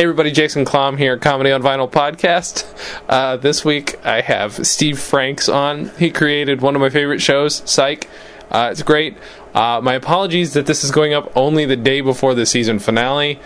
Hey 0.00 0.04
everybody, 0.04 0.30
Jason 0.30 0.64
Klamm 0.64 0.96
here, 0.96 1.16
Comedy 1.16 1.50
on 1.50 1.60
Vinyl 1.60 1.90
podcast. 1.90 2.64
Uh, 3.08 3.36
this 3.36 3.64
week 3.64 3.98
I 4.06 4.20
have 4.20 4.64
Steve 4.64 4.96
Franks 4.96 5.48
on. 5.48 5.88
He 5.98 6.12
created 6.12 6.60
one 6.60 6.76
of 6.76 6.80
my 6.80 6.88
favorite 6.88 7.20
shows, 7.20 7.68
Psych. 7.68 8.08
Uh, 8.48 8.68
it's 8.70 8.82
great. 8.82 9.16
Uh, 9.52 9.80
my 9.82 9.94
apologies 9.94 10.52
that 10.52 10.66
this 10.66 10.84
is 10.84 10.92
going 10.92 11.14
up 11.14 11.32
only 11.34 11.64
the 11.64 11.74
day 11.74 12.00
before 12.00 12.36
the 12.36 12.46
season 12.46 12.78
finale. 12.78 13.40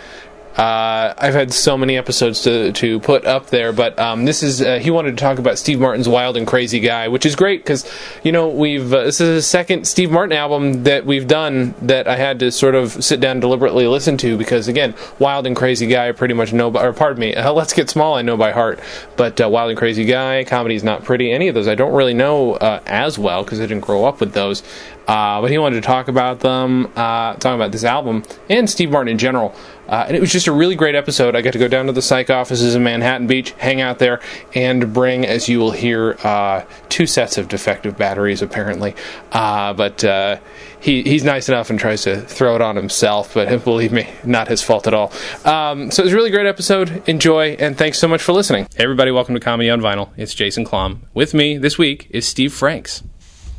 Uh, 0.55 1.15
I've 1.17 1.33
had 1.33 1.51
so 1.51 1.75
many 1.77 1.97
episodes 1.97 2.43
to 2.43 2.71
to 2.73 2.99
put 2.99 3.25
up 3.25 3.47
there, 3.47 3.73
but 3.73 3.97
um, 3.97 4.25
this 4.25 4.43
is 4.43 4.61
uh, 4.61 4.77
he 4.77 4.91
wanted 4.91 5.17
to 5.17 5.17
talk 5.17 5.39
about 5.39 5.57
Steve 5.57 5.79
Martin's 5.79 6.07
Wild 6.07 6.37
and 6.37 6.45
Crazy 6.45 6.79
Guy, 6.79 7.07
which 7.07 7.25
is 7.25 7.35
great 7.35 7.61
because 7.63 7.89
you 8.23 8.31
know 8.31 8.49
we've 8.49 8.93
uh, 8.93 9.05
this 9.05 9.19
is 9.19 9.35
the 9.35 9.41
second 9.41 9.87
Steve 9.87 10.11
Martin 10.11 10.37
album 10.37 10.83
that 10.83 11.07
we've 11.07 11.27
done 11.27 11.73
that 11.81 12.07
I 12.07 12.17
had 12.17 12.37
to 12.39 12.51
sort 12.51 12.75
of 12.75 13.03
sit 13.03 13.19
down 13.19 13.39
deliberately 13.39 13.87
listen 13.87 14.15
to 14.17 14.37
because 14.37 14.67
again, 14.67 14.93
Wild 15.17 15.47
and 15.47 15.55
Crazy 15.55 15.87
Guy 15.87 16.09
I 16.09 16.11
pretty 16.11 16.35
much 16.35 16.53
know, 16.53 16.69
by, 16.69 16.85
or 16.85 16.93
pardon 16.93 17.19
me, 17.19 17.35
Let's 17.53 17.73
Get 17.73 17.89
Small 17.89 18.13
I 18.13 18.21
know 18.21 18.37
by 18.37 18.51
heart, 18.51 18.79
but 19.17 19.41
uh, 19.41 19.49
Wild 19.49 19.71
and 19.71 19.79
Crazy 19.79 20.05
Guy, 20.05 20.43
Comedy's 20.43 20.83
Not 20.83 21.03
Pretty, 21.03 21.31
any 21.31 21.47
of 21.47 21.55
those 21.55 21.67
I 21.67 21.73
don't 21.73 21.93
really 21.93 22.13
know 22.13 22.53
uh, 22.53 22.79
as 22.85 23.17
well 23.17 23.43
because 23.43 23.59
I 23.59 23.63
didn't 23.63 23.85
grow 23.85 24.05
up 24.05 24.19
with 24.19 24.33
those. 24.33 24.61
Uh, 25.05 25.41
but 25.41 25.51
he 25.51 25.57
wanted 25.57 25.75
to 25.75 25.81
talk 25.81 26.07
about 26.07 26.39
them, 26.39 26.89
talking 26.95 27.55
about 27.55 27.73
this 27.73 27.83
album 27.83 28.23
and 28.49 28.69
Steve 28.69 28.89
Martin 28.89 29.11
in 29.11 29.17
general. 29.17 29.53
Uh, 29.93 30.05
and 30.07 30.17
it 30.17 30.19
was 30.19 30.31
just 30.31 30.47
a 30.47 30.51
really 30.51 30.73
great 30.73 30.95
episode. 30.95 31.35
I 31.35 31.43
got 31.43 31.53
to 31.53 31.59
go 31.59 31.67
down 31.67 31.85
to 31.85 31.91
the 31.91 32.01
psych 32.01 32.31
offices 32.31 32.73
in 32.73 32.81
Manhattan 32.81 33.27
Beach, 33.27 33.51
hang 33.59 33.79
out 33.79 33.99
there, 33.99 34.21
and 34.55 34.91
bring, 34.91 35.23
as 35.23 35.47
you 35.47 35.59
will 35.59 35.69
hear, 35.69 36.17
uh, 36.23 36.65
two 36.89 37.05
sets 37.05 37.37
of 37.37 37.47
defective 37.47 37.95
batteries, 37.95 38.41
apparently. 38.41 38.95
Uh, 39.31 39.71
but 39.73 40.03
uh, 40.03 40.39
he, 40.79 41.03
he's 41.03 41.23
nice 41.23 41.47
enough 41.47 41.69
and 41.69 41.77
tries 41.77 42.01
to 42.05 42.19
throw 42.21 42.55
it 42.55 42.61
on 42.61 42.75
himself, 42.75 43.35
but 43.35 43.63
believe 43.63 43.91
me, 43.91 44.09
not 44.23 44.47
his 44.47 44.63
fault 44.63 44.87
at 44.87 44.95
all. 44.95 45.13
Um, 45.45 45.91
so 45.91 46.01
it 46.01 46.05
was 46.05 46.13
a 46.13 46.15
really 46.15 46.31
great 46.31 46.47
episode. 46.47 47.07
Enjoy, 47.07 47.49
and 47.59 47.77
thanks 47.77 47.99
so 47.99 48.07
much 48.07 48.23
for 48.23 48.33
listening. 48.33 48.65
Hey, 48.75 48.85
everybody, 48.85 49.11
welcome 49.11 49.35
to 49.35 49.39
Comedy 49.39 49.69
on 49.69 49.79
Vinyl. 49.79 50.09
It's 50.17 50.33
Jason 50.33 50.65
Klamm. 50.65 51.01
With 51.13 51.35
me 51.35 51.59
this 51.59 51.77
week 51.77 52.07
is 52.09 52.27
Steve 52.27 52.51
Franks. 52.51 53.03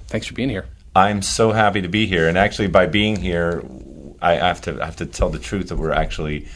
Thanks 0.08 0.26
for 0.26 0.34
being 0.34 0.50
here. 0.50 0.66
I'm 0.96 1.22
so 1.22 1.52
happy 1.52 1.80
to 1.80 1.88
be 1.88 2.06
here, 2.06 2.28
and 2.28 2.36
actually, 2.36 2.68
by 2.68 2.86
being 2.86 3.14
here, 3.14 3.64
I 4.24 4.34
have 4.36 4.60
to 4.62 4.80
I 4.82 4.86
have 4.86 4.96
to 4.96 5.06
tell 5.06 5.30
the 5.30 5.38
truth 5.38 5.68
that 5.68 5.76
we're 5.76 5.92
actually 5.92 6.46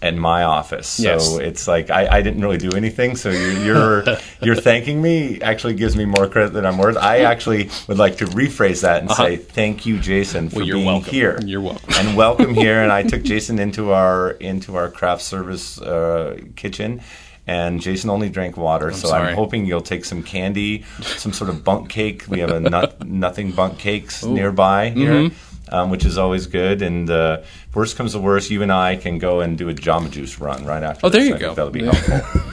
in 0.00 0.16
my 0.16 0.44
office. 0.44 0.86
So 0.86 1.02
Yes. 1.02 1.36
it's 1.38 1.66
like 1.66 1.90
I, 1.90 2.18
I 2.18 2.22
didn't 2.22 2.40
really 2.40 2.56
do 2.58 2.70
anything. 2.76 3.16
So 3.16 3.30
you're 3.30 3.64
you're, 3.64 4.04
you're 4.42 4.54
thanking 4.54 5.02
me 5.02 5.40
actually 5.42 5.74
gives 5.74 5.96
me 5.96 6.04
more 6.04 6.28
credit 6.28 6.52
than 6.52 6.64
I'm 6.64 6.78
worth. 6.78 6.96
I 6.96 7.20
actually 7.32 7.68
would 7.88 7.98
like 7.98 8.18
to 8.18 8.26
rephrase 8.26 8.82
that 8.82 9.02
and 9.02 9.10
say 9.10 9.36
thank 9.36 9.86
you, 9.86 9.98
Jason, 9.98 10.50
for 10.50 10.56
Uh-huh. 10.56 10.58
Well, 10.60 10.66
you're 10.68 10.76
being 10.76 10.86
welcome. 10.86 11.12
here. 11.12 11.40
You're 11.44 11.60
welcome. 11.60 11.94
and 11.96 12.16
welcome 12.16 12.54
here. 12.64 12.80
And 12.82 12.92
I 12.92 13.02
took 13.02 13.24
Jason 13.24 13.58
into 13.58 13.90
our 13.92 14.30
into 14.38 14.76
our 14.76 14.88
craft 14.88 15.22
service 15.22 15.80
uh, 15.80 16.38
kitchen. 16.54 17.00
And 17.50 17.80
Jason 17.80 18.10
only 18.10 18.28
drank 18.28 18.58
water, 18.58 18.92
so 18.92 19.08
sorry. 19.08 19.28
I'm 19.30 19.34
hoping 19.34 19.64
you'll 19.64 19.80
take 19.80 20.04
some 20.04 20.22
candy, 20.22 20.84
some 21.00 21.32
sort 21.32 21.48
of 21.48 21.64
Bundt 21.64 21.88
cake. 21.88 22.24
We 22.28 22.40
have 22.40 22.50
a 22.50 22.60
nut, 22.60 23.06
nothing 23.26 23.52
Bundt 23.52 23.78
Cakes 23.78 24.22
nearby 24.22 24.90
here 24.90 25.12
Mm-hmm. 25.12 25.47
Um, 25.72 25.90
which 25.90 26.04
is 26.04 26.18
always 26.18 26.46
good. 26.46 26.82
And 26.82 27.08
uh, 27.10 27.42
worst 27.74 27.96
comes 27.96 28.12
to 28.12 28.18
worst, 28.18 28.50
you 28.50 28.62
and 28.62 28.72
I 28.72 28.96
can 28.96 29.18
go 29.18 29.40
and 29.40 29.56
do 29.56 29.68
a 29.68 29.74
Jamba 29.74 30.10
Juice 30.10 30.38
run 30.38 30.64
right 30.64 30.82
after. 30.82 31.06
Oh, 31.06 31.08
there 31.08 31.20
this. 31.20 31.30
you 31.30 31.34
I 31.36 31.38
go. 31.38 31.54
That'll 31.54 31.70
be 31.72 31.80
Yeah. 31.80 31.94
helpful. 31.94 32.42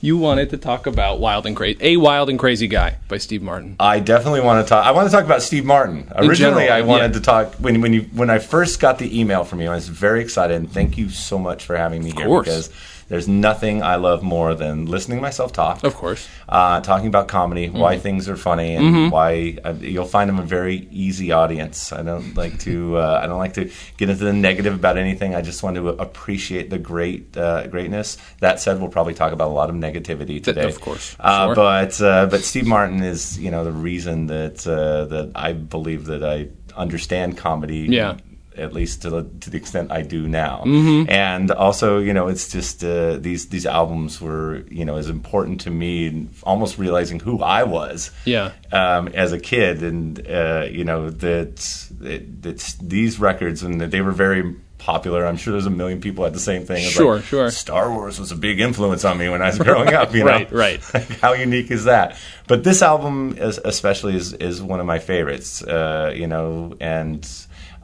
You 0.00 0.16
wanted 0.16 0.50
to 0.50 0.58
talk 0.58 0.86
about 0.86 1.18
Wild 1.18 1.44
and 1.44 1.56
Crazy, 1.56 1.76
A 1.80 1.96
Wild 1.96 2.30
and 2.30 2.38
Crazy 2.38 2.68
Guy 2.68 2.96
by 3.08 3.18
Steve 3.18 3.42
Martin. 3.42 3.76
I 3.80 3.98
definitely 4.00 4.40
want 4.40 4.64
to 4.64 4.68
talk. 4.68 4.86
I 4.86 4.92
want 4.92 5.08
to 5.08 5.12
talk 5.12 5.24
about 5.24 5.42
Steve 5.42 5.64
Martin. 5.64 6.06
Originally, 6.14 6.66
general, 6.66 6.72
I 6.72 6.82
wanted 6.82 7.12
yeah. 7.12 7.18
to 7.18 7.20
talk 7.20 7.54
when 7.54 7.80
when 7.80 7.92
you 7.92 8.02
when 8.12 8.30
I 8.30 8.38
first 8.38 8.80
got 8.80 8.98
the 8.98 9.18
email 9.18 9.44
from 9.44 9.60
you. 9.60 9.68
I 9.70 9.74
was 9.74 9.88
very 9.88 10.20
excited, 10.22 10.56
and 10.56 10.70
thank 10.70 10.96
you 10.96 11.08
so 11.10 11.38
much 11.38 11.64
for 11.64 11.76
having 11.76 12.04
me 12.04 12.12
here 12.12 12.26
course. 12.26 12.46
because 12.46 12.70
there's 13.12 13.28
nothing 13.28 13.82
I 13.82 13.96
love 13.96 14.22
more 14.22 14.54
than 14.54 14.86
listening 14.86 15.18
to 15.18 15.22
myself 15.22 15.52
talk. 15.52 15.84
Of 15.84 15.94
course. 15.94 16.26
uh, 16.48 16.80
talking 16.80 17.08
about 17.08 17.28
comedy, 17.28 17.68
why 17.68 17.98
things 17.98 18.26
are 18.26 18.38
funny, 18.38 18.74
and 18.74 19.12
why 19.12 19.58
uh, 19.62 19.74
you'll 19.78 20.06
find 20.06 20.30
them 20.30 20.38
a 20.38 20.48
very 20.58 20.88
easy 20.90 21.30
audience. 21.30 21.92
I 21.92 22.02
don't 22.02 22.34
like 22.34 22.58
to 22.60 22.96
uh, 23.04 23.20
I 23.22 23.26
don't 23.26 23.38
like 23.38 23.52
to 23.60 23.70
get 23.98 24.08
into 24.08 24.24
the 24.24 24.32
negative 24.32 24.74
about 24.74 24.96
anything. 24.96 25.34
I 25.34 25.42
just 25.42 25.62
want 25.62 25.76
to 25.76 25.88
appreciate 25.88 26.70
the 26.70 26.78
great 26.78 27.36
uh, 27.36 27.66
greatness. 27.66 28.16
That 28.40 28.60
said, 28.60 28.80
we'll 28.80 28.88
probably 28.88 29.12
talk 29.12 29.32
about 29.34 29.48
a 29.50 29.56
lot 29.60 29.68
of 29.68 29.76
negativity 29.76 30.42
today, 30.42 30.64
of 30.64 30.80
course. 30.80 31.14
Uh, 31.20 31.42
Sure. 31.48 31.54
But 31.54 32.00
uh, 32.00 32.26
but 32.32 32.40
Steve 32.40 32.66
Martin 32.66 33.02
is 33.02 33.38
you 33.38 33.50
know 33.50 33.62
the 33.62 33.72
reason 33.72 34.26
that 34.28 34.66
uh, 34.66 35.04
that 35.12 35.32
I 35.34 35.52
believe 35.52 36.06
that 36.06 36.24
I 36.24 36.48
understand 36.74 37.36
comedy. 37.36 37.88
Yeah. 37.90 38.16
At 38.56 38.72
least 38.74 39.02
to 39.02 39.10
the, 39.10 39.22
to 39.40 39.48
the 39.50 39.56
extent 39.56 39.90
I 39.90 40.02
do 40.02 40.28
now, 40.28 40.62
mm-hmm. 40.66 41.08
and 41.10 41.50
also 41.50 41.98
you 41.98 42.12
know 42.12 42.28
it's 42.28 42.50
just 42.52 42.84
uh, 42.84 43.16
these 43.16 43.48
these 43.48 43.64
albums 43.64 44.20
were 44.20 44.62
you 44.70 44.84
know 44.84 44.96
as 44.96 45.08
important 45.08 45.62
to 45.62 45.70
me, 45.70 46.06
and 46.08 46.28
almost 46.42 46.76
realizing 46.78 47.18
who 47.20 47.42
I 47.42 47.62
was, 47.62 48.10
Yeah. 48.26 48.52
um, 48.70 49.08
as 49.08 49.32
a 49.32 49.38
kid, 49.40 49.82
and 49.82 50.20
uh, 50.28 50.66
you 50.70 50.84
know 50.84 51.08
that 51.10 51.56
that 52.00 52.42
that 52.42 52.76
these 52.82 53.18
records 53.18 53.62
and 53.62 53.80
that 53.80 53.90
they 53.90 54.02
were 54.02 54.12
very 54.12 54.54
popular. 54.78 55.24
I'm 55.24 55.36
sure 55.36 55.52
there's 55.52 55.64
a 55.66 55.70
million 55.70 56.00
people 56.00 56.24
had 56.24 56.34
the 56.34 56.40
same 56.40 56.66
thing. 56.66 56.82
It's 56.84 56.90
Sure, 56.92 57.16
like, 57.16 57.24
sure. 57.24 57.50
Star 57.52 57.88
Wars 57.92 58.18
was 58.18 58.32
a 58.32 58.36
big 58.36 58.58
influence 58.58 59.04
on 59.04 59.16
me 59.16 59.28
when 59.28 59.40
I 59.40 59.46
was 59.46 59.58
growing 59.58 59.94
up. 59.94 60.12
You 60.18 60.24
know, 60.24 60.30
Right, 60.50 60.52
right. 60.52 60.80
How 61.22 61.34
unique 61.34 61.70
is 61.70 61.84
that? 61.84 62.16
But 62.48 62.64
this 62.64 62.82
album, 62.82 63.36
is, 63.38 63.58
especially, 63.64 64.16
is 64.16 64.32
is 64.34 64.60
one 64.60 64.80
of 64.80 64.86
my 64.86 64.98
favorites. 64.98 65.62
Uh, 65.62 66.12
you 66.14 66.26
know, 66.26 66.74
and 66.80 67.24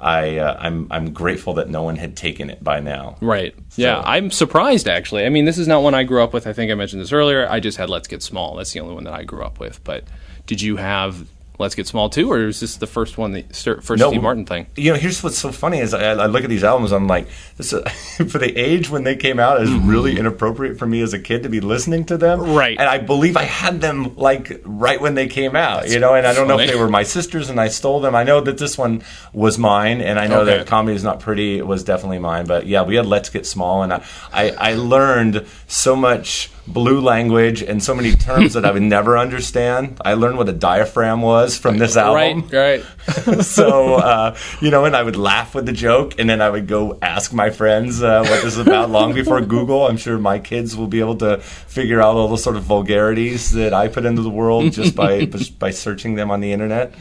I 0.00 0.38
uh, 0.38 0.56
I'm 0.60 0.86
I'm 0.90 1.12
grateful 1.12 1.54
that 1.54 1.68
no 1.68 1.82
one 1.82 1.96
had 1.96 2.16
taken 2.16 2.50
it 2.50 2.62
by 2.62 2.80
now. 2.80 3.16
Right. 3.20 3.54
Yeah, 3.76 4.00
I'm 4.04 4.30
surprised 4.30 4.88
actually. 4.88 5.24
I 5.24 5.28
mean, 5.28 5.44
this 5.44 5.58
is 5.58 5.66
not 5.66 5.82
one 5.82 5.94
I 5.94 6.04
grew 6.04 6.22
up 6.22 6.32
with. 6.32 6.46
I 6.46 6.52
think 6.52 6.70
I 6.70 6.74
mentioned 6.74 7.02
this 7.02 7.12
earlier. 7.12 7.48
I 7.48 7.60
just 7.60 7.78
had 7.78 7.90
Let's 7.90 8.08
Get 8.08 8.22
Small. 8.22 8.56
That's 8.56 8.72
the 8.72 8.80
only 8.80 8.94
one 8.94 9.04
that 9.04 9.14
I 9.14 9.24
grew 9.24 9.42
up 9.42 9.58
with. 9.58 9.82
But 9.84 10.04
did 10.46 10.62
you 10.62 10.76
have 10.76 11.26
Let's 11.58 11.74
Get 11.74 11.86
Small 11.88 12.08
too, 12.08 12.30
or 12.30 12.46
is 12.46 12.60
this 12.60 12.76
the 12.76 12.86
first 12.86 13.18
one, 13.18 13.32
the 13.32 13.42
first 13.42 13.98
No. 14.00 14.10
Steve 14.10 14.22
Martin 14.22 14.44
thing? 14.46 14.66
You 14.76 14.92
know, 14.92 14.98
here's 14.98 15.22
what's 15.24 15.38
so 15.38 15.50
funny 15.50 15.78
is 15.80 15.92
I, 15.92 16.12
I 16.12 16.26
look 16.26 16.44
at 16.44 16.50
these 16.50 16.62
albums. 16.62 16.92
I'm 16.92 17.08
like, 17.08 17.26
this 17.56 17.72
is, 17.72 17.82
for 18.30 18.38
the 18.38 18.56
age 18.56 18.88
when 18.90 19.02
they 19.02 19.16
came 19.16 19.40
out, 19.40 19.60
is 19.60 19.70
really 19.72 20.18
inappropriate 20.18 20.78
for 20.78 20.86
me 20.86 21.00
as 21.02 21.12
a 21.14 21.18
kid 21.18 21.42
to 21.42 21.48
be 21.48 21.60
listening 21.60 22.04
to 22.06 22.16
them. 22.16 22.38
Mm-hmm. 22.38 22.54
Right. 22.54 22.78
And 22.78 22.88
I 22.88 22.98
believe 22.98 23.36
I 23.36 23.42
had 23.42 23.80
them 23.80 24.14
like 24.16 24.60
right 24.64 25.00
when 25.00 25.14
they 25.14 25.26
came 25.26 25.56
out. 25.56 25.88
you 25.90 25.98
know, 25.98 26.14
and 26.14 26.26
I 26.26 26.32
don't 26.32 26.46
know 26.46 26.58
if 26.60 26.70
they 26.70 26.76
were 26.76 26.88
my 26.88 27.02
sisters 27.02 27.50
and 27.50 27.60
I 27.60 27.68
stole 27.68 28.00
them. 28.00 28.14
I 28.14 28.22
know 28.22 28.40
that 28.40 28.58
this 28.58 28.78
one 28.78 29.02
was 29.32 29.58
mine, 29.58 30.00
and 30.00 30.18
I 30.18 30.26
know 30.28 30.42
Okay. 30.42 30.58
that 30.58 30.66
comedy 30.68 30.94
is 30.96 31.02
not 31.02 31.18
pretty. 31.20 31.58
It 31.58 31.66
was 31.66 31.82
definitely 31.82 32.18
mine. 32.20 32.46
But 32.46 32.66
yeah, 32.66 32.82
we 32.82 32.94
had 32.94 33.06
Let's 33.06 33.30
Get 33.30 33.46
Small, 33.46 33.82
and 33.82 33.92
I 33.92 34.04
I, 34.32 34.50
I 34.50 34.74
learned 34.74 35.44
so 35.66 35.96
much 35.96 36.50
blue 36.72 37.00
language 37.00 37.62
and 37.62 37.82
so 37.82 37.94
many 37.94 38.12
terms 38.12 38.54
that 38.54 38.64
I 38.64 38.70
would 38.70 38.82
never 38.82 39.16
understand. 39.18 40.00
I 40.04 40.14
learned 40.14 40.38
what 40.38 40.48
a 40.48 40.52
diaphragm 40.52 41.22
was 41.22 41.58
from 41.58 41.78
this 41.78 41.96
album 41.96 42.48
Right. 42.50 42.82
Right. 43.08 43.42
so 43.44 43.94
uh, 43.94 44.36
you 44.60 44.70
know, 44.70 44.84
and 44.84 44.94
I 44.94 45.02
would 45.02 45.16
laugh 45.16 45.54
with 45.54 45.66
the 45.66 45.72
joke, 45.72 46.18
and 46.18 46.28
then 46.28 46.40
I 46.40 46.50
would 46.50 46.66
go 46.66 46.98
ask 47.00 47.32
my 47.32 47.50
friends 47.50 48.02
uh, 48.02 48.20
what 48.20 48.42
this 48.42 48.56
is 48.56 48.58
about. 48.58 48.90
Long 48.90 49.14
before 49.14 49.40
Google, 49.40 49.86
I'm 49.86 49.96
sure 49.96 50.18
my 50.18 50.38
kids 50.38 50.76
will 50.76 50.86
be 50.86 51.00
able 51.00 51.16
to 51.16 51.38
figure 51.38 52.00
out 52.00 52.16
all 52.16 52.28
the 52.28 52.38
sort 52.38 52.56
of 52.56 52.64
vulgarities 52.64 53.52
that 53.52 53.72
I 53.72 53.88
put 53.88 54.04
into 54.04 54.22
the 54.22 54.30
world 54.30 54.72
just 54.72 54.94
by 54.94 55.24
just 55.36 55.58
by 55.58 55.70
searching 55.70 56.14
them 56.14 56.30
on 56.30 56.40
the 56.40 56.52
internet. 56.52 56.94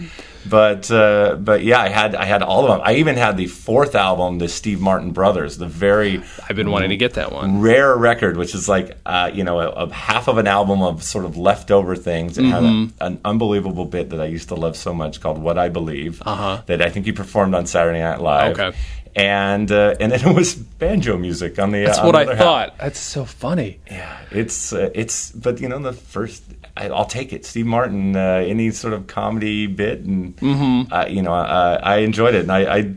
But 0.49 0.89
uh, 0.91 1.35
but 1.39 1.63
yeah, 1.63 1.79
I 1.81 1.89
had 1.89 2.15
I 2.15 2.25
had 2.25 2.41
all 2.41 2.63
of 2.65 2.69
them. 2.69 2.81
I 2.83 2.95
even 2.95 3.15
had 3.15 3.37
the 3.37 3.47
fourth 3.47 3.95
album, 3.95 4.37
the 4.37 4.47
Steve 4.47 4.79
Martin 4.79 5.11
Brothers, 5.11 5.57
the 5.57 5.65
very 5.67 6.21
I've 6.49 6.55
been 6.55 6.71
wanting 6.71 6.89
to 6.89 6.97
get 6.97 7.13
that 7.15 7.31
one. 7.31 7.59
rare 7.61 7.95
record, 7.95 8.37
which 8.37 8.53
is 8.55 8.67
like 8.69 8.97
uh, 9.05 9.31
you 9.33 9.43
know 9.43 9.59
a, 9.59 9.67
a 9.69 9.93
half 9.93 10.27
of 10.27 10.37
an 10.37 10.47
album 10.47 10.81
of 10.81 11.03
sort 11.03 11.25
of 11.25 11.37
leftover 11.37 11.95
things. 11.95 12.37
It 12.37 12.45
had 12.45 12.63
a, 12.63 12.89
an 13.01 13.19
unbelievable 13.25 13.85
bit 13.85 14.09
that 14.11 14.21
I 14.21 14.25
used 14.25 14.49
to 14.49 14.55
love 14.55 14.75
so 14.77 14.93
much 14.93 15.21
called 15.21 15.37
"What 15.39 15.57
I 15.57 15.69
Believe," 15.69 16.21
Uh-huh. 16.25 16.61
that 16.67 16.81
I 16.81 16.89
think 16.89 17.05
he 17.05 17.11
performed 17.11 17.53
on 17.55 17.65
Saturday 17.65 17.99
Night 17.99 18.21
Live. 18.21 18.59
Okay. 18.59 18.77
And 19.15 19.71
uh, 19.71 19.95
and 19.99 20.11
then 20.11 20.27
it 20.29 20.35
was 20.35 20.53
banjo 20.53 21.17
music 21.17 21.57
on 21.57 21.71
the. 21.71 21.83
That's 21.85 21.97
uh, 21.97 22.01
on 22.01 22.07
what 22.07 22.11
the 22.13 22.17
I 22.19 22.21
other 22.23 22.35
half. 22.35 22.43
thought. 22.45 22.77
That's 22.77 22.99
so 22.99 23.25
funny. 23.25 23.79
Yeah, 23.89 24.19
it's 24.29 24.73
uh, 24.73 24.91
it's 24.93 25.31
but 25.31 25.59
you 25.59 25.67
know 25.69 25.79
the 25.79 25.93
first 25.93 26.43
I, 26.77 26.87
I'll 26.89 27.05
take 27.05 27.33
it. 27.33 27.45
Steve 27.45 27.65
Martin, 27.65 28.15
uh, 28.15 28.43
any 28.45 28.71
sort 28.71 28.93
of 28.93 29.07
comedy 29.07 29.67
bit, 29.67 29.99
and 30.01 30.35
Mm-hmm. 30.37 30.93
uh, 30.93 31.05
you 31.07 31.21
know 31.21 31.33
uh, 31.33 31.79
I 31.83 31.97
enjoyed 31.97 32.35
it, 32.35 32.41
and 32.43 32.51
I. 32.51 32.77
I 32.77 32.93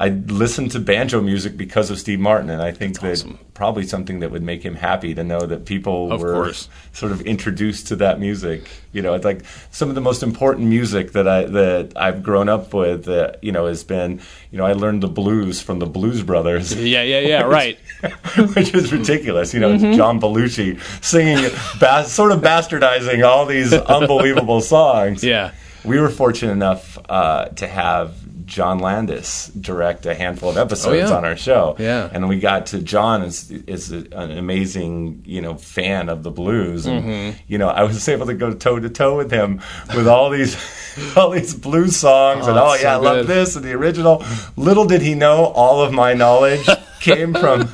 I 0.00 0.08
listened 0.08 0.70
to 0.70 0.80
banjo 0.80 1.20
music 1.20 1.58
because 1.58 1.90
of 1.90 1.98
Steve 1.98 2.20
Martin, 2.20 2.48
and 2.48 2.62
I 2.62 2.72
think 2.72 3.00
that 3.00 3.12
awesome. 3.12 3.38
probably 3.52 3.84
something 3.86 4.20
that 4.20 4.30
would 4.30 4.42
make 4.42 4.62
him 4.64 4.74
happy 4.74 5.14
to 5.14 5.22
know 5.22 5.40
that 5.44 5.66
people 5.66 6.10
Of 6.10 6.22
were 6.22 6.32
course. 6.32 6.70
sort 6.94 7.12
of 7.12 7.20
introduced 7.20 7.88
to 7.88 7.96
that 7.96 8.18
music. 8.18 8.62
You 8.94 9.02
know, 9.02 9.12
it's 9.12 9.26
like 9.26 9.42
some 9.70 9.90
of 9.90 9.94
the 9.94 10.00
most 10.00 10.22
important 10.22 10.68
music 10.68 11.12
that 11.12 11.28
I 11.28 11.44
that 11.44 11.92
I've 11.96 12.22
grown 12.22 12.48
up 12.48 12.72
with. 12.72 13.08
Uh, 13.08 13.32
you 13.42 13.52
know, 13.52 13.66
has 13.66 13.84
been 13.84 14.22
you 14.50 14.56
know 14.56 14.64
I 14.64 14.72
learned 14.72 15.02
the 15.02 15.08
blues 15.08 15.60
from 15.60 15.80
the 15.80 15.86
Blues 15.86 16.22
Brothers. 16.22 16.72
Yeah. 16.74 17.02
Yeah. 17.02 17.20
Yeah. 17.20 17.42
Right. 17.42 17.78
which 18.56 18.72
is 18.74 18.90
ridiculous. 18.92 19.52
You 19.52 19.60
know, 19.60 19.70
Mm-hmm. 19.76 19.96
John 19.98 20.18
Belushi 20.18 20.80
singing, 21.04 21.50
ba- 21.78 22.06
sort 22.06 22.32
of 22.32 22.40
bastardizing 22.40 23.22
all 23.22 23.44
these 23.44 23.72
unbelievable 23.98 24.62
songs. 24.62 25.22
Yeah. 25.22 25.52
We 25.84 26.00
were 26.00 26.08
fortunate 26.08 26.52
enough 26.52 26.96
uh, 27.08 27.46
to 27.60 27.66
have 27.68 28.14
John 28.50 28.80
Landis 28.80 29.46
direct 29.58 30.04
a 30.06 30.14
handful 30.14 30.50
of 30.50 30.58
episodes 30.58 30.86
Oh, 31.08 31.12
yeah. 31.12 31.16
on 31.16 31.24
our 31.24 31.36
show. 31.36 31.76
Yeah. 31.78 32.10
and 32.12 32.28
we 32.28 32.40
got 32.40 32.66
to 32.66 32.80
John 32.82 33.22
is 33.22 33.50
is 33.50 33.90
an 33.92 34.12
amazing 34.36 35.22
you 35.24 35.40
know 35.40 35.54
fan 35.54 36.08
of 36.08 36.22
the 36.24 36.30
blues, 36.30 36.84
and 36.86 37.04
Mm-hmm. 37.04 37.38
you 37.46 37.58
know 37.58 37.68
I 37.68 37.84
was 37.84 38.08
able 38.08 38.26
to 38.26 38.34
go 38.34 38.52
toe 38.52 38.78
to 38.80 38.90
toe 38.90 39.16
with 39.16 39.30
him 39.30 39.60
with 39.96 40.08
all 40.08 40.28
these 40.30 40.56
all 41.16 41.30
these 41.30 41.54
blues 41.54 41.96
songs, 41.96 42.46
and 42.48 42.58
Oh, 42.58 42.70
oh 42.70 42.74
yeah, 42.74 42.80
so 42.82 42.88
I 42.90 42.96
love 42.96 43.26
this 43.26 43.56
and 43.56 43.64
the 43.64 43.72
original. 43.72 44.24
Little 44.56 44.84
did 44.84 45.00
he 45.02 45.14
know, 45.14 45.44
all 45.46 45.80
of 45.82 45.92
my 45.92 46.12
knowledge 46.14 46.66
came 47.00 47.32
from 47.32 47.68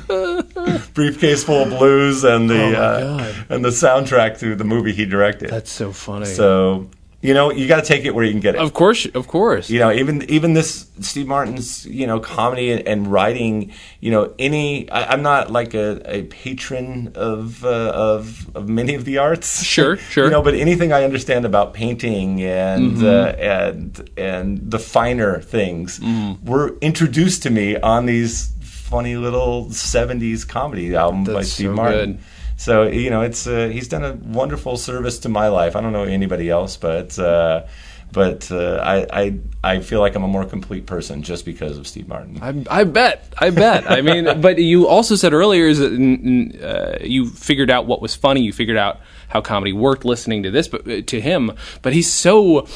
briefcase 0.93 1.43
full 1.43 1.63
of 1.63 1.69
blues 1.77 2.23
and 2.23 2.49
the 2.49 2.77
Oh, 2.77 3.17
uh, 3.17 3.33
and 3.49 3.65
the 3.65 3.69
soundtrack 3.69 4.37
to 4.39 4.55
the 4.55 4.63
movie 4.63 4.93
he 4.93 5.05
directed. 5.05 5.49
That's 5.49 5.71
so 5.71 5.91
funny. 5.91 6.25
so 6.25 6.89
you 7.27 7.33
know 7.37 7.51
you 7.51 7.67
got 7.73 7.79
to 7.83 7.87
take 7.93 8.03
it 8.07 8.13
where 8.15 8.25
you 8.27 8.31
can 8.31 8.39
get 8.47 8.55
it. 8.55 8.61
of 8.61 8.71
course, 8.73 9.05
of 9.19 9.25
course. 9.27 9.69
You 9.69 9.79
know, 9.83 9.91
even 10.01 10.15
even 10.37 10.53
this 10.53 10.87
Steve 11.01 11.27
Martin's 11.27 11.85
you 11.85 12.07
know 12.09 12.19
comedy 12.19 12.67
and, 12.73 12.81
and 12.87 12.99
writing. 13.15 13.71
You 13.99 14.11
know, 14.11 14.23
any 14.39 14.89
I, 14.97 14.99
I'm 15.11 15.23
not 15.31 15.51
like 15.51 15.73
a, 15.73 15.87
a 16.17 16.23
patron 16.23 17.11
of 17.15 17.63
uh, 17.65 17.91
of 18.11 18.47
of 18.55 18.63
many 18.69 18.93
of 18.95 19.03
the 19.05 19.17
arts. 19.17 19.63
Sure, 19.63 19.97
sure. 20.13 20.25
You 20.25 20.31
know, 20.31 20.41
but 20.47 20.53
anything 20.55 20.89
I 20.93 21.03
understand 21.03 21.43
about 21.45 21.73
painting 21.73 22.41
and 22.43 22.97
Mm-hmm. 22.97 23.05
uh, 23.05 23.43
and 23.55 24.09
and 24.17 24.45
the 24.71 24.79
finer 24.79 25.41
things 25.41 25.99
Mm-hmm. 25.99 26.45
were 26.49 26.77
introduced 26.79 27.43
to 27.43 27.49
me 27.49 27.75
on 27.93 28.05
these 28.05 28.51
funny 28.61 29.15
little 29.17 29.65
'70s 29.67 30.47
comedy 30.47 30.95
album 30.95 31.23
by 31.25 31.43
Steve 31.43 31.67
so 31.71 31.73
Martin. 31.73 32.11
good. 32.13 32.19
So 32.57 32.87
you 32.87 33.09
know, 33.09 33.21
it's 33.21 33.47
uh, 33.47 33.69
he's 33.69 33.87
done 33.87 34.03
a 34.03 34.13
wonderful 34.13 34.77
service 34.77 35.19
to 35.19 35.29
my 35.29 35.47
life. 35.47 35.75
I 35.75 35.81
don't 35.81 35.93
know 35.93 36.03
anybody 36.03 36.49
else, 36.49 36.75
but 36.75 37.17
uh, 37.17 37.67
but 38.11 38.51
uh, 38.51 38.81
I, 38.83 39.05
I 39.11 39.39
I 39.63 39.79
feel 39.81 39.99
like 39.99 40.15
I'm 40.15 40.23
a 40.23 40.27
more 40.27 40.43
complete 40.43 40.87
person 40.87 41.21
just 41.21 41.45
because 41.45 41.77
of 41.77 41.87
Steve 41.87 42.07
Martin. 42.07 42.39
I, 42.41 42.79
I 42.81 42.83
bet. 42.83 43.31
I 43.37 43.51
bet. 43.51 43.89
I 43.89 44.01
mean, 44.01 44.41
but 44.41 44.57
you 44.57 44.87
also 44.87 45.15
said 45.15 45.33
earlier 45.33 45.67
is 45.67 45.77
that 45.77 45.91
uh, 45.91 47.03
you 47.03 47.29
figured 47.29 47.69
out 47.69 47.85
what 47.85 48.01
was 48.01 48.15
funny. 48.15 48.41
You 48.41 48.53
figured 48.53 48.77
out 48.77 49.01
how 49.29 49.41
comedy 49.41 49.71
worked 49.71 50.03
listening 50.03 50.43
to 50.43 50.51
this, 50.51 50.67
but 50.67 50.87
uh, 50.89 51.01
to 51.01 51.21
him. 51.21 51.51
But 51.81 51.93
he's 51.93 52.11
so. 52.11 52.67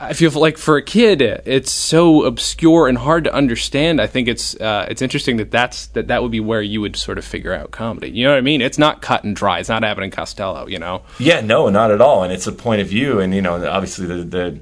I 0.00 0.12
feel 0.14 0.30
like 0.32 0.58
for 0.58 0.76
a 0.76 0.82
kid, 0.82 1.22
it's 1.22 1.70
so 1.70 2.24
obscure 2.24 2.88
and 2.88 2.98
hard 2.98 3.24
to 3.24 3.34
understand. 3.34 4.00
I 4.00 4.06
think 4.06 4.28
it's 4.28 4.54
uh, 4.60 4.86
it's 4.88 5.02
interesting 5.02 5.36
that 5.36 5.50
that's 5.50 5.86
that 5.88 6.08
that 6.08 6.22
would 6.22 6.32
be 6.32 6.40
where 6.40 6.62
you 6.62 6.80
would 6.80 6.96
sort 6.96 7.18
of 7.18 7.24
figure 7.24 7.52
out 7.52 7.70
comedy. 7.70 8.10
You 8.10 8.24
know 8.24 8.32
what 8.32 8.38
I 8.38 8.42
mean? 8.42 8.60
It's 8.60 8.78
not 8.78 9.02
cut 9.02 9.24
and 9.24 9.34
dry. 9.34 9.58
It's 9.58 9.68
not 9.68 9.84
Abbott 9.84 10.04
and 10.04 10.12
Costello. 10.12 10.66
You 10.66 10.78
know? 10.78 11.02
Yeah, 11.18 11.40
no, 11.40 11.68
not 11.68 11.90
at 11.90 12.00
all. 12.00 12.22
And 12.24 12.32
it's 12.32 12.46
a 12.46 12.52
point 12.52 12.80
of 12.80 12.88
view, 12.88 13.20
and 13.20 13.34
you 13.34 13.42
know, 13.42 13.64
obviously 13.66 14.06
the 14.06 14.24
the 14.24 14.60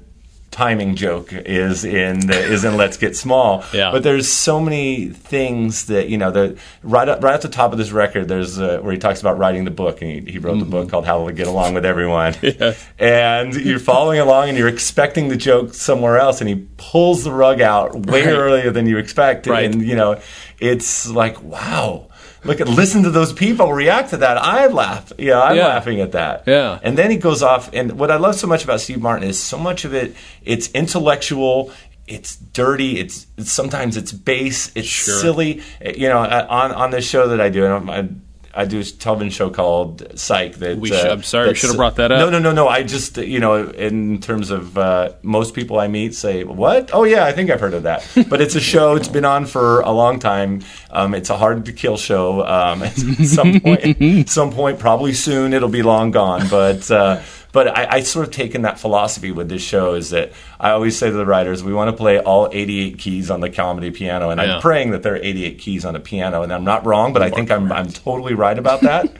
timing 0.51 0.97
joke 0.97 1.33
is 1.33 1.85
in 1.85 2.27
the, 2.27 2.37
is 2.37 2.65
in 2.65 2.77
Let's 2.77 2.97
Get 2.97 3.17
Small. 3.17 3.65
Yeah. 3.73 3.93
But 3.93 4.03
there's 4.03 4.31
so 4.31 4.61
many 4.61 5.09
things 5.09 5.87
that 5.87 6.09
you 6.09 6.19
know. 6.19 6.31
The 6.33 6.59
right 6.83 7.09
up, 7.09 7.23
right 7.23 7.35
at 7.35 7.43
the 7.43 7.49
top 7.49 7.73
of 7.73 7.79
this 7.79 7.93
record, 7.93 8.27
there's 8.29 8.59
uh, 8.59 8.79
where 8.83 8.93
he 8.93 8.99
talks 8.99 9.21
about 9.21 9.39
writing 9.39 9.65
the 9.65 9.71
book, 9.71 10.03
and 10.03 10.11
he, 10.27 10.33
he 10.33 10.39
wrote 10.39 10.59
the 10.59 10.65
book 10.65 10.91
called 10.91 11.07
How 11.07 11.25
to 11.27 11.33
Get 11.33 11.47
Along 11.47 11.75
with 11.75 11.85
Everyone. 11.85 12.35
And 12.99 13.55
you're 13.55 13.79
following 13.79 14.19
along, 14.21 14.49
and 14.51 14.59
you're 14.59 14.69
expecting 14.69 15.29
the 15.29 15.37
joke 15.37 15.73
somewhere 15.73 16.19
else, 16.19 16.41
and 16.41 16.49
he 16.49 16.67
pulls 16.77 17.25
the 17.25 17.33
rug 17.33 17.61
out 17.61 17.95
way 18.07 18.27
Right. 18.27 18.35
earlier 18.35 18.71
than 18.71 18.87
you 18.87 18.99
expect. 18.99 19.47
Right. 19.47 19.65
And 19.65 19.81
you 19.87 19.97
know, 19.97 20.21
it's 20.59 21.09
like 21.09 21.43
wow. 21.43 22.09
Look 22.45 22.61
at 22.61 22.69
listen 22.69 23.03
to 23.03 23.11
those 23.11 23.33
people 23.33 23.73
react 23.73 24.11
to 24.11 24.17
that. 24.19 24.39
I 24.39 24.67
laugh. 24.69 25.13
Yeah, 25.19 25.41
I'm 25.43 25.57
Yeah. 25.57 25.67
laughing 25.69 26.01
at 26.01 26.13
that. 26.13 26.45
Yeah. 26.47 26.79
And 26.83 26.97
then 26.97 27.11
he 27.11 27.17
goes 27.19 27.43
off, 27.43 27.69
and 27.73 27.99
what 27.99 28.11
I 28.11 28.17
love 28.17 28.35
so 28.35 28.47
much 28.47 28.65
about 28.65 28.81
Steve 28.81 29.01
Martin 29.01 29.29
is 29.29 29.39
so 29.43 29.59
much 29.59 29.85
of 29.85 29.93
it. 29.95 30.15
It's 30.45 30.69
intellectual. 30.73 31.71
It's 32.07 32.37
dirty. 32.37 32.99
It's, 32.99 33.27
it's 33.37 33.53
sometimes 33.53 33.97
it's 33.97 34.11
base. 34.13 34.73
It's 34.75 34.89
Sure. 34.89 35.21
silly. 35.21 35.63
You 35.85 36.09
know, 36.09 36.19
uh, 36.21 36.47
on 36.49 36.73
on 36.73 36.91
this 36.91 37.07
show 37.07 37.29
that 37.29 37.41
I 37.41 37.51
do, 37.51 37.65
and 37.67 37.91
I, 37.91 38.09
I 38.55 38.65
do 38.65 38.81
a 38.81 38.85
television 38.85 39.31
show 39.31 39.51
called 39.51 40.19
Psych. 40.19 40.57
That 40.57 40.79
We 40.79 40.93
uh, 40.93 40.97
should- 40.97 41.11
I'm 41.11 41.23
sorry, 41.23 41.49
we 41.49 41.55
should 41.55 41.69
have 41.71 41.77
brought 41.77 41.97
that 41.97 42.11
up. 42.11 42.19
No, 42.19 42.31
no, 42.31 42.39
no, 42.39 42.53
no. 42.53 42.69
I 42.69 42.83
just 42.83 43.17
you 43.17 43.39
know, 43.39 43.69
in 43.71 44.21
terms 44.21 44.51
of 44.51 44.77
uh, 44.77 45.13
most 45.23 45.55
people 45.55 45.79
I 45.79 45.89
meet 45.89 46.15
say, 46.15 46.45
"What? 46.45 46.91
Oh 46.93 47.05
yeah, 47.05 47.25
I 47.25 47.33
think 47.33 47.51
I've 47.51 47.61
heard 47.61 47.75
of 47.75 47.85
that." 47.85 48.07
But 48.31 48.41
it's 48.41 48.55
a 48.55 48.61
show. 48.61 48.95
It's 48.97 49.09
been 49.09 49.25
on 49.25 49.47
for 49.47 49.81
a 49.81 49.91
long 49.91 50.19
time. 50.19 50.63
Um, 50.91 51.15
it's 51.15 51.31
a 51.31 51.37
hard 51.37 51.65
to 51.65 51.73
kill 51.73 51.97
show. 51.97 52.45
Um, 52.47 52.83
at 52.85 52.97
some 52.97 53.61
point, 53.61 54.29
some 54.29 54.53
point, 54.53 54.79
probably 54.79 55.15
soon, 55.15 55.53
it'll 55.53 55.69
be 55.69 55.83
long 55.83 56.11
gone. 56.11 56.49
But 56.49 56.91
uh, 56.91 57.21
but 57.53 57.69
I, 57.69 57.97
I 57.97 58.01
sort 58.01 58.27
of 58.27 58.33
taken 58.33 58.63
that 58.63 58.79
philosophy 58.79 59.33
with 59.33 59.49
this 59.49 59.63
show 59.63 59.95
is 59.95 60.11
that 60.11 60.33
I 60.59 60.71
always 60.71 60.97
say 60.97 61.09
to 61.11 61.17
the 61.17 61.27
writers, 61.27 61.65
we 61.65 61.73
want 61.73 61.91
to 61.91 61.97
play 61.97 62.19
all 62.21 62.49
88 62.53 62.99
keys 62.99 63.31
on 63.31 63.41
the 63.41 63.51
comedy 63.51 63.91
piano, 63.91 64.31
and 64.31 64.41
Yeah. 64.41 64.57
I'm 64.57 64.61
praying 64.61 64.91
that 64.91 65.03
there 65.03 65.15
are 65.15 65.23
88 65.23 65.59
keys 65.59 65.85
on 65.85 65.97
a 65.97 66.01
piano, 66.01 66.43
and 66.43 66.53
I'm 66.53 66.65
not 66.65 66.87
wrong, 66.87 67.13
but 67.13 67.23
I 67.23 67.31
think 67.31 67.51
I'm 67.51 67.71
I'm 67.73 67.89
totally 67.89 68.35
right 68.35 68.59
about 68.59 68.83
that. 68.83 69.11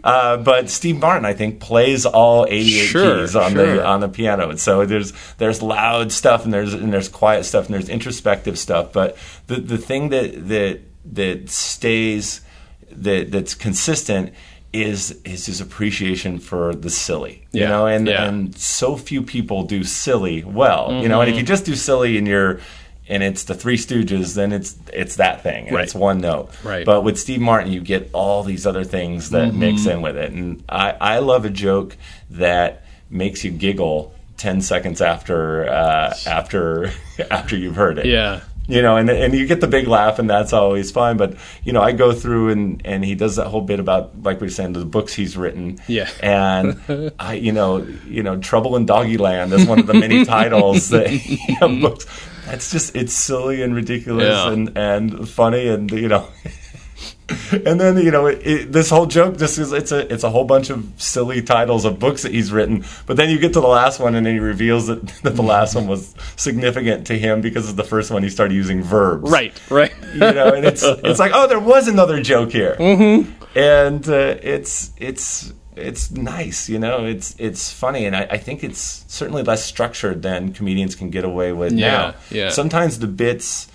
uh, 0.04 0.36
but 0.38 0.70
Steve 0.70 0.98
Martin, 1.00 1.24
I 1.24 1.32
think, 1.34 1.60
plays 1.60 2.06
all 2.06 2.46
88 2.48 2.86
Sure, 2.86 3.20
keys 3.20 3.36
on 3.36 3.52
sure. 3.52 3.76
the 3.76 3.86
on 3.86 4.00
the 4.00 4.08
piano, 4.08 4.50
and 4.50 4.60
so 4.60 4.84
there's 4.86 5.12
there's 5.38 5.62
loud 5.62 6.12
stuff 6.12 6.44
and 6.44 6.52
there's 6.52 6.74
and 6.74 6.92
there's 6.92 7.08
quiet 7.08 7.44
stuff 7.44 7.66
and 7.66 7.74
there's 7.74 7.88
introspective 7.88 8.58
stuff, 8.58 8.92
but 8.92 9.16
the 9.46 9.56
the 9.56 9.78
thing 9.78 10.08
that 10.08 10.48
that 10.48 10.80
that 11.12 11.50
stays 11.50 12.40
that 12.90 13.30
that's 13.30 13.54
consistent 13.54 14.32
is 14.74 15.18
is 15.24 15.46
his 15.46 15.60
appreciation 15.60 16.38
for 16.38 16.74
the 16.74 16.90
silly 16.90 17.46
you 17.52 17.60
Yeah, 17.62 17.68
know 17.68 17.86
and 17.86 18.08
yeah. 18.08 18.24
and 18.24 18.54
so 18.56 18.96
few 18.96 19.22
people 19.22 19.62
do 19.62 19.84
silly 19.84 20.42
well 20.44 21.00
you 21.02 21.08
know 21.08 21.20
and 21.20 21.28
Mm-hmm. 21.28 21.30
if 21.30 21.36
you 21.36 21.42
just 21.54 21.64
do 21.64 21.74
silly 21.76 22.18
and 22.18 22.26
you're 22.26 22.60
and 23.08 23.22
it's 23.22 23.44
the 23.44 23.54
three 23.54 23.76
stooges 23.76 24.34
then 24.34 24.50
it's 24.52 24.76
it's 24.92 25.16
that 25.16 25.42
thing 25.42 25.66
and 25.68 25.76
Right. 25.76 25.84
it's 25.84 25.94
one 25.94 26.18
note 26.18 26.50
Right. 26.64 26.84
but 26.84 27.02
with 27.04 27.18
steve 27.20 27.40
martin 27.40 27.70
you 27.72 27.80
get 27.80 28.10
all 28.12 28.42
these 28.42 28.66
other 28.66 28.82
things 28.84 29.30
that 29.30 29.48
Mm-hmm. 29.50 29.58
mix 29.60 29.86
in 29.86 30.02
with 30.02 30.16
it 30.16 30.32
and 30.32 30.64
i 30.68 30.90
i 31.00 31.18
love 31.20 31.44
a 31.44 31.50
joke 31.50 31.96
that 32.30 32.84
makes 33.10 33.44
you 33.44 33.50
giggle 33.52 34.12
10 34.38 34.60
seconds 34.60 35.00
after 35.00 35.68
uh, 35.68 36.12
after 36.26 36.90
after 37.30 37.56
you've 37.56 37.76
heard 37.76 37.98
it 37.98 38.06
Yeah. 38.06 38.40
You 38.66 38.80
know, 38.82 38.96
and 38.96 39.10
and 39.10 39.34
you 39.34 39.46
get 39.46 39.60
the 39.60 39.66
big 39.66 39.86
laugh, 39.86 40.18
and 40.18 40.28
that's 40.28 40.52
always 40.52 40.90
fun. 40.90 41.16
But 41.16 41.36
you 41.64 41.72
know, 41.72 41.82
I 41.82 41.92
go 41.92 42.12
through 42.12 42.50
and 42.50 42.80
and 42.84 43.04
he 43.04 43.14
does 43.14 43.36
that 43.36 43.48
whole 43.48 43.60
bit 43.60 43.78
about 43.80 44.22
like 44.22 44.40
we 44.40 44.46
were 44.46 44.50
saying 44.50 44.72
the 44.72 44.84
books 44.84 45.12
he's 45.14 45.36
written. 45.36 45.78
Yeah. 45.86 46.08
and 46.20 47.12
I, 47.18 47.34
you 47.34 47.52
know, 47.52 47.86
you 48.06 48.22
know, 48.22 48.38
Trouble 48.38 48.76
in 48.76 48.86
Doggyland 48.86 49.52
is 49.52 49.66
one 49.66 49.78
of 49.80 49.86
the 49.86 49.94
many 49.94 50.24
titles 50.24 50.88
that 50.90 51.10
you 51.48 51.56
know, 51.60 51.80
books. 51.88 52.06
That's 52.46 52.70
just 52.70 52.94
it's 52.96 53.12
silly 53.14 53.62
and 53.62 53.74
ridiculous 53.74 54.26
Yeah. 54.28 54.52
and 54.52 54.76
and 54.76 55.28
funny 55.28 55.68
and 55.68 55.90
you 55.90 56.08
know. 56.08 56.28
And 57.52 57.80
then 57.80 57.96
you 57.98 58.10
know 58.10 58.26
it, 58.26 58.46
it, 58.46 58.72
this 58.72 58.90
whole 58.90 59.06
joke 59.06 59.38
just 59.38 59.58
is 59.58 59.72
it's 59.72 59.92
a 59.92 60.12
it's 60.12 60.24
a 60.24 60.30
whole 60.30 60.44
bunch 60.44 60.68
of 60.70 60.86
silly 60.98 61.40
titles 61.40 61.84
of 61.84 61.98
books 61.98 62.22
that 62.22 62.32
he's 62.32 62.52
written, 62.52 62.84
but 63.06 63.16
then 63.16 63.30
you 63.30 63.38
get 63.38 63.52
to 63.54 63.60
the 63.60 63.68
last 63.68 63.98
one 64.00 64.14
and 64.14 64.26
then 64.26 64.34
he 64.34 64.40
reveals 64.40 64.88
that, 64.88 65.06
that 65.22 65.34
the 65.36 65.42
last 65.42 65.74
one 65.74 65.86
was 65.86 66.14
significant 66.36 67.06
to 67.06 67.18
him 67.18 67.40
because 67.40 67.68
of 67.68 67.76
the 67.76 67.84
first 67.84 68.10
one 68.10 68.22
he 68.22 68.28
started 68.28 68.54
using 68.54 68.82
verbs, 68.82 69.30
Right. 69.30 69.58
Right. 69.70 69.92
You 70.12 70.18
know, 70.20 70.52
and 70.52 70.64
it's 70.66 70.82
it's 71.08 71.18
like 71.18 71.32
oh 71.34 71.46
there 71.46 71.60
was 71.60 71.88
another 71.88 72.20
joke 72.22 72.50
here, 72.52 72.76
mm-hmm. 72.78 73.30
and 73.58 74.06
uh, 74.08 74.36
it's 74.42 74.92
it's 74.98 75.52
it's 75.76 76.10
nice, 76.12 76.68
you 76.68 76.78
know, 76.78 77.04
it's 77.04 77.34
it's 77.38 77.72
funny, 77.72 78.04
and 78.06 78.14
I, 78.14 78.22
I 78.30 78.38
think 78.38 78.62
it's 78.62 79.04
certainly 79.08 79.42
less 79.42 79.64
structured 79.64 80.22
than 80.22 80.52
comedians 80.52 80.94
can 80.94 81.10
get 81.10 81.24
away 81.24 81.52
with 81.52 81.72
Yeah, 81.72 81.90
now. 81.90 82.14
yeah. 82.30 82.50
Sometimes 82.50 82.98
the 83.00 83.08
bits 83.08 83.66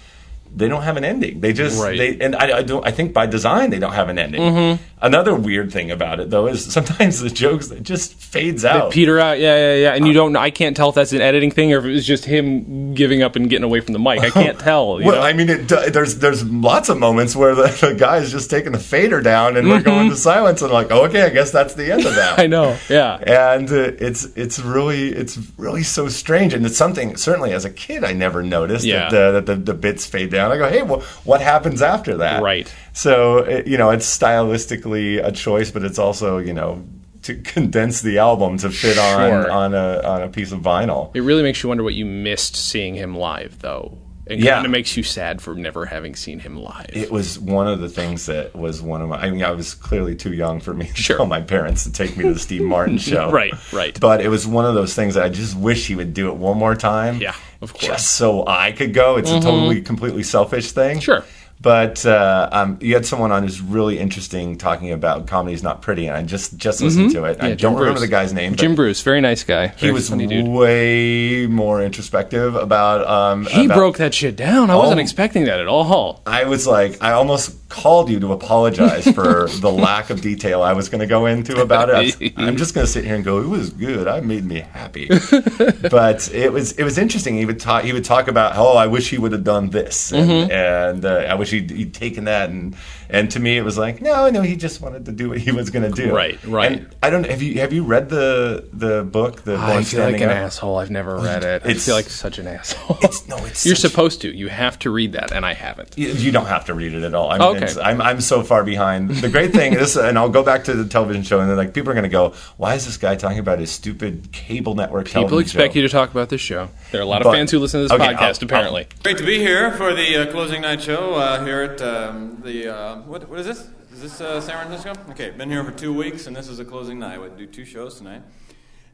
they 0.55 0.67
don't 0.67 0.81
have 0.83 0.97
an 0.97 1.03
ending. 1.03 1.39
They 1.41 1.53
just 1.53 1.81
Right. 1.81 1.97
they 1.97 2.19
and 2.19 2.35
I, 2.35 2.57
I 2.57 2.61
don't. 2.63 2.85
I 2.85 2.91
think 2.91 3.13
by 3.13 3.25
design 3.27 3.69
they 3.69 3.79
don't 3.79 3.93
have 3.93 4.09
an 4.09 4.17
ending. 4.17 4.41
Mm-hmm. 4.41 4.83
Another 5.01 5.33
weird 5.33 5.71
thing 5.71 5.91
about 5.91 6.19
it 6.19 6.29
though 6.29 6.47
is 6.47 6.65
sometimes 6.73 7.19
the 7.21 7.29
jokes 7.29 7.71
it 7.71 7.83
just 7.83 8.15
fades 8.15 8.65
out. 8.65 8.91
Peter 8.91 9.19
out, 9.19 9.39
yeah, 9.39 9.55
yeah, 9.55 9.75
yeah, 9.75 9.93
and 9.95 10.05
you 10.07 10.13
don't. 10.13 10.35
I 10.35 10.49
can't 10.49 10.75
tell 10.75 10.89
if 10.89 10.95
that's 10.95 11.13
an 11.13 11.21
editing 11.21 11.51
thing 11.51 11.71
or 11.73 11.77
if 11.79 11.85
it 11.85 11.91
was 11.91 12.05
just 12.05 12.25
him 12.25 12.93
giving 12.93 13.21
up 13.23 13.35
and 13.35 13.49
getting 13.49 13.63
away 13.63 13.79
from 13.79 13.93
the 13.93 13.99
mic. 13.99 14.19
I 14.19 14.29
can't 14.29 14.59
tell. 14.69 14.99
You 14.99 15.07
well, 15.07 15.15
know? 15.17 15.21
I 15.21 15.33
mean, 15.33 15.49
it, 15.49 15.67
there's 15.93 16.17
there's 16.17 16.43
lots 16.43 16.89
of 16.89 16.97
moments 16.97 17.35
where 17.35 17.55
the, 17.55 17.67
the 17.79 17.93
guy 17.93 18.17
is 18.17 18.31
just 18.31 18.49
taking 18.49 18.71
the 18.73 18.79
fader 18.79 19.21
down 19.21 19.55
and 19.55 19.67
we're 19.69 19.81
going 19.81 20.09
to 20.09 20.15
silence 20.15 20.61
and 20.61 20.71
like, 20.73 20.87
oh, 20.91 21.05
okay, 21.05 21.21
I 21.23 21.29
guess 21.29 21.51
that's 21.51 21.75
the 21.75 21.91
end 21.93 22.05
of 22.05 22.15
that. 22.15 22.31
Mm-hmm. 22.33 22.41
I 22.41 22.47
know. 22.47 22.77
Yeah. 22.89 23.15
and 23.55 23.69
uh, 23.71 23.91
it's 23.99 24.25
it's 24.35 24.59
really 24.59 25.09
it's 25.09 25.37
really 25.57 25.83
so 25.83 26.09
strange, 26.09 26.53
and 26.53 26.65
it's 26.65 26.77
something 26.77 27.15
certainly 27.15 27.53
as 27.53 27.63
a 27.65 27.69
kid 27.69 28.03
I 28.03 28.13
never 28.13 28.43
noticed 28.43 28.83
Yeah. 28.85 29.09
that, 29.09 29.21
uh, 29.21 29.31
that 29.31 29.45
the, 29.45 29.55
the 29.55 29.73
bits 29.73 30.05
fade 30.05 30.31
down. 30.31 30.38
I 30.47 30.57
go, 30.57 30.69
hey, 30.69 30.81
well, 30.81 31.01
what 31.23 31.41
happens 31.41 31.81
after 31.81 32.17
that? 32.17 32.41
Right. 32.41 32.73
So 32.93 33.39
it, 33.39 33.67
you 33.67 33.77
know, 33.77 33.89
it's 33.91 34.05
stylistically 34.17 35.23
a 35.25 35.31
choice, 35.31 35.71
but 35.71 35.83
it's 35.83 35.99
also 35.99 36.37
you 36.37 36.53
know 36.53 36.83
to 37.23 37.35
condense 37.43 38.01
the 38.01 38.17
album 38.19 38.57
to 38.59 38.69
fit 38.69 38.97
on 38.97 39.29
Sure. 39.43 39.51
on 39.51 39.73
a 39.73 40.01
on 40.03 40.21
a 40.23 40.29
piece 40.29 40.51
of 40.51 40.59
vinyl. 40.61 41.15
It 41.15 41.21
really 41.21 41.43
makes 41.43 41.61
you 41.63 41.69
wonder 41.69 41.83
what 41.83 41.93
you 41.95 42.05
missed 42.05 42.55
seeing 42.55 42.95
him 42.95 43.15
live, 43.15 43.59
though. 43.59 43.97
It 44.25 44.37
Yeah. 44.39 44.55
kind 44.55 44.65
of 44.67 44.71
makes 44.71 44.95
you 44.95 45.01
sad 45.01 45.41
for 45.41 45.55
never 45.55 45.85
having 45.87 46.15
seen 46.15 46.37
him 46.37 46.55
live. 46.55 46.85
It 46.93 47.11
was 47.11 47.39
one 47.39 47.67
of 47.67 47.79
the 47.79 47.89
things 47.89 48.27
that 48.27 48.55
was 48.55 48.79
one 48.79 49.01
of 49.01 49.09
my. 49.09 49.17
I 49.17 49.31
mean, 49.31 49.43
I 49.43 49.49
was 49.51 49.73
clearly 49.73 50.15
too 50.15 50.33
young 50.33 50.59
for 50.59 50.71
me 50.73 50.85
to 50.85 50.95
Sure. 50.95 51.17
tell 51.17 51.25
my 51.25 51.41
parents 51.41 51.83
to 51.85 51.91
take 51.91 52.15
me 52.15 52.25
to 52.25 52.33
the 52.33 52.39
Steve 52.39 52.61
Martin 52.61 52.97
show. 53.11 53.31
Right, 53.31 53.53
right. 53.73 53.99
But 53.99 54.21
it 54.21 54.27
was 54.29 54.45
one 54.45 54.65
of 54.65 54.75
those 54.75 54.93
things 54.93 55.15
that 55.15 55.23
I 55.23 55.29
just 55.29 55.57
wish 55.57 55.87
he 55.87 55.95
would 55.95 56.13
do 56.13 56.27
it 56.29 56.35
one 56.35 56.57
more 56.59 56.75
time. 56.75 57.19
Yeah. 57.19 57.33
Of 57.61 57.73
course. 57.73 57.85
just 57.85 58.11
so 58.13 58.45
I 58.47 58.71
could 58.71 58.93
go. 58.93 59.17
It's 59.17 59.31
a 59.31 59.39
totally 59.41 59.81
completely 59.81 60.23
selfish 60.23 60.71
thing. 60.71 60.97
Mm-hmm. 60.97 60.99
Sure. 61.01 61.25
But 61.61 62.05
uh, 62.05 62.47
um, 62.53 62.77
you 62.79 62.93
had 62.93 63.05
someone 63.05 63.33
on 63.33 63.43
who's 63.43 63.59
really 63.59 63.99
interesting 63.99 64.57
talking 64.57 64.91
about 64.93 65.27
comedy's 65.27 65.61
not 65.61 65.81
pretty, 65.81 66.07
and 66.07 66.15
I 66.15 66.23
just 66.23 66.55
just 66.55 66.81
listened 66.81 67.11
to 67.11 67.25
it. 67.25 67.31
I 67.31 67.33
Mm-hmm. 67.33 67.45
Yeah, 67.47 67.55
Jim 67.55 67.71
don't 67.71 67.79
remember 67.81 67.99
the 67.99 68.07
guy's 68.07 68.31
name. 68.31 68.55
Jim 68.55 68.75
Bruce, 68.75 69.01
very 69.01 69.19
nice 69.19 69.43
guy. 69.43 69.67
He 69.75 69.91
was 69.91 70.09
way 70.09 71.47
more 71.47 71.81
introspective 71.83 72.55
about. 72.55 73.05
Um, 73.07 73.45
He 73.45 73.65
about- 73.65 73.75
broke 73.75 73.97
that 73.97 74.13
shit 74.13 74.35
down. 74.37 74.69
I 74.69 74.75
wasn't 74.75 74.99
Oh. 74.99 75.01
expecting 75.01 75.45
that 75.45 75.59
at 75.59 75.67
all. 75.67 76.21
I 76.25 76.45
was 76.45 76.65
like, 76.65 76.97
I 77.03 77.11
almost 77.11 77.55
called 77.69 78.09
you 78.09 78.19
to 78.19 78.31
apologize 78.33 79.07
for 79.11 79.47
the 79.59 79.71
lack 79.71 80.09
of 80.09 80.21
detail 80.21 80.63
I 80.63 80.73
was 80.73 80.89
going 80.89 81.01
to 81.01 81.07
go 81.07 81.25
into 81.27 81.61
about 81.61 81.89
it. 81.89 82.15
I 82.37 82.41
I'm 82.41 82.55
just 82.57 82.73
going 82.73 82.85
to 82.87 82.91
sit 82.91 83.03
here 83.05 83.15
and 83.15 83.23
go, 83.23 83.39
it 83.41 83.47
was 83.47 83.69
good. 83.69 84.07
I 84.07 84.21
made 84.21 84.43
me 84.45 84.61
happy. 84.61 85.07
but 85.91 86.33
it 86.33 86.51
was 86.53 86.71
it 86.73 86.83
was 86.83 86.97
interesting. 86.97 87.35
He 87.35 87.45
would 87.45 87.59
talk. 87.59 87.83
He 87.83 87.93
would 87.93 88.05
talk 88.05 88.27
about, 88.27 88.53
oh, 88.55 88.75
I 88.77 88.87
wish 88.87 89.09
he 89.09 89.17
would 89.17 89.31
have 89.33 89.43
done 89.43 89.69
this, 89.71 90.11
and, 90.13 90.29
Mm-hmm. 90.29 90.51
and 90.51 91.05
uh, 91.05 91.25
I 91.29 91.35
wish 91.35 91.48
he'd, 91.51 91.69
he'd 91.71 91.93
taken 91.93 92.25
that. 92.25 92.49
And 92.49 92.75
and 93.09 93.29
to 93.31 93.39
me, 93.39 93.57
it 93.57 93.63
was 93.63 93.77
like, 93.77 94.01
no, 94.01 94.29
no, 94.29 94.41
he 94.41 94.55
just 94.55 94.81
wanted 94.81 95.05
to 95.05 95.11
do 95.11 95.29
what 95.29 95.37
he 95.39 95.51
was 95.51 95.69
going 95.69 95.89
to 95.89 95.95
do. 96.03 96.13
Right, 96.15 96.37
right. 96.45 96.71
And 96.71 96.95
I 97.01 97.09
don't. 97.09 97.25
Have 97.25 97.41
you 97.41 97.59
have 97.59 97.73
you 97.73 97.83
read 97.83 98.09
the 98.09 98.67
the 98.73 99.03
book? 99.03 99.41
The 99.43 99.55
I 99.55 99.71
Born 99.73 99.83
feel 99.83 100.03
like 100.03 100.21
an 100.21 100.29
Up? 100.29 100.35
asshole. 100.35 100.77
I've 100.77 100.91
never 100.91 101.17
read 101.17 101.43
it. 101.43 101.63
I 101.65 101.73
feel 101.73 101.95
like 101.95 102.05
such 102.09 102.37
an 102.39 102.47
asshole. 102.47 102.97
It's- 102.97 103.27
no, 103.27 103.37
it's 103.45 103.65
You're 103.65 103.75
such- 103.75 103.91
supposed 103.91 104.21
to. 104.21 104.35
You 104.35 104.47
have 104.49 104.77
to 104.79 104.89
read 104.89 105.13
that, 105.13 105.31
and 105.31 105.45
I 105.45 105.53
haven't. 105.53 105.97
You, 105.97 106.09
you 106.09 106.31
don't 106.31 106.45
have 106.47 106.65
to 106.65 106.73
read 106.73 106.93
it 106.93 107.03
at 107.03 107.13
all. 107.13 107.29
I 107.31 107.37
mean, 107.37 107.47
Okay. 107.57 107.65
it's, 107.65 107.77
I'm 107.77 108.01
I'm 108.01 108.21
so 108.21 108.43
far 108.43 108.63
behind. 108.63 109.09
The 109.09 109.29
great 109.29 109.51
thing 109.53 109.73
is, 109.73 109.97
and 109.97 110.17
I'll 110.17 110.29
go 110.29 110.43
back 110.43 110.63
to 110.65 110.73
the 110.73 110.87
television 110.87 111.23
show, 111.23 111.39
and 111.39 111.49
then 111.49 111.57
like 111.57 111.73
people 111.73 111.89
are 111.91 111.95
going 111.95 112.03
to 112.03 112.09
go, 112.09 112.33
"Why 112.57 112.75
is 112.75 112.85
this 112.85 112.97
guy 112.97 113.15
talking 113.15 113.39
about 113.39 113.59
his 113.59 113.71
stupid 113.71 114.31
cable 114.31 114.75
network?" 114.75 115.07
People 115.07 115.39
expect 115.39 115.75
you 115.75 115.81
to 115.81 115.89
talk 115.89 116.11
about 116.11 116.29
this 116.29 116.41
show. 116.41 116.69
There 116.91 116.99
are 117.01 117.03
a 117.03 117.07
lot 117.07 117.21
of 117.21 117.25
But- 117.25 117.33
fans 117.33 117.51
who 117.51 117.59
listen 117.59 117.79
to 117.81 117.83
this 117.87 117.91
okay, 117.91 118.13
podcast, 118.13 118.21
I'll- 118.41 118.45
apparently. 118.45 118.87
Great 119.03 119.17
to 119.17 119.25
be 119.25 119.39
here 119.39 119.71
for 119.71 119.93
the 119.93 120.17
uh, 120.27 120.31
closing 120.31 120.61
night 120.61 120.81
show 120.81 121.15
uh, 121.15 121.43
here 121.43 121.61
at 121.61 121.81
um, 121.81 122.41
the 122.43 122.73
uh, 122.73 122.98
what, 123.05 123.27
what 123.29 123.39
is 123.39 123.45
this? 123.45 123.67
Is 123.91 124.01
this 124.01 124.21
uh, 124.21 124.41
San 124.41 124.65
Francisco? 124.65 124.93
Okay, 125.11 125.31
been 125.31 125.49
here 125.49 125.63
for 125.63 125.71
two 125.71 125.93
weeks, 125.93 126.27
and 126.27 126.35
this 126.35 126.47
is 126.47 126.57
the 126.57 126.65
closing 126.65 126.99
night. 126.99 127.21
We 127.21 127.29
do 127.29 127.45
two 127.45 127.65
shows 127.65 127.97
tonight, 127.97 128.21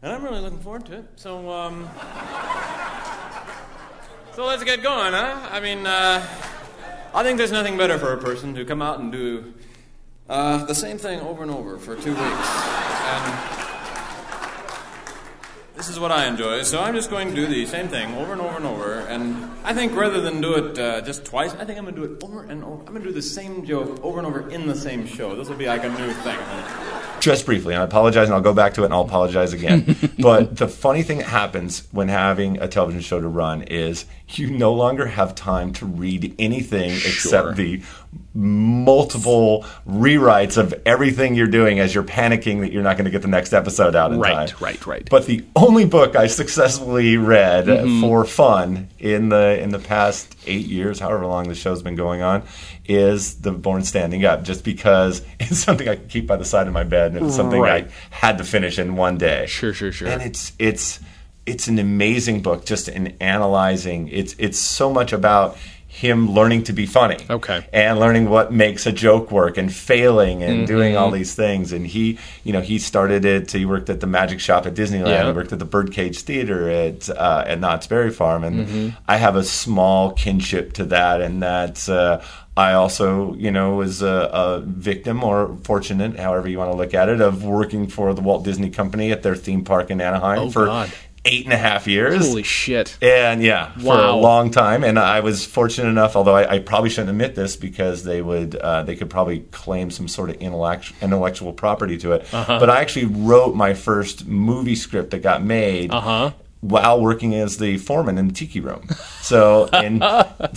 and 0.01 0.11
I'm 0.11 0.23
really 0.23 0.41
looking 0.41 0.59
forward 0.59 0.85
to 0.87 0.99
it. 0.99 1.05
So, 1.15 1.49
um, 1.49 1.89
so 4.33 4.45
let's 4.45 4.63
get 4.63 4.83
going, 4.83 5.13
huh? 5.13 5.49
I 5.51 5.59
mean, 5.59 5.85
uh, 5.85 6.25
I 7.13 7.23
think 7.23 7.37
there's 7.37 7.51
nothing 7.51 7.77
better 7.77 7.97
for 7.97 8.13
a 8.13 8.17
person 8.17 8.53
to 8.55 8.65
come 8.65 8.81
out 8.81 8.99
and 8.99 9.11
do 9.11 9.53
uh, 10.29 10.65
the 10.65 10.75
same 10.75 10.97
thing 10.97 11.19
over 11.21 11.41
and 11.41 11.51
over 11.51 11.77
for 11.77 11.95
two 11.95 12.11
weeks, 12.11 12.49
and. 12.49 13.64
This 15.75 15.89
is 15.89 15.99
what 15.99 16.09
I 16.09 16.25
enjoy, 16.27 16.63
so 16.63 16.79
I'm 16.79 16.95
just 16.95 17.09
going 17.09 17.27
to 17.27 17.35
do 17.35 17.47
the 17.47 17.65
same 17.65 17.89
thing 17.89 18.15
over 18.15 18.31
and 18.31 18.41
over 18.41 18.55
and 18.55 18.65
over. 18.65 18.93
And 18.93 19.51
I 19.65 19.73
think 19.73 19.93
rather 19.93 20.21
than 20.21 20.39
do 20.39 20.53
it 20.53 20.79
uh, 20.79 21.01
just 21.01 21.25
twice, 21.25 21.53
I 21.53 21.65
think 21.65 21.77
I'm 21.77 21.83
going 21.83 21.95
to 21.95 22.07
do 22.07 22.13
it 22.13 22.23
over 22.23 22.43
and 22.45 22.63
over. 22.63 22.79
I'm 22.79 22.93
going 22.93 23.01
to 23.01 23.09
do 23.09 23.11
the 23.11 23.21
same 23.21 23.65
joke 23.65 23.99
over 24.01 24.19
and 24.19 24.25
over 24.25 24.49
in 24.49 24.67
the 24.67 24.75
same 24.75 25.05
show. 25.05 25.35
This 25.35 25.49
will 25.49 25.57
be 25.57 25.65
like 25.65 25.83
a 25.83 25.89
new 25.89 26.13
thing. 26.13 26.39
just 27.19 27.45
briefly, 27.45 27.73
and 27.73 27.81
I 27.81 27.85
apologize, 27.85 28.29
and 28.29 28.35
I'll 28.35 28.41
go 28.41 28.53
back 28.53 28.75
to 28.75 28.83
it, 28.83 28.85
and 28.85 28.93
I'll 28.93 29.01
apologize 29.01 29.51
again. 29.51 29.97
but 30.19 30.55
the 30.55 30.69
funny 30.69 31.03
thing 31.03 31.17
that 31.17 31.27
happens 31.27 31.85
when 31.91 32.07
having 32.07 32.57
a 32.61 32.69
television 32.69 33.01
show 33.01 33.19
to 33.19 33.27
run 33.27 33.63
is 33.63 34.05
you 34.29 34.51
no 34.51 34.73
longer 34.73 35.07
have 35.07 35.35
time 35.35 35.73
to 35.73 35.85
read 35.85 36.35
anything 36.39 36.91
except 36.91 37.57
the 37.57 37.81
multiple 38.33 39.65
rewrites 39.87 40.57
of 40.57 40.73
everything 40.85 41.35
you're 41.35 41.47
doing 41.47 41.79
as 41.79 41.93
you're 41.95 42.03
panicking 42.03 42.61
that 42.61 42.71
you're 42.71 42.83
not 42.83 42.95
going 42.97 43.05
to 43.05 43.11
get 43.11 43.21
the 43.21 43.27
next 43.27 43.53
episode 43.53 43.95
out 43.95 44.11
in 44.11 44.19
Right, 44.19 44.33
time. 44.49 44.57
right, 44.59 44.61
right. 44.61 44.85
Right. 44.85 45.09
But 45.09 45.25
the 45.25 45.43
only 45.55 45.85
book 45.85 46.15
I 46.15 46.27
successfully 46.27 47.17
read 47.17 47.65
Mm-hmm. 47.65 48.01
for 48.01 48.25
fun 48.25 48.89
in 48.99 49.29
the 49.29 49.59
in 49.61 49.69
the 49.69 49.79
past 49.79 50.35
eight 50.45 50.65
years, 50.67 50.99
however 50.99 51.25
long 51.25 51.47
the 51.49 51.55
show's 51.55 51.81
been 51.81 51.95
going 51.95 52.21
on, 52.21 52.43
is 52.85 53.41
the 53.41 53.51
Born 53.51 53.83
Standing 53.83 54.23
Up. 54.25 54.43
Just 54.43 54.63
because 54.63 55.21
it's 55.39 55.57
something 55.59 55.87
I 55.89 55.95
can 55.95 56.07
keep 56.07 56.27
by 56.27 56.35
the 56.35 56.45
side 56.45 56.67
of 56.67 56.73
my 56.73 56.83
bed, 56.83 57.15
and 57.15 57.25
it's 57.25 57.35
something 57.35 57.59
Right. 57.61 57.87
I 57.87 58.15
had 58.15 58.37
to 58.37 58.43
finish 58.43 58.77
in 58.79 58.95
one 58.95 59.17
day. 59.17 59.45
Sure, 59.47 59.73
sure, 59.73 59.91
sure. 59.91 60.07
And 60.07 60.21
it's 60.21 60.53
it's 60.59 60.99
it's 61.45 61.67
an 61.67 61.77
amazing 61.79 62.41
book 62.41 62.65
just 62.65 62.87
in 62.87 63.15
analyzing. 63.19 64.07
It's 64.09 64.35
it's 64.37 64.57
so 64.59 64.91
much 64.91 65.11
about 65.13 65.57
him 65.95 66.29
learning 66.31 66.63
to 66.63 66.73
be 66.73 66.85
funny. 66.85 67.17
Okay. 67.29 67.65
And 67.71 67.99
learning 67.99 68.29
what 68.29 68.51
makes 68.51 68.85
a 68.85 68.91
joke 68.91 69.31
work 69.31 69.57
and 69.57 69.73
failing 69.73 70.43
and 70.43 70.55
Mm-hmm. 70.55 70.65
doing 70.65 70.97
all 70.97 71.09
these 71.09 71.33
things. 71.35 71.71
And 71.71 71.87
he, 71.87 72.19
you 72.43 72.51
know, 72.51 72.61
he 72.61 72.79
started 72.79 73.23
it. 73.23 73.51
He 73.51 73.65
worked 73.65 73.89
at 73.89 73.99
the 74.01 74.07
Magic 74.07 74.39
Shop 74.41 74.65
at 74.65 74.73
Disneyland. 74.73 75.07
Yeah. 75.07 75.27
He 75.27 75.31
worked 75.31 75.53
at 75.53 75.59
the 75.59 75.65
Birdcage 75.65 76.21
Theater 76.21 76.69
at 76.69 77.09
uh, 77.09 77.43
at 77.47 77.59
Knott's 77.59 77.87
Berry 77.87 78.11
Farm. 78.11 78.43
And 78.43 78.55
Mm-hmm. 78.67 78.89
I 79.07 79.15
have 79.17 79.35
a 79.37 79.43
small 79.43 80.11
kinship 80.11 80.73
to 80.73 80.85
that. 80.85 81.21
And 81.21 81.41
that 81.43 81.87
uh, 81.87 82.21
I 82.57 82.73
also, 82.73 83.33
you 83.35 83.51
know, 83.51 83.75
was 83.75 84.01
a, 84.01 84.29
a 84.33 84.61
victim 84.61 85.23
or 85.23 85.57
fortunate, 85.63 86.17
however 86.19 86.47
you 86.49 86.57
want 86.57 86.71
to 86.71 86.77
look 86.77 86.93
at 86.93 87.09
it, 87.09 87.19
of 87.21 87.43
working 87.43 87.87
for 87.87 88.13
the 88.13 88.21
Walt 88.21 88.43
Disney 88.45 88.69
Company 88.69 89.11
at 89.11 89.23
their 89.23 89.35
theme 89.35 89.63
park 89.65 89.91
in 89.91 89.99
Anaheim 89.99 90.39
Oh, 90.39 90.49
for 90.49 90.65
God. 90.65 90.91
Eight 91.25 91.45
and 91.45 91.53
a 91.53 91.57
half 91.57 91.87
years. 91.87 92.25
Holy 92.25 92.43
shit. 92.43 92.97
And 93.01 93.41
yeah, 93.43 93.71
for 93.73 93.97
a 93.97 94.15
long 94.15 94.51
time. 94.51 94.83
And 94.83 94.97
I 94.97 95.19
was 95.19 95.45
fortunate 95.45 95.89
enough, 95.89 96.15
although 96.15 96.35
I, 96.35 96.55
I 96.55 96.59
probably 96.59 96.89
shouldn't 96.89 97.09
admit 97.09 97.35
this 97.35 97.55
because 97.55 98.03
they 98.03 98.21
would 98.21 98.55
uh, 98.55 98.83
they 98.83 98.95
could 98.95 99.09
probably 99.09 99.41
claim 99.51 99.91
some 99.91 100.07
sort 100.07 100.29
of 100.29 100.37
intellectual 100.37 100.95
intellectual 101.01 101.53
property 101.53 101.97
to 101.97 102.13
it. 102.13 102.33
Uh-huh. 102.33 102.59
But 102.59 102.69
I 102.69 102.81
actually 102.81 103.05
wrote 103.05 103.55
my 103.55 103.73
first 103.73 104.27
movie 104.27 104.75
script 104.75 105.11
that 105.11 105.19
got 105.19 105.43
made. 105.43 105.91
Uh-huh. 105.91 106.31
While 106.67 106.99
working 106.99 107.35
as 107.35 107.57
the 107.57 107.77
foreman 107.77 108.17
in 108.17 108.27
the 108.27 108.33
tiki 108.33 108.59
room, 108.59 108.87
so 109.21 109.69
and 109.71 110.03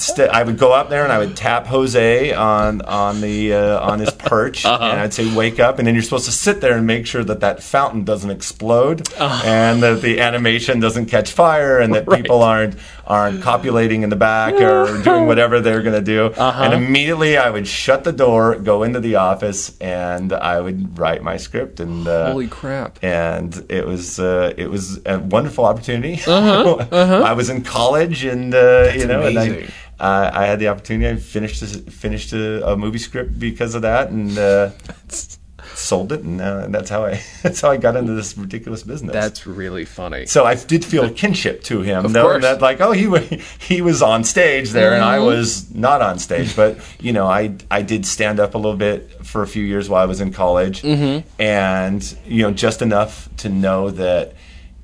st- 0.00 0.30
I 0.30 0.42
would 0.42 0.56
go 0.58 0.72
up 0.72 0.88
there 0.88 1.04
and 1.04 1.12
I 1.12 1.18
would 1.18 1.36
tap 1.36 1.66
Jose 1.66 2.32
on 2.32 2.80
on 2.82 3.20
the 3.20 3.52
uh, 3.52 3.80
on 3.80 3.98
his 3.98 4.10
perch, 4.12 4.64
Uh-huh. 4.64 4.82
and 4.82 5.00
I'd 5.00 5.12
say 5.12 5.32
"wake 5.34 5.60
up," 5.60 5.78
and 5.78 5.86
then 5.86 5.94
you're 5.94 6.02
supposed 6.02 6.24
to 6.24 6.32
sit 6.32 6.62
there 6.62 6.76
and 6.78 6.86
make 6.86 7.06
sure 7.06 7.22
that 7.24 7.40
that 7.40 7.62
fountain 7.62 8.04
doesn't 8.04 8.30
explode, 8.30 9.06
Uh-huh. 9.18 9.42
and 9.46 9.82
that 9.82 10.00
the 10.00 10.20
animation 10.20 10.80
doesn't 10.80 11.06
catch 11.06 11.30
fire, 11.30 11.78
and 11.78 11.94
that 11.94 12.08
people 12.18 12.42
aren't 12.42 12.76
aren't 13.08 13.42
copulating 13.42 14.02
in 14.02 14.10
the 14.10 14.16
back 14.16 14.54
or 14.54 15.02
doing 15.02 15.26
whatever 15.26 15.60
they're 15.60 15.82
going 15.82 15.94
to 15.94 16.04
do. 16.04 16.26
Uh-huh. 16.26 16.62
And 16.62 16.74
immediately 16.74 17.36
I 17.38 17.48
would 17.50 17.66
shut 17.66 18.04
the 18.04 18.12
door, 18.12 18.54
go 18.56 18.82
into 18.82 19.00
the 19.00 19.16
office, 19.16 19.76
and 19.80 20.32
I 20.32 20.60
would 20.60 20.98
write 20.98 21.22
my 21.22 21.38
script. 21.38 21.80
And 21.80 22.06
uh, 22.06 22.30
Holy 22.32 22.46
crap. 22.48 22.98
and 23.02 23.64
it 23.70 23.86
was 23.86 24.20
uh, 24.20 24.52
it 24.56 24.68
was 24.70 25.00
a 25.06 25.18
wonderful 25.18 25.64
opportunity. 25.64 26.20
Uh-huh, 26.26 26.86
Uh-huh. 26.92 27.22
I 27.22 27.32
was 27.32 27.48
in 27.50 27.62
college, 27.64 28.24
and 28.24 28.54
uh, 28.54 28.92
you 28.94 29.06
know, 29.06 29.22
amazing. 29.26 29.62
and 29.64 29.72
I, 30.00 30.42
I 30.42 30.46
had 30.46 30.58
the 30.60 30.68
opportunity. 30.68 31.08
I 31.08 31.16
finished 31.16 31.62
a, 31.62 31.66
finished 31.90 32.32
a, 32.32 32.72
a 32.72 32.76
movie 32.76 32.98
script 32.98 33.38
because 33.38 33.74
of 33.74 33.82
that, 33.82 34.10
and 34.10 34.36
uh, 34.38 34.70
sold 35.78 36.12
it, 36.12 36.20
and 36.22 36.40
uh, 36.40 36.66
that's 36.68 36.90
how 36.90 37.04
I 37.06 37.20
that's 37.42 37.60
how 37.60 37.70
I 37.70 37.76
got 37.76 37.96
into 37.96 38.12
this 38.12 38.36
ridiculous 38.36 38.82
business. 38.82 39.12
That's 39.12 39.46
really 39.46 39.84
funny. 39.84 40.26
so 40.26 40.44
I 40.44 40.54
did 40.54 40.84
feel 40.84 41.04
a 41.04 41.10
kinship 41.10 41.62
to 41.64 41.82
him, 41.82 42.04
Of 42.04 42.12
knowing 42.12 42.40
course. 42.40 42.44
Mm-hmm. 42.44 42.60
that 42.60 42.62
like, 42.62 42.80
oh, 42.80 42.92
he 42.92 43.38
he 43.60 43.80
was 43.82 44.02
on 44.02 44.24
stage 44.24 44.70
there, 44.70 44.94
and 44.94 45.04
I 45.04 45.18
was 45.20 45.72
not 45.74 46.02
on 46.02 46.18
stage. 46.18 46.54
But 46.56 46.78
you 47.00 47.12
know, 47.12 47.26
I 47.26 47.54
I 47.70 47.82
did 47.82 48.04
stand 48.06 48.40
up 48.40 48.54
a 48.54 48.58
little 48.58 48.76
bit 48.76 49.24
for 49.26 49.42
a 49.42 49.46
few 49.46 49.62
years 49.64 49.88
while 49.88 50.02
I 50.02 50.06
was 50.06 50.20
in 50.20 50.32
college, 50.32 50.82
Mm-hmm. 50.82 51.28
and 51.40 52.18
you 52.26 52.42
know, 52.42 52.50
just 52.52 52.82
enough 52.82 53.28
to 53.38 53.48
know 53.48 53.90
that 53.90 54.34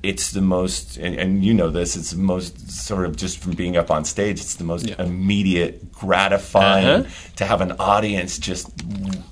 it's 0.09 0.31
the 0.31 0.41
most, 0.41 0.97
and, 0.97 1.15
and 1.15 1.43
you 1.43 1.53
know 1.53 1.69
this, 1.69 1.95
it's 1.95 2.11
the 2.11 2.17
most 2.17 2.69
sort 2.71 3.05
of 3.05 3.15
just 3.15 3.39
from 3.39 3.53
being 3.53 3.75
up 3.77 3.89
on 3.91 4.05
stage, 4.05 4.39
it's 4.39 4.55
the 4.55 4.63
most 4.63 4.87
Yeah. 4.87 5.01
immediate, 5.01 5.91
gratifying 5.91 6.87
Uh-huh. 7.05 7.09
to 7.37 7.45
have 7.45 7.61
an 7.61 7.73
audience 7.79 8.37
just 8.37 8.67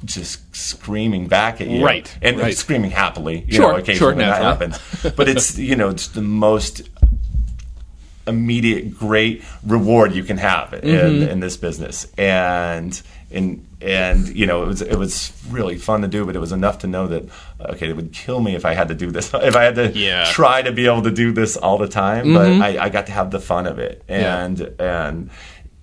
just 0.06 0.40
screaming 0.56 1.28
back 1.28 1.62
at 1.62 1.68
you, 1.70 1.84
Right, 1.86 2.14
and 2.22 2.38
right. 2.40 2.58
screaming 2.58 2.92
happily. 2.92 3.44
You 3.48 3.54
Sure, 3.56 3.72
know, 3.74 3.78
occasionally 3.78 4.14
sure, 4.14 4.16
that 4.16 4.42
happens. 4.42 4.78
But 5.16 5.30
it's 5.30 5.58
you 5.70 5.76
know 5.76 5.90
it's 5.90 6.08
the 6.10 6.22
most 6.22 6.82
immediate 8.26 8.98
great 8.98 9.44
reward 9.66 10.14
you 10.14 10.24
can 10.24 10.38
have 10.38 10.74
in, 10.74 10.82
Mm-hmm. 10.82 11.30
in 11.30 11.40
this 11.42 11.58
business 11.58 12.08
and 12.18 13.02
in 13.32 13.66
and 13.84 14.28
you 14.30 14.46
know 14.46 14.64
it 14.64 14.68
was 14.68 14.82
it 14.82 14.96
was 14.96 15.32
really 15.50 15.78
fun 15.78 16.02
to 16.02 16.08
do 16.08 16.26
but 16.26 16.36
it 16.36 16.40
was 16.40 16.52
enough 16.52 16.80
to 16.80 16.88
know 16.88 17.08
that 17.08 17.24
uh, 17.60 17.72
okay 17.74 17.90
it 17.90 17.96
would 17.96 18.14
kill 18.14 18.40
me 18.40 18.56
if 18.56 18.66
I 18.66 18.74
had 18.74 18.88
to 18.88 18.96
do 18.96 19.12
this 19.12 19.34
if 19.34 19.56
I 19.56 19.64
had 19.64 19.76
to 19.76 19.92
Yeah. 19.92 20.26
try 20.32 20.62
to 20.62 20.72
be 20.72 20.86
able 20.86 21.04
to 21.04 21.12
do 21.12 21.32
this 21.32 21.58
all 21.58 21.78
the 21.78 21.88
time 21.88 22.34
but 22.34 22.48
mm-hmm. 22.48 22.62
I, 22.62 22.86
I 22.86 22.90
got 22.90 23.08
to 23.08 23.12
have 23.12 23.32
the 23.32 23.40
fun 23.40 23.68
of 23.68 23.80
it 23.80 24.04
Yeah. 24.08 24.44
and 24.44 24.60
and 24.80 25.30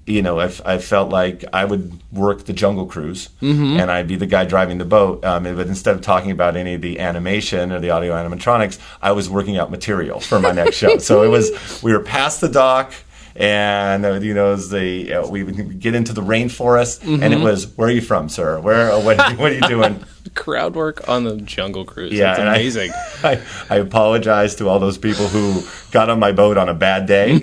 you 0.07 0.23
know, 0.23 0.40
I, 0.40 0.47
f- 0.47 0.61
I 0.64 0.78
felt 0.78 1.11
like 1.11 1.45
I 1.52 1.64
would 1.64 2.00
work 2.11 2.45
the 2.47 2.52
Jungle 2.52 2.87
Cruise, 2.87 3.28
mm-hmm. 3.40 3.78
and 3.78 3.92
I'd 3.92 4.09
be 4.09 4.16
the 4.16 4.26
guy 4.26 4.45
driving 4.45 4.78
the 4.78 4.85
boat. 4.85 5.25
Um, 5.25 5.45
but 5.45 5.69
instead 5.69 5.95
of 5.95 6.00
talking 6.02 6.33
about 6.33 6.57
any 6.57 6.75
of 6.75 6.80
the 6.80 6.99
animation 6.99 7.71
or 7.71 7.78
the 7.78 7.90
audio 7.90 8.14
animatronics, 8.14 8.80
I 9.00 9.12
was 9.12 9.30
working 9.30 9.57
out 9.57 9.71
material 9.71 10.19
for 10.19 10.40
my 10.40 10.50
next 10.50 10.76
show. 10.76 10.99
So 10.99 11.23
it 11.23 11.28
was 11.28 11.80
we 11.83 11.92
were 11.92 12.00
past 12.00 12.40
the 12.40 12.49
dock, 12.49 12.92
and 13.40 14.04
uh, 14.04 14.12
you 14.20 14.35
know, 14.35 14.52
as 14.52 14.68
they 14.70 15.12
uh, 15.12 15.26
we 15.26 15.42
would 15.42 15.80
get 15.80 15.94
into 15.94 16.12
the 16.12 16.20
rainforest, 16.23 17.02
and 17.02 17.20
Mm-hmm. 17.23 17.32
it 17.32 17.40
was, 17.40 17.66
"Where 17.76 17.88
are 17.88 17.92
you 17.92 18.00
from, 18.02 18.28
sir? 18.28 18.61
Where? 18.61 18.92
Uh, 18.92 19.00
what, 19.00 19.16
what 19.38 19.52
are 19.52 19.54
you 19.54 19.61
doing?" 19.62 20.04
Crowd 20.35 20.75
work 20.76 21.09
on 21.09 21.25
the 21.25 21.37
Jungle 21.38 21.85
Cruise. 21.85 22.12
Yeah, 22.12 22.26
That's 22.26 22.38
and 22.40 22.49
I- 22.50 22.54
amazing. 22.56 22.90
I, 23.25 23.40
I 23.70 23.76
apologize 23.76 24.54
to 24.56 24.68
all 24.68 24.78
those 24.78 24.99
people 24.99 25.26
who 25.26 25.62
got 25.90 26.11
on 26.11 26.20
my 26.20 26.30
boat 26.32 26.56
on 26.59 26.68
a 26.68 26.75
bad 26.75 27.06
day, 27.06 27.40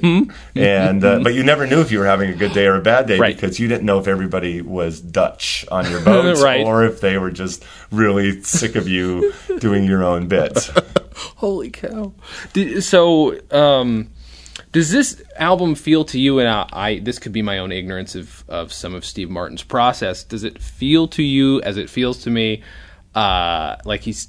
and 0.55 1.03
uh, 1.03 1.19
but 1.23 1.33
you 1.33 1.43
never 1.43 1.65
knew 1.67 1.81
if 1.81 1.91
you 1.91 1.99
were 1.99 2.05
having 2.05 2.29
a 2.29 2.35
good 2.35 2.53
day 2.53 2.67
or 2.67 2.75
a 2.75 2.81
bad 2.81 3.07
day 3.07 3.13
Mm-hmm. 3.15 3.21
Right. 3.23 3.35
because 3.35 3.59
you 3.59 3.67
didn't 3.67 3.85
know 3.85 3.99
if 3.99 4.07
everybody 4.07 4.61
was 4.61 5.01
Dutch 5.01 5.65
on 5.71 5.89
your 5.89 6.01
boat 6.01 6.37
Right. 6.43 6.65
or 6.65 6.85
if 6.85 7.01
they 7.01 7.17
were 7.17 7.31
just 7.31 7.65
really 7.91 8.41
sick 8.43 8.75
of 8.75 8.87
you 8.87 9.33
doing 9.59 9.83
your 9.85 10.03
own 10.03 10.27
bits. 10.27 10.69
Holy 11.37 11.71
cow! 11.71 12.13
D- 12.53 12.79
So, 12.81 13.39
um, 13.51 14.09
does 14.77 14.91
this 14.91 15.23
album 15.37 15.73
feel 15.73 16.05
to 16.05 16.19
you? 16.19 16.37
And 16.37 16.47
I, 16.47 16.69
I, 16.71 16.99
this 16.99 17.17
could 17.17 17.31
be 17.31 17.41
my 17.41 17.57
own 17.57 17.71
ignorance 17.71 18.13
of 18.13 18.43
of 18.47 18.71
some 18.71 18.93
of 18.93 19.03
Steve 19.03 19.27
Martin's 19.27 19.63
process. 19.63 20.23
Does 20.23 20.43
it 20.43 20.61
feel 20.61 21.07
to 21.07 21.23
you 21.23 21.59
as 21.63 21.77
it 21.77 21.89
feels 21.89 22.21
to 22.25 22.29
me, 22.29 22.61
uh, 23.15 23.77
like 23.85 24.01
he's 24.01 24.27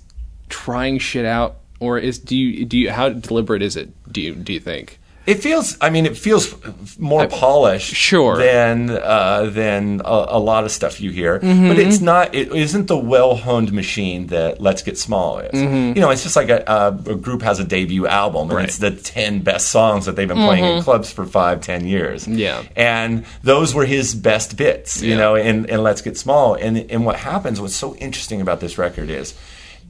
trying 0.49 1.01
shit 1.01 1.27
out, 1.27 1.57
or 1.81 1.99
is 1.99 2.19
do 2.19 2.35
you 2.35 2.65
do 2.65 2.79
you 2.79 2.91
how 2.91 3.11
deliberate 3.11 3.61
is 3.61 3.77
it? 3.77 3.91
Do 4.11 4.23
you 4.23 4.35
do 4.35 4.55
you 4.55 4.61
think? 4.61 4.98
It 5.29 5.43
feels. 5.43 5.77
I 5.81 5.91
mean, 5.91 6.07
it 6.07 6.17
feels 6.17 6.55
more 6.99 7.29
polished, 7.29 7.95
sure. 7.95 8.39
than 8.39 8.89
uh, 8.91 9.51
than 9.51 10.01
a, 10.05 10.25
a 10.31 10.41
lot 10.41 10.65
of 10.65 10.71
stuff 10.71 11.01
you 11.03 11.11
hear. 11.11 11.39
Mm-hmm. 11.39 11.69
But 11.69 11.79
it's 11.79 12.01
not. 12.01 12.35
It 12.35 12.51
isn't 12.51 12.87
the 12.87 12.97
well 12.97 13.37
honed 13.37 13.71
machine 13.73 14.29
that 14.29 14.61
Let's 14.61 14.83
Get 14.83 14.97
Small 14.97 15.39
is. 15.41 15.61
You 15.61 16.01
know, 16.01 16.09
it's 16.11 16.23
just 16.23 16.35
like 16.35 16.49
a, 16.49 16.65
a, 16.67 17.13
a 17.13 17.15
group 17.17 17.43
has 17.43 17.61
a 17.61 17.65
debut 17.65 18.07
album, 18.07 18.43
and 18.43 18.51
Mm-hmm. 18.51 18.57
Right. 18.57 18.65
it's 18.69 18.79
the 18.79 18.91
ten 18.91 19.41
best 19.43 19.69
songs 19.69 20.07
that 20.07 20.17
they've 20.17 20.27
been 20.27 20.39
playing 20.49 20.65
in 20.65 20.83
clubs 20.83 21.13
for 21.13 21.27
five, 21.27 21.61
ten 21.61 21.87
years. 21.87 22.27
Yeah. 22.27 22.63
and 22.75 23.25
those 23.43 23.75
were 23.75 23.85
his 23.85 24.15
best 24.15 24.57
bits. 24.57 25.03
You 25.03 25.11
Yeah. 25.11 25.17
know, 25.19 25.35
in, 25.35 25.67
in 25.67 25.83
Let's 25.83 26.01
Get 26.01 26.17
Small. 26.17 26.55
And 26.55 26.91
and 26.91 27.05
what 27.05 27.17
happens? 27.17 27.61
What's 27.61 27.75
so 27.77 27.95
interesting 27.97 28.41
about 28.41 28.61
this 28.61 28.79
record 28.79 29.11
is, 29.11 29.35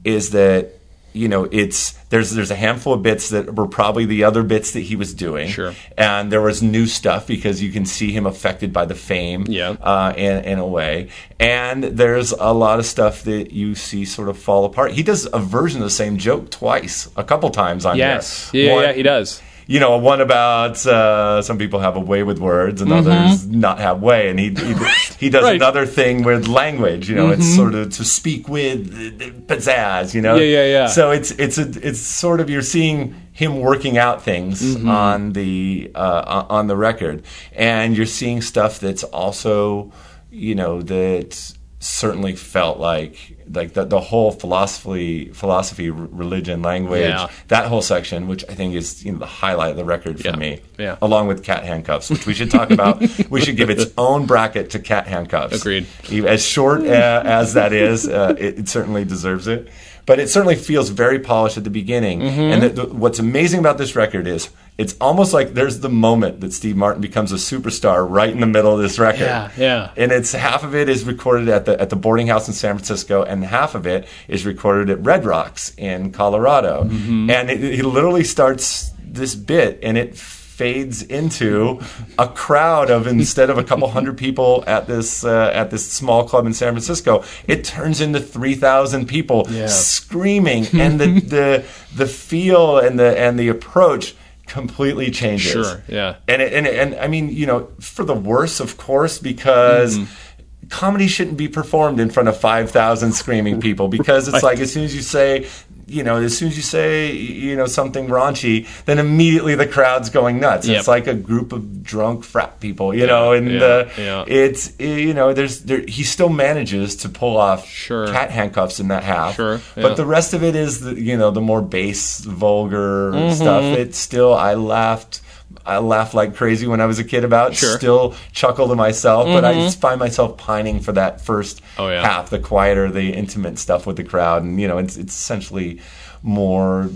is 0.03 0.31
that 0.31 0.78
you 1.13 1.27
know 1.27 1.45
it's 1.51 1.93
there's 2.09 2.31
there's 2.31 2.51
a 2.51 2.55
handful 2.55 2.93
of 2.93 3.01
bits 3.03 3.29
that 3.29 3.55
were 3.55 3.67
probably 3.67 4.05
the 4.05 4.23
other 4.23 4.43
bits 4.43 4.71
that 4.73 4.81
he 4.81 4.95
was 4.95 5.13
doing 5.13 5.49
Sure. 5.49 5.73
and 5.97 6.31
there 6.31 6.41
was 6.41 6.61
new 6.61 6.85
stuff 6.85 7.25
because 7.27 7.61
you 7.63 7.71
can 7.71 7.85
see 7.85 8.11
him 8.11 8.25
affected 8.25 8.71
by 8.73 8.85
the 8.85 8.95
fame 8.95 9.45
Yeah. 9.47 9.69
uh, 9.81 10.13
in, 10.15 10.43
in 10.45 10.59
a 10.59 10.67
way 10.67 11.09
and 11.39 11.83
there's 11.83 12.31
a 12.31 12.53
lot 12.53 12.79
of 12.79 12.85
stuff 12.85 13.23
that 13.23 13.51
you 13.51 13.75
see 13.75 14.05
sort 14.05 14.29
of 14.29 14.37
fall 14.37 14.65
apart 14.65 14.91
he 14.91 15.03
does 15.03 15.27
a 15.33 15.39
version 15.39 15.81
of 15.81 15.85
the 15.85 15.89
same 15.91 16.17
joke 16.17 16.49
twice 16.51 17.09
a 17.15 17.23
couple 17.23 17.49
times 17.49 17.85
on 17.85 17.97
Yes, 17.97 18.51
there 18.51 18.61
yeah, 18.65 18.73
One- 18.75 18.83
yeah, 18.83 18.93
he 18.93 19.03
does. 19.03 19.41
You 19.71 19.79
know, 19.79 19.97
one 19.99 20.19
about 20.19 20.83
uh, 20.87 21.43
some 21.43 21.57
people 21.59 21.79
have 21.79 21.95
a 21.95 21.99
way 21.99 22.23
with 22.23 22.39
words 22.39 22.81
and 22.81 22.91
others 22.91 23.45
not 23.45 23.77
have 23.77 24.01
way, 24.01 24.29
and 24.29 24.39
he 24.39 24.47
he, 24.49 24.73
he 25.19 25.29
does 25.29 25.43
Right. 25.43 25.55
another 25.61 25.85
thing 25.85 26.23
with 26.23 26.47
language. 26.47 27.07
You 27.09 27.15
know, 27.15 27.29
it's 27.29 27.55
sort 27.55 27.75
of 27.75 27.91
to 27.97 28.03
speak 28.03 28.49
with 28.49 28.79
uh, 28.91 29.29
pizzazz. 29.47 30.15
You 30.15 30.21
know, 30.25 30.35
Yeah, 30.37 30.57
yeah, 30.57 30.65
yeah. 30.77 30.87
So 30.87 31.11
it's 31.11 31.29
it's 31.43 31.57
a 31.59 31.67
it's 31.87 31.99
sort 31.99 32.39
of 32.41 32.49
you're 32.49 32.63
seeing 32.75 33.13
him 33.31 33.59
working 33.59 33.95
out 34.05 34.23
things 34.23 34.57
on 34.85 35.33
the 35.33 35.91
uh, 35.93 36.45
on 36.57 36.65
the 36.67 36.75
record, 36.75 37.21
and 37.53 37.95
you're 37.95 38.13
seeing 38.19 38.41
stuff 38.41 38.79
that's 38.79 39.03
also 39.03 39.91
you 40.31 40.55
know 40.55 40.81
that 40.81 41.53
certainly 41.81 42.35
felt 42.35 42.77
like 42.77 43.37
like 43.51 43.73
the, 43.73 43.85
the 43.85 44.01
whole 44.01 44.31
philosophy 44.31 45.29
philosophy 45.29 45.89
religion 45.89 46.61
language 46.61 47.01
Yeah. 47.01 47.29
that 47.47 47.67
whole 47.67 47.81
section 47.81 48.27
which 48.27 48.43
i 48.49 48.53
think 48.53 48.75
is 48.75 49.03
you 49.05 49.13
know 49.13 49.19
the 49.19 49.25
highlight 49.25 49.71
of 49.71 49.77
the 49.77 49.85
record 49.85 50.19
for 50.19 50.27
Yeah. 50.27 50.35
me 50.35 50.59
Yeah. 50.77 50.97
along 51.01 51.27
with 51.29 51.41
cat 51.41 51.63
handcuffs 51.63 52.09
which 52.09 52.25
we 52.25 52.33
should 52.33 52.51
talk 52.51 52.69
about 52.69 53.01
we 53.29 53.39
should 53.39 53.55
give 53.55 53.69
its 53.69 53.85
own 53.97 54.25
bracket 54.25 54.71
to 54.71 54.79
cat 54.79 55.07
handcuffs 55.07 55.55
Agreed. 55.61 55.85
as 56.11 56.45
short 56.45 56.81
uh, 56.81 57.21
as 57.25 57.53
that 57.53 57.71
is 57.71 58.07
uh, 58.09 58.35
it, 58.37 58.59
it 58.59 58.69
certainly 58.69 59.05
deserves 59.05 59.47
it 59.47 59.69
but 60.09 60.19
it 60.19 60.27
certainly 60.27 60.55
feels 60.55 60.89
very 60.89 61.19
polished 61.19 61.55
at 61.55 61.63
the 61.63 61.69
beginning 61.69 62.19
Mm-hmm. 62.19 62.41
and 62.41 62.63
the, 62.63 62.69
the, 62.69 62.85
what's 62.87 63.19
amazing 63.19 63.59
about 63.59 63.77
this 63.77 63.95
record 63.95 64.25
is 64.25 64.49
it's 64.79 64.95
almost 64.99 65.33
like 65.33 65.53
there's 65.53 65.81
the 65.81 65.89
moment 65.89 66.39
that 66.39 66.51
Steve 66.51 66.75
Martin 66.75 66.99
becomes 66.99 67.31
a 67.31 67.35
superstar 67.35 68.09
right 68.09 68.31
in 68.31 68.39
the 68.39 68.47
middle 68.47 68.73
of 68.73 68.79
this 68.79 68.97
record. 68.97 69.19
Yeah, 69.19 69.51
yeah. 69.55 69.91
And 69.95 70.11
it's 70.11 70.31
half 70.31 70.63
of 70.63 70.73
it 70.73 70.89
is 70.89 71.03
recorded 71.03 71.47
at 71.49 71.65
the 71.65 71.79
at 71.79 71.91
the 71.91 71.95
boarding 71.95 72.27
house 72.27 72.47
in 72.47 72.55
San 72.55 72.75
Francisco, 72.75 73.21
and 73.21 73.43
half 73.43 73.75
of 73.75 73.85
it 73.85 74.07
is 74.27 74.45
recorded 74.47 74.89
at 74.89 75.05
Red 75.05 75.25
Rocks 75.25 75.73
in 75.77 76.11
Colorado. 76.11 76.85
Mm-hmm. 76.85 77.29
And 77.29 77.51
it, 77.51 77.59
he 77.59 77.83
literally 77.83 78.23
starts 78.23 78.91
this 78.99 79.35
bit, 79.35 79.79
and 79.83 79.95
it 79.95 80.17
fades 80.63 81.01
into 81.03 81.79
a 82.17 82.27
crowd 82.27 82.89
of 82.91 83.07
instead 83.07 83.49
of 83.49 83.57
a 83.57 83.63
couple 83.63 83.87
hundred 83.89 84.17
people 84.17 84.61
at 84.67 84.87
this 84.87 85.23
uh, 85.23 85.49
at 85.53 85.71
this 85.71 85.89
small 85.89 86.27
club 86.27 86.45
in 86.45 86.53
San 86.53 86.73
Francisco, 86.73 87.23
it 87.47 87.63
turns 87.63 88.01
into 88.01 88.19
three 88.19 88.55
thousand 88.55 89.07
people 89.07 89.47
Yeah. 89.49 89.67
screaming, 89.67 90.65
and 90.73 90.99
the 90.99 91.07
the 91.21 91.65
the 91.95 92.05
feel 92.05 92.77
and 92.77 92.99
the 92.99 93.17
and 93.17 93.39
the 93.39 93.47
approach 93.47 94.15
completely 94.47 95.11
changes. 95.11 95.51
Sure, 95.53 95.83
yeah. 95.87 96.15
And 96.27 96.41
it, 96.41 96.51
and 96.53 96.67
it- 96.67 96.75
and 96.77 96.95
I 96.95 97.07
mean, 97.07 97.29
you 97.29 97.45
know, 97.45 97.69
for 97.79 98.03
the 98.03 98.15
worse, 98.15 98.59
of 98.59 98.75
course, 98.77 99.17
because 99.17 99.97
Mm-hmm. 99.97 100.67
comedy 100.69 101.07
shouldn't 101.07 101.37
be 101.37 101.47
performed 101.47 101.99
in 102.01 102.09
front 102.09 102.27
of 102.29 102.35
five 102.37 102.69
thousand 102.69 103.13
screaming 103.13 103.61
people 103.61 103.87
because 103.87 104.27
it's 104.27 104.43
like 104.43 104.59
as 104.59 104.73
soon 104.73 104.83
as 104.83 104.93
you 104.93 105.01
say. 105.01 105.47
You 105.89 106.03
know, 106.03 106.17
as 106.17 106.37
soon 106.37 106.49
as 106.49 106.55
you 106.57 106.61
say, 106.63 107.11
you 107.11 107.55
know, 107.55 107.65
something 107.65 108.07
raunchy, 108.07 108.67
then 108.85 108.99
immediately 108.99 109.55
the 109.55 109.65
crowd's 109.67 110.09
going 110.09 110.39
nuts. 110.39 110.67
Yep. 110.67 110.77
It's 110.79 110.87
like 110.87 111.07
a 111.07 111.13
group 111.13 111.51
of 111.51 111.83
drunk 111.83 112.23
frat 112.23 112.59
people, 112.59 112.93
you 112.93 113.07
know, 113.07 113.31
and 113.33 113.51
yeah, 113.51 113.63
uh, 113.63 113.89
yeah. 113.97 114.23
it's 114.27 114.79
you 114.79 115.13
know, 115.13 115.33
there's 115.33 115.61
there 115.61 115.81
he 115.87 116.03
still 116.03 116.29
manages 116.29 116.95
to 116.97 117.09
pull 117.09 117.37
off 117.37 117.67
Sure. 117.67 118.07
cat 118.07 118.29
handcuffs 118.31 118.79
in 118.79 118.89
that 118.89 119.03
half. 119.03 119.35
Sure. 119.35 119.59
But 119.75 119.95
the 119.97 120.05
rest 120.05 120.33
of 120.33 120.43
it 120.43 120.55
is 120.55 120.81
the 120.81 120.93
you 120.99 121.17
know 121.17 121.31
the 121.31 121.41
more 121.41 121.61
base, 121.61 122.19
vulgar 122.19 123.11
Mm-hmm. 123.11 123.33
stuff. 123.35 123.63
It's 123.63 123.97
still 123.97 124.33
I 124.33 124.53
laughed. 124.53 125.21
I 125.65 125.77
laughed 125.79 126.13
like 126.13 126.35
crazy 126.35 126.65
when 126.67 126.81
I 126.81 126.85
was 126.85 126.99
a 126.99 127.03
kid 127.03 127.23
about. 127.23 127.55
Sure. 127.55 127.69
Mm-hmm. 127.69 127.77
Still 127.77 128.15
chuckle 128.31 128.67
to 128.69 128.75
myself, 128.75 129.25
but 129.27 129.45
I 129.45 129.53
just 129.53 129.79
find 129.79 129.99
myself 129.99 130.37
pining 130.37 130.79
for 130.79 130.91
that 130.93 131.21
first 131.21 131.61
Oh, 131.77 131.89
yeah. 131.89 132.01
half, 132.01 132.29
the 132.29 132.39
quieter, 132.39 132.89
the 132.91 133.13
intimate 133.13 133.59
stuff 133.59 133.85
with 133.85 133.97
the 133.97 134.03
crowd, 134.03 134.43
and 134.43 134.59
you 134.59 134.67
know, 134.67 134.77
it's 134.77 134.97
it's 134.97 135.13
essentially 135.13 135.81
more 136.23 136.89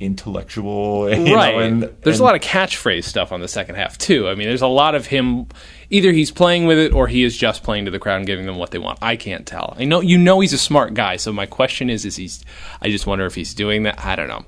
intellectual. 0.00 1.08
You 1.14 1.34
right. 1.34 1.54
Know, 1.54 1.60
and, 1.60 1.82
there's 2.02 2.16
and- 2.18 2.20
a 2.20 2.24
lot 2.24 2.34
of 2.34 2.40
catchphrase 2.40 3.04
stuff 3.04 3.30
on 3.32 3.40
the 3.40 3.48
second 3.48 3.76
half 3.76 3.96
too. 3.98 4.28
I 4.28 4.34
mean, 4.34 4.48
there's 4.48 4.62
a 4.62 4.66
lot 4.66 4.94
of 4.94 5.06
him. 5.06 5.46
Either 5.90 6.12
he's 6.12 6.30
playing 6.30 6.66
with 6.66 6.78
it, 6.78 6.92
or 6.92 7.06
he 7.06 7.22
is 7.22 7.36
just 7.36 7.62
playing 7.62 7.84
to 7.84 7.90
the 7.90 7.98
crowd 7.98 8.16
and 8.16 8.26
giving 8.26 8.46
them 8.46 8.56
what 8.56 8.70
they 8.72 8.78
want. 8.78 8.98
I 9.00 9.16
can't 9.16 9.46
tell. 9.46 9.76
I 9.78 9.84
know 9.84 10.00
you 10.00 10.18
know 10.18 10.40
he's 10.40 10.52
a 10.52 10.58
smart 10.58 10.94
guy. 10.94 11.16
So 11.16 11.32
my 11.32 11.46
question 11.46 11.88
is, 11.90 12.04
is 12.04 12.16
he's? 12.16 12.44
I 12.82 12.88
just 12.90 13.06
wonder 13.06 13.26
if 13.26 13.34
he's 13.34 13.54
doing 13.54 13.84
that. 13.84 14.04
I 14.04 14.16
don't 14.16 14.28
know. 14.28 14.44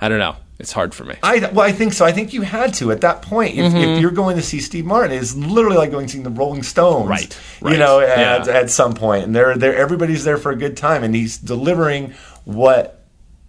I 0.00 0.08
don't 0.08 0.18
know. 0.18 0.36
It's 0.58 0.70
hard 0.72 0.94
for 0.94 1.04
me. 1.04 1.16
I 1.22 1.40
well, 1.52 1.60
I 1.66 1.72
think 1.72 1.92
so. 1.92 2.04
I 2.04 2.12
think 2.12 2.32
you 2.32 2.42
had 2.42 2.74
to 2.74 2.92
at 2.92 3.00
that 3.00 3.22
point. 3.22 3.56
If, 3.58 3.64
Mm-hmm. 3.72 3.76
if 3.76 4.00
you're 4.00 4.12
going 4.12 4.36
to 4.36 4.42
see 4.42 4.60
Steve 4.60 4.84
Martin, 4.86 5.16
it's 5.18 5.34
literally 5.34 5.76
like 5.76 5.90
going 5.90 6.06
to 6.06 6.12
see 6.12 6.20
the 6.20 6.30
Rolling 6.30 6.62
Stones, 6.62 7.08
Right, 7.08 7.38
You 7.62 7.76
know, 7.76 7.98
at, 8.00 8.46
yeah. 8.46 8.52
at 8.52 8.70
some 8.70 8.94
point, 8.94 9.24
and 9.24 9.34
they're, 9.34 9.56
they're 9.56 9.76
everybody's 9.76 10.22
there 10.24 10.36
for 10.38 10.52
a 10.52 10.56
good 10.56 10.76
time, 10.76 11.02
and 11.02 11.14
he's 11.14 11.38
delivering 11.38 12.14
what 12.44 13.00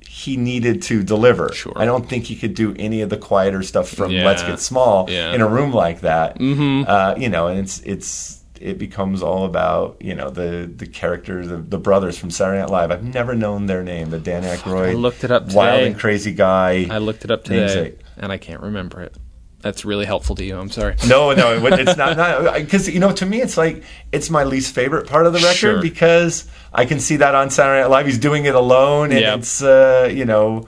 he 0.07 0.37
needed 0.37 0.81
to 0.83 1.03
deliver. 1.03 1.51
Sure. 1.53 1.73
I 1.75 1.85
don't 1.85 2.07
think 2.09 2.23
he 2.25 2.35
could 2.35 2.55
do 2.55 2.73
any 2.79 3.01
of 3.01 3.09
the 3.09 3.17
quieter 3.17 3.61
stuff 3.61 3.89
from 3.89 4.11
Yeah. 4.11 4.25
Let's 4.25 4.41
Get 4.43 4.59
Small 4.59 5.07
Yeah. 5.09 5.33
in 5.33 5.41
a 5.41 5.47
room 5.47 5.71
like 5.73 6.01
that. 6.01 6.39
Mm-hmm. 6.39 6.89
Uh, 6.89 7.15
you 7.17 7.29
know, 7.29 7.47
and 7.47 7.59
it's 7.59 7.81
it's 7.81 8.39
it 8.61 8.77
becomes 8.77 9.21
all 9.21 9.45
about 9.45 9.97
you 10.01 10.15
know 10.15 10.29
the 10.29 10.71
the 10.73 10.85
characters, 10.87 11.47
the, 11.47 11.57
the 11.57 11.77
brothers 11.79 12.17
from 12.17 12.31
Saturday 12.31 12.59
Night 12.59 12.69
Live. 12.69 12.91
I've 12.91 13.03
never 13.03 13.35
known 13.35 13.65
their 13.65 13.83
name. 13.83 14.09
The 14.09 14.19
Dan 14.19 14.43
Aykroyd, 14.43 14.89
I 14.89 14.93
looked 14.93 15.23
it 15.23 15.31
up 15.31 15.51
wild 15.53 15.83
and 15.83 15.97
crazy 15.97 16.33
guy. 16.33 16.87
I 16.89 16.97
looked 16.99 17.25
it 17.25 17.31
up 17.31 17.43
today, 17.43 17.95
and 18.17 18.31
I 18.31 18.37
can't 18.37 18.61
remember 18.61 19.01
it. 19.01 19.15
That's 19.61 19.83
really 19.83 20.05
helpful 20.05 20.35
to 20.35 20.45
you. 20.45 20.55
I'm 20.59 20.69
sorry. 20.69 20.95
No, 21.07 21.33
no, 21.33 21.65
it's 21.65 21.97
not. 21.97 22.17
not 22.17 22.53
Because 22.53 22.87
you 22.87 22.99
know, 22.99 23.11
to 23.13 23.25
me, 23.25 23.41
it's 23.41 23.57
like 23.57 23.83
it's 24.11 24.29
my 24.29 24.43
least 24.43 24.75
favorite 24.75 25.07
part 25.07 25.25
of 25.25 25.33
the 25.33 25.39
record 25.39 25.55
Sure. 25.55 25.81
because 25.81 26.47
I 26.71 26.85
can 26.85 26.99
see 26.99 27.15
that 27.15 27.33
on 27.33 27.49
Saturday 27.49 27.81
Night 27.81 27.89
Live. 27.89 28.05
He's 28.05 28.19
doing 28.19 28.45
it 28.45 28.53
alone, 28.53 29.11
and 29.11 29.19
Yeah. 29.21 29.35
it's 29.35 29.63
uh, 29.63 30.07
you 30.13 30.25
know, 30.25 30.67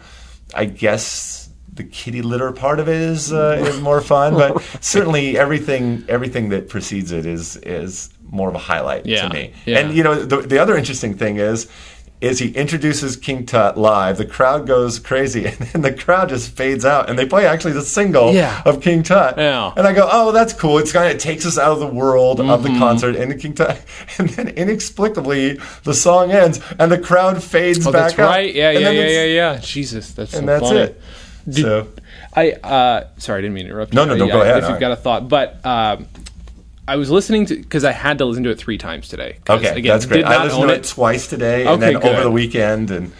I 0.55 0.65
guess 0.65 1.36
the 1.77 1.83
kitty 1.83 2.21
litter 2.21 2.51
part 2.51 2.79
of 2.79 2.87
it 2.89 2.95
is 3.01 3.31
uh, 3.31 3.63
is 3.65 3.79
more 3.81 4.01
fun, 4.01 4.33
but 4.33 4.61
certainly 4.81 5.37
everything 5.37 6.03
everything 6.09 6.49
that 6.49 6.67
precedes 6.69 7.11
it 7.11 7.25
is 7.25 7.55
is 7.57 8.09
more 8.29 8.49
of 8.49 8.55
a 8.55 8.59
highlight 8.59 9.05
Yeah, 9.05 9.27
to 9.27 9.33
me. 9.33 9.53
yeah. 9.65 9.79
And 9.79 9.93
you 9.95 10.03
know, 10.03 10.15
the, 10.25 10.37
the 10.41 10.59
other 10.59 10.75
interesting 10.77 11.13
thing 11.15 11.37
is. 11.37 11.67
Is 12.19 12.39
he 12.39 12.49
introduces 12.49 13.15
King 13.15 13.45
Tut 13.45 13.77
live? 13.77 14.17
The 14.17 14.25
crowd 14.25 14.65
goes 14.65 14.97
crazy, 14.97 15.45
and 15.49 15.55
then 15.55 15.81
the 15.83 15.93
crowd 15.93 16.29
just 16.29 16.49
fades 16.49 16.83
out, 16.83 17.11
and 17.11 17.19
they 17.19 17.27
play 17.27 17.45
actually 17.45 17.73
the 17.73 17.83
single 17.83 18.33
Yeah. 18.33 18.59
of 18.65 18.81
King 18.81 19.03
Tut. 19.03 19.37
Yeah. 19.37 19.71
And 19.77 19.85
I 19.85 19.93
go, 19.93 20.09
oh, 20.11 20.31
that's 20.31 20.51
cool. 20.51 20.79
It's 20.79 20.91
kind 20.91 21.05
of 21.07 21.11
it 21.15 21.19
takes 21.19 21.45
us 21.45 21.59
out 21.59 21.73
of 21.73 21.79
the 21.79 21.85
world 21.85 22.39
of 22.39 22.47
Mm-hmm. 22.47 22.73
the 22.73 22.79
concert 22.79 23.15
and 23.15 23.39
King 23.39 23.53
Tut, 23.53 23.79
and 24.17 24.29
then 24.29 24.47
inexplicably 24.47 25.59
the 25.83 25.93
song 25.93 26.31
ends 26.31 26.59
and 26.79 26.91
the 26.91 26.97
crowd 26.97 27.43
fades 27.43 27.85
Oh, 27.85 27.91
back 27.91 28.01
that's 28.09 28.13
up. 28.13 28.19
right. 28.31 28.51
Yeah, 28.55 28.71
And 28.71 28.79
yeah, 28.81 28.89
yeah, 28.89 29.07
yeah, 29.07 29.23
yeah. 29.25 29.59
Jesus, 29.61 30.11
that's 30.13 30.33
And 30.33 30.41
so 30.41 30.45
that's 30.47 30.63
funny. 30.69 30.79
it. 30.79 31.01
So 31.51 31.87
I 32.33 32.51
uh, 32.51 33.07
sorry, 33.17 33.39
I 33.39 33.41
didn't 33.41 33.53
mean 33.55 33.65
to 33.65 33.71
interrupt. 33.71 33.93
No, 33.93 34.03
you. 34.03 34.09
no, 34.09 34.15
no, 34.15 34.25
I- 34.25 34.31
go 34.31 34.41
ahead. 34.41 34.57
If 34.57 34.63
you've 34.63 34.71
right. 34.71 34.79
got 34.79 34.91
a 34.91 34.95
thought, 34.95 35.29
but 35.29 35.65
um, 35.65 36.07
I 36.87 36.95
was 36.95 37.09
listening 37.09 37.45
to 37.47 37.55
because 37.55 37.83
I 37.83 37.91
had 37.91 38.17
to 38.19 38.25
listen 38.25 38.43
to 38.43 38.49
it 38.49 38.57
three 38.57 38.77
times 38.77 39.09
today. 39.09 39.39
Okay, 39.49 39.69
again, 39.69 39.83
that's 39.83 40.05
great. 40.05 40.23
I 40.23 40.43
listened 40.43 40.67
to 40.67 40.73
it. 40.73 40.79
it 40.79 40.83
twice 40.85 41.27
today, 41.27 41.61
and 41.65 41.81
Okay, 41.83 41.93
then 41.93 42.03
over 42.03 42.23
the 42.23 42.31
weekend, 42.31 42.91
and 42.91 43.11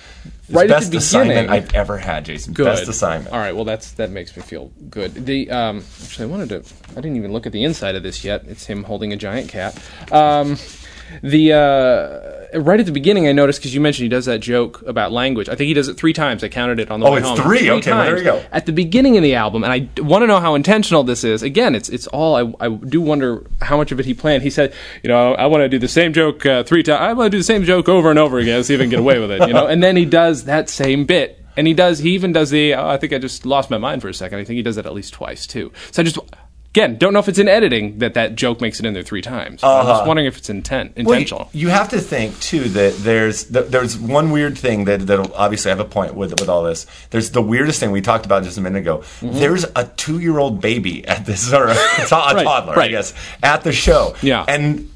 it's 0.47 0.55
Right 0.55 0.69
best 0.69 0.91
the 0.91 0.97
assignment 0.99 1.49
beginning. 1.49 1.49
I've 1.49 1.75
ever 1.75 1.97
had, 1.97 2.23
Jason. 2.23 2.53
Good. 2.53 2.63
Best 2.63 2.87
assignment. 2.87 3.33
All 3.33 3.39
right. 3.39 3.53
Well, 3.53 3.65
that's 3.65 3.91
that 3.93 4.11
makes 4.11 4.37
me 4.37 4.41
feel 4.41 4.71
good. 4.89 5.25
The 5.25 5.51
um, 5.51 5.83
actually, 6.01 6.23
I 6.23 6.27
wanted 6.27 6.49
to. 6.49 6.73
I 6.91 6.95
didn't 6.95 7.17
even 7.17 7.33
look 7.33 7.45
at 7.45 7.51
the 7.51 7.65
inside 7.65 7.95
of 7.95 8.03
this 8.03 8.23
yet. 8.23 8.45
It's 8.47 8.65
him 8.65 8.85
holding 8.85 9.11
a 9.11 9.17
giant 9.17 9.49
cat. 9.49 9.77
Um, 10.09 10.57
the 11.22 11.54
uh, 11.54 12.60
right 12.60 12.80
at 12.80 12.86
the 12.86 12.91
beginning, 12.91 13.28
I 13.28 13.32
noticed 13.32 13.60
because 13.60 13.74
you 13.74 13.82
mentioned 13.82 14.04
he 14.04 14.10
does 14.10 14.26
that 14.26 14.39
joke 14.39 14.82
about 14.88 15.12
language. 15.12 15.50
I 15.50 15.56
think 15.56 15.67
he 15.67 15.74
does 15.74 15.88
it 15.88 15.96
three 15.98 16.13
times. 16.13 16.43
I 16.43 16.50
counted 16.50 16.80
it 16.80 16.89
on 16.91 17.00
the 17.00 17.06
Oh, 17.08 17.12
way 17.13 17.20
it's 17.20 17.28
home. 17.28 17.38
three? 17.38 17.70
Okay, 17.70 17.91
well, 17.91 18.06
there 18.06 18.17
you 18.17 18.24
go. 18.24 18.43
At 18.52 18.65
the 18.65 18.72
beginning 18.72 19.17
of 19.17 19.24
the 19.24 19.36
album, 19.36 19.63
and 19.63 19.72
I 19.74 20.02
want 20.02 20.24
to 20.24 20.28
know 20.28 20.39
how 20.39 20.56
intentional 20.56 21.04
this 21.04 21.24
is. 21.24 21.43
Again, 21.43 21.76
it's 21.76 21.89
it's 21.89 22.08
all. 22.08 22.36
I, 22.60 22.65
I 22.65 22.70
do 22.70 23.02
wonder 23.02 23.46
how 23.62 23.78
much 23.78 23.91
of 23.91 24.00
it 24.00 24.06
he 24.06 24.13
planned. 24.13 24.43
He 24.43 24.50
said, 24.50 24.74
you 25.04 25.08
know, 25.10 25.34
I 25.36 25.46
want 25.48 25.62
to 25.62 25.70
do 25.70 25.80
the 25.80 25.88
same 25.88 26.13
joke 26.13 26.46
uh, 26.46 26.63
three 26.63 26.84
times. 26.84 27.02
I 27.02 27.13
want 27.13 27.28
to 27.28 27.36
do 27.36 27.38
the 27.39 27.43
same 27.43 27.63
joke 27.63 27.89
over 27.89 28.10
and 28.10 28.20
over 28.20 28.38
again, 28.39 28.63
see 28.63 28.74
if 28.74 28.80
I 28.80 28.84
can 28.84 28.89
get 28.91 29.00
away 29.00 29.20
with 29.20 29.32
it. 29.32 29.48
You 29.48 29.54
know, 29.54 29.67
and 29.67 29.82
then 29.84 29.96
he 29.96 30.06
does 30.06 30.46
that 30.46 30.70
same 30.70 31.06
bit. 31.06 31.43
And 31.56 31.65
he 31.65 31.74
does. 31.74 31.98
He 31.98 32.12
even 32.12 32.34
does 32.34 32.52
the. 32.52 32.76
Oh, 32.76 32.88
I 32.88 32.98
think 32.98 33.13
I 33.13 33.17
just 33.17 33.43
lost 33.43 33.72
my 33.72 33.80
mind 33.80 34.04
for 34.04 34.10
a 34.10 34.13
second. 34.13 34.38
I 34.38 34.43
think 34.43 34.58
he 34.58 34.62
does 34.62 34.76
that 34.76 34.86
at 34.86 34.93
least 34.93 35.13
twice 35.15 35.48
too. 35.48 35.72
So 35.91 36.04
I 36.04 36.06
just 36.06 36.20
again 36.77 36.97
don't 36.97 37.13
know 37.13 37.19
if 37.19 37.27
it's 37.27 37.39
in 37.39 37.47
editing 37.47 37.99
that 37.99 38.13
that 38.13 38.35
joke 38.35 38.61
makes 38.61 38.79
it 38.79 38.85
in 38.85 38.93
there 38.93 39.03
three 39.03 39.21
times. 39.21 39.63
I'm 39.63 39.85
just 39.85 40.05
wondering 40.07 40.27
if 40.27 40.37
it's 40.37 40.49
intent 40.49 40.91
Uh-huh. 40.91 41.03
Well, 41.05 41.15
you- 41.15 41.21
intentional. 41.23 41.49
you 41.53 41.69
have 41.69 41.89
to 41.89 41.99
think 41.99 42.39
too 42.39 42.69
that 42.69 42.95
there's 42.99 43.45
th- 43.45 43.67
there's 43.67 43.97
one 43.97 44.31
weird 44.31 44.57
thing 44.57 44.85
that 44.85 45.07
that'll 45.07 45.33
obviously 45.35 45.69
have 45.69 45.79
a 45.79 45.85
point 45.85 46.13
with 46.15 46.31
with 46.39 46.49
all 46.49 46.63
this. 46.63 46.85
There's 47.09 47.31
the 47.31 47.41
weirdest 47.41 47.79
thing 47.79 47.91
we 47.91 48.01
talked 48.01 48.25
about 48.25 48.43
just 48.43 48.57
a 48.57 48.61
minute 48.61 48.79
ago. 48.79 49.03
There's 49.21 49.65
a 49.75 49.85
two 49.97 50.19
year 50.19 50.37
old 50.39 50.61
baby 50.61 51.07
at 51.07 51.25
this 51.25 51.51
or 51.53 51.67
a, 51.67 51.73
to- 51.73 51.79
a 51.79 51.83
Mm-hmm. 52.27 52.35
Right, 52.37 52.43
toddler, 52.43 52.79
I 52.79 52.87
guess, 52.89 53.13
at 53.43 53.63
the 53.63 53.71
show. 53.71 54.15
Yeah. 54.21 54.45
and. 54.47 54.89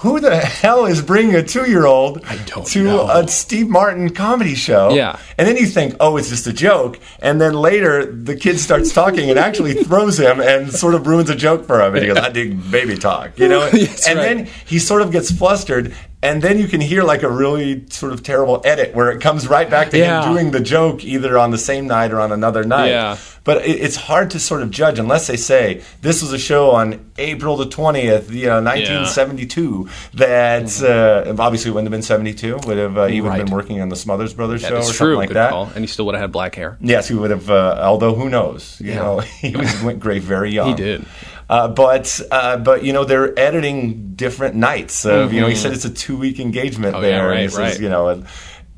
Who 0.00 0.18
the 0.18 0.36
hell 0.36 0.86
is 0.86 1.02
bringing 1.02 1.34
a 1.34 1.42
two-year-old 1.42 2.24
to 2.68 2.82
know. 2.82 3.10
a 3.10 3.28
Steve 3.28 3.68
Martin 3.68 4.14
comedy 4.14 4.54
show? 4.54 4.94
Yeah. 4.94 5.18
and 5.36 5.46
then 5.46 5.58
you 5.58 5.66
think, 5.66 5.94
oh, 6.00 6.16
it's 6.16 6.30
just 6.30 6.46
a 6.46 6.54
joke, 6.54 6.98
and 7.20 7.38
then 7.38 7.52
later 7.52 8.06
the 8.06 8.34
kid 8.34 8.58
starts 8.58 8.92
talking 8.94 9.28
and 9.28 9.38
actually 9.38 9.74
throws 9.84 10.18
him 10.18 10.40
and 10.40 10.72
sort 10.72 10.94
of 10.94 11.06
ruins 11.06 11.28
a 11.28 11.36
joke 11.36 11.66
for 11.66 11.82
him, 11.82 11.94
and 11.94 12.02
he 12.02 12.08
goes, 12.08 12.16
"I 12.16 12.30
dig 12.40 12.70
baby 12.70 12.96
talk," 12.96 13.38
you 13.38 13.48
know, 13.48 13.62
and 13.62 13.74
right. 13.74 13.98
then 14.06 14.48
he 14.64 14.78
sort 14.78 15.02
of 15.02 15.12
gets 15.12 15.30
flustered 15.30 15.94
and 16.22 16.42
then 16.42 16.58
you 16.58 16.68
can 16.68 16.80
hear 16.82 17.02
like 17.02 17.22
a 17.22 17.30
really 17.30 17.86
sort 17.88 18.12
of 18.12 18.22
terrible 18.22 18.60
edit 18.64 18.94
where 18.94 19.10
it 19.10 19.20
comes 19.22 19.48
right 19.48 19.70
back 19.70 19.90
to 19.90 19.98
Yeah. 19.98 20.22
him 20.26 20.32
doing 20.32 20.50
the 20.50 20.60
joke 20.60 21.02
either 21.04 21.38
on 21.38 21.50
the 21.50 21.58
same 21.58 21.86
night 21.86 22.12
or 22.12 22.20
on 22.20 22.30
another 22.32 22.62
night 22.64 22.88
Yeah. 22.90 23.16
but 23.44 23.64
it, 23.64 23.80
it's 23.80 23.96
hard 23.96 24.30
to 24.32 24.38
sort 24.38 24.60
of 24.62 24.70
judge 24.70 24.98
unless 24.98 25.26
they 25.26 25.36
say 25.36 25.82
this 26.02 26.20
was 26.20 26.32
a 26.32 26.38
show 26.38 26.70
on 26.72 27.10
april 27.16 27.56
the 27.56 27.66
20th 27.66 28.30
you 28.30 28.46
know 28.48 28.60
1972 28.62 29.88
that 30.14 30.82
uh, 30.82 31.34
obviously 31.42 31.70
wouldn't 31.70 31.86
have 31.86 31.92
been 31.92 32.02
72 32.02 32.58
would 32.66 32.76
have 32.78 32.98
uh, 32.98 33.06
he 33.06 33.20
would 33.20 33.30
have 33.32 33.38
Right. 33.40 33.44
been 33.46 33.54
working 33.54 33.80
on 33.80 33.88
the 33.88 33.96
smothers 33.96 34.34
brothers 34.34 34.62
show 34.62 34.76
or 34.76 34.82
something 34.82 34.96
true. 34.96 35.16
like 35.16 35.28
Good 35.28 35.36
that 35.36 35.50
call. 35.50 35.66
And 35.74 35.78
he 35.82 35.86
still 35.86 36.04
would 36.06 36.14
have 36.16 36.22
had 36.22 36.32
black 36.32 36.54
hair. 36.56 36.76
Yes, 36.80 37.06
he 37.08 37.14
would 37.14 37.30
have. 37.30 37.48
Uh, 37.48 37.78
although 37.80 38.12
who 38.14 38.28
knows? 38.28 38.80
You 38.80 38.90
Yeah. 38.90 38.96
know, 38.96 39.18
he 39.40 39.54
was, 39.54 39.82
went 39.82 40.00
great 40.00 40.22
very 40.22 40.50
young. 40.50 40.70
He 40.70 40.74
did. 40.74 41.04
Uh, 41.50 41.66
but 41.66 42.20
uh, 42.30 42.56
but 42.58 42.84
you 42.84 42.92
know 42.92 43.04
they're 43.04 43.36
editing 43.36 44.14
different 44.14 44.54
nights. 44.54 45.04
Of, 45.04 45.32
You 45.32 45.40
know, 45.40 45.48
he 45.48 45.56
said 45.56 45.72
it's 45.72 45.84
a 45.84 45.90
two 45.90 46.16
week 46.16 46.38
engagement 46.38 46.94
Mm-hmm. 46.94 47.04
Oh, 47.04 47.08
yeah, 47.08 47.16
there. 47.18 47.32
and 47.32 47.50
he 47.50 47.56
right, 47.56 47.72
says. 47.72 47.80
You 47.80 47.88
know. 47.88 48.08
And, 48.08 48.24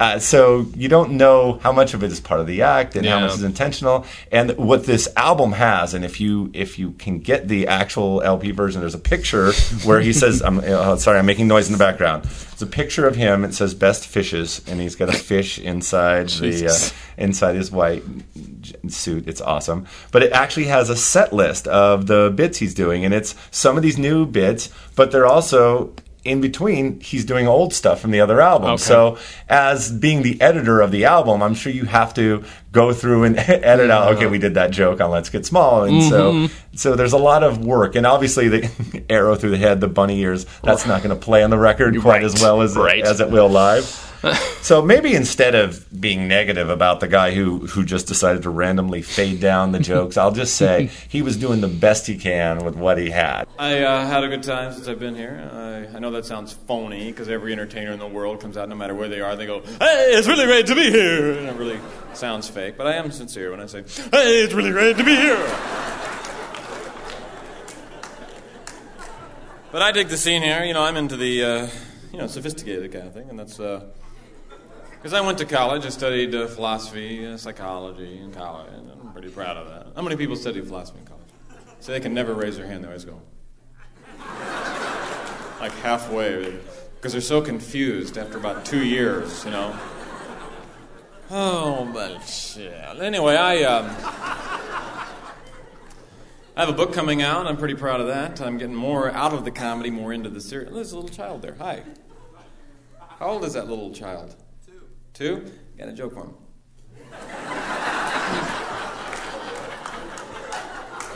uh, 0.03 0.19
so 0.19 0.67
you 0.75 0.89
don't 0.89 1.13
know 1.13 1.61
how 1.63 1.71
much 1.71 1.95
of 1.95 2.03
it 2.03 2.11
is 2.11 2.19
part 2.19 2.41
of 2.41 2.49
the 2.49 2.63
act 2.63 2.97
and 2.97 3.07
how 3.07 3.21
much 3.21 3.35
is 3.35 3.45
intentional, 3.45 4.05
and 4.33 4.57
what 4.57 4.85
this 4.85 5.09
album 5.17 5.53
has. 5.53 5.95
And 5.95 6.05
if 6.05 6.21
you 6.21 6.51
if 6.55 6.77
you 6.77 6.91
can 6.93 7.21
get 7.21 7.47
the 7.47 7.69
actual 7.69 8.21
LP 8.21 8.51
version, 8.51 8.81
there's 8.81 8.97
a 8.97 8.99
picture 8.99 9.53
where 9.85 10.01
he 10.01 10.13
says, 10.13 10.43
"I'm 10.43 10.59
uh, 10.59 10.97
sorry, 11.05 11.21
I'm 11.21 11.27
making 11.27 11.47
noise 11.47 11.69
in 11.69 11.73
the 11.73 11.79
background." 11.79 12.25
It's 12.25 12.63
a 12.63 12.67
picture 12.67 13.07
of 13.07 13.15
him. 13.15 13.45
It 13.45 13.55
says 13.55 13.75
"Best 13.75 14.09
Fishes," 14.09 14.61
and 14.67 14.81
he's 14.81 14.97
got 14.97 15.09
a 15.09 15.13
fish 15.17 15.61
inside 15.61 16.31
the 16.31 16.67
uh, 16.67 17.23
inside 17.23 17.55
his 17.55 17.71
white 17.71 18.03
suit. 18.89 19.29
It's 19.29 19.41
awesome. 19.41 19.87
But 20.11 20.25
it 20.25 20.33
actually 20.33 20.67
has 20.67 20.91
a 20.91 20.97
set 20.97 21.33
list 21.33 21.69
of 21.69 22.09
the 22.09 22.33
bits 22.35 22.59
he's 22.59 22.75
doing, 22.75 23.05
and 23.05 23.15
it's 23.15 23.37
some 23.53 23.77
of 23.77 23.85
these 23.85 23.99
new 23.99 24.27
bits, 24.27 24.69
but 24.97 25.13
they're 25.13 25.27
also 25.27 25.95
in 26.25 26.41
between. 26.41 27.01
He's 27.01 27.25
doing 27.25 27.47
old 27.49 27.73
stuff 27.75 28.01
from 28.01 28.11
the 28.11 28.21
other 28.21 28.41
album. 28.41 28.71
Okay. 28.71 28.83
So, 28.83 29.19
as 29.49 29.91
being 29.91 30.23
the 30.23 30.41
editor 30.41 30.81
of 30.81 30.91
the 30.91 31.05
album, 31.05 31.43
I'm 31.43 31.55
sure 31.55 31.73
you 31.73 31.85
have 31.85 32.15
to 32.15 32.45
go 32.71 32.93
through 32.93 33.25
and 33.25 33.37
edit 33.39 33.91
out. 33.91 34.15
Okay, 34.15 34.27
we 34.27 34.39
did 34.39 34.55
that 34.55 34.71
joke 34.71 35.01
on 35.01 35.11
"Let's 35.11 35.29
Get 35.29 35.45
Small," 35.47 35.85
and 35.85 36.03
so 36.03 36.33
mm-hmm. 36.33 36.77
so 36.77 36.95
there's 36.97 37.13
a 37.13 37.19
lot 37.19 37.43
of 37.43 37.65
work, 37.65 37.95
and 37.97 38.07
obviously 38.07 38.49
the 38.49 39.05
arrow 39.11 39.35
through 39.35 39.51
the 39.51 39.59
head, 39.59 39.81
the 39.81 39.89
bunny 39.89 40.21
ears. 40.21 40.47
That's 40.63 40.87
not 40.87 41.03
going 41.03 41.15
to 41.19 41.23
play 41.23 41.43
on 41.43 41.51
the 41.51 41.59
record 41.59 41.99
quite 42.01 42.13
Right. 42.17 42.25
as 42.25 42.41
well 42.41 42.63
as 42.63 42.77
Right. 42.77 43.03
as 43.05 43.21
it 43.21 43.31
will 43.31 43.49
live. 43.49 44.09
So 44.63 44.81
maybe 44.81 45.13
instead 45.13 45.57
of 45.57 45.85
being 46.01 46.29
negative 46.29 46.71
about 46.71 47.01
the 47.01 47.09
guy 47.09 47.35
who 47.35 47.67
who 47.67 47.85
just 47.85 48.07
decided 48.07 48.45
to 48.45 48.51
randomly 48.51 49.03
fade 49.03 49.41
down 49.41 49.73
the 49.73 49.81
jokes, 49.81 50.17
I'll 50.17 50.31
just 50.31 50.55
say 50.55 50.89
he 51.09 51.21
was 51.21 51.37
doing 51.37 51.61
the 51.61 51.69
best 51.69 52.07
he 52.07 52.17
can 52.17 52.65
with 52.65 52.77
what 52.77 52.97
he 52.97 53.11
had. 53.11 53.49
I 53.59 53.81
uh, 53.81 54.07
had 54.07 54.23
a 54.23 54.29
good 54.29 54.45
time 54.45 54.73
since 54.73 54.87
I've 54.87 55.01
been 55.01 55.17
here. 55.17 55.51
I, 55.53 55.97
I 55.97 55.99
know 55.99 56.13
that 56.13 56.27
sounds 56.27 56.53
phony 56.53 57.11
because 57.11 57.29
every 57.29 57.53
entertainer 57.53 57.91
in 57.91 57.99
the 57.99 58.07
world 58.07 58.41
comes 58.41 58.57
out, 58.57 58.69
no 58.69 58.77
matter 58.77 58.95
where 58.95 59.09
they 59.09 59.21
are, 59.21 59.35
they 59.35 59.47
go, 59.47 59.63
"Hey, 59.63 60.13
it's 60.13 60.29
really 60.29 60.47
great 60.47 60.69
to 60.69 60.77
be 60.77 60.93
here," 60.93 61.39
and 61.39 61.49
it 61.49 61.57
really 61.57 61.81
sounds 62.15 62.49
fake. 62.49 62.77
But 62.77 62.87
I 62.87 62.95
am 62.95 63.11
sincere 63.11 63.51
when 63.51 63.61
I 63.61 63.67
say, 63.67 63.83
"Hey, 64.13 64.45
it's 64.45 64.55
really 64.55 64.71
great 64.71 64.97
to 64.97 65.05
be 65.05 65.17
here." 65.17 65.45
But 69.73 69.83
I 69.83 69.91
dig 69.91 70.07
the 70.07 70.19
scene 70.19 70.43
here. 70.43 70.63
You 70.63 70.75
know, 70.75 70.85
I'm 70.85 70.97
into 70.97 71.17
the 71.17 71.45
uh, 71.45 71.69
you 72.13 72.19
know 72.19 72.29
sophisticated 72.29 72.93
kind 72.93 73.09
of 73.09 73.13
thing, 73.13 73.29
and 73.29 73.37
that's 73.37 73.59
because 75.03 75.15
I 75.15 75.21
went 75.21 75.39
to 75.39 75.45
college. 75.45 75.85
I 75.85 75.89
studied 75.89 76.33
uh, 76.33 76.47
philosophy, 76.47 77.27
uh, 77.27 77.37
psychology 77.37 78.19
in 78.19 78.33
college, 78.33 78.73
and 78.73 78.89
I'm 78.89 79.13
pretty 79.13 79.31
proud 79.31 79.57
of 79.57 79.69
that. 79.69 79.97
How 79.97 80.03
many 80.03 80.15
people 80.15 80.37
study 80.37 80.61
philosophy 80.61 81.01
in 81.01 81.07
college? 81.07 81.27
So 81.81 81.91
they 81.91 81.99
can 81.99 82.15
never 82.15 82.35
raise 82.35 82.57
their 82.57 82.67
hand. 82.69 82.85
They 82.85 82.87
always 82.87 83.05
go 83.05 83.21
like 85.61 85.73
halfway 85.79 86.57
because 86.97 87.11
they're 87.11 87.21
so 87.21 87.41
confused 87.41 88.17
after 88.17 88.39
about 88.39 88.65
two 88.65 88.85
years, 88.85 89.45
you 89.45 89.51
know. 89.51 89.77
Oh, 91.31 91.91
but 91.93 92.21
shit. 92.23 92.73
Anyway, 93.01 93.35
I 93.35 93.65
um, 93.65 93.87
I 96.57 96.61
have 96.61 96.69
a 96.69 96.73
book 96.73 96.93
coming 96.93 97.23
out. 97.23 97.49
I'm 97.49 97.57
pretty 97.57 97.75
proud 97.75 98.01
of 98.01 98.07
that. 98.07 98.41
I'm 98.41 98.59
getting 98.59 98.77
more 98.77 99.11
out 99.11 99.33
of 99.33 99.45
the 99.45 99.51
comedy, 99.51 99.91
more 99.91 100.13
into 100.13 100.31
the 100.31 100.41
serious. 100.41 100.73
There's 100.73 100.93
a 100.93 100.97
little 100.97 101.11
child 101.11 101.43
there. 101.43 101.57
Hi. 101.59 101.83
How 103.19 103.31
old 103.31 103.45
is 103.45 103.55
that 103.55 103.69
little 103.69 103.93
child? 103.93 104.37
Two. 105.15 105.45
Got 105.79 105.89
a 105.89 105.93
joke 105.93 106.15
for 106.15 106.25
him. 106.25 106.35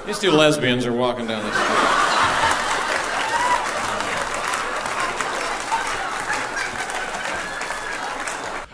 These 0.07 0.19
two 0.19 0.31
lesbians 0.31 0.87
are 0.87 0.93
walking 0.93 1.27
down 1.27 1.43
the 1.43 1.53
street. 1.53 2.16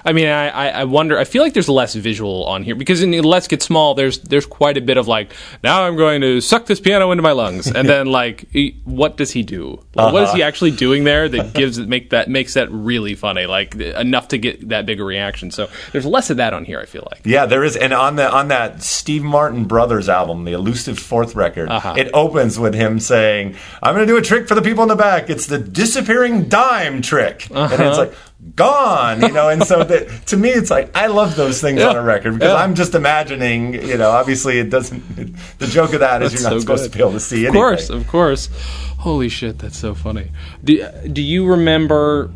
I 0.05 0.13
mean, 0.13 0.27
I, 0.29 0.49
I 0.49 0.69
I 0.81 0.85
wonder. 0.85 1.19
I 1.19 1.25
feel 1.25 1.43
like 1.43 1.53
there's 1.55 1.69
less 1.69 1.95
visual 1.95 2.45
on 2.45 2.63
here 2.63 2.75
because 2.75 3.03
in 3.03 3.13
Let's 3.23 3.47
Get 3.49 3.63
Small, 3.63 3.95
there's 3.95 4.19
there's 4.19 4.47
quite 4.47 4.77
a 4.77 4.81
bit 4.81 4.97
of 4.97 5.07
like, 5.09 5.33
now 5.63 5.85
I'm 5.85 5.97
going 5.97 6.21
to 6.23 6.41
suck 6.41 6.67
this 6.67 6.81
piano 6.81 7.11
into 7.13 7.23
my 7.23 7.33
lungs, 7.33 7.67
and 7.71 7.89
then 7.89 8.07
like, 8.21 8.47
what 8.85 9.17
does 9.17 9.31
he 9.31 9.43
do? 9.43 9.83
Like, 9.95 10.13
What 10.13 10.25
is 10.25 10.33
he 10.33 10.43
actually 10.43 10.73
doing 10.73 11.05
there 11.05 11.29
that 11.29 11.53
gives 11.55 11.79
make 11.79 12.11
that 12.11 12.29
makes 12.29 12.55
that 12.55 12.71
really 12.73 13.15
funny, 13.15 13.47
like 13.47 13.75
enough 13.77 14.29
to 14.29 14.39
get 14.39 14.69
that 14.71 14.87
big 14.87 15.01
a 15.01 15.05
reaction? 15.05 15.51
So 15.51 15.69
there's 15.93 16.07
less 16.07 16.31
of 16.31 16.39
that 16.39 16.53
on 16.53 16.65
here. 16.65 16.81
I 16.81 16.87
feel 16.87 17.07
like. 17.11 17.21
Yeah, 17.25 17.47
there 17.47 17.63
is, 17.65 17.77
and 17.77 17.93
on 17.93 18.17
the 18.17 18.31
on 18.31 18.49
that 18.49 18.83
Steve 18.83 19.23
Martin 19.23 19.65
Brothers 19.67 20.09
album, 20.09 20.45
the 20.45 20.53
Elusive 20.53 20.99
Fourth 20.99 21.35
record, 21.37 21.69
Uh-huh. 21.69 21.95
it 21.97 22.11
opens 22.13 22.59
with 22.59 22.75
him 22.75 22.99
saying, 22.99 23.57
"I'm 23.83 23.95
going 23.95 24.07
to 24.07 24.13
do 24.13 24.17
a 24.19 24.23
trick 24.23 24.49
for 24.49 24.55
the 24.55 24.63
people 24.63 24.83
in 24.83 24.89
the 24.89 24.97
back. 24.97 25.31
It's 25.31 25.47
the 25.47 25.59
disappearing 25.59 26.49
dime 26.49 27.03
trick," 27.03 27.47
and 27.51 27.57
Uh-huh. 27.59 27.85
it's 27.85 27.99
like 27.99 28.13
gone, 28.55 29.23
you 29.23 29.33
know. 29.33 29.49
And 29.49 29.65
so 29.65 29.85
that, 29.85 30.27
to 30.27 30.37
me, 30.37 30.51
it's 30.51 30.71
like 30.71 30.95
I 30.97 31.07
love 31.07 31.37
those 31.37 31.61
things 31.61 31.81
Yeah. 31.81 31.89
on 31.89 31.97
a 31.97 32.03
record 32.03 32.35
because 32.35 32.51
Yeah. 32.53 32.57
I'm 32.63 32.75
just 32.75 32.95
imagining, 32.95 33.75
you 33.75 33.97
know. 33.99 34.11
Obviously, 34.11 34.59
it 34.59 34.71
doesn't. 34.71 35.03
The 35.59 35.67
joke 35.69 35.93
of 35.93 36.01
that 36.01 36.23
is 36.23 36.33
you're 36.35 36.43
not 36.43 36.51
so 36.53 36.59
supposed 36.61 36.83
good. 36.85 36.93
to 36.93 36.99
be 36.99 37.03
able 37.03 37.13
to 37.13 37.21
see 37.21 37.45
it. 37.45 37.49
Of 37.49 37.55
course, 37.55 37.89
of 37.91 38.07
course. 38.09 38.49
Holy 38.99 39.29
shit, 39.29 39.59
that's 39.59 39.77
so 39.79 39.95
funny. 39.95 40.31
Do, 40.65 40.89
do 41.13 41.23
you 41.23 41.47
remember? 41.47 42.31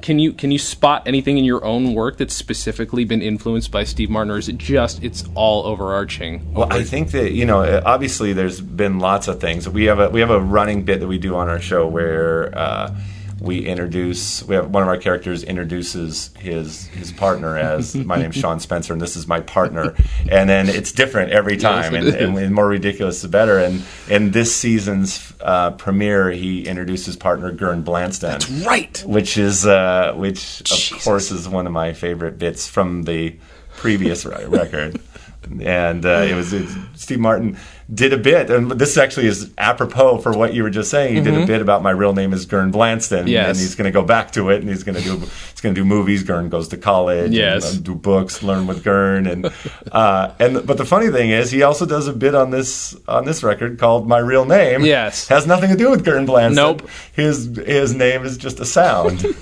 Can 0.00 0.18
you 0.18 0.32
can 0.32 0.50
you 0.50 0.58
spot 0.58 1.06
anything 1.06 1.38
in 1.38 1.44
your 1.44 1.64
own 1.64 1.94
work 1.94 2.18
that's 2.18 2.34
specifically 2.34 3.04
been 3.04 3.22
influenced 3.22 3.70
by 3.70 3.84
Steve 3.84 4.10
Martin, 4.10 4.32
or 4.32 4.38
is 4.38 4.48
it 4.48 4.58
just 4.58 5.00
it's 5.04 5.22
all 5.36 5.64
overarching? 5.64 6.52
Well, 6.52 6.66
I 6.72 6.82
think 6.82 7.12
that 7.12 7.30
you 7.32 7.46
know, 7.46 7.62
uh, 7.62 7.82
obviously, 7.86 8.32
there's 8.32 8.60
been 8.60 8.98
lots 8.98 9.28
of 9.28 9.40
things. 9.40 9.68
We 9.68 9.84
have 9.84 10.00
a 10.00 10.08
we 10.10 10.18
have 10.18 10.30
a 10.30 10.40
running 10.40 10.82
bit 10.82 10.98
that 10.98 11.06
we 11.06 11.18
do 11.18 11.36
on 11.36 11.48
our 11.48 11.60
show 11.60 11.86
where 11.86 12.52
uh, 12.58 12.96
we 13.42 13.66
introduce 13.66 14.42
we 14.44 14.54
have 14.54 14.70
one 14.70 14.82
of 14.82 14.88
our 14.88 14.96
characters 14.96 15.42
introduces 15.42 16.30
his 16.38 16.86
his 16.88 17.10
partner 17.12 17.58
as 17.58 17.94
my 18.12 18.16
name's 18.16 18.36
Sean 18.36 18.60
Spencer 18.60 18.92
and 18.92 19.02
this 19.02 19.16
is 19.16 19.26
my 19.26 19.40
partner 19.40 19.94
and 20.30 20.48
then 20.48 20.68
it's 20.68 20.92
different 20.92 21.32
every 21.32 21.56
time 21.56 21.92
Yes, 21.92 22.14
and, 22.14 22.38
and, 22.38 22.54
more 22.54 22.68
ridiculous 22.68 23.20
the 23.22 23.28
better 23.28 23.58
and 23.58 23.82
in 24.08 24.30
this 24.30 24.54
season's 24.54 25.32
uh, 25.40 25.72
premiere 25.72 26.30
he 26.30 26.66
introduces 26.66 27.06
his 27.06 27.16
partner 27.16 27.50
Gern 27.50 27.82
Blanston 27.82 28.64
Right. 28.64 29.02
which 29.06 29.36
is 29.36 29.66
uh, 29.66 30.12
which 30.14 30.60
of 30.60 30.66
Jesus. 30.66 31.04
course 31.04 31.30
is 31.32 31.48
one 31.48 31.66
of 31.66 31.72
my 31.72 31.92
favorite 31.92 32.38
bits 32.38 32.68
from 32.68 33.02
the 33.04 33.36
previous 33.76 34.24
record. 34.24 35.00
And 35.60 36.06
uh, 36.06 36.24
it 36.28 36.34
was 36.34 36.52
it, 36.52 36.68
Steve 36.94 37.20
Martin 37.20 37.58
did 37.92 38.12
a 38.12 38.16
bit, 38.16 38.48
and 38.48 38.70
this 38.70 38.96
actually 38.96 39.26
is 39.26 39.52
apropos 39.58 40.18
for 40.18 40.32
what 40.32 40.54
you 40.54 40.62
were 40.62 40.70
just 40.70 40.90
saying. 40.90 41.14
He 41.16 41.20
did 41.20 41.34
a 41.34 41.44
bit 41.46 41.60
about 41.60 41.82
my 41.82 41.90
real 41.90 42.14
name 42.14 42.32
is 42.32 42.46
Gern 42.46 42.70
Blanston, 42.70 43.20
Mm-hmm. 43.24 43.28
Yes. 43.28 43.48
and 43.50 43.58
he's 43.58 43.74
going 43.74 43.84
to 43.84 43.90
go 43.90 44.02
back 44.02 44.30
to 44.32 44.48
it, 44.50 44.60
and 44.60 44.68
he's 44.70 44.82
going 44.84 44.96
to 44.96 45.02
do 45.02 45.18
he's 45.18 45.60
going 45.60 45.74
to 45.74 45.80
do 45.80 45.84
movies. 45.84 46.22
Gern 46.22 46.48
goes 46.48 46.68
to 46.68 46.76
college, 46.78 47.32
Yes. 47.32 47.74
and, 47.74 47.80
uh, 47.82 47.92
do 47.92 47.94
books, 47.96 48.42
learn 48.42 48.66
with 48.66 48.82
Gern, 48.84 49.26
and 49.26 49.52
uh, 49.92 50.32
and 50.38 50.64
but 50.66 50.78
the 50.78 50.86
funny 50.86 51.08
thing 51.10 51.30
is, 51.30 51.50
he 51.50 51.62
also 51.62 51.84
does 51.86 52.06
a 52.06 52.12
bit 52.14 52.34
on 52.34 52.50
this 52.50 52.96
on 53.08 53.24
this 53.26 53.42
record 53.42 53.78
called 53.78 54.06
My 54.08 54.18
Real 54.18 54.44
Name. 54.44 54.84
Yes. 54.84 55.28
has 55.28 55.46
nothing 55.46 55.70
to 55.70 55.76
do 55.76 55.90
with 55.90 56.04
Gern 56.04 56.24
Blanston. 56.24 56.54
Nope. 56.54 56.88
his 57.12 57.46
his 57.66 57.94
name 57.94 58.24
is 58.24 58.38
just 58.38 58.60
a 58.60 58.64
sound. 58.64 59.24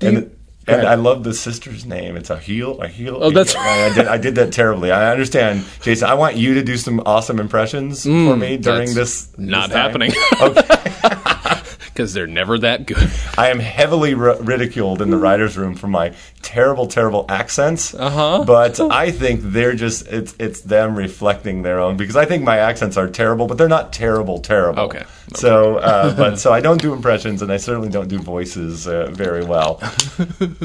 and 0.00 0.36
And. 0.66 0.86
I 0.86 0.94
love 0.94 1.24
the 1.24 1.34
sister's 1.34 1.84
name. 1.84 2.16
It's 2.16 2.30
a 2.30 2.38
heel, 2.38 2.80
a 2.80 2.86
heel. 2.88 3.18
Oh, 3.20 3.30
that's 3.30 3.54
I, 3.56 3.86
I 3.86 3.94
did. 3.94 4.06
I 4.06 4.18
did 4.18 4.34
that 4.36 4.52
terribly. 4.52 4.90
I 4.92 5.10
understand, 5.10 5.64
Jason. 5.82 6.08
I 6.08 6.14
want 6.14 6.36
you 6.36 6.54
to 6.54 6.62
do 6.62 6.76
some 6.76 7.00
awesome 7.04 7.40
impressions 7.40 8.04
for 8.04 8.36
me 8.36 8.56
during 8.58 8.88
Mm, 8.90 8.94
this. 8.94 9.28
not 9.36 9.68
this 9.70 9.76
happening. 9.76 10.12
Okay. 10.40 10.62
Because 11.92 12.14
they're 12.14 12.26
never 12.26 12.58
that 12.58 12.86
good. 12.86 13.10
I 13.38 13.50
am 13.50 13.58
heavily 13.58 14.14
ri- 14.14 14.38
ridiculed 14.40 15.02
in 15.02 15.10
the 15.10 15.16
writers' 15.18 15.56
room 15.58 15.74
for 15.74 15.88
my 15.88 16.14
terrible, 16.40 16.86
terrible 16.86 17.26
accents. 17.28 17.94
Uh-huh. 17.94 18.44
But 18.46 18.80
I 18.80 19.10
think 19.10 19.40
they're 19.42 19.74
just 19.74 20.06
it's 20.08 20.34
it's 20.38 20.62
them 20.62 20.96
reflecting 20.96 21.62
their 21.62 21.78
own 21.80 21.96
because 21.96 22.16
I 22.16 22.24
think 22.24 22.44
my 22.44 22.58
accents 22.58 22.96
are 22.96 23.08
terrible, 23.08 23.46
but 23.46 23.58
they're 23.58 23.68
not 23.68 23.92
terrible, 23.92 24.38
terrible. 24.38 24.84
Okay. 24.84 25.04
So, 25.34 25.76
uh, 25.78 26.14
but 26.14 26.38
so 26.38 26.52
I 26.52 26.60
don't 26.60 26.80
do 26.80 26.92
impressions, 26.92 27.40
and 27.42 27.50
I 27.50 27.56
certainly 27.56 27.88
don't 27.88 28.08
do 28.08 28.18
voices 28.18 28.86
uh, 28.86 29.10
very 29.10 29.44
well. 29.44 29.80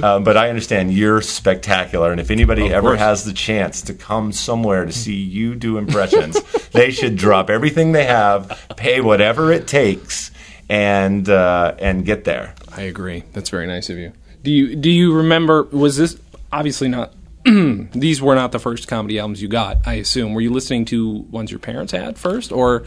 um, 0.04 0.24
but 0.26 0.36
I 0.36 0.50
understand 0.50 0.94
you're 0.94 1.22
spectacular, 1.22 2.12
and 2.12 2.20
if 2.20 2.32
anybody 2.32 2.68
Of 2.68 2.72
ever 2.74 2.90
course. 2.90 3.00
has 3.00 3.24
the 3.26 3.34
chance 3.34 3.82
to 3.84 3.94
come 3.94 4.32
somewhere 4.34 4.86
to 4.86 4.92
see 4.92 5.16
you 5.16 5.56
do 5.56 5.78
impressions, 5.84 6.42
they 6.72 6.92
should 6.92 7.16
drop 7.16 7.50
everything 7.50 7.92
they 7.94 8.06
have, 8.06 8.68
pay 8.76 9.00
whatever 9.00 9.52
it 9.54 9.68
takes, 9.68 10.32
and 10.70 11.28
uh, 11.30 11.76
and 11.80 12.06
get 12.06 12.24
there. 12.24 12.54
I 12.76 12.82
agree. 12.84 13.24
That's 13.34 13.50
very 13.50 13.68
nice 13.68 13.90
of 13.90 13.98
you. 13.98 14.14
Do 14.44 14.52
you 14.52 14.76
do 14.76 14.90
you 14.90 15.14
remember? 15.14 15.64
Was 15.64 15.98
this 15.98 16.18
obviously 16.52 16.88
not? 16.88 17.14
these 17.46 18.22
were 18.22 18.36
not 18.36 18.52
the 18.52 18.60
first 18.60 18.88
comedy 18.88 19.20
albums 19.20 19.42
you 19.42 19.48
got. 19.48 19.78
I 19.86 19.94
assume. 19.96 20.34
Were 20.34 20.42
you 20.42 20.52
listening 20.52 20.86
to 20.86 21.26
ones 21.30 21.52
your 21.52 21.60
parents 21.60 21.92
had 21.94 22.18
first, 22.18 22.52
or 22.52 22.84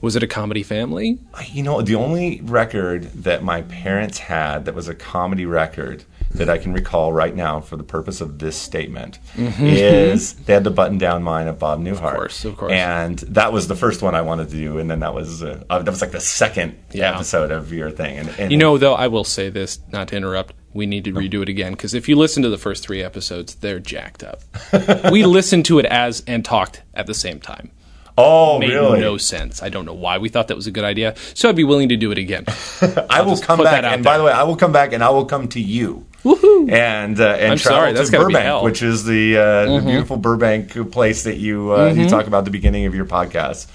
was 0.00 0.16
it 0.16 0.22
a 0.22 0.26
comedy 0.26 0.62
family? 0.62 1.18
You 1.50 1.62
know, 1.62 1.82
the 1.82 1.96
only 1.96 2.40
record 2.42 3.04
that 3.24 3.42
my 3.42 3.62
parents 3.62 4.18
had 4.18 4.64
that 4.64 4.74
was 4.74 4.88
a 4.88 4.94
comedy 4.94 5.44
record 5.46 6.04
that 6.34 6.48
I 6.50 6.58
can 6.58 6.72
recall 6.72 7.12
right 7.12 7.34
now 7.34 7.60
for 7.60 7.76
the 7.76 7.82
purpose 7.84 8.20
of 8.20 8.38
this 8.38 8.56
statement 8.56 9.18
is 9.36 10.34
they 10.34 10.52
had 10.52 10.64
the 10.64 10.70
button 10.70 10.98
down 10.98 11.22
mind 11.22 11.48
of 11.48 11.58
Bob 11.58 11.80
Newhart. 11.80 11.92
Of 12.12 12.14
course, 12.14 12.44
of 12.44 12.56
course. 12.56 12.72
And 12.72 13.18
that 13.20 13.52
was 13.52 13.68
the 13.68 13.74
first 13.76 14.02
one 14.02 14.14
I 14.14 14.22
wanted 14.22 14.50
to 14.50 14.56
do, 14.56 14.78
and 14.78 14.90
then 14.90 15.00
that 15.00 15.14
was 15.14 15.42
uh, 15.42 15.64
uh, 15.70 15.78
that 15.80 15.90
was 15.90 16.00
like 16.00 16.12
the 16.12 16.20
second 16.20 16.76
Yeah. 16.92 17.14
episode 17.14 17.50
of 17.50 17.72
your 17.72 17.90
thing. 17.90 18.18
And, 18.18 18.28
and 18.38 18.50
You 18.52 18.58
know, 18.58 18.78
though, 18.78 18.94
I 18.94 19.08
will 19.08 19.24
say 19.24 19.48
this, 19.50 19.80
not 19.90 20.08
to 20.08 20.16
interrupt. 20.16 20.54
We 20.74 20.86
need 20.86 21.04
to 21.04 21.12
redo 21.12 21.42
it 21.42 21.48
again 21.48 21.72
because 21.72 21.94
if 21.94 22.08
you 22.08 22.14
listen 22.16 22.42
to 22.42 22.50
the 22.50 22.58
first 22.58 22.82
three 22.84 23.02
episodes, 23.02 23.54
they're 23.56 23.80
jacked 23.80 24.22
up. 24.22 24.42
we 25.10 25.24
listened 25.24 25.64
to 25.66 25.78
it 25.78 25.86
as 25.86 26.22
and 26.26 26.44
talked 26.44 26.82
at 26.94 27.06
the 27.06 27.14
same 27.14 27.40
time. 27.40 27.70
oh, 28.18 28.58
Made 28.58 28.70
really? 28.70 29.00
no 29.00 29.16
sense. 29.16 29.62
I 29.62 29.70
don't 29.70 29.86
know 29.86 29.94
why 29.94 30.18
we 30.18 30.28
thought 30.28 30.48
that 30.48 30.56
was 30.56 30.66
a 30.66 30.70
good 30.70 30.84
idea. 30.84 31.14
So 31.34 31.48
I'd 31.48 31.56
be 31.56 31.64
willing 31.64 31.88
to 31.88 31.96
do 31.96 32.10
it 32.12 32.18
again. 32.18 32.44
I 33.10 33.22
will 33.22 33.38
come 33.38 33.62
back, 33.62 33.82
and 33.84 34.04
by 34.04 34.18
the 34.18 34.24
way, 34.24 34.32
I 34.32 34.42
will 34.42 34.56
come 34.56 34.72
back, 34.72 34.92
and 34.92 35.02
I 35.02 35.08
will 35.10 35.24
come 35.24 35.48
to 35.48 35.60
you. 35.60 36.06
Woohoo! 36.24 36.70
and 36.70 37.20
uh, 37.20 37.28
and 37.34 37.52
I'm 37.52 37.58
travel 37.58 37.80
sorry, 37.80 37.92
that's 37.92 38.10
to 38.10 38.12
gotta 38.12 38.26
be 38.26 38.34
Burbank. 38.34 38.46
Mm-hmm. 38.56 38.64
which 38.64 38.82
is 38.82 39.04
the, 39.04 39.36
uh, 39.38 39.76
the 39.78 39.82
beautiful 39.86 40.16
Burbank 40.16 40.90
place 40.90 41.24
that 41.24 41.36
you 41.36 41.72
uh, 41.72 41.92
you 41.92 42.08
talk 42.08 42.26
about 42.26 42.38
at 42.38 42.44
the 42.46 42.50
beginning 42.50 42.86
of 42.86 42.94
your 42.94 43.06
podcast. 43.06 43.68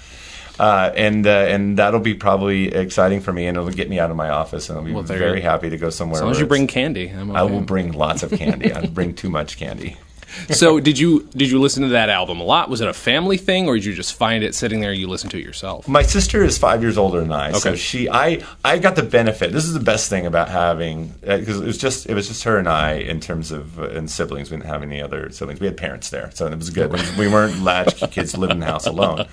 Uh, 0.56 0.92
and 0.94 1.26
uh, 1.26 1.30
and 1.30 1.78
that'll 1.78 1.98
be 1.98 2.14
probably 2.14 2.72
exciting 2.72 3.20
for 3.20 3.32
me, 3.32 3.46
and 3.46 3.56
it'll 3.56 3.70
get 3.70 3.90
me 3.90 3.98
out 3.98 4.10
of 4.10 4.16
my 4.16 4.28
office, 4.28 4.68
and 4.68 4.78
I'll 4.78 4.84
be 4.84 4.92
Well, 4.92 5.02
very 5.02 5.40
happy 5.40 5.70
to 5.70 5.76
go 5.76 5.90
somewhere. 5.90 6.18
As 6.18 6.22
long 6.22 6.30
as 6.30 6.38
you 6.38 6.46
bring 6.46 6.68
candy, 6.68 7.08
I'm 7.08 7.30
okay. 7.30 7.40
I 7.40 7.42
will 7.42 7.60
bring 7.60 7.90
lots 7.92 8.22
of 8.22 8.30
candy. 8.30 8.72
I 8.72 8.86
bring 8.86 9.14
too 9.14 9.30
much 9.30 9.56
candy. 9.56 9.96
so 10.50 10.80
did 10.80 10.98
you 10.98 11.28
did 11.36 11.50
you 11.50 11.60
listen 11.60 11.82
to 11.82 11.88
that 11.90 12.08
album 12.10 12.40
a 12.40 12.44
lot? 12.44 12.68
Was 12.68 12.80
it 12.80 12.88
a 12.88 12.92
family 12.92 13.36
thing, 13.36 13.66
or 13.68 13.74
did 13.74 13.84
you 13.84 13.94
just 13.94 14.14
find 14.14 14.42
it 14.44 14.54
sitting 14.54 14.80
there? 14.80 14.90
and 14.90 15.00
You 15.00 15.06
listen 15.08 15.30
to 15.30 15.38
it 15.38 15.44
yourself. 15.44 15.86
My 15.88 16.02
sister 16.02 16.42
is 16.44 16.58
five 16.58 16.82
years 16.82 16.98
older 16.98 17.20
than 17.20 17.32
I, 17.32 17.52
so 17.52 17.70
Okay. 17.70 17.78
she, 17.78 18.08
I, 18.08 18.42
I 18.64 18.78
got 18.78 18.96
the 18.96 19.02
benefit. 19.02 19.52
This 19.52 19.64
is 19.64 19.74
the 19.74 19.80
best 19.80 20.10
thing 20.10 20.26
about 20.26 20.48
having 20.48 21.12
because 21.20 21.60
it 21.60 21.64
was 21.66 21.78
just, 21.78 22.06
it 22.08 22.14
was 22.14 22.28
just 22.28 22.44
her 22.44 22.58
and 22.58 22.68
I 22.68 22.94
in 22.94 23.20
terms 23.20 23.50
of 23.52 23.78
uh, 23.78 23.88
and 23.88 24.10
siblings. 24.10 24.50
We 24.50 24.56
didn't 24.56 24.68
have 24.68 24.82
any 24.82 25.00
other 25.00 25.30
siblings. 25.30 25.60
We 25.60 25.66
had 25.66 25.76
parents 25.76 26.10
there, 26.10 26.30
so 26.34 26.46
it 26.46 26.56
was 26.56 26.70
good. 26.70 26.92
we 27.18 27.28
weren't 27.28 27.62
latchkey 27.62 28.08
kids 28.08 28.36
living 28.36 28.56
in 28.56 28.60
the 28.60 28.66
house 28.66 28.86
alone. 28.86 29.26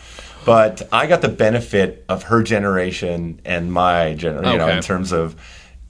But 0.44 0.88
I 0.92 1.06
got 1.06 1.22
the 1.22 1.30
benefit 1.30 2.04
of 2.10 2.24
her 2.24 2.42
generation 2.42 3.40
and 3.46 3.72
my 3.72 4.16
generation, 4.16 4.52
you 4.52 4.58
know, 4.58 4.70
in 4.70 4.82
terms 4.82 5.12
of. 5.12 5.36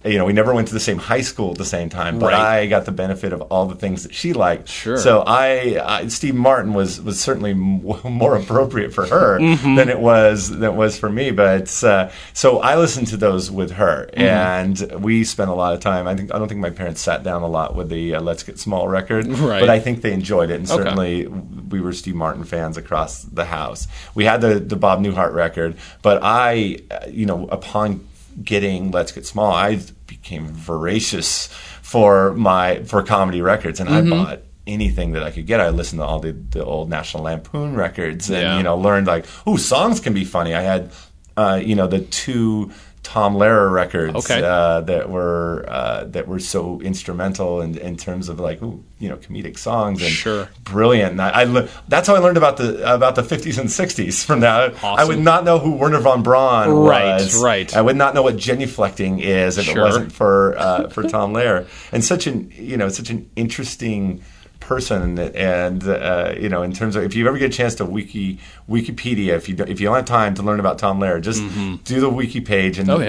You 0.03 0.17
know, 0.17 0.25
we 0.25 0.33
never 0.33 0.51
went 0.53 0.67
to 0.69 0.73
the 0.73 0.79
same 0.79 0.97
high 0.97 1.21
school 1.21 1.51
at 1.51 1.57
the 1.59 1.65
same 1.65 1.87
time, 1.89 2.17
but 2.17 2.33
Right. 2.33 2.59
I 2.63 2.65
got 2.67 2.85
the 2.85 2.91
benefit 2.91 3.33
of 3.33 3.41
all 3.43 3.67
the 3.67 3.75
things 3.75 4.01
that 4.01 4.15
she 4.15 4.33
liked. 4.33 4.67
Sure. 4.67 4.97
So 4.97 5.23
I, 5.27 5.79
I 5.83 6.07
Steve 6.07 6.33
Martin 6.33 6.73
was 6.73 6.99
was 6.99 7.19
certainly 7.19 7.51
m- 7.51 7.83
more 8.03 8.35
appropriate 8.35 8.93
for 8.93 9.05
her 9.05 9.39
Mm-hmm. 9.39 9.75
than 9.75 9.89
it 9.89 9.99
was 9.99 10.49
than 10.49 10.63
it 10.63 10.73
was 10.73 10.97
for 10.97 11.09
me. 11.09 11.29
But 11.29 11.83
uh, 11.83 12.09
so 12.33 12.59
I 12.59 12.77
listened 12.77 13.07
to 13.07 13.17
those 13.17 13.51
with 13.51 13.71
her, 13.73 14.09
Mm-hmm. 14.13 14.21
and 14.21 15.03
we 15.03 15.23
spent 15.23 15.49
a 15.51 15.53
lot 15.53 15.73
of 15.75 15.79
time. 15.81 16.07
I 16.07 16.15
think 16.15 16.33
I 16.33 16.39
don't 16.39 16.47
think 16.47 16.61
my 16.61 16.71
parents 16.71 16.99
sat 17.01 17.23
down 17.23 17.43
a 17.43 17.47
lot 17.47 17.75
with 17.75 17.89
the 17.89 18.15
uh, 18.15 18.21
Let's 18.21 18.41
Get 18.43 18.57
Small 18.57 18.87
record, 18.87 19.27
Right. 19.27 19.59
but 19.59 19.69
I 19.69 19.79
think 19.79 20.01
they 20.01 20.13
enjoyed 20.13 20.49
it, 20.49 20.55
and 20.61 20.69
Okay. 20.71 20.81
certainly 20.83 21.27
we 21.27 21.79
were 21.79 21.93
Steve 21.93 22.15
Martin 22.15 22.43
fans 22.43 22.75
across 22.75 23.21
the 23.21 23.45
house. 23.45 23.87
We 24.15 24.25
had 24.25 24.41
the 24.41 24.59
the 24.59 24.75
Bob 24.75 24.99
Newhart 25.03 25.33
record, 25.33 25.75
but 26.01 26.19
I, 26.23 26.79
uh, 26.89 27.05
you 27.07 27.25
know, 27.27 27.47
upon 27.51 28.07
getting 28.43 28.91
Let's 28.91 29.11
Get 29.11 29.25
Small, 29.25 29.51
I 29.53 29.79
became 30.07 30.47
voracious 30.47 31.47
for 31.81 32.33
my 32.33 32.83
for 32.83 33.03
comedy 33.03 33.41
records, 33.41 33.79
and 33.79 33.89
Mm-hmm. 33.89 34.13
I 34.13 34.17
bought 34.23 34.39
anything 34.67 35.13
that 35.13 35.23
I 35.23 35.31
could 35.31 35.47
get. 35.47 35.59
I 35.59 35.69
listened 35.69 35.99
to 36.01 36.05
all 36.05 36.19
the, 36.19 36.31
the 36.31 36.63
old 36.63 36.89
National 36.89 37.23
Lampoon 37.23 37.75
records, 37.75 38.29
and 38.29 38.41
Yeah. 38.41 38.57
you 38.57 38.63
know, 38.63 38.77
learned 38.77 39.07
like, 39.07 39.25
oh, 39.47 39.57
songs 39.57 39.99
can 39.99 40.13
be 40.13 40.23
funny. 40.23 40.53
I 40.53 40.61
had, 40.61 40.91
uh, 41.35 41.59
you 41.63 41.75
know, 41.75 41.87
the 41.87 41.99
two. 41.99 42.71
Tom 43.03 43.35
Lehrer 43.35 43.71
records 43.71 44.15
Okay. 44.15 44.41
uh, 44.43 44.81
that 44.81 45.09
were 45.09 45.65
uh, 45.67 46.03
that 46.05 46.27
were 46.27 46.39
so 46.39 46.79
instrumental 46.81 47.59
in, 47.61 47.75
in 47.77 47.97
terms 47.97 48.29
of 48.29 48.39
like 48.39 48.61
ooh, 48.61 48.83
you 48.99 49.09
know 49.09 49.17
comedic 49.17 49.57
songs 49.57 50.01
and 50.03 50.11
Sure. 50.11 50.47
brilliant. 50.63 51.13
And 51.13 51.21
I, 51.21 51.29
I 51.29 51.43
le- 51.45 51.67
that's 51.87 52.07
how 52.07 52.15
I 52.15 52.19
learned 52.19 52.37
about 52.37 52.57
the 52.57 52.93
about 52.93 53.15
the 53.15 53.23
50s 53.23 53.57
and 53.57 53.69
60s. 53.69 54.23
From 54.23 54.41
that, 54.41 54.81
I 54.83 55.03
would 55.03 55.19
not 55.19 55.43
know 55.43 55.57
who 55.57 55.75
Wernher 55.77 55.99
von 55.99 56.21
Braun 56.21 56.69
Right, 56.69 57.15
was. 57.15 57.41
right. 57.43 57.75
I 57.75 57.81
would 57.81 57.95
not 57.95 58.13
know 58.13 58.21
what 58.21 58.35
genuflecting 58.37 59.19
is 59.19 59.57
if 59.57 59.65
Sure. 59.65 59.77
it 59.79 59.81
wasn't 59.81 60.11
for 60.11 60.55
uh, 60.57 60.87
for 60.89 61.01
Tom 61.03 61.33
Lehrer. 61.33 61.65
And 61.91 62.03
such 62.05 62.27
an 62.27 62.51
you 62.55 62.77
know 62.77 62.89
such 62.89 63.09
an 63.09 63.29
interesting 63.35 64.23
person 64.71 65.19
and 65.19 65.83
uh, 65.87 66.33
you 66.39 66.47
know 66.53 66.61
in 66.63 66.71
terms 66.71 66.95
of 66.95 67.03
if 67.03 67.13
you 67.15 67.27
ever 67.27 67.37
get 67.37 67.49
a 67.53 67.57
chance 67.61 67.75
to 67.75 67.83
wiki 67.85 68.39
Wikipedia 68.69 69.33
if 69.39 69.49
you 69.49 69.55
don't, 69.55 69.69
if 69.69 69.79
you 69.81 69.85
don't 69.87 69.95
have 69.97 70.05
time 70.05 70.33
to 70.35 70.43
learn 70.43 70.59
about 70.61 70.77
Tom 70.79 70.99
Lehrer 71.01 71.19
just 71.21 71.41
do 71.83 71.99
the 71.99 72.09
wiki 72.09 72.39
page 72.41 72.79
and 72.79 72.87
Mm-hmm. 72.87 73.01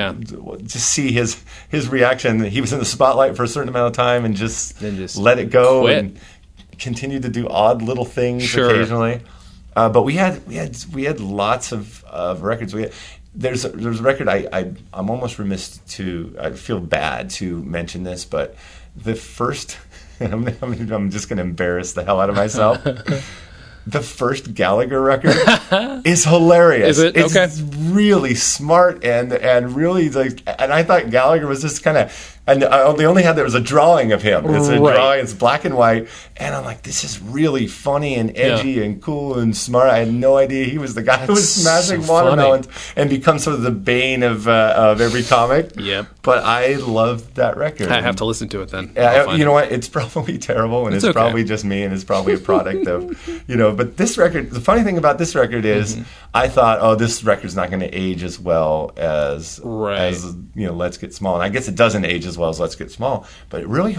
Oh, 0.48 0.54
yeah. 0.56 0.58
just 0.74 0.86
see 0.96 1.12
his 1.12 1.30
his 1.68 1.88
reaction 1.88 2.42
he 2.44 2.60
was 2.60 2.72
in 2.72 2.78
the 2.80 2.84
spotlight 2.84 3.36
for 3.36 3.44
a 3.44 3.48
certain 3.48 3.68
amount 3.68 3.86
of 3.88 3.92
time 3.92 4.24
and 4.24 4.34
just, 4.34 4.78
just 4.80 5.16
let 5.16 5.38
it 5.38 5.50
go 5.50 5.82
quit. 5.82 5.98
and 5.98 6.18
continue 6.78 7.20
to 7.20 7.28
do 7.28 7.48
odd 7.48 7.80
little 7.82 8.04
things 8.04 8.42
Sure. 8.42 8.68
occasionally 8.70 9.20
uh, 9.76 9.88
but 9.88 10.02
we 10.02 10.14
had 10.14 10.44
we 10.48 10.56
had 10.56 10.76
we 10.92 11.04
had 11.04 11.20
lots 11.20 11.70
of, 11.72 12.02
of 12.04 12.42
records 12.42 12.74
we 12.74 12.82
had, 12.82 12.92
there's 13.34 13.64
a, 13.64 13.68
there's 13.70 14.00
a 14.00 14.02
record 14.02 14.28
I, 14.28 14.38
I 14.52 14.60
I'm 14.92 15.08
almost 15.10 15.38
remiss 15.38 15.78
to 15.96 16.34
I 16.40 16.50
feel 16.50 16.80
bad 16.80 17.30
to 17.38 17.62
mention 17.62 18.02
this 18.02 18.24
but 18.24 18.56
the 18.96 19.14
first 19.14 19.78
I'm, 20.32 20.46
I'm, 20.62 20.92
I'm 20.92 21.10
just 21.10 21.28
going 21.28 21.38
to 21.38 21.42
embarrass 21.42 21.92
the 21.92 22.04
hell 22.04 22.20
out 22.20 22.30
of 22.30 22.36
myself 22.36 22.82
the 23.84 24.00
first 24.00 24.54
Gallagher 24.54 25.00
record 25.00 25.34
is 26.06 26.24
hilarious. 26.24 26.98
Is 26.98 27.02
it? 27.02 27.16
It's 27.16 27.34
Okay. 27.36 27.52
really 27.90 28.36
smart 28.36 29.04
and 29.04 29.32
and 29.32 29.74
really 29.74 30.08
like. 30.08 30.40
And 30.46 30.72
I 30.72 30.84
thought 30.84 31.10
Gallagher 31.10 31.48
was 31.48 31.62
just 31.62 31.82
kind 31.82 31.98
of. 31.98 32.31
And 32.44 32.64
I, 32.64 32.92
the 32.94 33.04
only 33.04 33.22
had 33.22 33.36
there 33.36 33.44
was 33.44 33.54
a 33.54 33.60
drawing 33.60 34.10
of 34.10 34.20
him. 34.22 34.44
It's 34.52 34.66
a 34.66 34.80
Right. 34.80 34.94
drawing. 34.96 35.20
It's 35.20 35.32
black 35.32 35.64
and 35.64 35.76
white. 35.76 36.08
And 36.36 36.54
I'm 36.56 36.64
like, 36.64 36.82
this 36.82 37.04
is 37.04 37.20
really 37.22 37.68
funny 37.68 38.16
and 38.16 38.36
edgy 38.36 38.82
and 38.82 39.00
cool 39.00 39.38
and 39.38 39.56
smart. 39.56 39.90
I 39.90 39.98
had 39.98 40.12
no 40.12 40.36
idea 40.36 40.64
he 40.64 40.76
was 40.76 40.94
the 40.94 41.04
guy 41.04 41.18
who 41.26 41.34
was 41.34 41.52
smashing 41.54 42.02
so 42.02 42.08
funny. 42.08 42.26
watermelons 42.30 42.68
and 42.96 43.08
becomes 43.08 43.44
sort 43.44 43.54
of 43.54 43.62
the 43.62 43.70
bane 43.70 44.24
of 44.24 44.48
uh, 44.48 44.74
of 44.76 45.00
every 45.00 45.22
comic. 45.22 45.70
Yep. 45.76 46.06
But 46.22 46.42
I 46.44 46.74
loved 46.76 47.36
that 47.36 47.56
record. 47.56 47.88
I 47.88 48.00
have 48.00 48.16
to 48.16 48.24
listen 48.24 48.48
to 48.50 48.62
it 48.62 48.70
then. 48.70 48.92
I- 48.96 49.36
you 49.36 49.44
know 49.44 49.52
what? 49.52 49.70
It's 49.70 49.88
probably 49.98 50.36
terrible, 50.36 50.86
and 50.86 50.94
It's 50.96 51.04
it's, 51.04 51.10
okay. 51.10 51.12
probably 51.22 51.44
just 51.44 51.64
me, 51.64 51.84
and 51.84 51.94
it's 51.94 52.04
probably 52.04 52.34
a 52.34 52.38
product 52.38 52.88
of, 52.88 53.44
you 53.48 53.54
know. 53.56 53.72
But 53.72 53.96
this 53.96 54.18
record, 54.18 54.50
the 54.50 54.60
funny 54.60 54.82
thing 54.82 54.98
about 54.98 55.18
this 55.18 55.34
record 55.36 55.64
is, 55.64 55.94
Mm-hmm. 55.94 56.02
I 56.34 56.48
thought, 56.48 56.78
oh, 56.80 56.94
this 56.94 57.22
record's 57.24 57.54
not 57.54 57.68
going 57.68 57.80
to 57.80 57.90
age 57.94 58.22
as 58.22 58.40
well 58.40 58.92
as 58.96 59.60
Right. 59.62 59.98
as 60.00 60.24
you 60.54 60.66
know, 60.66 60.72
Let's 60.72 60.96
Get 60.96 61.12
Small, 61.14 61.34
and 61.34 61.44
I 61.44 61.50
guess 61.50 61.68
it 61.68 61.74
doesn't 61.74 62.04
age 62.06 62.24
as 62.24 62.31
well 62.38 62.50
as 62.50 62.58
Let's 62.60 62.74
Get 62.74 62.90
Small, 62.90 63.26
but 63.50 63.60
it 63.60 63.68
really 63.68 63.96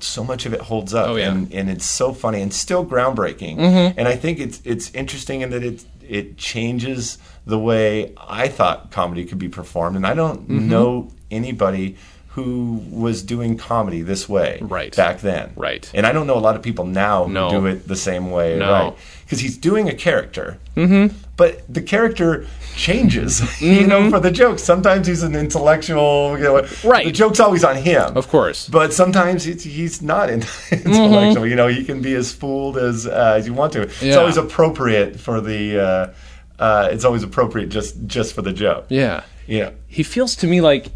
so 0.00 0.24
much 0.24 0.46
of 0.46 0.52
it 0.52 0.60
holds 0.62 0.92
up, 0.94 1.08
Oh, 1.08 1.16
yeah. 1.16 1.30
and 1.30 1.52
and 1.54 1.70
it's 1.70 1.86
so 1.86 2.12
funny 2.12 2.42
and 2.42 2.52
still 2.52 2.84
groundbreaking, 2.84 3.56
Mm-hmm. 3.56 3.98
and 3.98 4.08
I 4.08 4.16
think 4.16 4.40
it's 4.40 4.60
it's 4.64 4.90
interesting 4.94 5.42
in 5.42 5.50
that 5.50 5.62
it 5.62 5.84
it 6.08 6.36
changes 6.36 7.18
the 7.46 7.58
way 7.58 8.12
I 8.16 8.48
thought 8.48 8.90
comedy 8.90 9.24
could 9.24 9.38
be 9.38 9.48
performed, 9.48 9.96
and 9.96 10.06
I 10.06 10.14
don't 10.14 10.42
Mm-hmm. 10.42 10.68
know 10.68 11.10
anybody. 11.30 11.96
Who 12.36 12.82
was 12.90 13.22
doing 13.22 13.56
comedy 13.56 14.02
this 14.02 14.28
way 14.28 14.58
Right. 14.60 14.94
back 14.94 15.20
then? 15.20 15.50
Right. 15.56 15.90
And 15.94 16.06
I 16.06 16.12
don't 16.12 16.26
know 16.26 16.36
a 16.36 16.44
lot 16.48 16.54
of 16.54 16.62
people 16.62 16.84
now 16.84 17.24
who 17.24 17.32
No. 17.32 17.50
do 17.50 17.66
it 17.66 17.88
the 17.88 17.96
same 17.96 18.30
way, 18.30 18.58
No. 18.58 18.70
right? 18.72 18.92
Because 19.24 19.40
he's 19.40 19.56
doing 19.56 19.88
a 19.88 19.94
character, 19.94 20.58
mm-hmm. 20.76 21.16
but 21.36 21.62
the 21.68 21.80
character 21.80 22.46
changes, 22.76 23.40
you 23.60 23.86
know, 23.86 24.10
for 24.10 24.20
the 24.20 24.30
jokes. 24.30 24.62
Sometimes 24.62 25.06
he's 25.06 25.22
an 25.22 25.34
intellectual, 25.34 26.36
you 26.38 26.44
know, 26.44 26.54
Mm-hmm. 26.60 26.88
Right. 26.88 27.06
The 27.06 27.12
joke's 27.12 27.40
always 27.40 27.64
on 27.64 27.76
him, 27.76 28.16
Of 28.16 28.28
course. 28.28 28.68
But 28.68 28.92
sometimes 28.92 29.44
he's, 29.44 29.64
he's 29.64 30.02
not 30.02 30.28
in- 30.34 30.40
Mm-hmm. 30.42 30.88
intellectual. 30.92 31.46
You 31.46 31.56
know, 31.56 31.68
he 31.68 31.84
can 31.84 32.02
be 32.02 32.14
as 32.14 32.32
fooled 32.32 32.76
as 32.76 33.06
uh, 33.06 33.34
as 33.38 33.46
you 33.46 33.54
want 33.54 33.72
to. 33.72 33.82
It's 34.00 34.16
always 34.16 34.36
appropriate 34.36 35.18
for 35.18 35.40
the. 35.40 35.60
Uh, 35.80 36.62
uh, 36.62 36.88
it's 36.92 37.04
always 37.04 37.22
appropriate 37.22 37.68
just 37.70 37.96
just 38.06 38.34
for 38.34 38.42
the 38.42 38.52
joke. 38.52 38.84
Yeah. 38.90 39.22
Yeah. 39.46 39.70
he 39.88 40.02
feels 40.02 40.34
to 40.36 40.46
me 40.46 40.60
like 40.60 40.86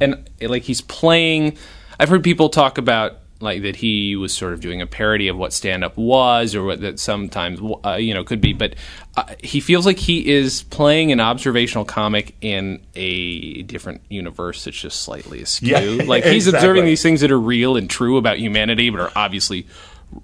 and 0.00 0.28
like 0.40 0.62
he's 0.62 0.80
playing 0.80 1.56
i've 1.98 2.08
heard 2.08 2.22
people 2.22 2.48
talk 2.48 2.78
about 2.78 3.20
like 3.40 3.62
that 3.62 3.76
he 3.76 4.16
was 4.16 4.34
sort 4.34 4.52
of 4.52 4.60
doing 4.60 4.80
a 4.80 4.86
parody 4.86 5.28
of 5.28 5.36
what 5.36 5.52
stand 5.52 5.84
up 5.84 5.96
was 5.96 6.54
or 6.54 6.64
what 6.64 6.80
that 6.80 6.98
sometimes 6.98 7.60
uh, 7.84 7.94
you 7.94 8.12
know 8.14 8.24
could 8.24 8.40
be. 8.40 8.52
But 8.52 8.74
uh, 9.16 9.34
he 9.42 9.60
feels 9.60 9.86
like 9.86 9.98
he 9.98 10.28
is 10.28 10.62
playing 10.64 11.12
an 11.12 11.20
observational 11.20 11.84
comic 11.84 12.34
in 12.40 12.84
a 12.94 13.62
different 13.62 14.02
universe 14.08 14.64
that's 14.64 14.80
just 14.80 15.00
slightly 15.02 15.42
askew. 15.42 15.68
Yeah, 15.68 16.04
like 16.06 16.24
he's 16.24 16.46
exactly. 16.46 16.58
observing 16.58 16.84
these 16.86 17.02
things 17.02 17.20
that 17.20 17.30
are 17.30 17.40
real 17.40 17.76
and 17.76 17.88
true 17.88 18.16
about 18.16 18.38
humanity 18.38 18.90
but 18.90 19.00
are 19.00 19.12
obviously 19.14 19.66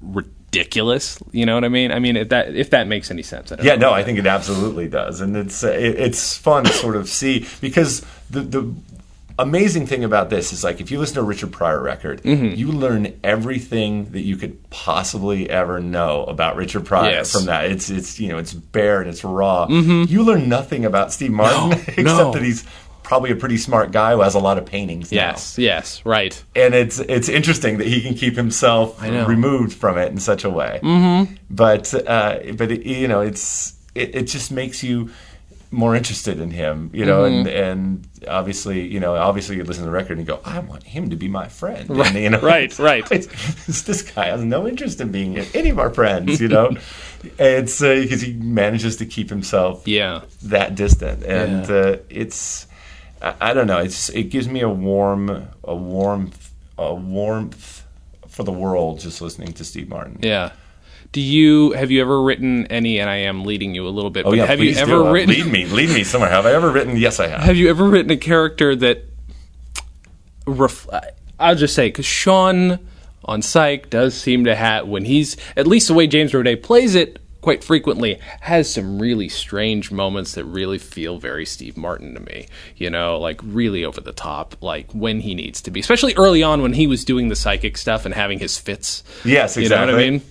ridiculous. 0.03 1.19
You 1.31 1.47
know 1.47 1.55
what 1.55 1.65
i 1.65 1.69
mean? 1.69 1.93
I 1.93 2.01
mean 2.01 2.17
if 2.17 2.31
that 2.31 2.55
if 2.55 2.71
that 2.71 2.89
makes 2.89 3.11
any 3.11 3.23
sense. 3.23 3.53
Yeah, 3.63 3.77
no, 3.77 3.93
I 3.93 4.03
think 4.03 4.19
it 4.19 4.27
absolutely 4.27 4.89
does, 4.89 5.21
and 5.21 5.37
it's 5.37 5.63
uh, 5.63 5.69
it, 5.69 6.01
it's 6.01 6.37
fun 6.37 6.65
to 6.65 6.73
sort 6.73 6.97
of 6.97 7.09
see 7.09 7.47
because 7.61 8.05
the 8.31 8.41
the 8.41 8.75
amazing 9.39 9.87
thing 9.87 10.05
about 10.05 10.31
this 10.31 10.53
is 10.53 10.63
like 10.63 10.81
if 10.81 10.91
you 10.91 10.99
listen 10.99 11.15
to 11.17 11.21
a 11.21 11.25
Richard 11.25 11.53
Pryor 11.53 11.83
record, 11.83 12.23
Mm-hmm. 12.23 12.55
you 12.59 12.71
learn 12.73 13.19
everything 13.25 14.07
that 14.13 14.21
you 14.23 14.37
could 14.37 14.71
possibly 14.71 15.51
ever 15.51 15.81
know 15.81 16.25
about 16.25 16.57
Richard 16.57 16.85
Pryor 16.87 17.11
Yes. 17.11 17.33
from 17.33 17.47
that. 17.47 17.67
It's 17.67 17.91
it's 17.91 18.21
you 18.21 18.29
know 18.29 18.39
it's 18.39 18.53
bare 18.55 19.01
and 19.01 19.11
it's 19.11 19.25
raw. 19.25 19.67
You 19.69 20.23
learn 20.23 20.49
nothing 20.49 20.85
about 20.85 21.13
Steve 21.13 21.33
Martin 21.33 21.73
except 21.87 21.97
Mm-hmm. 21.99 22.05
no. 22.05 22.33
that 22.33 22.43
he's 22.43 22.65
probably 23.03 23.31
a 23.31 23.37
pretty 23.37 23.59
smart 23.59 23.93
guy 23.93 24.13
who 24.15 24.21
has 24.23 24.35
a 24.35 24.39
lot 24.39 24.57
of 24.57 24.65
paintings. 24.65 25.13
now 25.13 25.17
yes 25.29 25.59
yes 25.59 26.01
right 26.07 26.43
and 26.57 26.75
it's 26.75 26.99
it's 27.01 27.29
interesting 27.29 27.77
that 27.77 27.87
he 27.87 28.01
can 28.01 28.15
keep 28.15 28.35
himself 28.35 29.03
removed 29.03 29.75
from 29.75 29.99
it 29.99 30.11
in 30.11 30.19
such 30.19 30.45
a 30.45 30.51
way. 30.51 30.81
Mm-hmm. 30.83 31.35
But 31.51 31.93
uh, 32.09 32.39
but 32.57 32.71
it, 32.73 32.87
you 32.87 33.09
know, 33.09 33.21
it's 33.21 33.75
it, 33.95 34.15
it 34.15 34.23
just 34.25 34.51
makes 34.51 34.83
you 34.83 35.11
more 35.75 35.95
interested 35.95 36.41
in 36.41 36.51
him, 36.51 36.91
you 36.93 37.05
know, 37.05 37.25
and 37.25 37.47
Mm-hmm. 37.47 37.63
and 37.65 38.09
obviously, 38.29 38.87
you 38.87 39.01
know, 39.01 39.15
obviously 39.17 39.57
you 39.57 39.65
listen 39.65 39.83
to 39.85 39.91
the 39.91 39.95
record 39.95 40.19
and 40.19 40.21
you 40.21 40.35
go, 40.35 40.41
I 40.45 40.59
want 40.61 40.83
him 40.85 41.11
to 41.11 41.17
be 41.17 41.29
my 41.29 41.49
friend, 41.49 41.91
and, 41.91 42.15
you 42.17 42.31
know, 42.31 42.41
right, 42.41 42.77
right. 42.91 43.07
It's, 43.13 43.27
this 43.83 44.03
guy 44.03 44.27
has 44.27 44.43
no 44.45 44.67
interest 44.67 45.01
in 45.01 45.11
being 45.13 45.37
any 45.55 45.71
of 45.71 45.79
our 45.79 45.93
friends, 45.93 46.41
you 46.41 46.49
know. 46.49 46.77
it's 47.39 47.81
because 47.81 48.21
he 48.23 48.33
manages 48.35 48.97
to 48.99 49.07
keep 49.07 49.29
himself 49.31 49.87
yeah 49.89 50.23
that 50.43 50.75
distant, 50.75 51.23
and 51.25 51.67
Yeah. 51.69 51.75
uh, 51.75 51.97
it's 52.09 52.67
I, 53.23 53.35
I 53.41 53.55
don't 53.55 53.67
know. 53.67 53.79
It's 53.79 54.09
it 54.11 54.25
gives 54.25 54.49
me 54.49 54.61
a 54.61 54.69
warm 54.69 55.49
a 55.65 55.75
warmth 55.75 56.51
a 56.79 56.95
warmth 56.95 57.85
for 58.29 58.43
the 58.43 58.53
world 58.53 59.01
just 59.01 59.21
listening 59.23 59.53
to 59.55 59.65
Steve 59.65 59.89
Martin. 59.89 60.19
Yeah. 60.23 60.51
Do 61.15 61.21
you 61.21 61.71
have 61.73 61.93
you 61.93 62.01
ever 62.01 62.21
written 62.21 62.67
any? 62.67 62.99
And 62.99 63.09
I 63.09 63.19
am 63.19 63.45
leading 63.45 63.73
you 63.73 63.87
a 63.87 63.89
little 63.89 64.11
bit. 64.11 64.27
Oh 64.27 64.31
but 64.31 64.37
yeah, 64.37 64.47
have 64.47 64.59
you 64.59 64.75
ever 64.75 64.91
do. 64.91 65.07
Uh, 65.07 65.13
written? 65.13 65.31
lead 65.33 65.47
me, 65.47 65.65
lead 65.67 65.91
me 65.91 66.03
somewhere. 66.03 66.29
Have 66.29 66.45
I 66.45 66.53
ever 66.53 66.73
written? 66.73 66.97
Yes, 66.97 67.21
I 67.21 67.29
have. 67.29 67.41
Have 67.41 67.57
you 67.57 67.71
ever 67.71 67.89
written 67.89 68.11
a 68.11 68.17
character 68.17 68.75
that? 68.75 69.05
Ref, 70.45 70.89
I'll 71.39 71.55
just 71.55 71.77
say 71.77 71.87
because 71.87 72.05
Sean 72.05 72.81
on 73.25 73.43
Psych 73.43 73.91
does 73.91 74.15
seem 74.15 74.45
to 74.47 74.57
have 74.57 74.89
when 74.89 75.05
he's 75.05 75.37
at 75.57 75.69
least 75.69 75.87
the 75.87 75.95
way 75.95 76.09
James 76.09 76.33
Roday 76.33 76.61
plays 76.61 76.97
it 76.97 77.21
quite 77.43 77.63
frequently 77.63 78.19
has 78.41 78.73
some 78.73 78.99
really 78.99 79.29
strange 79.29 79.93
moments 79.93 80.33
that 80.33 80.45
really 80.45 80.79
feel 80.79 81.19
very 81.19 81.47
Steve 81.47 81.77
Martin 81.77 82.15
to 82.15 82.21
me. 82.21 82.49
You 82.77 82.91
know, 82.91 83.21
like 83.21 83.41
really 83.45 83.85
over 83.85 84.01
the 84.01 84.13
top, 84.13 84.57
like 84.63 84.91
when 84.91 85.21
he 85.21 85.37
needs 85.37 85.63
to 85.63 85.71
be, 85.71 85.79
especially 85.79 86.15
early 86.17 86.43
on 86.43 86.61
when 86.61 86.73
he 86.73 86.89
was 86.89 87.05
doing 87.05 87.29
the 87.29 87.37
psychic 87.37 87.79
stuff 87.79 88.05
and 88.05 88.15
having 88.15 88.41
his 88.41 88.59
fits. 88.59 89.05
Yes, 89.25 89.57
exactly. 89.57 89.63
You 89.63 89.69
know 89.69 89.93
what 89.93 89.95
I 89.95 90.11
mean? 90.11 90.23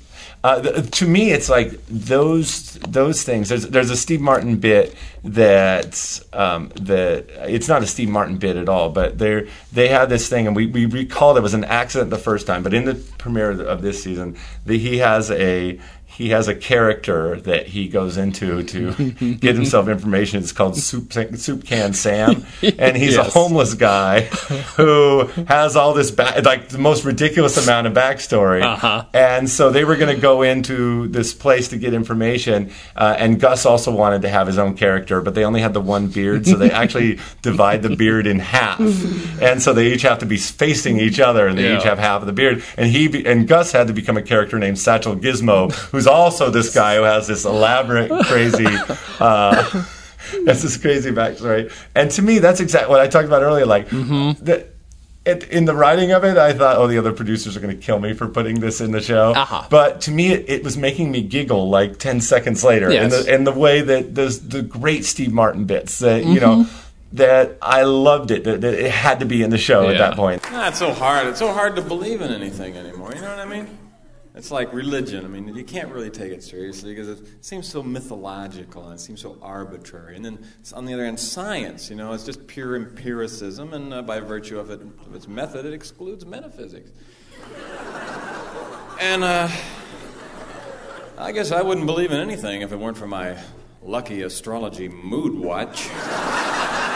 Uh, 0.43 0.81
to 0.81 1.07
me, 1.07 1.31
it's 1.31 1.47
like 1.47 1.79
those 1.87 2.73
those 2.73 3.23
things. 3.23 3.47
There's 3.47 3.65
there's 3.67 3.89
a 3.89 3.95
Steve 3.95 4.19
Martin 4.19 4.57
bit 4.57 4.93
that 5.23 6.19
um, 6.33 6.69
that 6.81 7.29
it's 7.49 7.69
not 7.69 7.81
a 7.81 7.87
Steve 7.87 8.09
Martin 8.09 8.37
bit 8.37 8.57
at 8.57 8.67
all, 8.67 8.89
but 8.89 9.17
they 9.17 9.49
they 9.71 9.87
had 9.87 10.09
this 10.09 10.27
thing, 10.27 10.45
and 10.45 10.53
we 10.53 10.65
we 10.65 10.85
recalled 10.85 11.37
it 11.37 11.41
was 11.41 11.53
an 11.53 11.63
accident 11.63 12.09
the 12.09 12.17
first 12.17 12.45
time, 12.45 12.61
but 12.61 12.73
in 12.73 12.83
the 12.83 12.95
premiere 13.17 13.51
of 13.51 13.81
this 13.81 14.03
season, 14.03 14.35
the, 14.65 14.77
he 14.77 14.97
has 14.97 15.31
a 15.31 15.79
he 16.15 16.29
has 16.29 16.47
a 16.47 16.55
character 16.55 17.39
that 17.41 17.67
he 17.67 17.87
goes 17.87 18.17
into 18.17 18.63
to 18.63 19.11
get 19.39 19.55
himself 19.55 19.87
information. 19.87 20.39
It's 20.41 20.51
called 20.51 20.77
Soup 20.77 21.11
Soup 21.35 21.63
Can 21.65 21.93
Sam, 21.93 22.45
and 22.77 22.95
he's 22.97 23.15
a 23.17 23.23
homeless 23.23 23.73
guy 23.73 24.21
who 24.77 25.25
has 25.47 25.75
all 25.75 25.93
this 25.93 26.11
ba- 26.11 26.41
like 26.43 26.69
the 26.69 26.77
most 26.77 27.03
ridiculous 27.05 27.57
amount 27.63 27.87
of 27.87 27.93
backstory. 27.93 28.61
Uh-huh. 28.63 29.05
And 29.13 29.49
so 29.49 29.69
they 29.69 29.83
were 29.83 29.95
going 29.95 30.13
to 30.15 30.21
go 30.21 30.41
into 30.41 31.07
this 31.09 31.33
place 31.33 31.69
to 31.69 31.77
get 31.77 31.93
information. 31.93 32.71
Uh, 32.95 33.15
and 33.17 33.39
Gus 33.39 33.65
also 33.65 33.91
wanted 33.93 34.21
to 34.23 34.29
have 34.29 34.47
his 34.47 34.57
own 34.57 34.75
character, 34.75 35.21
but 35.21 35.35
they 35.35 35.43
only 35.45 35.61
had 35.61 35.73
the 35.73 35.81
one 35.81 36.07
beard, 36.07 36.45
so 36.47 36.55
they 36.55 36.71
actually 36.71 37.19
divide 37.41 37.81
the 37.81 37.95
beard 37.95 38.27
in 38.27 38.39
half. 38.39 38.79
And 39.41 39.61
so 39.61 39.73
they 39.73 39.87
each 39.93 40.03
have 40.03 40.19
to 40.19 40.25
be 40.25 40.37
facing 40.37 40.99
each 40.99 41.19
other, 41.19 41.47
and 41.47 41.57
they 41.57 41.63
Yeah. 41.69 41.77
each 41.77 41.83
have 41.83 41.99
half 41.99 42.21
of 42.21 42.27
the 42.27 42.33
beard. 42.33 42.63
And 42.77 42.89
he 42.91 43.07
be- 43.07 43.25
and 43.25 43.47
Gus 43.47 43.71
had 43.71 43.87
to 43.87 43.93
become 43.93 44.17
a 44.17 44.21
character 44.21 44.59
named 44.59 44.79
Satchel 44.79 45.15
Gizmo, 45.15 45.71
who's 45.91 46.02
also 46.07 46.49
this 46.49 46.73
guy 46.73 46.95
who 46.97 47.03
has 47.03 47.27
this 47.27 47.45
elaborate, 47.45 48.09
crazy. 48.25 48.65
Uh, 49.19 49.83
that's 50.45 50.61
this 50.61 50.77
crazy 50.77 51.11
backstory. 51.11 51.71
And 51.95 52.09
to 52.11 52.21
me, 52.21 52.39
that's 52.39 52.59
exactly 52.59 52.89
what 52.89 52.99
I 53.01 53.07
talked 53.07 53.25
about 53.27 53.41
earlier. 53.43 53.65
Like, 53.65 53.87
Mm-hmm. 53.89 54.43
the, 54.43 54.67
it, 55.25 55.43
in 55.49 55.63
the 55.65 55.73
writing 55.73 56.11
of 56.11 56.25
it, 56.25 56.37
I 56.37 56.51
thought, 56.51 56.75
oh, 56.77 56.87
the 56.87 56.97
other 56.97 57.13
producers 57.13 57.55
are 57.55 57.61
going 57.61 57.73
to 57.73 57.81
kill 57.81 57.97
me 57.99 58.13
for 58.13 58.27
putting 58.27 58.59
this 58.59 58.81
in 58.81 58.91
the 58.91 58.99
show. 58.99 59.31
Uh-huh. 59.31 59.65
But 59.69 60.01
to 60.01 60.11
me, 60.11 60.33
it, 60.33 60.49
it 60.49 60.63
was 60.65 60.75
making 60.77 61.11
me 61.11 61.21
giggle 61.21 61.69
like 61.69 61.97
10 61.97 62.19
seconds 62.19 62.61
later. 62.63 62.91
Yes. 62.91 63.03
In, 63.03 63.09
the, 63.25 63.33
in 63.35 63.43
the 63.45 63.53
way 63.53 63.79
that 63.81 64.15
there's 64.15 64.39
the 64.41 64.61
great 64.61 65.05
Steve 65.05 65.31
Martin 65.31 65.63
bits 65.65 65.99
that, 65.99 66.25
you 66.25 66.39
Mm-hmm. 66.41 66.61
know, 66.63 66.69
that 67.13 67.57
I 67.61 67.83
loved 67.83 68.31
it, 68.31 68.43
that, 68.45 68.61
that 68.61 68.73
it 68.73 68.89
had 68.91 69.19
to 69.19 69.25
be 69.27 69.43
in 69.43 69.51
the 69.51 69.57
show 69.59 69.87
at 69.87 69.99
that 69.99 70.15
point. 70.15 70.41
Ah, 70.51 70.69
it's 70.69 70.79
so 70.79 70.91
hard. 70.91 71.27
It's 71.27 71.37
so 71.37 71.53
hard 71.53 71.75
to 71.75 71.81
believe 71.83 72.21
in 72.21 72.31
anything 72.31 72.75
anymore. 72.75 73.13
You 73.13 73.21
know 73.21 73.29
what 73.29 73.39
I 73.39 73.45
mean? 73.45 73.67
It's 74.35 74.49
like 74.49 74.73
religion. 74.73 75.25
I 75.25 75.27
mean, 75.27 75.55
you 75.55 75.63
can't 75.63 75.89
really 75.89 76.09
take 76.09 76.31
it 76.31 76.43
seriously 76.43 76.95
because 76.95 77.07
it 77.07 77.27
seems 77.41 77.67
so 77.69 77.83
mythological 77.83 78.85
and 78.85 78.95
it 78.95 78.99
seems 78.99 79.21
so 79.21 79.37
arbitrary. 79.41 80.15
And 80.15 80.25
then 80.25 80.45
on 80.73 80.85
the 80.85 80.93
other 80.93 81.05
hand, 81.05 81.19
science. 81.19 81.89
You 81.89 81.95
know, 81.95 82.13
it's 82.13 82.25
just 82.25 82.47
pure 82.47 82.75
empiricism, 82.75 83.73
and 83.73 83.93
uh, 83.93 84.01
by 84.01 84.19
virtue 84.19 84.57
of, 84.57 84.71
it, 84.71 84.81
of 84.81 85.13
its 85.13 85.27
method, 85.27 85.65
it 85.65 85.73
excludes 85.73 86.25
metaphysics. 86.25 86.91
And 88.99 89.23
uh, 89.23 89.49
I 91.17 91.31
guess 91.33 91.51
I 91.51 91.61
wouldn't 91.61 91.87
believe 91.87 92.11
in 92.11 92.19
anything 92.21 92.61
if 92.61 92.71
it 92.71 92.77
weren't 92.77 92.95
for 92.95 93.07
my 93.07 93.37
lucky 93.81 94.21
astrology 94.21 94.87
mood 94.87 95.35
watch. 95.37 95.89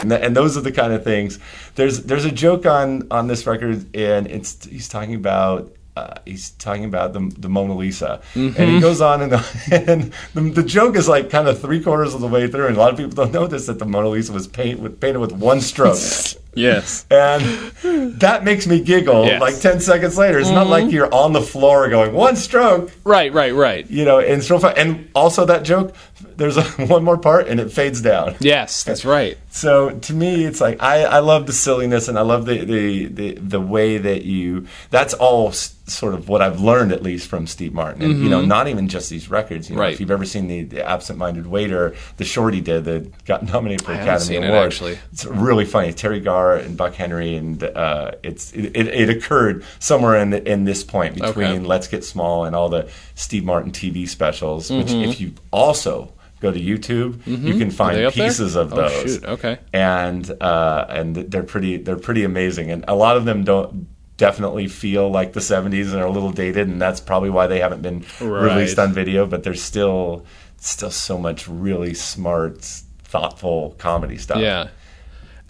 and, 0.00 0.10
th- 0.10 0.22
and 0.22 0.36
those 0.36 0.56
are 0.56 0.60
the 0.62 0.72
kind 0.72 0.92
of 0.92 1.04
things. 1.04 1.38
There's 1.74 2.04
there's 2.04 2.24
a 2.24 2.32
joke 2.32 2.66
on 2.66 3.06
on 3.10 3.26
this 3.26 3.46
record, 3.46 3.94
and 3.96 4.26
it's 4.26 4.64
he's 4.66 4.88
talking 4.88 5.14
about 5.14 5.72
uh, 5.96 6.14
he's 6.24 6.50
talking 6.50 6.84
about 6.84 7.12
the, 7.12 7.32
the 7.38 7.48
Mona 7.48 7.74
Lisa, 7.74 8.20
Mm-hmm. 8.34 8.60
and 8.60 8.70
he 8.70 8.78
goes 8.80 9.00
on 9.00 9.20
and, 9.20 9.32
and 9.72 10.12
the, 10.32 10.40
the 10.42 10.62
joke 10.62 10.94
is 10.94 11.08
like 11.08 11.28
kind 11.28 11.48
of 11.48 11.60
three 11.60 11.82
quarters 11.82 12.14
of 12.14 12.20
the 12.20 12.28
way 12.28 12.46
through, 12.46 12.68
and 12.68 12.76
a 12.76 12.78
lot 12.78 12.92
of 12.92 12.96
people 12.96 13.12
don't 13.12 13.32
notice 13.32 13.66
that 13.66 13.80
the 13.80 13.84
Mona 13.84 14.08
Lisa 14.08 14.32
was 14.32 14.46
paint 14.46 14.78
with, 14.78 15.00
painted 15.00 15.18
with 15.18 15.32
one 15.32 15.60
stroke. 15.60 15.98
Yes. 16.54 17.06
And 17.08 17.42
that 18.18 18.42
makes 18.42 18.66
me 18.66 18.80
giggle 18.80 19.26
Yes. 19.26 19.40
like 19.40 19.60
10 19.60 19.78
seconds 19.78 20.18
later. 20.18 20.40
It's 20.40 20.50
not 20.50 20.66
like 20.66 20.90
you're 20.90 21.12
on 21.14 21.32
the 21.32 21.40
floor 21.42 21.88
going, 21.88 22.12
one 22.12 22.34
stroke, 22.34 22.90
Right, 23.04 23.32
right, 23.32 23.54
right. 23.54 23.88
you 23.88 24.04
know, 24.04 24.18
and 24.18 24.42
so. 24.42 24.58
And 24.66 25.08
also 25.14 25.44
that 25.44 25.62
joke, 25.62 25.94
there's 26.36 26.56
a, 26.56 26.62
one 26.86 27.04
more 27.04 27.16
part 27.16 27.46
and 27.46 27.60
it 27.60 27.70
fades 27.70 28.00
down. 28.00 28.34
Yes, 28.40 28.82
that's 28.82 29.04
right. 29.04 29.38
So 29.58 29.90
to 29.90 30.12
me, 30.14 30.44
it's 30.44 30.60
like 30.60 30.80
I, 30.82 31.04
I 31.04 31.18
love 31.18 31.46
the 31.46 31.52
silliness 31.52 32.06
and 32.08 32.16
I 32.18 32.22
love 32.22 32.46
the, 32.46 32.64
the, 32.64 33.06
the, 33.06 33.34
the 33.34 33.60
way 33.60 33.98
that 33.98 34.24
you. 34.24 34.66
That's 34.90 35.14
all 35.14 35.48
s- 35.48 35.74
sort 35.86 36.14
of 36.14 36.28
what 36.28 36.42
I've 36.42 36.60
learned, 36.60 36.92
at 36.92 37.02
least 37.02 37.28
from 37.28 37.46
Steve 37.46 37.72
Martin. 37.72 38.02
And 38.02 38.22
you 38.22 38.28
know, 38.28 38.40
not 38.44 38.68
even 38.68 38.88
just 38.88 39.08
these 39.10 39.30
records. 39.30 39.68
You 39.68 39.74
know, 39.76 39.80
Mm-hmm. 39.80 39.84
Right. 39.86 39.92
if 39.94 40.00
you've 40.00 40.10
ever 40.10 40.24
seen 40.24 40.46
the, 40.48 40.62
the 40.62 40.86
Absent-Minded 40.88 41.46
Waiter, 41.46 41.94
the 42.18 42.24
short 42.24 42.54
he 42.54 42.60
did 42.60 42.84
that 42.84 43.24
got 43.24 43.42
nominated 43.42 43.84
for 43.84 43.92
I 43.92 43.96
Academy 43.96 44.26
seen 44.26 44.44
it, 44.44 44.48
Award. 44.50 44.66
actually. 44.66 44.98
It's 45.12 45.24
really 45.24 45.64
funny. 45.64 45.92
Teri 45.92 46.22
Garr 46.22 46.56
and 46.56 46.76
Buck 46.76 46.94
Henry, 46.94 47.34
and 47.36 47.62
uh, 47.62 48.12
it's 48.22 48.52
it, 48.52 48.76
it, 48.76 48.86
it 48.88 49.10
occurred 49.10 49.64
somewhere 49.80 50.16
in 50.18 50.30
the, 50.30 50.46
in 50.50 50.64
this 50.64 50.84
point 50.84 51.14
between 51.14 51.46
Okay. 51.48 51.58
Let's 51.58 51.88
Get 51.88 52.04
Small 52.04 52.44
and 52.44 52.54
all 52.54 52.68
the 52.68 52.88
Steve 53.14 53.44
Martin 53.44 53.72
TV 53.72 54.06
specials. 54.08 54.70
Which, 54.70 54.88
Mm-hmm. 54.88 55.10
if 55.10 55.20
you 55.20 55.32
also 55.50 56.12
go 56.40 56.50
to 56.52 56.58
YouTube, 56.60 57.26
you 57.26 57.58
can 57.58 57.70
find 57.70 58.02
up 58.04 58.14
there? 58.14 58.26
pieces 58.28 58.54
of 58.56 58.72
Oh, 58.72 58.76
those 58.76 59.02
shoot, 59.14 59.24
okay. 59.24 59.58
and 59.72 60.30
uh, 60.40 60.86
and 60.88 61.16
they're 61.16 61.42
pretty 61.42 61.76
they're 61.78 61.96
pretty 61.96 62.24
amazing, 62.24 62.70
and 62.70 62.84
a 62.88 62.94
lot 62.94 63.16
of 63.16 63.24
them 63.24 63.44
don't 63.44 63.86
definitely 64.16 64.66
feel 64.66 65.08
like 65.10 65.32
the 65.32 65.40
70s 65.40 65.92
and 65.92 66.00
are 66.02 66.06
a 66.06 66.10
little 66.10 66.32
dated, 66.32 66.66
and 66.68 66.82
that's 66.82 67.00
probably 67.00 67.30
why 67.30 67.46
they 67.46 67.60
haven't 67.60 67.82
been 67.82 68.04
Right. 68.20 68.52
released 68.54 68.78
on 68.78 68.92
video. 68.92 69.26
But 69.26 69.42
there's 69.44 69.62
still 69.62 70.24
still 70.56 70.90
so 70.90 71.16
much 71.18 71.46
really 71.48 71.94
smart, 71.94 72.62
thoughtful 73.04 73.74
comedy 73.78 74.18
stuff. 74.18 74.38
Yeah. 74.38 74.68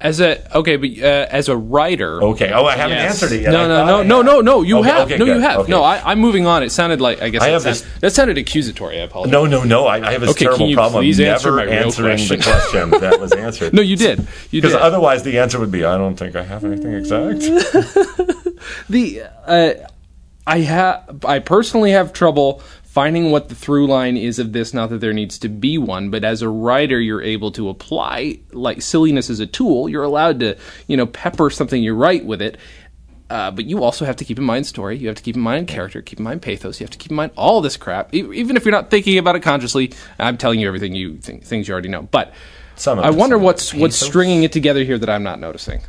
As 0.00 0.20
a 0.20 0.56
okay, 0.56 0.76
but 0.76 0.90
uh, 1.02 1.26
as 1.28 1.48
a 1.48 1.56
writer, 1.56 2.22
Okay. 2.22 2.52
Oh, 2.52 2.64
I 2.64 2.76
haven't 2.76 2.98
Yes. 2.98 3.20
answered 3.20 3.34
it 3.34 3.42
yet. 3.42 3.50
No, 3.50 3.66
no, 3.66 3.84
no, 3.84 4.02
no, 4.04 4.22
no, 4.22 4.40
no. 4.40 4.62
You 4.62 4.78
Okay, 4.78 4.88
have. 4.90 5.06
okay, 5.08 5.18
no, 5.18 5.24
you 5.24 5.40
have. 5.40 5.58
Okay. 5.60 5.72
No, 5.72 5.82
I, 5.82 6.00
I'm 6.12 6.20
moving 6.20 6.46
on. 6.46 6.62
It 6.62 6.70
sounded 6.70 7.00
like 7.00 7.20
I 7.20 7.30
guess 7.30 7.42
I 7.42 7.46
that, 7.46 7.52
have 7.54 7.62
sound- 7.62 7.74
this- 7.74 8.00
that 8.00 8.12
sounded 8.12 8.38
accusatory. 8.38 9.00
I 9.00 9.04
apologize. 9.06 9.32
No, 9.32 9.44
no, 9.46 9.64
no. 9.64 9.86
I, 9.86 9.96
I 10.06 10.12
have 10.12 10.22
a 10.22 10.28
Okay, 10.30 10.44
terrible 10.44 10.72
problem 10.72 11.02
please 11.02 11.18
of 11.18 11.26
answer 11.26 11.56
never 11.56 11.68
answering 11.68 12.16
the 12.18 12.36
question? 12.36 12.90
question 12.90 13.00
that 13.00 13.18
was 13.18 13.32
answered. 13.32 13.72
No, 13.78 13.82
you 13.82 13.96
did. 13.96 14.20
You 14.52 14.62
Because 14.62 14.76
otherwise, 14.76 15.24
the 15.24 15.40
answer 15.40 15.58
would 15.58 15.72
be, 15.72 15.84
I 15.84 15.98
don't 15.98 16.14
think 16.14 16.36
I 16.36 16.44
have 16.44 16.64
anything 16.64 16.92
exact. 16.94 17.40
the 18.88 19.22
uh, 19.46 19.70
I 20.46 20.58
have 20.60 21.24
I 21.24 21.40
personally 21.40 21.90
have 21.90 22.12
trouble 22.12 22.62
finding 22.98 23.30
what 23.30 23.48
the 23.48 23.54
through 23.54 23.86
line 23.86 24.16
is 24.16 24.40
of 24.40 24.52
this. 24.52 24.74
Not 24.74 24.90
that 24.90 24.98
there 24.98 25.12
needs 25.12 25.38
to 25.38 25.48
be 25.48 25.78
one, 25.78 26.10
but 26.10 26.24
as 26.24 26.42
a 26.42 26.48
writer, 26.48 26.98
you're 26.98 27.22
able 27.22 27.52
to 27.52 27.68
apply 27.68 28.40
like 28.50 28.82
silliness 28.82 29.30
as 29.30 29.38
a 29.38 29.46
tool. 29.46 29.88
You're 29.88 30.02
allowed 30.02 30.40
to 30.40 30.56
you 30.88 30.96
know 30.96 31.06
pepper 31.06 31.48
something 31.48 31.80
you 31.80 31.94
write 31.94 32.24
with 32.24 32.42
it. 32.42 32.56
Uh, 33.30 33.52
but 33.52 33.66
you 33.66 33.84
also 33.84 34.04
have 34.04 34.16
to 34.16 34.24
keep 34.24 34.36
in 34.36 34.42
mind 34.42 34.66
story. 34.66 34.96
You 34.96 35.06
have 35.06 35.16
to 35.16 35.22
keep 35.22 35.36
in 35.36 35.42
mind 35.42 35.68
character. 35.68 36.02
Keep 36.02 36.18
in 36.18 36.24
mind 36.24 36.42
pathos. 36.42 36.80
You 36.80 36.84
have 36.86 36.90
to 36.90 36.98
keep 36.98 37.12
in 37.12 37.16
mind 37.16 37.30
all 37.36 37.60
this 37.60 37.76
crap, 37.76 38.12
e- 38.12 38.28
even 38.32 38.56
if 38.56 38.64
you're 38.64 38.72
not 38.72 38.90
thinking 38.90 39.16
about 39.16 39.36
it 39.36 39.44
consciously. 39.44 39.92
I'm 40.18 40.36
telling 40.36 40.58
you 40.58 40.66
everything 40.66 40.96
you 40.96 41.18
think, 41.18 41.44
things 41.44 41.68
you 41.68 41.74
already 41.74 41.90
know. 41.90 42.02
But 42.02 42.32
Some 42.74 42.98
of 42.98 43.04
I 43.04 43.10
wonder 43.10 43.38
what's 43.38 43.72
what's 43.72 43.96
stringing 43.96 44.42
it 44.42 44.50
together 44.50 44.82
here 44.82 44.98
that 44.98 45.08
I'm 45.08 45.22
not 45.22 45.38
noticing. 45.38 45.82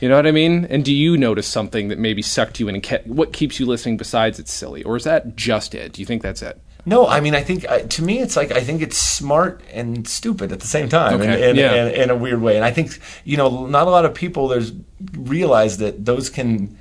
You 0.00 0.08
know 0.08 0.16
what 0.16 0.26
I 0.26 0.32
mean? 0.32 0.66
And 0.66 0.84
do 0.84 0.92
you 0.94 1.16
notice 1.16 1.46
something 1.46 1.88
that 1.88 1.98
maybe 1.98 2.20
sucked 2.20 2.60
you 2.60 2.68
in 2.68 2.74
and 2.74 2.82
kept, 2.82 3.06
what 3.06 3.32
keeps 3.32 3.58
you 3.60 3.66
listening 3.66 3.96
besides 3.96 4.38
it's 4.38 4.52
silly? 4.52 4.82
Or 4.82 4.96
is 4.96 5.04
that 5.04 5.36
just 5.36 5.74
it? 5.74 5.92
Do 5.92 6.02
you 6.02 6.06
think 6.06 6.22
that's 6.22 6.42
it? 6.42 6.60
No, 6.86 7.06
I 7.06 7.20
mean, 7.20 7.34
I 7.34 7.42
think 7.42 7.64
uh, 7.66 7.78
to 7.78 8.02
me, 8.02 8.18
it's 8.20 8.36
like 8.36 8.52
I 8.52 8.60
think 8.60 8.82
it's 8.82 8.98
smart 8.98 9.62
and 9.72 10.06
stupid 10.06 10.52
at 10.52 10.60
the 10.60 10.66
same 10.66 10.90
time, 10.90 11.14
in, 11.14 11.30
Okay, 11.30 11.50
in, 11.50 11.56
yeah. 11.56 11.86
in, 11.86 12.02
in 12.02 12.10
a 12.10 12.14
weird 12.16 12.42
way. 12.42 12.56
And 12.56 12.64
I 12.64 12.72
think 12.72 12.98
you 13.24 13.38
know, 13.38 13.66
not 13.66 13.86
a 13.86 13.90
lot 13.90 14.04
of 14.04 14.12
people 14.12 14.48
there's 14.48 14.70
realize 15.16 15.78
that 15.78 16.04
those 16.04 16.28
can 16.28 16.76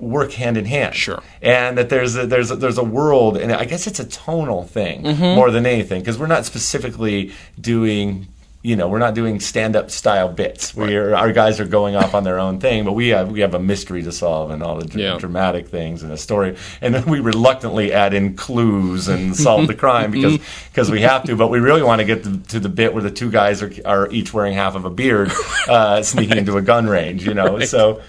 work 0.00 0.32
hand 0.32 0.56
in 0.56 0.64
hand. 0.64 0.94
Sure. 0.96 1.22
and 1.42 1.76
that 1.78 1.88
there's 1.88 2.16
a, 2.16 2.26
there's 2.26 2.50
a, 2.50 2.56
there's 2.56 2.78
a 2.78 2.84
world, 2.84 3.36
and 3.36 3.52
I 3.52 3.64
guess 3.64 3.86
it's 3.86 4.00
a 4.00 4.06
tonal 4.08 4.64
thing 4.64 5.02
Mm-hmm. 5.04 5.22
more 5.36 5.50
than 5.52 5.66
anything 5.66 6.00
because 6.00 6.18
we're 6.18 6.26
not 6.26 6.44
specifically 6.44 7.32
doing. 7.60 8.26
You 8.68 8.76
know, 8.76 8.86
we're 8.88 8.98
not 8.98 9.14
doing 9.14 9.40
stand-up 9.40 9.90
style 9.90 10.28
bits. 10.28 10.74
Where 10.74 11.16
our 11.16 11.32
guys 11.32 11.58
are 11.58 11.64
going 11.64 11.96
off 11.96 12.14
on 12.14 12.24
their 12.24 12.38
own 12.38 12.60
thing, 12.60 12.84
but 12.84 12.92
we 12.92 13.08
have 13.08 13.30
we 13.30 13.40
have 13.40 13.54
a 13.54 13.58
mystery 13.58 14.02
to 14.02 14.12
solve 14.12 14.50
and 14.50 14.62
all 14.62 14.76
the 14.78 14.84
dr- 14.86 15.00
Yeah. 15.00 15.16
dramatic 15.18 15.68
things 15.68 16.02
and 16.02 16.12
a 16.12 16.16
story, 16.18 16.56
and 16.82 16.94
then 16.94 17.04
we 17.06 17.20
reluctantly 17.20 17.92
add 17.92 18.12
in 18.12 18.36
clues 18.36 19.08
and 19.08 19.34
solve 19.46 19.66
the 19.68 19.74
crime 19.74 20.10
because 20.10 20.38
because 20.70 20.90
we 20.90 21.00
have 21.00 21.22
to. 21.24 21.34
But 21.36 21.48
we 21.48 21.60
really 21.60 21.82
want 21.82 22.00
to 22.00 22.04
get 22.04 22.24
to, 22.24 22.38
to 22.52 22.60
the 22.60 22.68
bit 22.68 22.92
where 22.92 23.02
the 23.02 23.10
two 23.10 23.30
guys 23.30 23.62
are 23.62 23.72
are 23.86 24.10
each 24.10 24.34
wearing 24.34 24.52
half 24.54 24.74
of 24.74 24.84
a 24.84 24.90
beard, 24.90 25.32
uh, 25.68 26.02
sneaking 26.02 26.36
into 26.38 26.56
a 26.58 26.62
gun 26.62 26.86
range. 26.88 27.24
You 27.26 27.34
know, 27.34 27.60
so 27.60 28.02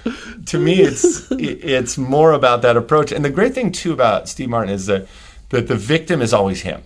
to 0.47 0.59
me, 0.59 0.81
it's 0.81 1.31
it- 1.31 1.63
it's 1.63 1.97
more 1.97 2.33
about 2.33 2.63
that 2.63 2.75
approach. 2.75 3.11
And 3.13 3.23
the 3.23 3.29
great 3.29 3.53
thing 3.53 3.71
too 3.71 3.93
about 3.93 4.27
Steve 4.27 4.49
Martin 4.49 4.73
is 4.73 4.87
that 4.87 5.07
that 5.49 5.67
the 5.67 5.75
victim 5.75 6.21
is 6.21 6.33
always 6.33 6.61
him. 6.61 6.81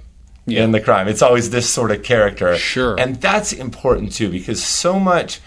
In 0.47 0.71
the 0.71 0.81
crime, 0.81 1.07
it's 1.07 1.21
always 1.21 1.49
this 1.51 1.69
sort 1.69 1.91
of 1.91 2.03
character, 2.03 2.55
Sure. 2.57 2.99
and 2.99 3.15
that's 3.21 3.53
important 3.53 4.11
too 4.11 4.29
because 4.29 4.61
so 4.63 4.99
much 4.99 5.39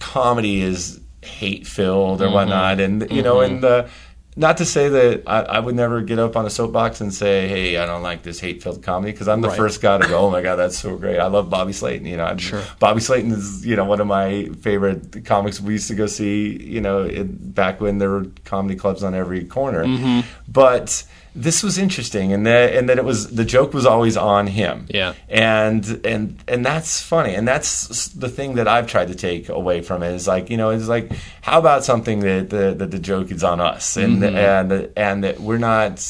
comedy 0.00 0.62
is 0.62 1.00
hate 1.22 1.66
filled 1.66 2.22
or 2.22 2.26
Mm-hmm. 2.26 2.34
whatnot, 2.34 2.80
and 2.80 3.10
you 3.10 3.22
know, 3.22 3.40
and 3.40 3.62
the 3.62 3.88
not 4.36 4.58
to 4.58 4.64
say 4.64 4.88
that 4.88 5.24
I, 5.26 5.40
I 5.40 5.58
would 5.58 5.74
never 5.74 6.00
get 6.00 6.20
up 6.20 6.36
on 6.36 6.46
a 6.46 6.50
soapbox 6.50 7.00
and 7.00 7.12
say, 7.12 7.48
"Hey, 7.48 7.76
I 7.76 7.84
don't 7.86 8.02
like 8.04 8.22
this 8.22 8.38
hate 8.38 8.62
filled 8.62 8.82
comedy," 8.82 9.10
because 9.12 9.26
I'm 9.28 9.40
the 9.40 9.48
Right. 9.48 9.56
first 9.56 9.82
guy 9.82 9.98
to 9.98 10.06
go, 10.08 10.18
"Oh 10.20 10.30
my 10.30 10.40
god, 10.42 10.56
that's 10.56 10.78
so 10.78 10.96
great! 10.96 11.18
I 11.18 11.26
love 11.26 11.50
Bobby 11.50 11.72
Slayton." 11.72 12.06
You 12.06 12.16
know, 12.18 12.24
I'm- 12.24 12.38
Sure. 12.38 12.62
Bobby 12.78 13.00
Slayton 13.00 13.32
is 13.32 13.66
you 13.66 13.74
know 13.76 13.84
one 13.84 14.00
of 14.00 14.06
my 14.06 14.48
favorite 14.62 15.24
comics. 15.24 15.60
We 15.60 15.72
used 15.74 15.88
to 15.88 15.94
go 15.96 16.06
see 16.06 16.56
you 16.62 16.80
know 16.80 17.02
it, 17.02 17.54
back 17.54 17.80
when 17.80 17.98
there 17.98 18.10
were 18.10 18.26
comedy 18.44 18.76
clubs 18.76 19.02
on 19.02 19.14
every 19.14 19.44
corner, 19.44 19.84
Mm-hmm. 19.84 20.20
but. 20.50 21.04
This 21.42 21.62
was 21.62 21.78
interesting, 21.78 22.32
and 22.32 22.46
that 22.46 22.74
and 22.74 22.88
that 22.88 22.98
it 22.98 23.04
was 23.04 23.30
the 23.30 23.44
joke 23.44 23.72
was 23.72 23.86
always 23.86 24.16
on 24.16 24.48
him. 24.48 24.86
Yeah. 24.88 25.14
and 25.28 26.00
and 26.04 26.42
and 26.48 26.66
that's 26.66 27.00
funny. 27.00 27.34
And 27.34 27.46
that's 27.46 28.08
the 28.08 28.28
thing 28.28 28.54
that 28.56 28.66
i've 28.66 28.86
tried 28.86 29.08
to 29.08 29.14
take 29.14 29.48
away 29.48 29.80
from 29.82 30.02
it 30.02 30.12
is 30.14 30.26
like 30.26 30.50
you 30.50 30.56
know 30.56 30.70
it's 30.70 30.88
like 30.88 31.10
how 31.42 31.58
about 31.58 31.84
something 31.84 32.20
that 32.20 32.50
the 32.50 32.74
that 32.74 32.90
the 32.90 32.98
joke 32.98 33.30
is 33.30 33.44
on 33.44 33.60
us? 33.60 33.96
And 33.96 34.22
mm-hmm. 34.22 34.36
and 34.36 34.92
and 34.96 35.24
that 35.24 35.40
we're 35.40 35.58
not 35.58 36.00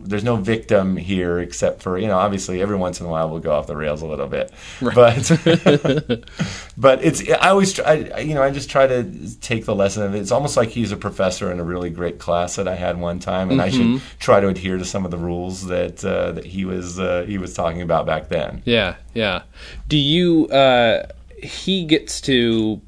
there's 0.00 0.24
no 0.24 0.36
victim 0.36 0.96
here 0.96 1.38
except 1.40 1.82
for 1.82 1.98
you 1.98 2.06
know 2.06 2.16
obviously 2.16 2.62
every 2.62 2.76
once 2.76 3.00
in 3.00 3.06
a 3.06 3.08
while 3.08 3.28
we'll 3.28 3.40
go 3.40 3.52
off 3.52 3.66
the 3.66 3.76
rails 3.76 4.00
a 4.00 4.06
little 4.06 4.26
bit 4.26 4.52
but 4.80 5.28
but 6.76 7.04
it's 7.04 7.28
i 7.30 7.48
always 7.48 7.72
try 7.72 8.10
I, 8.14 8.20
you 8.20 8.34
know 8.34 8.42
i 8.42 8.50
just 8.50 8.70
try 8.70 8.86
to 8.86 9.38
take 9.40 9.64
the 9.64 9.74
lesson 9.74 10.02
of 10.04 10.14
it 10.14 10.20
it's 10.20 10.30
almost 10.30 10.56
like 10.56 10.68
he's 10.68 10.92
a 10.92 10.96
professor 10.96 11.50
in 11.50 11.58
a 11.60 11.64
really 11.64 11.90
great 11.90 12.18
class 12.18 12.56
that 12.56 12.68
i 12.68 12.74
had 12.74 12.98
one 13.00 13.18
time 13.18 13.50
and 13.50 13.60
i 13.60 13.70
should 13.70 14.00
try 14.18 14.40
to 14.40 14.48
adhere 14.48 14.78
to 14.78 14.84
some 14.84 15.04
of 15.04 15.10
the 15.10 15.18
rules 15.18 15.66
that 15.66 16.04
uh, 16.04 16.32
that 16.32 16.44
he 16.44 16.64
was 16.64 16.98
uh, 17.00 17.24
he 17.26 17.38
was 17.38 17.54
talking 17.54 17.82
about 17.82 18.06
back 18.06 18.28
then 18.28 18.62
Yeah, 18.64 18.96
yeah. 19.14 19.42
Do 19.88 19.96
you? 19.96 20.46
Uh, 20.48 21.06
he 21.42 21.84
gets 21.84 22.20
to 22.22 22.80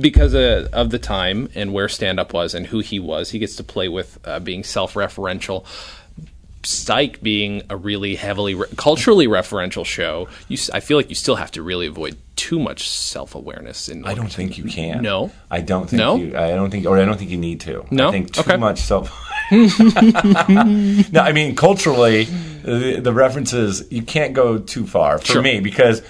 because 0.00 0.34
of, 0.34 0.66
of 0.72 0.90
the 0.90 0.98
time 0.98 1.48
and 1.54 1.72
where 1.72 1.88
stand 1.88 2.20
up 2.20 2.32
was 2.32 2.54
and 2.54 2.66
who 2.66 2.80
he 2.80 2.98
was. 3.00 3.30
He 3.30 3.38
gets 3.38 3.56
to 3.56 3.64
play 3.64 3.88
with 3.88 4.18
uh, 4.24 4.40
being 4.40 4.64
self 4.64 4.94
referential. 4.94 5.64
Psych 6.64 7.22
being 7.22 7.62
a 7.70 7.76
really 7.76 8.16
heavily 8.16 8.54
re- 8.56 8.66
culturally 8.76 9.26
referential 9.28 9.86
show, 9.86 10.28
you, 10.48 10.58
I 10.74 10.80
feel 10.80 10.96
like 10.96 11.08
you 11.08 11.14
still 11.14 11.36
have 11.36 11.52
to 11.52 11.62
really 11.62 11.86
avoid 11.86 12.16
too 12.34 12.58
much 12.58 12.90
self 12.90 13.34
awareness. 13.36 13.88
In 13.88 14.04
I 14.04 14.14
don't 14.14 14.30
think 14.30 14.58
you 14.58 14.64
can. 14.64 15.00
No? 15.00 15.30
I 15.50 15.60
don't 15.60 15.88
think 15.88 15.98
No? 15.98 16.16
you. 16.16 16.36
I 16.36 16.50
don't 16.50 16.70
think, 16.70 16.84
or 16.84 16.98
I 16.98 17.04
don't 17.04 17.16
think 17.16 17.30
you 17.30 17.38
need 17.38 17.60
to. 17.60 17.86
No? 17.92 18.08
I 18.08 18.10
think 18.10 18.32
too 18.32 18.40
Okay. 18.40 18.56
much 18.56 18.80
self. 18.80 19.08
no, 19.50 21.20
I 21.20 21.32
mean 21.32 21.54
culturally, 21.56 22.24
the, 22.24 23.00
the 23.02 23.12
references 23.12 23.90
you 23.90 24.02
can't 24.02 24.34
go 24.34 24.58
too 24.58 24.86
far 24.86 25.18
for 25.18 25.24
Sure. 25.26 25.42
me 25.42 25.60
because 25.60 26.02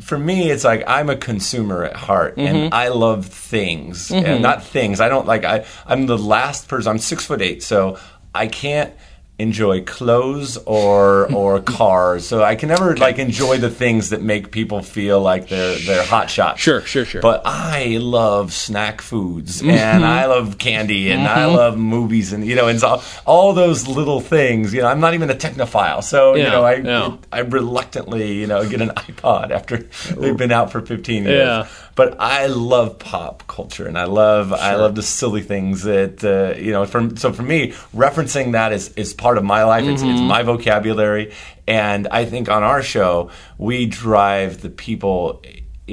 for 0.00 0.18
me 0.18 0.50
it's 0.50 0.64
like 0.64 0.82
I'm 0.86 1.08
a 1.10 1.16
consumer 1.16 1.84
at 1.84 1.94
heart 1.96 2.36
Mm-hmm. 2.36 2.56
and 2.56 2.74
I 2.74 2.88
love 2.88 3.26
things 3.26 4.10
and 4.10 4.42
not 4.42 4.64
things. 4.64 5.00
I 5.00 5.08
don't 5.08 5.26
like. 5.26 5.44
I 5.44 5.64
I'm 5.86 6.06
the 6.06 6.18
last 6.18 6.68
person. 6.68 6.90
I'm 6.90 6.98
six 6.98 7.24
foot 7.26 7.40
eight, 7.42 7.62
so 7.62 7.98
I 8.34 8.46
can't. 8.46 8.92
Enjoy 9.40 9.82
clothes 9.82 10.56
or 10.66 11.32
or 11.32 11.60
cars. 11.78 12.26
So 12.28 12.42
I 12.44 12.54
can 12.54 12.68
never 12.68 12.96
like 12.96 13.18
enjoy 13.18 13.58
the 13.58 13.70
things 13.70 14.10
that 14.10 14.22
make 14.22 14.50
people 14.50 14.82
feel 14.82 15.20
like 15.20 15.48
they're 15.48 15.76
they're 15.78 16.04
hot 16.04 16.30
shots. 16.30 16.60
Sure, 16.60 16.80
sure, 16.82 17.04
sure. 17.04 17.22
But 17.22 17.42
I 17.44 17.98
love 18.00 18.52
snack 18.52 19.00
foods 19.00 19.60
Mm-hmm. 19.60 19.70
and 19.70 20.04
I 20.04 20.26
love 20.26 20.58
candy 20.58 21.10
and 21.10 21.26
I 21.26 21.46
love 21.46 21.76
movies 21.78 22.32
and 22.32 22.46
you 22.46 22.54
know 22.54 22.68
and 22.68 22.78
so 22.80 23.02
all 23.26 23.52
those 23.52 23.86
little 23.88 24.20
things. 24.20 24.72
You 24.74 24.82
know, 24.82 24.88
I'm 24.88 25.00
not 25.00 25.14
even 25.14 25.30
a 25.30 25.34
technophile, 25.34 26.02
so 26.04 26.34
you 26.34 26.44
know 26.44 26.62
I 26.64 26.74
yeah. 26.76 27.16
I 27.32 27.40
reluctantly 27.40 28.34
you 28.40 28.46
know 28.46 28.68
get 28.68 28.80
an 28.80 28.88
iPod 28.96 29.50
after 29.50 29.78
they've 30.14 30.36
been 30.36 30.52
out 30.52 30.70
for 30.72 30.80
15 30.80 31.24
years. 31.24 31.34
Yeah. 31.38 31.68
But 31.94 32.20
I 32.20 32.46
love 32.46 32.98
pop 32.98 33.46
culture 33.46 33.86
and 33.86 33.98
I 33.98 34.04
love 34.04 34.52
I 34.52 34.74
love 34.76 34.94
the 34.94 35.02
silly 35.02 35.42
things 35.42 35.82
that 35.82 36.24
uh, 36.24 36.58
you 36.58 36.72
know. 36.72 36.86
From 36.86 37.16
so 37.16 37.32
for 37.32 37.42
me, 37.42 37.72
referencing 37.94 38.52
that 38.52 38.72
is 38.72 38.88
is 38.94 39.12
part 39.12 39.38
of 39.38 39.44
my 39.44 39.64
life. 39.64 39.84
It's, 39.84 40.02
Mm-hmm. 40.02 40.10
it's 40.12 40.20
my 40.20 40.42
vocabulary, 40.42 41.32
and 41.66 42.08
I 42.08 42.24
think 42.24 42.48
on 42.48 42.62
our 42.62 42.82
show 42.82 43.30
we 43.58 43.86
drive 43.86 44.62
the 44.62 44.70
people 44.70 45.42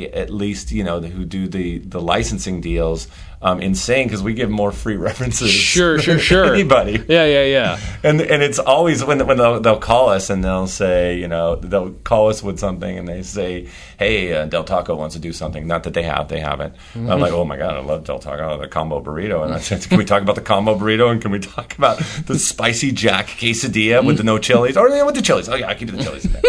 at 0.05 0.29
least 0.29 0.71
you 0.71 0.83
know 0.83 0.99
who 1.01 1.25
do 1.25 1.47
the 1.47 1.79
the 1.79 2.01
licensing 2.01 2.61
deals 2.61 3.07
um, 3.41 3.61
insane 3.61 4.07
because 4.07 4.23
we 4.23 4.33
give 4.33 4.49
more 4.49 4.71
free 4.71 4.95
references. 4.97 5.51
Sure, 5.51 5.99
sure, 6.01 6.15
than 6.15 6.23
sure. 6.23 6.53
Anybody. 6.53 7.03
Yeah, 7.07 7.25
yeah, 7.25 7.43
yeah. 7.43 7.79
And 8.03 8.21
and 8.21 8.41
it's 8.41 8.59
always 8.59 9.03
when 9.03 9.25
when 9.27 9.37
they'll, 9.37 9.59
they'll 9.59 9.79
call 9.79 10.09
us 10.09 10.29
and 10.29 10.43
they'll 10.43 10.67
say 10.67 11.17
you 11.17 11.27
know 11.27 11.55
they'll 11.55 11.91
call 11.91 12.29
us 12.29 12.41
with 12.41 12.59
something 12.59 12.97
and 12.97 13.07
they 13.07 13.23
say 13.23 13.67
hey 13.99 14.33
uh, 14.33 14.45
Del 14.45 14.63
Taco 14.63 14.95
wants 14.95 15.15
to 15.15 15.21
do 15.21 15.31
something 15.33 15.67
not 15.67 15.83
that 15.83 15.93
they 15.93 16.03
have 16.03 16.27
they 16.29 16.39
haven't 16.39 16.75
I'm 16.95 17.19
like 17.19 17.31
oh 17.31 17.45
my 17.45 17.57
god 17.57 17.75
I 17.75 17.79
love 17.79 18.05
Del 18.05 18.19
Taco 18.19 18.57
the 18.57 18.67
combo 18.67 19.01
burrito 19.01 19.43
and 19.43 19.53
I 19.53 19.59
said 19.59 19.81
can 19.87 19.97
we 19.97 20.05
talk 20.05 20.21
about 20.21 20.35
the 20.35 20.41
combo 20.41 20.77
burrito 20.77 21.11
and 21.11 21.21
can 21.21 21.31
we 21.31 21.39
talk 21.39 21.77
about 21.77 21.97
the 22.25 22.37
spicy 22.39 22.91
Jack 22.91 23.27
quesadilla 23.27 24.05
with 24.05 24.17
the 24.17 24.23
no 24.23 24.37
chilies 24.37 24.77
or 24.77 24.89
yeah, 24.89 25.03
with 25.03 25.15
the 25.15 25.21
chilies 25.21 25.49
oh 25.49 25.55
yeah 25.55 25.67
I 25.67 25.75
keep 25.75 25.91
the 25.91 26.01
chilies 26.03 26.25
in 26.25 26.33
there 26.33 26.41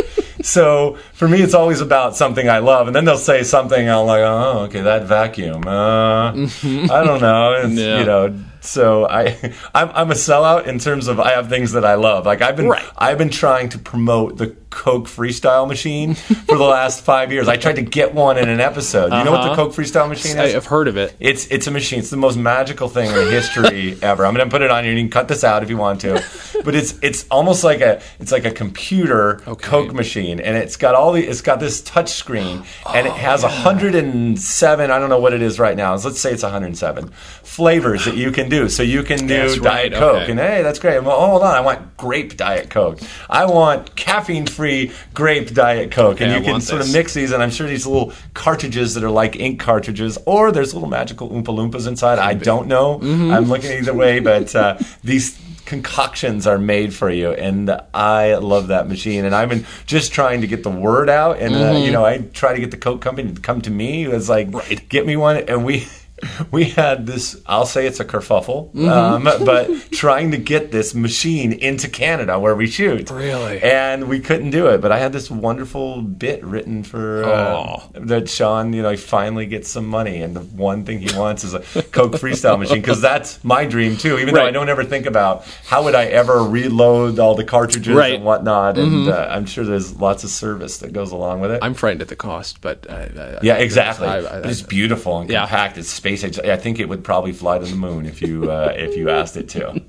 so 0.43 0.97
for 1.13 1.27
me 1.29 1.43
it's 1.43 1.55
always 1.55 1.81
about 1.81 2.17
something 2.17 2.49
I 2.49 2.59
love 2.59 2.87
and 2.87 2.95
then 2.97 3.05
they'll 3.05 3.19
say 3.19 3.43
something 3.43 3.81
and 3.81 3.91
I'm 3.91 4.07
like 4.07 4.21
oh 4.23 4.61
okay 4.67 4.83
that 4.83 5.05
vacuum 5.05 5.67
uh, 5.67 6.33
I 6.33 7.05
don't 7.05 7.21
know 7.21 7.55
it's, 7.65 7.75
Yeah. 7.75 7.99
you 8.01 8.05
know 8.05 8.35
so 8.69 9.07
I, 9.09 9.37
I'm, 9.75 9.91
I'm 9.95 10.11
a 10.11 10.15
sellout 10.15 10.67
in 10.67 10.79
terms 10.79 11.09
of 11.09 11.19
I 11.19 11.33
have 11.33 11.49
things 11.49 11.73
that 11.73 11.85
I 11.85 11.95
love. 11.95 12.27
Like 12.27 12.43
I've 12.43 12.57
been, 12.57 12.69
Right. 12.69 12.85
I've 12.97 13.19
been 13.19 13.31
trying 13.31 13.71
to 13.71 13.79
promote 13.79 14.37
the 14.37 14.57
Coke 14.71 15.07
Freestyle 15.07 15.67
machine 15.67 16.15
for 16.15 16.59
the 16.59 16.65
last 16.65 17.03
five 17.03 17.33
years. 17.33 17.49
I 17.49 17.57
tried 17.57 17.77
to 17.77 17.83
get 17.83 18.13
one 18.15 18.37
in 18.37 18.51
an 18.51 18.61
episode. 18.61 19.13
You 19.15 19.25
know 19.25 19.33
what 19.33 19.43
the 19.43 19.53
Uh-huh. 19.53 19.57
Coke 19.65 19.73
Freestyle 19.73 20.09
machine 20.09 20.37
is? 20.39 20.55
I've 20.55 20.67
heard 20.67 20.89
of 20.89 20.97
it. 20.99 21.17
It's 21.19 21.47
it's 21.47 21.67
a 21.67 21.71
machine. 21.71 22.01
It's 22.01 22.11
the 22.11 22.19
most 22.19 22.37
magical 22.37 22.89
thing 22.89 23.09
in 23.11 23.31
history 23.31 23.97
ever. 24.03 24.27
I'm 24.27 24.35
gonna 24.35 24.51
put 24.51 24.61
it 24.61 24.71
on 24.71 24.85
here. 24.85 24.93
You 24.93 25.01
can 25.01 25.11
cut 25.11 25.27
this 25.27 25.43
out 25.43 25.63
if 25.63 25.71
you 25.71 25.79
want 25.79 26.03
to, 26.03 26.23
but 26.67 26.75
it's 26.75 26.99
it's 27.01 27.25
almost 27.31 27.65
like 27.65 27.81
a 27.81 28.03
it's 28.21 28.31
like 28.31 28.45
a 28.45 28.51
computer 28.51 29.41
Okay. 29.49 29.69
Coke 29.69 29.95
machine, 29.95 30.39
and 30.39 30.55
it's 30.57 30.77
got 30.77 30.95
all 30.95 31.13
the 31.13 31.25
it's 31.27 31.41
got 31.41 31.61
this 31.61 31.81
touch 31.81 32.11
screen, 32.11 32.63
and 32.95 33.07
Oh, 33.07 33.11
it 33.11 33.17
has 33.17 33.43
107. 33.45 34.91
I 34.91 34.99
don't 34.99 35.09
know 35.09 35.21
what 35.21 35.33
it 35.33 35.41
is 35.43 35.59
right 35.59 35.77
now. 35.77 35.95
Let's 35.95 36.21
say 36.21 36.33
it's 36.33 36.43
107 36.43 37.09
flavors 37.43 38.05
that 38.05 38.17
you 38.17 38.31
can 38.31 38.49
do. 38.49 38.58
So 38.67 38.83
you 38.83 39.05
can 39.05 39.21
do 39.27 39.29
That's 39.29 39.59
Diet 39.61 39.93
right, 39.93 39.99
Coke, 40.01 40.23
okay. 40.23 40.31
and 40.33 40.41
hey, 40.41 40.63
that's 40.63 40.81
great. 40.81 41.01
Well, 41.05 41.19
hold 41.21 41.43
on, 41.43 41.55
I 41.55 41.61
want 41.61 41.97
grape 41.97 42.37
Diet 42.37 42.69
Coke. 42.71 42.99
I 43.31 43.45
want 43.45 43.95
caffeine 43.95 44.47
free 44.47 44.91
grape 45.15 45.55
Diet 45.55 45.93
Coke, 45.93 46.21
and 46.21 46.31
Okay, 46.31 46.35
I 46.35 46.39
you 46.39 46.43
can 46.43 46.53
want 46.53 46.65
sort 46.65 46.81
of 46.81 46.93
mix 46.93 47.15
these, 47.15 47.31
and 47.31 47.41
I'm 47.43 47.51
sure 47.51 47.69
these 47.69 47.87
little 47.87 48.13
cartridges 48.35 48.95
that 48.95 49.05
are 49.05 49.11
like 49.11 49.37
ink 49.37 49.61
cartridges, 49.61 50.19
or 50.27 50.51
there's 50.51 50.75
little 50.75 50.89
magical 50.89 51.31
Oompa 51.31 51.45
Loompas 51.47 51.87
inside. 51.87 52.19
I 52.19 52.35
don't 52.35 52.67
know. 52.67 52.99
Mm-hmm. 52.99 53.31
I'm 53.31 53.45
looking 53.45 53.71
either 53.71 53.95
way, 53.95 54.19
but 54.19 54.55
uh, 54.57 54.79
these 55.05 55.39
concoctions 55.67 56.47
are 56.47 56.57
made 56.59 56.95
for 56.95 57.11
you, 57.11 57.31
and 57.33 57.71
I 57.93 58.37
love 58.37 58.69
that 58.69 58.89
machine. 58.89 59.25
And 59.27 59.35
I've 59.35 59.51
been 59.51 59.67
just 59.87 60.13
trying 60.13 60.41
to 60.41 60.47
get 60.47 60.63
the 60.63 60.71
word 60.71 61.11
out, 61.11 61.39
and 61.39 61.55
uh, 61.55 61.79
you 61.79 61.93
know, 61.93 62.05
I 62.05 62.19
try 62.33 62.55
to 62.55 62.61
get 62.61 62.71
the 62.71 62.79
Coke 62.79 63.01
company 63.03 63.33
to 63.33 63.41
come 63.41 63.61
to 63.63 63.71
me. 63.71 64.05
It 64.05 64.09
was 64.11 64.29
like, 64.29 64.49
Mm-hmm. 64.49 64.57
Right. 64.57 64.89
get 64.89 65.07
me 65.07 65.17
one, 65.17 65.37
and 65.37 65.65
we. 65.65 65.87
We 66.51 66.65
had 66.65 67.07
this, 67.07 67.41
I'll 67.47 67.67
say 67.67 67.87
it's 67.87 68.01
a 68.01 68.05
kerfuffle, 68.05 68.73
Mm-hmm. 68.73 68.89
um, 68.89 69.25
but 69.45 69.69
trying 69.93 70.31
to 70.31 70.37
get 70.39 70.71
this 70.73 70.95
machine 70.95 71.53
into 71.53 71.89
Canada 71.89 72.39
where 72.39 72.55
we 72.55 72.67
shoot. 72.67 73.11
Really? 73.11 73.61
And 73.63 74.09
we 74.09 74.21
couldn't 74.21 74.51
do 74.51 74.69
it. 74.69 74.81
But 74.81 74.93
I 74.93 74.99
had 74.99 75.13
this 75.13 75.31
wonderful 75.31 76.01
bit 76.03 76.43
written 76.45 76.83
for 76.85 77.25
uh, 77.25 77.29
Oh. 77.29 77.91
that 77.95 78.29
Sean, 78.29 78.73
you 78.73 78.83
know, 78.83 78.91
he 78.91 78.97
finally 78.97 79.47
gets 79.47 79.69
some 79.69 79.87
money. 79.87 80.23
And 80.23 80.35
the 80.37 80.41
one 80.41 80.85
thing 80.85 81.01
he 81.01 81.17
wants 81.17 81.45
is 81.45 81.55
a 81.55 81.61
Coke 81.91 82.13
freestyle 82.13 82.59
machine 82.59 82.81
because 82.81 83.01
that's 83.01 83.43
my 83.45 83.65
dream 83.67 83.97
too. 83.97 84.19
Even 84.19 84.35
though 84.35 84.47
I 84.47 84.51
don't 84.51 84.69
ever 84.69 84.85
think 84.85 85.07
about 85.07 85.45
how 85.67 85.85
would 85.85 85.95
I 85.95 86.05
ever 86.07 86.43
reload 86.43 87.19
all 87.19 87.35
the 87.35 87.45
cartridges 87.45 87.95
Right. 87.95 88.15
and 88.15 88.25
whatnot. 88.25 88.79
And 88.79 89.09
uh, 89.09 89.29
I'm 89.31 89.47
sure 89.47 89.65
there's 89.65 89.95
lots 89.97 90.25
of 90.25 90.31
service 90.31 90.79
that 90.79 90.93
goes 90.93 91.13
along 91.13 91.41
with 91.41 91.51
it. 91.51 91.61
I'm 91.63 91.75
frightened 91.75 92.03
at 92.03 92.09
the 92.09 92.17
cost, 92.17 92.61
but 92.61 92.89
I, 92.91 93.03
I, 93.03 93.39
yeah, 93.43 93.55
exactly. 93.57 94.07
I, 94.09 94.19
I, 94.19 94.41
but 94.41 94.47
it's 94.51 94.63
beautiful 94.63 95.19
and 95.21 95.29
Yeah. 95.31 95.41
compact. 95.41 95.79
It's 95.79 95.89
space 95.89 96.08
age. 96.09 96.39
I 96.41 96.57
think 96.57 96.79
it 96.81 96.89
would 96.89 97.05
probably 97.05 97.33
fly 97.33 97.59
to 97.59 97.65
the 97.65 97.77
moon 97.77 98.07
if 98.07 98.21
you 98.23 98.51
uh, 98.51 98.73
if 98.77 98.97
you 98.97 99.11
asked 99.11 99.37
it 99.37 99.49
to. 99.51 99.83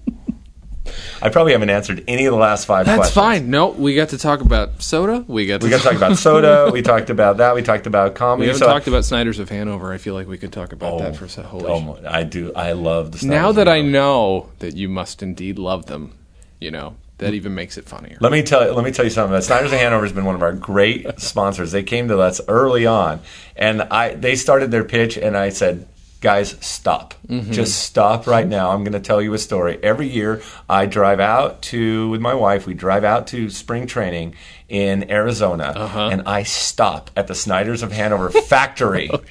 I 1.22 1.30
probably 1.30 1.52
haven't 1.52 1.70
answered 1.70 2.04
any 2.08 2.26
of 2.26 2.32
the 2.32 2.40
last 2.40 2.66
five 2.66 2.86
that's 2.88 2.98
questions. 3.12 3.14
fine. 3.16 3.50
No, 3.52 3.68
we 3.70 3.94
got 3.94 4.10
to 4.10 4.18
talk 4.18 4.42
about 4.42 4.82
soda. 4.82 5.24
We 5.28 5.46
got 5.46 5.62
to, 5.62 5.66
We 5.68 5.70
got 5.70 5.80
to 5.82 5.84
talk 5.84 5.96
about 5.96 6.18
soda. 6.28 6.72
We 6.74 6.82
talked 6.82 7.12
about 7.12 7.38
that. 7.38 7.54
We 7.54 7.62
talked 7.62 7.86
about 7.86 8.14
We 8.14 8.18
comedy. 8.18 8.48
haven't 8.48 8.60
So- 8.62 8.66
talked 8.68 8.88
about 8.88 9.06
Snyder's 9.06 9.38
of 9.38 9.50
Hanover. 9.50 9.94
I 9.94 9.98
feel 10.00 10.16
like 10.16 10.28
we 10.28 10.38
could 10.40 10.52
talk 10.52 10.72
about 10.74 10.94
Oh, 10.94 11.00
that 11.00 11.16
for 11.16 11.26
a 11.26 11.30
second. 11.30 11.52
Holy 11.52 11.66
oh 11.68 12.00
I 12.08 12.24
do. 12.24 12.52
I 12.56 12.72
love 12.72 13.12
the. 13.12 13.28
now 13.28 13.52
Snyder's 13.52 13.56
that 13.58 13.68
I 13.68 13.82
know 13.82 14.50
that 14.60 14.76
you 14.76 14.90
must 14.90 15.22
indeed 15.22 15.60
love 15.60 15.86
them, 15.86 16.14
you 16.60 16.72
know 16.72 16.96
that 17.20 17.34
even 17.34 17.54
makes 17.54 17.78
it 17.78 17.86
funnier. 17.86 18.18
Let 18.22 18.32
me 18.32 18.42
tell 18.42 18.66
you. 18.66 18.72
Let 18.72 18.84
me 18.86 18.92
tell 18.92 19.04
you 19.06 19.12
something. 19.12 19.34
The 19.36 19.42
Snyder's 19.42 19.74
of 19.74 19.78
Hanover 19.80 20.06
has 20.06 20.14
been 20.14 20.26
one 20.26 20.36
of 20.36 20.42
our 20.42 20.54
great 20.54 21.20
sponsors. 21.20 21.72
They 21.74 21.84
came 21.84 22.08
to 22.08 22.18
us 22.20 22.40
early 22.48 22.86
on, 22.88 23.20
and 23.58 23.82
I 23.84 24.16
they 24.16 24.36
started 24.38 24.72
their 24.72 24.86
pitch, 24.86 25.18
and 25.18 25.36
I 25.38 25.50
said, 25.50 25.86
"Guys, 26.22 26.56
stop. 26.60 27.14
Mm-hmm. 27.28 27.52
Just 27.52 27.80
stop 27.84 28.28
right 28.28 28.48
now. 28.48 28.72
I'm 28.72 28.84
going 28.84 28.94
to 28.94 29.00
tell 29.00 29.22
you 29.22 29.34
a 29.34 29.38
story. 29.38 29.80
Every 29.82 30.08
year, 30.08 30.42
I 30.70 30.86
drive 30.86 31.20
out 31.20 31.62
to 31.64 32.10
with 32.10 32.22
my 32.22 32.34
wife. 32.34 32.68
We 32.68 32.74
drive 32.74 33.04
out 33.04 33.28
to 33.28 33.50
spring 33.50 33.88
training 33.88 34.36
in 34.68 35.10
Arizona, 35.10 35.74
Uh-huh. 35.76 36.10
and 36.12 36.22
I 36.28 36.44
stop 36.44 37.10
at 37.16 37.28
the 37.28 37.36
Snyder's 37.36 37.82
of 37.84 37.92
Hanover 37.92 38.30
factory, 38.50 39.10
Oh, 39.12 39.22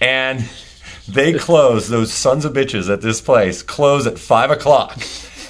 and 0.00 0.48
they 1.08 1.32
close 1.32 1.88
those 1.88 2.12
sons 2.12 2.44
of 2.44 2.52
bitches 2.52 2.88
at 2.92 3.00
this 3.00 3.20
place 3.20 3.62
close 3.62 4.06
at 4.06 4.18
five 4.18 4.50
o'clock. 4.50 4.98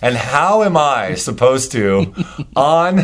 And 0.01 0.14
how 0.16 0.62
am 0.62 0.76
I 0.76 1.14
supposed 1.14 1.72
to 1.72 2.14
on 2.57 3.01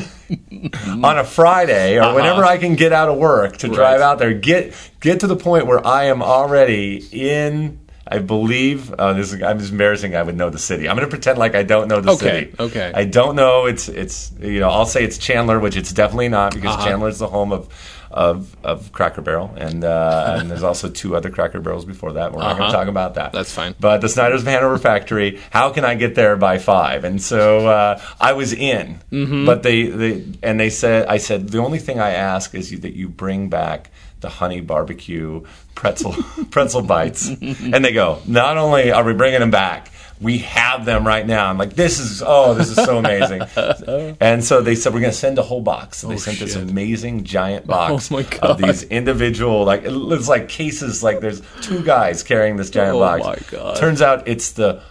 on 1.02 1.18
a 1.18 1.24
Friday 1.24 1.98
or 1.98 2.14
whenever 2.14 2.44
I 2.44 2.58
can 2.58 2.76
get 2.76 2.92
out 2.92 3.08
of 3.08 3.18
work 3.18 3.56
to 3.58 3.68
drive 3.68 4.00
Uh-huh. 4.00 4.10
Out 4.12 4.18
there 4.18 4.32
get 4.34 4.74
get 5.00 5.20
to 5.20 5.26
the 5.26 5.36
point 5.36 5.66
where 5.66 5.84
I 5.86 6.04
am 6.04 6.22
already 6.22 7.04
in 7.12 7.80
I 8.06 8.18
believe 8.18 8.92
uh, 8.92 9.14
this 9.14 9.32
is 9.32 9.42
I'm 9.42 9.58
just 9.58 9.72
embarrassing. 9.72 10.14
I 10.14 10.22
would 10.22 10.36
know 10.36 10.50
the 10.50 10.58
city. 10.58 10.88
I'm 10.88 10.94
going 10.96 11.08
to 11.08 11.10
pretend 11.10 11.38
like 11.38 11.54
I 11.54 11.62
don't 11.62 11.88
know 11.88 12.00
the 12.02 12.12
Okay, 12.12 12.50
city. 12.50 12.54
okay. 12.60 12.92
I 12.94 13.04
don't 13.04 13.34
know. 13.34 13.64
It's 13.64 13.88
it's 13.88 14.30
you 14.40 14.60
know 14.60 14.68
I'll 14.68 14.84
say 14.86 15.02
it's 15.04 15.16
Chandler, 15.16 15.58
which 15.58 15.74
it's 15.76 15.90
definitely 15.92 16.28
not 16.28 16.54
because 16.54 16.74
Uh-huh. 16.76 16.86
Chandler 16.86 17.08
is 17.08 17.18
the 17.18 17.28
home 17.28 17.50
of 17.50 17.68
of, 18.14 18.56
of 18.64 18.92
Cracker 18.92 19.20
Barrel, 19.22 19.52
and 19.56 19.82
uh, 19.84 20.36
and 20.38 20.48
there's 20.50 20.62
also 20.62 20.88
two 20.88 21.16
other 21.16 21.30
Cracker 21.30 21.60
Barrels 21.60 21.84
before 21.84 22.12
that. 22.12 22.32
We're 22.32 22.38
not 22.42 22.52
going 22.56 22.62
Uh-huh. 22.62 22.70
to 22.70 22.76
talk 22.78 22.86
about 22.88 23.14
that. 23.16 23.32
That's 23.32 23.52
fine. 23.52 23.74
But 23.80 24.00
the 24.02 24.08
Snyder's 24.08 24.42
of 24.42 24.46
Hanover 24.46 24.78
factory. 24.78 25.40
How 25.50 25.70
can 25.70 25.84
I 25.84 25.96
get 25.96 26.14
there 26.14 26.36
by 26.36 26.58
five? 26.58 27.02
And 27.02 27.20
so 27.20 27.66
uh, 27.66 28.00
I 28.20 28.32
was 28.34 28.52
in, 28.52 29.00
Mm-hmm. 29.10 29.44
but 29.46 29.64
they, 29.64 29.86
they 29.88 30.24
and 30.44 30.60
they 30.60 30.70
said 30.70 31.06
I 31.08 31.16
said 31.18 31.48
the 31.48 31.58
only 31.58 31.80
thing 31.80 31.98
I 31.98 32.10
ask 32.10 32.54
is 32.54 32.70
you, 32.70 32.78
that 32.78 32.94
you 32.94 33.08
bring 33.08 33.48
back 33.48 33.90
the 34.20 34.28
honey 34.28 34.60
barbecue 34.60 35.42
pretzel 35.74 36.12
pretzel 36.50 36.82
bites, 36.82 37.28
and 37.42 37.84
they 37.84 37.92
go. 37.92 38.22
Not 38.28 38.56
only 38.58 38.92
are 38.92 39.02
we 39.02 39.12
bringing 39.12 39.40
them 39.40 39.50
back. 39.50 39.88
We 40.20 40.38
have 40.38 40.84
them 40.84 41.06
right 41.06 41.26
now. 41.26 41.48
I'm 41.50 41.58
like, 41.58 41.74
this 41.74 41.98
is 41.98 42.22
oh, 42.24 42.54
this 42.54 42.68
is 42.70 42.76
so 42.76 42.98
amazing. 42.98 43.42
and 44.20 44.42
so 44.44 44.62
they 44.62 44.74
said 44.74 44.94
we're 44.94 45.00
going 45.00 45.12
to 45.12 45.18
send 45.18 45.38
a 45.38 45.42
whole 45.42 45.60
box. 45.60 45.98
So 45.98 46.08
they 46.08 46.14
oh, 46.14 46.18
sent 46.18 46.38
this 46.38 46.56
Oh, 46.56 46.60
amazing 46.60 47.24
giant 47.24 47.66
box 47.66 48.10
oh 48.12 48.16
my 48.16 48.38
of 48.40 48.58
these 48.58 48.84
individual 48.84 49.64
like 49.64 49.82
it's 49.84 50.28
like 50.28 50.48
cases. 50.48 51.02
Like 51.02 51.20
there's 51.20 51.42
two 51.62 51.82
guys 51.82 52.22
carrying 52.22 52.56
this 52.56 52.70
giant 52.70 52.96
Oh, 52.96 53.00
box. 53.00 53.24
my 53.24 53.58
God. 53.58 53.76
Turns 53.76 54.00
out 54.00 54.26
it's 54.28 54.52
the 54.52 54.82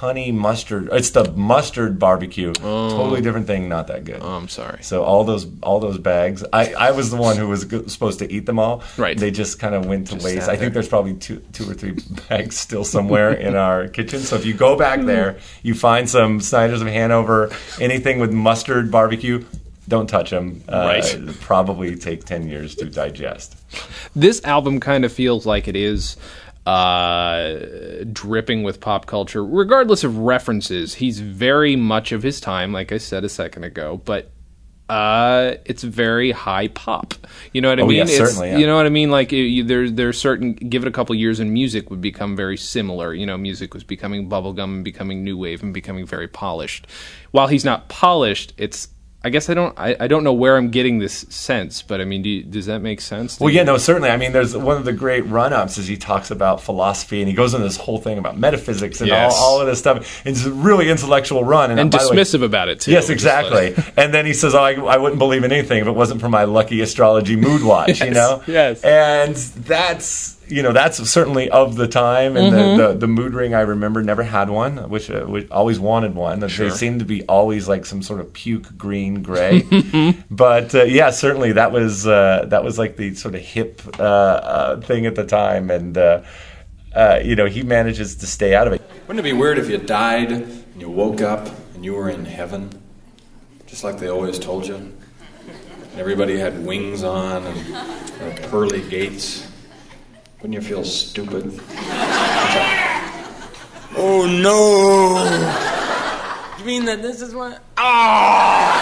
honey 0.00 0.30
mustard. 0.32 0.88
It's 0.92 1.10
the 1.10 1.30
mustard 1.32 1.98
barbecue. 1.98 2.52
Totally 2.52 3.20
different 3.22 3.46
thing. 3.46 3.68
Not 3.68 3.86
that 3.88 4.04
good. 4.04 4.20
Oh, 4.22 4.34
I'm 4.36 4.48
sorry. 4.48 4.82
So 4.82 5.02
all 5.04 5.24
those 5.24 5.46
all 5.62 5.80
those 5.80 5.98
bags, 5.98 6.44
I, 6.52 6.74
I 6.74 6.90
was 6.90 7.10
the 7.10 7.16
one 7.16 7.36
who 7.36 7.48
was 7.48 7.64
go- 7.64 7.86
supposed 7.86 8.18
to 8.18 8.30
eat 8.30 8.46
them 8.46 8.58
all. 8.58 8.82
Right. 8.96 9.16
They 9.18 9.30
just 9.30 9.58
kind 9.58 9.74
of 9.74 9.86
went 9.86 10.08
to 10.08 10.14
waste. 10.16 10.46
sat 10.46 10.50
I 10.50 10.56
think 10.56 10.74
there's 10.74 10.88
probably 10.88 11.14
two 11.14 11.40
two 11.52 11.68
or 11.70 11.74
three 11.74 11.92
bags 12.28 12.56
still 12.58 12.84
somewhere 12.84 13.32
in 13.32 13.54
our 13.56 13.88
kitchen. 13.88 14.20
So 14.20 14.36
if 14.36 14.44
you 14.44 14.54
go 14.54 14.76
back 14.76 15.00
there, 15.02 15.38
you 15.62 15.74
find 15.74 16.08
some 16.08 16.40
Snyder's 16.40 16.80
of 16.82 16.88
Hanover, 16.88 17.50
anything 17.80 18.18
with 18.18 18.32
mustard 18.32 18.90
barbecue. 18.90 19.44
Don't 19.88 20.08
touch 20.08 20.30
them. 20.30 20.62
Uh, 20.68 20.72
Right. 20.98 21.40
Probably 21.40 21.94
take 21.94 22.24
ten 22.24 22.48
years 22.48 22.74
to 22.76 22.86
digest. 22.86 23.54
this 24.16 24.40
album 24.44 24.80
kind 24.80 25.04
of 25.04 25.12
feels 25.12 25.46
like 25.46 25.68
it 25.68 25.76
is 25.76 26.16
uh, 26.66 27.54
dripping 28.12 28.62
with 28.62 28.80
pop 28.80 29.06
culture, 29.06 29.44
regardless 29.44 30.04
of 30.04 30.18
references. 30.18 30.94
He's 30.94 31.20
very 31.20 31.76
much 31.76 32.12
of 32.12 32.22
his 32.22 32.40
time, 32.40 32.72
like 32.72 32.92
I 32.92 32.98
said 32.98 33.24
a 33.24 33.28
second 33.28 33.64
ago, 33.64 34.00
but 34.04 34.30
uh, 34.88 35.54
it's 35.64 35.82
very 35.82 36.30
high 36.32 36.68
pop. 36.68 37.14
You 37.52 37.60
know 37.60 37.70
what 37.70 37.78
I 37.80 37.82
Oh, 37.82 37.86
mean? 37.86 37.96
yeah, 37.98 38.02
It's- 38.04 38.16
certainly, 38.18 38.50
yeah. 38.50 38.58
You 38.58 38.66
know 38.66 38.76
what 38.76 38.86
I 38.86 38.90
mean? 38.90 39.10
Like 39.10 39.32
it, 39.32 39.42
you, 39.46 39.64
there, 39.64 39.88
there's 39.90 40.18
certain. 40.20 40.52
Give 40.54 40.82
it 40.84 40.88
a 40.88 40.92
couple 40.92 41.14
years, 41.14 41.40
and 41.40 41.52
music 41.52 41.90
would 41.90 42.00
become 42.00 42.36
very 42.36 42.56
similar. 42.56 43.12
You 43.14 43.26
know, 43.26 43.36
music 43.36 43.74
was 43.74 43.82
becoming 43.84 44.28
bubblegum 44.28 44.64
and 44.64 44.84
becoming 44.84 45.24
new 45.24 45.36
wave 45.36 45.62
and 45.62 45.72
becoming 45.74 46.06
very 46.06 46.28
polished. 46.28 46.86
While 47.32 47.46
he's 47.48 47.64
not 47.64 47.88
polished, 47.88 48.52
it's. 48.58 48.88
I 49.26 49.28
guess 49.30 49.50
I 49.50 49.54
don't. 49.54 49.76
I, 49.76 49.96
I 49.98 50.06
don't 50.06 50.22
know 50.22 50.32
where 50.32 50.56
I'm 50.56 50.70
getting 50.70 51.00
this 51.00 51.26
sense, 51.28 51.82
but 51.82 52.00
I 52.00 52.04
mean, 52.04 52.22
do 52.22 52.28
you, 52.28 52.42
does 52.44 52.66
that 52.66 52.78
make 52.80 53.00
sense? 53.00 53.40
Well, 53.40 53.50
you? 53.50 53.56
yeah, 53.56 53.64
no, 53.64 53.76
certainly. 53.76 54.08
I 54.08 54.16
mean, 54.16 54.30
there's 54.30 54.56
one 54.56 54.76
of 54.76 54.84
the 54.84 54.92
great 54.92 55.22
run-ups 55.26 55.78
is 55.78 55.88
he 55.88 55.96
talks 55.96 56.30
about 56.30 56.60
philosophy 56.62 57.20
and 57.20 57.28
he 57.28 57.34
goes 57.34 57.52
into 57.52 57.64
this 57.66 57.76
whole 57.76 57.98
thing 57.98 58.18
about 58.18 58.38
metaphysics 58.38 59.00
and 59.00 59.08
Yes. 59.08 59.34
all, 59.36 59.54
all 59.56 59.60
of 59.60 59.66
this 59.66 59.80
stuff. 59.80 60.24
And 60.24 60.36
it's 60.36 60.46
a 60.46 60.52
really 60.52 60.88
intellectual 60.90 61.42
run. 61.42 61.72
And, 61.72 61.80
uh, 61.80 61.82
and 61.82 61.90
by 61.90 62.04
the 62.04 62.10
way- 62.10 62.16
dismissive 62.16 62.44
about 62.44 62.68
it 62.68 62.78
too. 62.80 62.92
Yes, 62.92 63.04
is 63.04 63.08
like- 63.10 63.14
exactly. 63.16 63.84
and 63.96 64.14
then 64.14 64.26
he 64.26 64.32
says, 64.32 64.54
oh, 64.54 64.60
I, 64.62 64.74
I 64.74 64.96
wouldn't 64.96 65.18
believe 65.18 65.42
in 65.42 65.50
anything 65.50 65.80
if 65.80 65.88
it 65.88 65.92
wasn't 65.92 66.20
for 66.20 66.28
my 66.28 66.44
lucky 66.44 66.80
astrology 66.80 67.34
mood 67.34 67.64
watch, 67.64 67.98
you 68.00 68.06
Yes, 68.12 68.14
know? 68.14 68.42
yes. 68.46 68.84
And 68.84 69.34
that's, 69.34 70.35
you 70.48 70.62
know, 70.62 70.72
that's 70.72 70.98
certainly 71.10 71.50
of 71.50 71.76
the 71.76 71.88
time. 71.88 72.36
And 72.36 72.54
Mm-hmm. 72.54 72.76
the, 72.78 72.88
the, 72.88 72.98
the 72.98 73.06
mood 73.08 73.34
ring, 73.34 73.54
I 73.54 73.62
remember, 73.62 74.02
never 74.02 74.22
had 74.22 74.48
one, 74.48 74.88
which, 74.88 75.10
uh, 75.10 75.24
which 75.24 75.50
always 75.50 75.78
wanted 75.80 76.14
one. 76.14 76.40
They 76.40 76.70
seemed 76.70 77.00
to 77.00 77.04
be 77.04 77.24
always 77.26 77.66
like 77.68 77.84
some 77.84 78.02
sort 78.02 78.20
of 78.20 78.32
puke 78.32 78.76
green 78.78 79.22
gray. 79.22 79.62
but 80.30 80.74
uh, 80.74 80.84
yeah, 80.84 81.10
certainly 81.10 81.52
that 81.52 81.72
was, 81.72 82.06
uh, 82.06 82.46
that 82.48 82.62
was 82.62 82.78
like 82.78 82.96
the 82.96 83.14
sort 83.14 83.34
of 83.34 83.40
hip 83.40 83.82
uh, 83.98 84.02
uh, 84.02 84.80
thing 84.80 85.06
at 85.06 85.14
the 85.16 85.24
time. 85.26 85.70
And, 85.70 85.98
uh, 85.98 86.22
uh, 86.94 87.20
you 87.22 87.34
know, 87.36 87.46
he 87.46 87.62
manages 87.62 88.16
to 88.16 88.26
stay 88.26 88.54
out 88.54 88.66
of 88.66 88.72
it. 88.72 88.82
Wouldn't 89.06 89.20
it 89.26 89.28
be 89.30 89.36
weird 89.36 89.58
if 89.58 89.68
you 89.68 89.78
died 89.78 90.32
and 90.32 90.64
you 90.78 90.88
woke 90.88 91.20
up 91.20 91.48
and 91.74 91.84
you 91.84 91.92
were 91.94 92.08
in 92.08 92.24
heaven, 92.24 92.70
just 93.66 93.84
like 93.84 93.98
they 93.98 94.08
always 94.08 94.38
told 94.38 94.66
you? 94.66 94.76
And 94.76 94.96
everybody 95.96 96.38
had 96.38 96.64
wings 96.64 97.02
on 97.02 97.44
and 97.44 97.74
uh, 97.74 98.48
pearly 98.48 98.88
gates. 98.88 99.50
Wouldn't 100.46 100.62
you 100.62 100.68
feel 100.68 100.84
stupid? 100.84 101.42
oh 103.96 104.28
no! 104.30 105.18
You 106.56 106.64
mean 106.64 106.84
that 106.84 107.02
this 107.02 107.20
is 107.20 107.34
what? 107.34 107.60
Oh! 107.76 108.72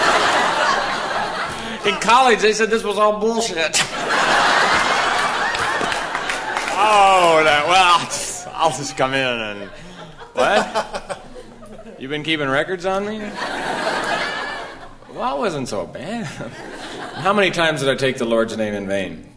In 1.87 1.95
college, 2.03 2.41
they 2.41 2.53
said 2.53 2.69
this 2.69 2.85
was 2.85 2.99
all 2.99 3.19
bullshit. 3.19 3.81
oh, 6.77 7.41
that, 7.43 7.65
well, 7.67 8.11
I'll 8.55 8.69
just 8.69 8.99
come 8.99 9.15
in 9.15 9.27
and. 9.27 9.71
What? 10.35 11.25
You've 11.99 12.11
been 12.11 12.25
keeping 12.25 12.51
records 12.51 12.85
on 12.85 13.07
me? 13.07 13.21
Well, 15.15 15.37
it 15.37 15.39
wasn't 15.39 15.69
so 15.69 15.87
bad. 15.87 16.27
How 17.15 17.33
many 17.33 17.51
times 17.51 17.81
did 17.81 17.89
I 17.89 17.95
take 17.95 18.19
the 18.19 18.27
Lord's 18.27 18.55
name 18.55 18.75
in 18.75 18.87
vain? 18.87 19.31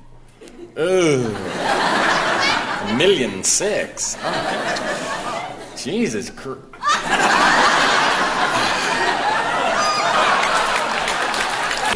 Ugh. 0.76 1.97
Million 2.96 3.44
six. 3.44 4.16
Oh. 4.22 5.74
Jesus 5.76 6.30
Christ. 6.30 7.74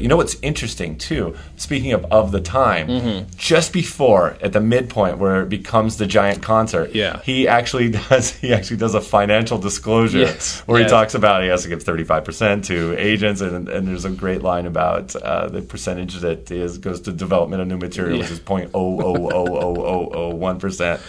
You 0.01 0.07
know 0.07 0.17
what's 0.17 0.35
interesting 0.41 0.97
too? 0.97 1.35
Speaking 1.57 1.93
of 1.93 2.05
of 2.11 2.31
the 2.31 2.41
time, 2.41 2.87
Mm-hmm. 2.87 3.29
just 3.37 3.71
before 3.73 4.37
at 4.41 4.51
the 4.53 4.59
midpoint 4.61 5.17
where 5.19 5.41
it 5.43 5.49
becomes 5.49 5.97
the 5.97 6.05
giant 6.07 6.41
concert, 6.41 6.91
Yeah. 6.93 7.21
he 7.23 7.47
actually 7.47 7.89
does 8.09 8.31
he 8.31 8.53
actually 8.53 8.77
does 8.77 8.95
a 8.95 9.01
financial 9.01 9.57
disclosure 9.57 10.19
Yes. 10.19 10.61
where 10.65 10.79
Yes. 10.81 10.89
he 10.89 10.95
talks 10.95 11.13
about 11.15 11.43
he 11.43 11.49
has 11.49 11.63
to 11.63 11.69
give 11.69 11.83
thirty 11.83 12.03
five 12.03 12.23
percent 12.25 12.65
to 12.65 12.95
agents, 12.97 13.41
and, 13.41 13.69
and 13.69 13.87
there's 13.87 14.05
a 14.05 14.09
great 14.09 14.41
line 14.41 14.65
about 14.65 15.15
uh, 15.15 15.47
the 15.47 15.61
percentage 15.61 16.15
that 16.21 16.49
is 16.51 16.77
goes 16.79 17.01
to 17.01 17.11
development 17.11 17.61
of 17.61 17.67
new 17.67 17.77
material, 17.77 18.17
which 18.19 18.31
is 18.31 18.39
point 18.39 18.71
oh 18.73 18.99
oh 19.01 19.29
oh 19.31 19.47
oh 19.57 19.75
oh 19.93 20.09
oh 20.13 20.29
one 20.35 20.59
percent. 20.59 21.01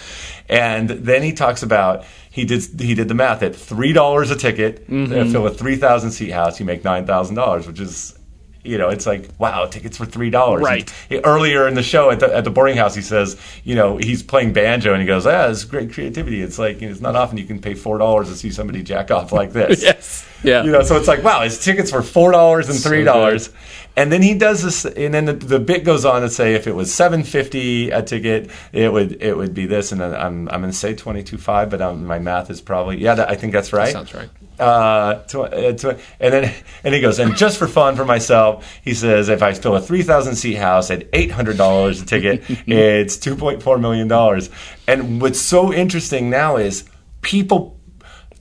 And 0.49 0.89
then 0.91 1.23
he 1.23 1.33
talks 1.33 1.63
about 1.63 2.05
he 2.31 2.45
did 2.45 2.63
he 2.81 2.95
did 2.95 3.09
the 3.09 3.15
math 3.15 3.43
at 3.43 3.55
three 3.57 3.93
dollars 3.93 4.31
a 4.31 4.37
ticket, 4.37 4.89
Mm-hmm. 4.89 5.13
uh, 5.29 5.33
fill 5.33 5.47
a 5.47 5.51
three 5.51 5.77
thousand 5.77 6.11
seat 6.13 6.31
house, 6.31 6.59
you 6.61 6.67
make 6.67 6.85
nine 6.85 7.07
thousand 7.07 7.37
dollars, 7.37 7.67
which 7.67 7.81
is 7.81 8.19
you 8.65 8.79
know, 8.79 8.91
it's 8.91 9.07
like 9.07 9.29
wow, 9.39 9.67
tickets 9.67 9.97
for 9.97 10.07
three 10.07 10.31
dollars. 10.31 10.63
Right. 10.63 10.93
Earlier 11.25 11.67
in 11.67 11.75
the 11.75 11.83
show 11.83 12.11
at 12.11 12.21
the 12.21 12.35
at 12.35 12.45
the 12.45 12.51
boarding 12.51 12.77
house, 12.77 12.95
he 12.95 13.03
says, 13.03 13.41
you 13.65 13.75
know, 13.75 13.97
he's 13.97 14.23
playing 14.23 14.53
banjo 14.53 14.93
and 14.93 15.01
he 15.01 15.07
goes, 15.07 15.27
ah, 15.27 15.49
it's 15.49 15.65
great 15.65 15.93
creativity. 15.93 16.43
It's 16.43 16.59
like 16.59 16.81
you 16.81 16.87
know, 16.89 16.93
it's 16.93 17.01
not 17.01 17.17
often 17.17 17.39
you 17.39 17.45
can 17.45 17.61
pay 17.61 17.75
four 17.75 17.99
dollars 17.99 18.29
to 18.29 18.37
see 18.37 18.51
somebody 18.51 18.83
jack 18.83 19.11
off 19.11 19.33
like 19.33 19.53
this. 19.53 19.83
Yes. 19.93 20.29
Yeah. 20.45 20.65
You 20.65 20.71
know, 20.71 20.83
so 20.83 20.97
it's 20.97 21.09
like 21.09 21.25
wow, 21.25 21.43
his 21.43 21.63
tickets 21.63 21.93
were 21.93 22.03
four 22.03 22.33
dollars 22.33 22.69
and 22.69 22.79
three 22.79 23.05
dollars. 23.05 23.51
And 23.97 24.11
then 24.11 24.23
he 24.23 24.35
does 24.35 24.63
this, 24.63 24.85
and 24.85 25.13
then 25.13 25.27
the, 25.27 25.33
the 25.35 25.59
bit 25.59 25.85
goes 25.85 26.05
on 26.05 26.23
to 26.23 26.31
say 26.31 26.55
if 26.55 26.67
it 26.67 26.75
was 26.75 26.93
seven 26.93 27.23
fifty 27.23 27.91
a 27.91 28.03
ticket, 28.03 28.51
it 28.73 28.93
would 28.93 29.21
it 29.23 29.37
would 29.37 29.55
be 29.55 29.67
this, 29.67 29.93
and 29.93 30.03
I'm 30.03 30.49
I'm 30.49 30.61
going 30.61 30.73
to 30.73 30.77
say 30.77 30.95
twenty 30.95 31.23
two 31.23 31.39
five, 31.39 31.71
but 31.71 31.83
um, 31.83 32.07
my 32.07 32.19
math 32.19 32.51
is 32.51 32.61
probably 32.61 32.99
yeah, 32.99 33.15
that, 33.15 33.31
I 33.31 33.35
think 33.35 33.53
that's 33.53 33.73
right. 33.73 33.93
sounds 33.93 34.15
right. 34.15 34.31
Uh, 34.59 35.23
tw- 35.25 35.35
uh, 35.35 35.73
tw- 35.73 35.99
and 36.21 36.33
then 36.33 36.55
and 36.85 36.95
he 36.95 37.01
goes, 37.01 37.19
and 37.19 37.37
just 37.37 37.59
for 37.59 37.67
fun 37.67 37.97
for 37.97 38.05
myself, 38.05 38.81
he 38.83 38.95
says, 38.95 39.29
if 39.29 39.43
I 39.43 39.53
fill 39.53 39.77
a 39.77 39.81
three 39.81 40.03
thousand 40.03 40.37
seat 40.37 40.55
house 40.55 40.91
at 40.91 41.09
eight 41.13 41.31
hundred 41.31 41.59
dollars 41.59 42.01
a 42.01 42.07
ticket, 42.07 42.45
it's 42.67 43.17
two 43.17 43.37
point 43.37 43.63
four 43.63 43.79
million 43.79 44.09
dollars. 44.09 44.49
And 44.87 45.21
what's 45.21 45.41
so 45.41 45.73
interesting 45.73 46.31
now 46.31 46.57
is 46.57 46.85
people 47.21 47.79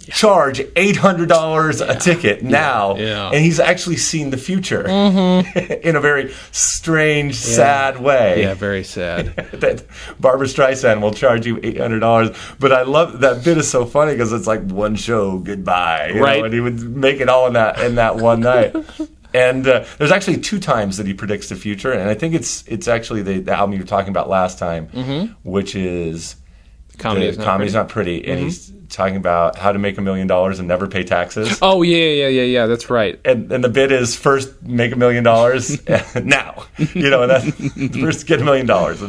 charge 0.08 0.62
eight 0.76 0.96
hundred 0.98 1.30
dollars 1.30 1.82
a 1.82 1.96
ticket 1.96 2.44
now, 2.44 2.96
Yeah. 2.98 3.30
and 3.30 3.44
he's 3.44 3.60
actually 3.60 3.98
seen 3.98 4.30
the 4.30 4.38
future 4.38 4.86
in 4.88 5.96
a 5.96 6.00
very 6.02 6.34
strange, 6.52 7.36
sad 7.36 8.00
way 8.00 8.42
Yeah, 8.44 8.54
very 8.54 8.84
sad. 8.84 9.36
that 9.54 9.84
Barbra 10.20 10.48
Streisand 10.48 11.02
will 11.02 11.14
charge 11.14 11.46
you 11.46 11.60
eight 11.64 11.78
hundred 11.80 12.00
dollars. 12.00 12.36
But 12.60 12.72
I 12.72 12.84
love 12.84 13.20
that 13.22 13.44
bit 13.44 13.58
is 13.58 13.70
so 13.70 13.86
funny 13.86 14.14
because 14.14 14.32
it's 14.34 14.48
like 14.48 14.62
one 14.70 14.96
show, 14.96 15.38
goodbye, 15.40 16.08
you 16.10 16.16
know, 16.16 16.22
Right. 16.22 16.44
and 16.44 16.54
he 16.54 16.60
would 16.60 16.80
make 16.96 17.20
it 17.22 17.30
all 17.30 17.48
in 17.48 17.54
that 17.54 17.80
in 17.80 17.96
that 17.96 18.18
one 18.18 18.40
night. 18.54 18.76
And 19.34 19.66
uh, 19.66 19.86
there's 19.98 20.12
actually 20.12 20.40
two 20.40 20.60
times 20.60 20.98
that 20.98 21.08
he 21.08 21.14
predicts 21.14 21.48
the 21.48 21.56
future, 21.56 21.94
and 21.94 22.10
I 22.10 22.16
think 22.16 22.34
it's 22.36 22.66
it's 22.68 22.90
actually 22.90 23.22
the, 23.22 23.40
the 23.40 23.54
album 23.54 23.74
you 23.74 23.80
were 23.80 23.86
talking 23.88 24.10
about 24.10 24.28
last 24.28 24.60
time, 24.60 25.36
which 25.44 25.74
is 25.74 26.36
Comedy 27.02 27.26
is 27.28 27.38
not 27.38 27.46
comedy's 27.46 27.74
pretty. 27.74 27.84
not 27.84 27.90
pretty, 27.90 28.28
and 28.28 28.38
mm-hmm. 28.38 28.46
he's 28.46 28.72
talking 28.90 29.16
about 29.16 29.58
how 29.58 29.72
to 29.72 29.80
make 29.80 29.98
a 29.98 30.02
million 30.02 30.28
dollars 30.28 30.60
and 30.60 30.68
never 30.68 30.88
pay 30.88 31.04
taxes. 31.04 31.60
Oh 31.62 31.82
yeah, 31.82 31.98
yeah, 31.98 32.28
yeah, 32.28 32.44
yeah. 32.44 32.66
That's 32.68 32.90
right. 32.90 33.20
and, 33.26 33.52
and 33.52 33.64
the 33.64 33.70
bid 33.70 33.92
is 33.92 34.16
first 34.16 34.62
make 34.62 34.92
a 34.92 34.96
million 34.96 35.24
dollars 35.24 35.86
now. 36.16 36.66
You 36.78 37.10
know, 37.10 37.24
and 37.24 37.32
that, 37.32 38.00
first 38.02 38.28
get 38.28 38.42
a 38.42 38.44
million 38.44 38.66
dollars. 38.66 39.02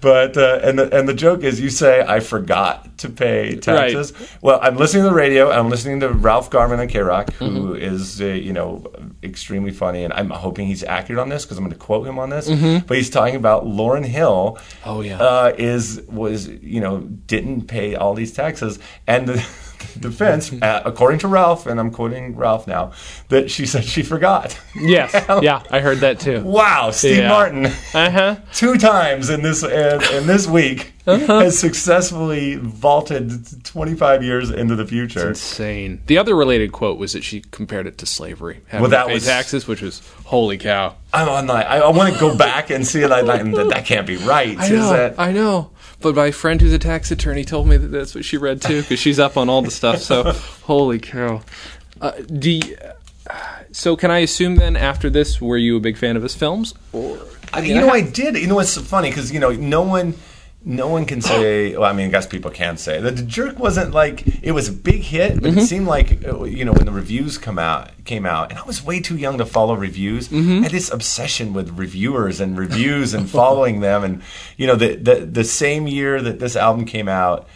But 0.00 0.36
uh, 0.36 0.60
and 0.62 0.78
the 0.78 0.94
and 0.96 1.08
the 1.08 1.14
joke 1.14 1.42
is 1.42 1.58
you 1.60 1.70
say 1.70 2.02
I 2.06 2.20
forgot 2.20 2.98
to 2.98 3.08
pay 3.08 3.56
taxes. 3.56 4.12
Well, 4.42 4.58
I'm 4.62 4.76
listening 4.76 5.04
to 5.04 5.08
the 5.08 5.14
radio. 5.14 5.50
I'm 5.50 5.70
listening 5.70 6.00
to 6.00 6.10
Ralph 6.10 6.50
Garman 6.50 6.80
on 6.80 6.88
KROQ, 6.88 7.30
who 7.32 7.46
Mm-hmm. 7.46 7.76
is 7.82 8.20
uh, 8.20 8.26
you 8.26 8.52
know 8.52 8.84
extremely 9.22 9.70
funny, 9.72 10.04
and 10.04 10.12
I'm 10.12 10.28
hoping 10.30 10.66
he's 10.66 10.84
accurate 10.84 11.18
on 11.18 11.30
this 11.30 11.44
because 11.44 11.56
I'm 11.56 11.64
going 11.64 11.72
to 11.72 11.78
quote 11.78 12.06
him 12.06 12.18
on 12.18 12.28
this. 12.30 12.48
Mm-hmm. 12.48 12.86
But 12.86 12.98
he's 12.98 13.08
talking 13.10 13.36
about 13.36 13.64
Lauryn 13.64 14.04
Hill. 14.04 14.58
Oh, 14.84 15.00
yeah. 15.00 15.18
uh, 15.18 15.54
is 15.56 16.02
was 16.08 16.46
you 16.48 16.80
know 16.80 17.00
didn't 17.00 17.62
pay 17.62 17.94
all 17.94 18.14
these 18.14 18.32
taxes 18.32 18.78
and 19.06 19.26
the. 19.28 19.46
Defense, 19.98 20.52
uh, 20.52 20.82
according 20.84 21.20
to 21.20 21.28
Ralph, 21.28 21.66
and 21.66 21.80
I'm 21.80 21.90
quoting 21.90 22.36
Ralph 22.36 22.66
now, 22.66 22.92
that 23.28 23.50
she 23.50 23.64
said 23.66 23.84
she 23.84 24.02
forgot. 24.02 24.58
Yes. 24.74 25.12
Yeah, 25.42 25.62
I 25.70 25.80
heard 25.80 25.98
that 25.98 26.20
too. 26.20 26.42
Wow, 26.42 26.90
Steve 26.90 27.18
Yeah. 27.18 27.28
Martin, 27.28 27.66
Uh 27.94 28.10
huh. 28.10 28.36
two 28.52 28.76
times 28.76 29.30
in 29.30 29.42
this 29.42 29.62
in, 29.62 30.02
in 30.14 30.26
this 30.26 30.46
week 30.46 30.92
Uh-huh. 31.06 31.40
has 31.40 31.58
successfully 31.58 32.56
vaulted 32.56 33.64
25 33.64 34.22
years 34.22 34.50
into 34.50 34.74
the 34.76 34.86
future. 34.86 35.28
Insane. 35.28 36.00
The 36.06 36.18
other 36.18 36.34
related 36.34 36.72
quote 36.72 36.98
was 36.98 37.12
that 37.14 37.24
she 37.24 37.40
compared 37.50 37.86
it 37.86 37.98
to 37.98 38.06
slavery. 38.06 38.60
Having 38.68 38.82
Well, 38.82 38.90
that 38.90 39.02
to 39.04 39.08
pay 39.08 39.14
was- 39.14 39.24
taxes, 39.24 39.66
which 39.66 39.82
was 39.82 40.02
holy 40.24 40.58
cow. 40.58 40.94
I'm 41.12 41.28
on 41.28 41.46
like 41.46 41.66
I, 41.66 41.78
I 41.78 41.88
want 41.90 42.12
to 42.12 42.20
go 42.20 42.36
back 42.36 42.70
and 42.70 42.86
see 42.86 43.00
it. 43.02 43.10
I, 43.10 43.22
like, 43.22 43.42
that, 43.44 43.68
that 43.70 43.84
can't 43.86 44.06
be 44.06 44.16
right. 44.18 44.58
I 44.58 44.64
is 44.66 44.70
know. 44.72 44.92
that? 44.92 45.14
I 45.18 45.32
know. 45.32 45.70
But 46.00 46.14
my 46.14 46.30
friend 46.30 46.60
who's 46.60 46.72
a 46.72 46.78
tax 46.78 47.10
attorney 47.10 47.44
told 47.44 47.66
me 47.68 47.76
that 47.76 47.88
that's 47.88 48.14
what 48.14 48.24
she 48.24 48.36
read 48.36 48.60
too, 48.62 48.82
because 48.82 48.98
she's 49.00 49.18
up 49.18 49.36
on 49.36 49.48
all 49.48 49.62
the 49.62 49.70
stuff. 49.70 50.00
So, 50.02 50.22
holy 50.64 50.98
cow. 50.98 51.42
Uh, 52.00 52.12
do 52.38 52.50
you- 52.50 52.76
so 53.72 53.96
can 53.96 54.10
I 54.10 54.18
assume 54.18 54.56
then 54.56 54.76
after 54.76 55.10
this, 55.10 55.40
were 55.40 55.56
you 55.56 55.76
a 55.76 55.80
big 55.80 55.96
fan 55.98 56.16
of 56.16 56.22
his 56.22 56.34
films? 56.34 56.74
Or 56.92 57.18
I, 57.52 57.60
you 57.62 57.74
know, 57.74 57.88
I 57.90 58.00
did. 58.00 58.36
You 58.36 58.46
know 58.46 58.54
what's 58.54 58.76
funny 58.78 59.10
because 59.10 59.32
you 59.32 59.40
know 59.40 59.50
no 59.50 59.82
one, 59.82 60.14
no 60.68 60.88
one 60.88 61.06
can 61.06 61.20
say. 61.22 61.76
Well, 61.76 61.88
I 61.88 61.92
mean, 61.92 62.08
I 62.08 62.10
guess 62.10 62.26
people 62.26 62.50
can 62.50 62.76
say 62.76 63.00
that 63.00 63.14
the 63.16 63.22
jerk 63.22 63.58
wasn't 63.58 63.92
like 63.92 64.24
it 64.42 64.50
was 64.50 64.68
a 64.68 64.72
big 64.72 65.00
hit, 65.02 65.40
but 65.40 65.50
Mm-hmm. 65.50 65.58
it 65.60 65.66
seemed 65.66 65.86
like 65.86 66.26
uh, 66.26 66.42
you 66.42 66.64
know 66.64 66.72
when 66.72 66.84
the 66.84 66.92
reviews 66.92 67.38
come 67.38 67.58
out 67.58 67.90
came 68.04 68.26
out, 68.26 68.50
and 68.50 68.58
I 68.58 68.64
was 68.64 68.82
way 68.84 68.98
too 69.00 69.16
young 69.16 69.38
to 69.38 69.46
follow 69.46 69.74
reviews. 69.76 70.28
Mm-hmm. 70.28 70.58
I 70.58 70.62
had 70.64 70.72
this 70.72 70.90
obsession 70.90 71.52
with 71.54 71.70
reviewers 71.78 72.40
and 72.40 72.58
reviews 72.58 73.14
and 73.14 73.30
following 73.30 73.80
them, 73.80 74.02
and 74.04 74.22
you 74.56 74.66
know 74.66 74.74
the 74.74 74.96
the 74.96 75.14
the 75.24 75.44
same 75.44 75.86
year 75.86 76.20
that 76.20 76.40
this 76.40 76.56
album 76.56 76.84
came 76.84 77.08
out, 77.08 77.46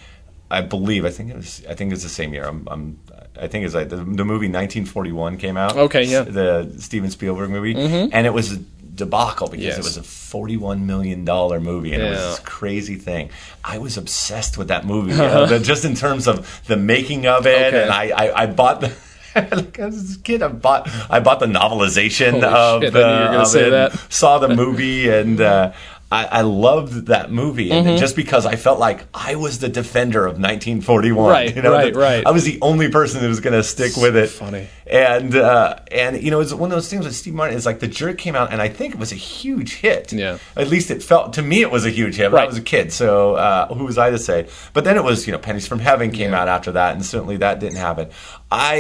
I 0.49 0.61
believe 0.63 1.05
I 1.05 1.11
think 1.11 1.31
it 1.31 1.37
was 1.37 1.63
I 1.69 1.75
think 1.75 1.93
it's 1.93 2.05
the 2.05 2.09
same 2.09 2.33
year. 2.33 2.45
I'm. 2.45 2.67
I'm 2.71 2.99
I 3.41 3.47
think 3.47 3.65
it's 3.65 3.75
like 3.75 3.89
the, 3.89 3.97
the 3.97 4.25
movie 4.25 4.49
1941 4.49 5.39
came 5.39 5.57
out. 5.57 5.75
Okay, 5.77 6.03
yeah. 6.05 6.25
Mm-hmm. 6.25 6.35
The 6.35 6.81
Steven 6.81 7.11
Spielberg 7.11 7.49
movie, 7.49 7.75
and 7.75 8.27
it 8.27 8.35
was 8.35 8.59
debacle 8.95 9.49
because 9.49 9.65
Yes. 9.65 9.79
it 9.79 9.85
was 9.85 9.97
a 9.97 10.03
41 10.03 10.87
million 10.87 11.25
dollar 11.25 11.61
movie, 11.61 11.93
and 11.93 12.03
it 12.03 12.11
was 12.11 12.19
this 12.19 12.39
crazy 12.41 12.97
thing. 12.97 13.31
I 13.65 13.79
was 13.79 13.97
obsessed 13.97 14.59
with 14.59 14.69
that 14.69 14.85
movie, 14.87 15.13
uh, 15.21 15.47
the- 15.47 15.59
just 15.61 15.85
in 15.85 15.95
terms 15.95 16.27
of 16.27 16.61
the 16.67 16.77
making 16.77 17.27
of 17.27 17.47
it, 17.47 17.75
Okay. 17.75 17.83
and 17.83 17.91
I, 17.91 18.09
I, 18.11 18.43
I 18.43 18.47
bought 18.47 18.81
the. 18.81 18.93
like 19.37 19.79
as 19.79 20.17
a 20.17 20.19
kid, 20.19 20.43
I 20.43 20.49
bought 20.49 20.89
I 21.09 21.21
bought 21.21 21.39
the 21.39 21.47
novelization 21.47 22.43
Holy 22.43 22.45
of, 22.45 22.83
shit, 22.83 22.97
uh, 22.97 23.39
of 23.41 23.47
say 23.47 23.69
it, 23.69 23.71
that. 23.71 23.93
Saw 24.13 24.39
the 24.41 24.49
movie, 24.49 25.09
and 25.09 25.41
uh, 25.41 25.73
I, 26.13 26.25
I 26.25 26.41
loved 26.41 27.07
that 27.07 27.31
movie, 27.31 27.71
and 27.71 27.97
just 27.97 28.17
because 28.17 28.45
I 28.45 28.57
felt 28.57 28.81
like 28.81 29.07
I 29.15 29.37
was 29.37 29.61
the 29.61 29.69
defender 29.69 30.27
of 30.27 30.41
1941. 30.41 31.31
Right, 31.31 31.55
you 31.55 31.63
know, 31.63 31.71
right, 31.71 31.95
that 31.95 31.99
right. 31.99 32.27
I 32.27 32.33
was 32.33 32.43
the 32.43 32.59
only 32.63 32.91
person 32.91 33.23
that 33.23 33.29
was 33.29 33.39
going 33.39 33.53
to 33.53 33.63
stick 33.63 33.97
with 33.97 34.17
it. 34.17 34.29
funny. 34.29 34.67
And 34.89 35.37
uh, 35.37 35.79
and 35.93 36.21
you 36.21 36.33
know, 36.33 36.41
it's 36.41 36.53
one 36.53 36.73
of 36.73 36.77
those 36.77 36.91
things 36.91 37.05
with 37.05 37.15
Steve 37.15 37.35
Martin. 37.35 37.57
It's 37.57 37.65
like 37.65 37.79
the 37.79 37.87
jerk 37.87 38.19
came 38.19 38.35
out, 38.35 38.53
and 38.53 38.61
I 38.61 38.69
think 38.69 38.95
it 38.95 38.99
was 38.99 39.13
a 39.13 39.17
huge 39.17 39.75
hit. 39.75 40.13
Yeah. 40.13 40.39
At 40.57 40.67
least 40.67 40.91
it 40.91 41.01
felt 41.01 41.35
to 41.35 41.43
me 41.43 41.63
it 41.63 41.71
was 41.71 41.87
a 41.87 41.91
huge 41.91 42.17
hit. 42.17 42.33
But 42.33 42.41
I 42.41 42.47
was 42.47 42.59
a 42.59 42.63
kid, 42.63 42.93
so 42.93 43.37
uh, 43.37 43.73
who 43.73 43.85
was 43.85 43.97
I 43.97 44.11
to 44.11 44.19
say? 44.19 44.49
But 44.73 44.83
then 44.83 44.97
it 44.97 45.05
was 45.05 45.29
you 45.29 45.33
know, 45.33 45.39
Pennies 45.39 45.69
from 45.69 45.79
Heaven 45.79 46.11
came 46.11 46.35
out 46.35 46.49
after 46.49 46.73
that, 46.73 46.95
and 46.95 47.07
certainly 47.07 47.37
that 47.37 47.61
didn't 47.61 47.79
happen. 47.79 48.11
I 48.51 48.75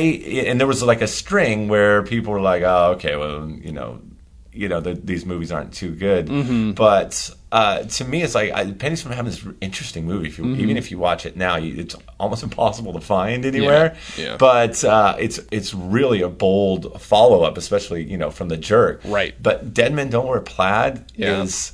and 0.49 0.59
there 0.59 0.67
was 0.67 0.83
like 0.83 1.01
a 1.01 1.07
string 1.07 1.69
where 1.69 2.03
people 2.03 2.33
were 2.33 2.41
like, 2.41 2.65
oh, 2.65 2.95
okay, 2.97 3.15
well, 3.15 3.49
you 3.49 3.71
know. 3.71 4.01
You 4.53 4.69
know 4.69 4.81
the, 4.81 4.95
these 4.95 5.25
movies 5.25 5.53
aren't 5.53 5.73
too 5.73 5.95
good, 5.95 6.27
Mm-hmm. 6.27 6.73
but 6.73 7.31
uh, 7.53 7.83
to 7.85 8.05
me, 8.05 8.23
it's 8.23 8.35
like 8.35 8.51
I, 8.53 8.71
Pennies 8.73 9.01
from 9.03 9.13
Heaven 9.13 9.31
is 9.33 9.45
an 9.45 9.57
interesting 9.61 10.07
movie. 10.07 10.29
If 10.29 10.39
you, 10.39 10.45
Mm-hmm. 10.45 10.61
Even 10.61 10.77
if 10.77 10.91
you 10.91 10.99
watch 10.99 11.25
it 11.27 11.37
now, 11.37 11.57
you, 11.57 11.81
it's 11.81 11.95
almost 12.19 12.43
impossible 12.49 12.93
to 12.95 13.01
find 13.01 13.45
anywhere. 13.45 13.97
yeah. 14.17 14.37
But 14.39 14.83
uh, 14.85 15.17
it's 15.21 15.39
it's 15.53 15.73
really 15.75 16.21
a 16.23 16.29
bold 16.29 17.01
follow 17.01 17.43
up, 17.45 17.57
especially 17.59 18.03
you 18.05 18.17
know 18.17 18.31
from 18.31 18.49
the 18.49 18.57
jerk. 18.57 19.01
Right. 19.05 19.35
But 19.41 19.73
Dead 19.73 19.93
Men 19.95 20.11
Don't 20.11 20.27
Wear 20.27 20.41
Plaid 20.41 21.05
Yeah. 21.15 21.43
is 21.43 21.73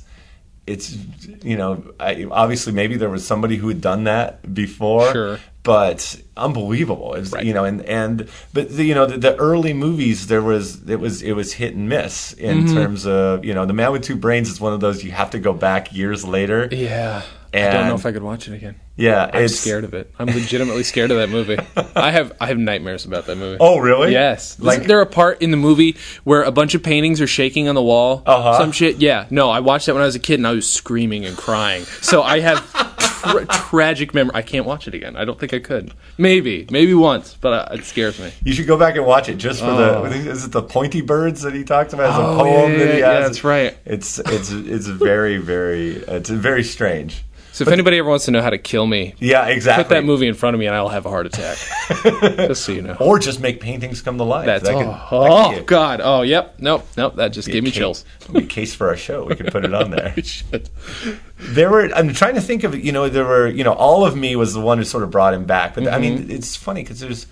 it's 0.67 0.95
you 1.43 1.57
know 1.57 1.83
I, 1.99 2.27
obviously 2.29 2.73
maybe 2.73 2.97
there 2.97 3.09
was 3.09 3.25
somebody 3.25 3.55
who 3.55 3.67
had 3.69 3.81
done 3.81 4.03
that 4.03 4.53
before. 4.53 5.11
Sure. 5.11 5.39
But 5.63 6.21
unbelievable, 6.37 7.15
it's, 7.15 7.33
Right. 7.33 7.43
you 7.45 7.53
know, 7.53 7.65
and 7.65 7.81
and 7.83 8.29
but 8.53 8.69
the, 8.69 8.85
you 8.85 8.93
know 8.95 9.05
the, 9.05 9.17
the 9.17 9.35
early 9.35 9.73
movies 9.73 10.27
there 10.27 10.41
was 10.41 10.87
it 10.89 10.99
was 10.99 11.21
it 11.21 11.33
was 11.33 11.53
hit 11.53 11.75
and 11.75 11.89
miss 11.89 12.31
in 12.33 12.63
Mm-hmm. 12.65 12.73
terms 12.75 13.05
of 13.05 13.43
you 13.43 13.53
know 13.53 13.65
the 13.65 13.73
Man 13.73 13.91
with 13.91 14.03
Two 14.03 14.15
Brains 14.15 14.49
is 14.49 14.61
one 14.61 14.71
of 14.73 14.79
those 14.79 15.03
you 15.03 15.11
have 15.11 15.31
to 15.31 15.39
go 15.39 15.51
back 15.53 15.93
years 15.93 16.23
later. 16.23 16.69
Yeah. 16.71 17.21
I 17.53 17.71
don't 17.71 17.87
know 17.87 17.95
if 17.95 18.05
I 18.05 18.11
could 18.11 18.23
watch 18.23 18.47
it 18.47 18.53
again. 18.53 18.75
Yeah, 18.95 19.29
I'm 19.31 19.47
scared 19.47 19.83
of 19.83 19.93
it. 19.93 20.11
I'm 20.17 20.25
legitimately 20.27 20.81
scared 20.83 21.11
of 21.11 21.17
that 21.17 21.29
movie. 21.29 21.57
I 21.95 22.09
have 22.11 22.33
I 22.41 22.47
have 22.47 22.57
nightmares 22.57 23.05
about 23.05 23.27
that 23.27 23.35
movie. 23.37 23.57
Oh, 23.59 23.77
really? 23.77 24.11
Yes. 24.11 24.59
Like- 24.59 24.77
Isn't 24.79 24.87
there 24.87 25.01
a 25.01 25.05
part 25.05 25.41
in 25.41 25.51
the 25.51 25.57
movie 25.57 25.95
where 26.23 26.41
a 26.43 26.51
bunch 26.51 26.73
of 26.73 26.81
paintings 26.81 27.21
are 27.21 27.27
shaking 27.27 27.67
on 27.67 27.75
the 27.75 27.83
wall? 27.83 28.23
Uh-huh. 28.25 28.57
Some 28.57 28.71
shit. 28.71 28.97
Yeah. 28.97 29.27
No, 29.29 29.49
I 29.51 29.59
watched 29.59 29.85
that 29.85 29.93
when 29.93 30.01
I 30.01 30.07
was 30.07 30.15
a 30.15 30.19
kid 30.19 30.39
and 30.39 30.47
I 30.47 30.51
was 30.53 30.67
screaming 30.67 31.25
and 31.25 31.37
crying. 31.37 31.83
So 31.83 32.23
I 32.23 32.39
have 32.39 32.73
tra- 33.21 33.45
tragic 33.69 34.15
memory. 34.15 34.31
I 34.33 34.41
can't 34.41 34.65
watch 34.65 34.87
it 34.87 34.95
again. 34.95 35.15
I 35.15 35.25
don't 35.25 35.39
think 35.39 35.53
I 35.53 35.59
could. 35.59 35.93
Maybe, 36.17 36.65
maybe 36.71 36.95
once, 36.95 37.35
but 37.39 37.71
uh, 37.71 37.75
it 37.75 37.83
scares 37.83 38.19
me. 38.19 38.31
You 38.43 38.53
should 38.53 38.65
go 38.65 38.77
back 38.79 38.95
and 38.95 39.05
watch 39.05 39.29
it 39.29 39.35
just 39.35 39.59
for 39.59 39.67
Oh. 39.67 40.09
the. 40.09 40.15
Is 40.31 40.43
it 40.45 40.51
the 40.51 40.63
pointy 40.63 41.01
birds 41.01 41.43
that 41.43 41.53
he 41.53 41.63
talks 41.63 41.93
about? 41.93 42.09
It's 42.09 42.17
a 42.17 42.21
Oh, 42.27 42.37
poem 42.37 42.71
yeah, 42.71 42.77
that 42.79 42.93
he 42.95 42.99
yeah, 43.01 43.19
that's 43.19 43.43
right. 43.43 43.77
It's 43.85 44.17
it's 44.17 44.51
it's 44.51 44.87
very 44.87 45.37
very 45.37 45.97
it's 45.97 46.31
very 46.31 46.63
strange. 46.63 47.23
So 47.57 47.63
if 47.63 47.69
anybody 47.69 47.97
ever 47.97 48.07
wants 48.07 48.25
to 48.25 48.31
know 48.31 48.41
how 48.43 48.51
to 48.51 48.59
kill 48.59 48.85
me, 48.85 49.15
Yeah, 49.17 49.47
exactly. 49.47 49.83
put 49.83 49.89
that 49.89 50.03
movie 50.05 50.27
in 50.27 50.35
front 50.35 50.53
of 50.53 50.59
me 50.59 50.67
and 50.67 50.75
I'll 50.75 50.89
have 50.89 51.07
a 51.07 51.09
heart 51.09 51.25
attack. 51.25 51.57
just 52.03 52.63
so 52.65 52.71
you 52.71 52.83
know. 52.83 52.95
or 52.99 53.17
just 53.17 53.39
make 53.41 53.59
paintings 53.61 53.99
come 54.01 54.19
to 54.19 54.23
life. 54.23 54.45
That's 54.45 54.63
That 54.65 54.75
oh, 54.75 54.79
could- 54.79 54.87
that 55.55 55.59
oh 55.59 55.63
god. 55.63 55.99
Oh 56.03 56.21
yep. 56.21 56.53
Nope. 56.59 56.85
Nope. 56.95 57.15
That 57.15 57.29
just 57.29 57.47
gave 57.47 57.63
me 57.63 57.71
case- 57.71 57.77
chills. 57.79 58.05
be 58.31 58.39
a 58.39 58.41
case 58.43 58.75
for 58.75 58.89
our 58.89 58.95
show. 58.95 59.25
We 59.25 59.35
could 59.35 59.51
put 59.51 59.65
it 59.65 59.73
on 59.73 59.89
there. 59.89 60.13
There 61.39 61.69
were. 61.69 61.89
I'm 61.95 62.13
trying 62.13 62.33
to 62.35 62.41
think 62.41 62.63
of. 62.63 62.73
You 62.83 62.91
know, 62.91 63.09
there 63.09 63.23
were. 63.25 63.47
You 63.47 63.63
know, 63.63 63.73
all 63.73 64.03
of 64.05 64.15
me 64.17 64.35
was 64.35 64.55
the 64.55 64.59
one 64.59 64.79
who 64.79 64.83
sort 64.83 65.03
of 65.03 65.11
brought 65.11 65.35
him 65.35 65.45
back. 65.45 65.75
But 65.75 65.87
I 65.87 65.91
Mm-hmm. 65.99 66.01
mean, 66.01 66.31
it's 66.31 66.55
funny 66.55 66.81
because 66.81 66.99
there's 66.99 67.27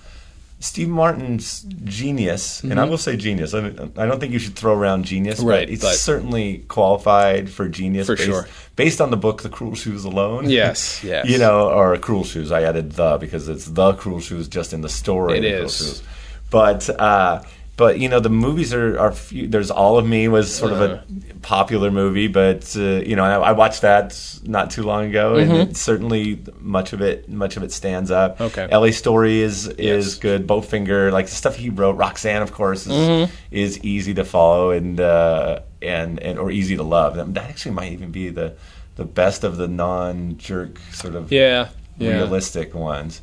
Steve 0.59 0.87
Martin's 0.89 1.61
genius, 1.83 2.63
and 2.63 2.79
I 2.79 2.85
will 2.85 2.97
say 2.97 3.17
genius. 3.17 3.53
I, 3.53 3.61
don't- 3.69 3.99
I 3.99 4.05
don't 4.05 4.19
think 4.19 4.31
you 4.33 4.39
should 4.39 4.55
throw 4.55 4.73
around 4.73 5.05
genius, 5.05 5.39
Mm-hmm. 5.39 5.47
Right, 5.49 5.59
But 5.61 5.69
he's 5.69 5.81
but- 5.81 5.95
certainly 5.95 6.59
qualified 6.69 7.49
for 7.49 7.67
genius. 7.67 8.07
For 8.07 8.15
based, 8.15 8.25
sure. 8.27 8.47
based 8.75 9.01
on 9.01 9.11
the 9.11 9.17
book 9.17 9.41
The 9.43 9.49
Cruel 9.49 9.75
Shoes 9.75 10.05
alone. 10.05 10.49
Yes, 10.49 11.03
yes. 11.11 11.27
You 11.29 11.37
know, 11.37 11.69
or 11.69 11.97
Cruel 11.97 12.23
Shoes. 12.23 12.51
I 12.51 12.63
added 12.63 12.93
the 12.93 13.17
because 13.17 13.47
it's 13.49 13.65
the 13.65 13.93
Cruel 13.93 14.21
Shoes 14.21 14.47
just 14.47 14.71
in 14.73 14.81
the 14.81 14.89
story. 14.89 15.37
It 15.39 15.41
The 15.41 15.63
is. 15.65 15.77
Shoes. 15.77 16.03
But. 16.49 16.89
uh 16.89 17.41
but 17.77 17.99
you 17.99 18.07
know 18.09 18.19
the 18.19 18.29
movies 18.29 18.73
are, 18.73 18.97
are 18.99 19.11
few, 19.11 19.47
there's 19.47 19.69
all 19.71 19.97
of 19.97 20.05
me 20.07 20.27
was 20.27 20.53
sort 20.53 20.71
of 20.71 20.81
Uh-huh. 20.81 21.01
a 21.31 21.33
popular 21.41 21.91
movie, 21.91 22.27
but 22.27 22.73
uh, 22.77 22.81
you 23.09 23.15
know 23.15 23.23
I, 23.23 23.49
I 23.49 23.51
watched 23.51 23.81
that 23.81 24.17
not 24.43 24.71
too 24.71 24.83
long 24.83 25.05
ago, 25.05 25.35
and 25.35 25.51
it, 25.51 25.77
certainly 25.77 26.41
much 26.59 26.93
of 26.93 27.01
it 27.01 27.27
much 27.29 27.57
of 27.57 27.63
it 27.63 27.71
stands 27.71 28.11
up. 28.11 28.35
Mm-hmm. 28.35 28.43
Okay. 28.59 28.67
L.A. 28.71 28.91
Story 28.91 29.41
is 29.41 29.67
is 29.67 29.77
Yes. 29.77 30.15
good. 30.15 30.47
Bowfinger, 30.47 31.11
like 31.11 31.25
the 31.27 31.35
stuff 31.35 31.55
he 31.57 31.69
wrote. 31.69 31.97
Roxanne, 31.97 32.41
of 32.41 32.51
course, 32.53 32.87
is 32.87 32.93
Mm-hmm. 32.93 33.33
is 33.51 33.79
easy 33.83 34.13
to 34.13 34.23
follow 34.23 34.71
and 34.71 34.99
uh, 34.99 35.59
and 35.81 36.19
and 36.21 36.39
or 36.39 36.51
easy 36.51 36.75
to 36.77 36.83
love. 36.83 37.15
That, 37.17 37.33
that 37.33 37.49
actually 37.49 37.75
might 37.75 37.91
even 37.91 38.11
be 38.11 38.29
the 38.29 38.53
the 38.95 39.05
best 39.05 39.43
of 39.43 39.57
the 39.57 39.67
non 39.67 40.37
jerk 40.37 40.79
sort 40.93 41.15
of 41.15 41.31
Yeah. 41.31 41.67
Yeah. 41.97 42.11
realistic 42.11 42.73
ones. 42.73 43.21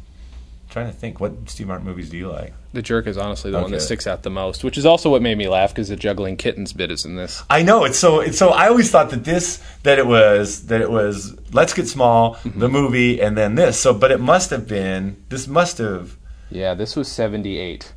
Trying 0.72 0.86
to 0.86 0.92
think, 0.92 1.20
what 1.20 1.32
Steve 1.48 1.68
Martin 1.68 1.86
movies 1.86 2.10
do 2.10 2.16
you 2.16 2.28
like? 2.28 2.52
The 2.72 2.82
jerk 2.82 3.06
is 3.06 3.16
honestly 3.18 3.50
the 3.50 3.60
one 3.60 3.70
that 3.70 3.80
sticks 3.82 4.06
out 4.06 4.22
the 4.22 4.30
most, 4.30 4.64
which 4.64 4.78
is 4.78 4.86
also 4.86 5.10
what 5.10 5.20
made 5.22 5.36
me 5.38 5.46
laugh 5.46 5.70
because 5.70 5.88
the 5.88 5.96
juggling 5.96 6.36
kittens 6.36 6.72
bit 6.72 6.90
is 6.90 7.04
in 7.04 7.16
this. 7.16 7.42
I 7.50 7.62
know 7.62 7.84
it's 7.84 7.98
so 7.98 8.20
it's 8.20 8.38
so 8.38 8.48
I 8.48 8.68
always 8.68 8.90
thought 8.90 9.10
that 9.10 9.24
this 9.24 9.62
that 9.82 9.98
it 9.98 10.06
was 10.06 10.66
that 10.66 10.80
it 10.80 10.90
was 10.90 11.36
Let's 11.52 11.74
Get 11.74 11.86
Small, 11.86 12.34
Mm-hmm. 12.36 12.58
the 12.60 12.68
movie, 12.68 13.20
and 13.20 13.36
then 13.36 13.54
this. 13.54 13.78
So 13.78 13.92
but 13.92 14.10
it 14.10 14.20
must 14.20 14.50
have 14.50 14.66
been 14.66 15.22
this 15.28 15.46
must 15.46 15.78
have 15.78 16.16
Yeah, 16.50 16.72
this 16.74 16.96
was 16.96 17.08
seventy 17.12 17.58
eight, 17.58 17.92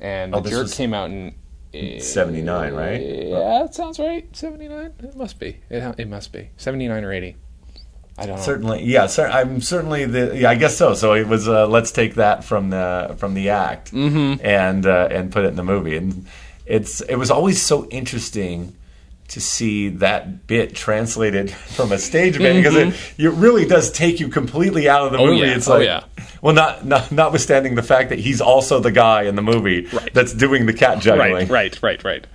and 0.00 0.34
Oh, 0.34 0.40
the 0.40 0.50
jerk 0.50 0.70
came 0.70 0.94
out 0.94 1.10
in 1.10 1.34
uh, 1.74 2.00
seventy 2.00 2.42
nine, 2.42 2.72
right? 2.72 3.00
Yeah, 3.00 3.62
that 3.62 3.74
sounds 3.74 3.98
right. 3.98 4.24
Seventy 4.36 4.68
nine. 4.68 4.92
It 5.00 5.16
must 5.16 5.38
be. 5.40 5.58
It, 5.68 5.94
it 5.98 6.08
must 6.08 6.32
be 6.32 6.50
seventy 6.56 6.86
nine 6.86 7.02
or 7.04 7.12
eighty. 7.12 7.36
I 8.20 8.26
don't 8.26 8.36
know. 8.36 8.42
Certainly, 8.42 8.84
yeah. 8.84 9.06
Cer- 9.06 9.28
I'm 9.28 9.60
certainly 9.60 10.04
the. 10.04 10.36
Yeah, 10.36 10.50
I 10.50 10.54
guess 10.54 10.76
so. 10.76 10.94
So 10.94 11.14
it 11.14 11.26
was. 11.26 11.48
Uh, 11.48 11.66
let's 11.66 11.90
take 11.92 12.14
that 12.16 12.44
from 12.44 12.70
the 12.70 13.14
from 13.18 13.34
the 13.34 13.50
act 13.50 13.92
Mm-hmm. 13.92 14.44
and 14.44 14.86
uh, 14.86 15.08
and 15.10 15.32
put 15.32 15.44
it 15.44 15.48
in 15.48 15.56
the 15.56 15.64
movie. 15.64 15.96
And 15.96 16.26
it's 16.66 17.00
it 17.00 17.16
was 17.16 17.30
always 17.30 17.60
so 17.62 17.86
interesting 17.88 18.76
to 19.28 19.40
see 19.40 19.88
that 19.88 20.46
bit 20.48 20.74
translated 20.74 21.50
from 21.76 21.92
a 21.92 21.98
stage 21.98 22.36
bit 22.36 22.56
because 22.56 22.74
it, 22.74 22.94
it 23.16 23.30
really 23.30 23.64
does 23.64 23.92
take 23.92 24.18
you 24.20 24.28
completely 24.28 24.88
out 24.88 25.06
of 25.06 25.12
the 25.12 25.18
Mm-hmm. 25.18 25.26
Oh, 25.28 25.32
movie. 25.34 25.46
yeah. 25.46 25.54
It's 25.56 25.68
Oh, 25.68 25.78
like, 25.78 25.84
yeah. 25.84 26.04
well, 26.42 26.52
not, 26.52 26.84
not 26.84 27.12
notwithstanding 27.12 27.76
the 27.76 27.82
fact 27.84 28.08
that 28.08 28.18
he's 28.18 28.40
also 28.40 28.80
the 28.80 28.90
guy 28.90 29.22
in 29.22 29.36
the 29.36 29.42
movie 29.42 29.86
Right. 29.86 30.12
that's 30.12 30.34
doing 30.34 30.66
the 30.66 30.72
cat 30.72 30.98
juggling. 31.00 31.32
Right, 31.32 31.48
right, 31.48 31.82
right, 31.82 32.02
right. 32.04 32.26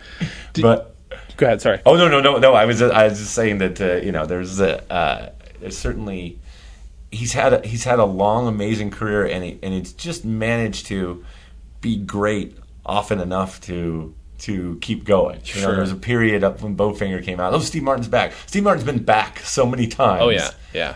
But 0.62 0.96
Go 1.38 1.48
ahead. 1.48 1.62
Sorry. 1.62 1.82
Oh 1.86 1.98
no 1.98 2.08
no 2.08 2.22
no 2.22 2.38
no! 2.38 2.54
I 2.54 2.64
was 2.64 2.82
I 2.82 3.08
was 3.10 3.20
just 3.20 3.34
saying 3.34 3.58
that 3.58 3.82
uh, 3.82 3.96
you 3.96 4.14
know 4.14 4.26
there's 4.26 4.62
a 4.62 4.82
uh, 4.90 5.30
there's 5.66 5.78
certainly 5.78 6.40
he's 7.12 7.34
had 7.34 7.54
a, 7.54 7.68
he's 7.68 7.84
had 7.86 7.98
a 8.00 8.06
long 8.06 8.48
amazing 8.48 8.92
career 8.92 9.26
and 9.26 9.44
he, 9.44 9.60
and 9.64 9.74
he's 9.74 9.94
just 9.94 10.24
managed 10.26 10.86
to 10.88 11.24
be 11.82 11.98
great 11.98 12.58
often 12.86 13.20
enough 13.20 13.60
to 13.62 14.14
to 14.38 14.78
keep 14.82 15.06
going. 15.06 15.40
You 15.46 15.56
know, 15.56 15.62
Sure. 15.62 15.72
there 15.72 15.82
was 15.82 15.92
a 15.92 15.96
period 15.96 16.44
up 16.44 16.62
when 16.62 16.76
Bowfinger 16.76 17.24
came 17.24 17.40
out. 17.40 17.54
Oh, 17.54 17.60
Steve 17.60 17.84
Martin's 17.84 18.08
back. 18.10 18.34
Steve 18.48 18.64
Martin's 18.64 18.86
been 18.86 19.04
back 19.04 19.40
so 19.40 19.66
many 19.66 19.88
times. 19.88 20.22
Oh 20.22 20.30
yeah, 20.30 20.52
yeah, 20.74 20.96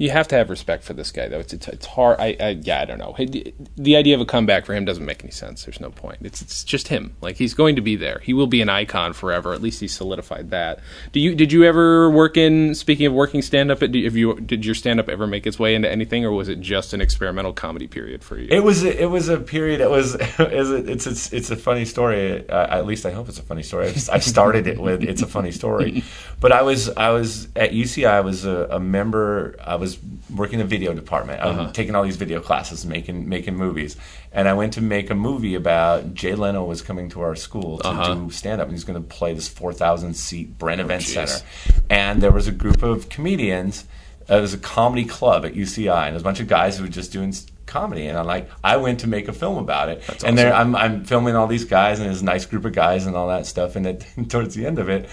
You 0.00 0.08
have 0.08 0.28
to 0.28 0.34
have 0.34 0.48
respect 0.48 0.82
for 0.82 0.94
this 0.94 1.12
guy, 1.12 1.28
though. 1.28 1.40
It's 1.40 1.52
it's, 1.52 1.68
it's 1.68 1.84
hard. 1.84 2.18
I, 2.18 2.34
I 2.40 2.48
yeah, 2.62 2.80
I 2.80 2.86
don't 2.86 2.96
know. 2.96 3.14
The, 3.18 3.52
the 3.76 3.96
idea 3.96 4.14
of 4.14 4.22
a 4.22 4.24
comeback 4.24 4.64
for 4.64 4.72
him 4.72 4.86
doesn't 4.86 5.04
make 5.04 5.22
any 5.22 5.30
sense. 5.30 5.64
There's 5.64 5.78
no 5.78 5.90
point. 5.90 6.20
It's 6.22 6.40
it's 6.40 6.64
just 6.64 6.88
him. 6.88 7.14
Like 7.20 7.36
he's 7.36 7.52
going 7.52 7.76
to 7.76 7.82
be 7.82 7.96
there. 7.96 8.18
He 8.20 8.32
will 8.32 8.46
be 8.46 8.62
an 8.62 8.70
icon 8.70 9.12
forever. 9.12 9.52
At 9.52 9.60
least 9.60 9.78
he's 9.78 9.92
solidified 9.92 10.52
that. 10.52 10.78
Do 11.12 11.20
you 11.20 11.34
did 11.34 11.52
you 11.52 11.64
ever 11.64 12.08
work 12.08 12.38
in? 12.38 12.74
Speaking 12.74 13.04
of 13.04 13.12
working 13.12 13.42
stand 13.42 13.70
up, 13.70 13.82
have 13.82 13.94
you 13.94 14.40
did 14.40 14.64
your 14.64 14.74
stand 14.74 15.00
up 15.00 15.10
ever 15.10 15.26
make 15.26 15.46
its 15.46 15.58
way 15.58 15.74
into 15.74 15.90
anything, 15.90 16.24
or 16.24 16.32
was 16.32 16.48
it 16.48 16.60
just 16.62 16.94
an 16.94 17.02
experimental 17.02 17.52
comedy 17.52 17.86
period 17.86 18.24
for 18.24 18.38
you? 18.38 18.48
It 18.50 18.64
was 18.64 18.82
it 18.82 19.10
was 19.10 19.28
a 19.28 19.38
period. 19.38 19.82
It 19.90 19.90
was 19.90 20.14
it's 20.14 21.06
it's 21.06 21.32
it's 21.32 21.50
a 21.50 21.56
funny 21.56 21.84
story. 21.84 22.48
Uh, 22.48 22.78
at 22.78 22.86
least 22.86 23.04
I 23.04 23.10
hope 23.10 23.28
it's 23.28 23.38
a 23.38 23.42
funny 23.42 23.62
story. 23.62 23.88
I 23.88 24.18
started 24.18 24.66
it 24.66 24.80
with 24.80 25.02
it's 25.02 25.20
a 25.20 25.26
funny 25.26 25.52
story, 25.52 26.04
but 26.40 26.52
I 26.52 26.62
was 26.62 26.88
I 26.88 27.10
was 27.10 27.48
at 27.54 27.72
UCI. 27.72 28.08
I 28.08 28.20
was 28.20 28.46
a, 28.46 28.66
a 28.70 28.80
member. 28.80 29.56
I 29.62 29.76
was 29.76 29.89
working 30.34 30.60
in 30.60 30.66
the 30.66 30.70
video 30.76 30.92
department. 30.94 31.42
Was 31.42 31.56
Uh-huh. 31.56 31.72
taking 31.72 31.94
all 31.94 32.02
these 32.04 32.16
video 32.16 32.40
classes, 32.40 32.84
making 32.86 33.28
making 33.28 33.56
movies, 33.56 33.96
and 34.32 34.48
I 34.48 34.52
went 34.52 34.72
to 34.74 34.80
make 34.80 35.10
a 35.10 35.14
movie 35.14 35.54
about 35.54 36.14
Jay 36.14 36.34
Leno 36.34 36.64
was 36.64 36.82
coming 36.82 37.08
to 37.10 37.20
our 37.22 37.34
school 37.36 37.78
to 37.78 37.88
Uh-huh. 37.88 38.14
do 38.14 38.30
stand 38.30 38.60
up, 38.60 38.68
and 38.68 38.76
he's 38.76 38.84
going 38.84 39.02
to 39.02 39.08
play 39.08 39.32
this 39.34 39.48
four 39.48 39.72
thousand 39.72 40.14
seat 40.14 40.58
Bren 40.58 40.78
Event 40.78 41.02
jeez. 41.02 41.28
Center, 41.28 41.44
and 41.88 42.20
there 42.22 42.32
was 42.32 42.46
a 42.48 42.52
group 42.52 42.82
of 42.82 43.08
comedians. 43.08 43.84
Uh, 44.30 44.36
it 44.36 44.40
was 44.42 44.54
a 44.54 44.58
comedy 44.58 45.04
club 45.04 45.44
at 45.44 45.54
UCI, 45.54 46.06
and 46.06 46.14
there's 46.14 46.22
a 46.22 46.24
bunch 46.24 46.40
of 46.40 46.46
guys 46.48 46.76
who 46.76 46.84
were 46.84 46.88
just 46.90 47.10
doing 47.12 47.34
comedy. 47.66 48.06
And 48.06 48.16
I'm 48.18 48.26
like, 48.26 48.48
I 48.64 48.76
went 48.76 49.00
to 49.00 49.06
make 49.08 49.26
a 49.28 49.32
film 49.32 49.56
about 49.58 49.88
it, 49.88 50.02
That's 50.06 50.22
and 50.24 50.36
there 50.38 50.52
awesome. 50.54 50.74
I'm 50.76 50.92
I'm 50.94 51.04
filming 51.04 51.34
all 51.36 51.46
these 51.48 51.64
guys 51.64 51.98
and 52.00 52.08
this 52.10 52.22
nice 52.22 52.44
group 52.46 52.64
of 52.64 52.72
guys 52.72 53.06
and 53.06 53.16
all 53.16 53.28
that 53.28 53.46
stuff. 53.46 53.74
And 53.76 53.86
it, 53.86 54.04
towards 54.28 54.54
the 54.54 54.66
end 54.66 54.78
of 54.78 54.88
it, 54.88 55.08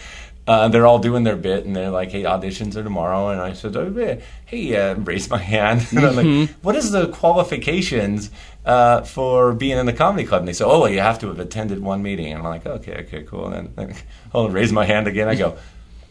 uh, 0.48 0.68
they're 0.70 0.88
all 0.88 1.00
doing 1.00 1.24
their 1.24 1.36
bit, 1.36 1.66
and 1.66 1.76
they're 1.76 1.90
like, 1.90 2.10
"Hey, 2.12 2.24
auditions 2.24 2.76
are 2.76 2.84
tomorrow." 2.84 3.30
And 3.30 3.42
I 3.42 3.54
said, 3.54 3.76
oh, 3.76 3.94
yeah. 3.96 4.16
"Hey, 4.46 4.76
uh, 4.76 4.96
raise 4.96 5.30
my 5.30 5.38
hand." 5.40 5.86
and 5.92 6.00
I'm 6.00 6.16
Mm-hmm. 6.16 6.40
like, 6.42 6.50
"What 6.64 6.76
is 6.76 6.92
the 6.92 7.08
qualifications 7.10 8.32
uh, 8.66 9.02
for 9.02 9.54
being 9.54 9.78
in 9.78 9.86
the 9.86 9.94
comedy 9.94 10.24
club?" 10.26 10.42
And 10.42 10.48
they 10.48 10.54
said, 10.54 10.66
"Oh, 10.68 10.80
well, 10.82 10.90
you 10.90 11.00
have 11.00 11.20
to 11.20 11.28
have 11.28 11.40
attended 11.40 11.82
one 11.82 12.02
meeting." 12.02 12.28
And 12.32 12.38
I'm 12.42 12.44
like, 12.46 12.66
"Okay, 12.66 12.98
okay, 13.06 13.24
cool." 13.24 13.48
And 13.48 13.76
then 13.76 13.96
I'll 14.34 14.50
raise 14.60 14.72
my 14.72 14.86
hand 14.86 15.08
again. 15.08 15.28
I 15.28 15.36
go. 15.36 15.58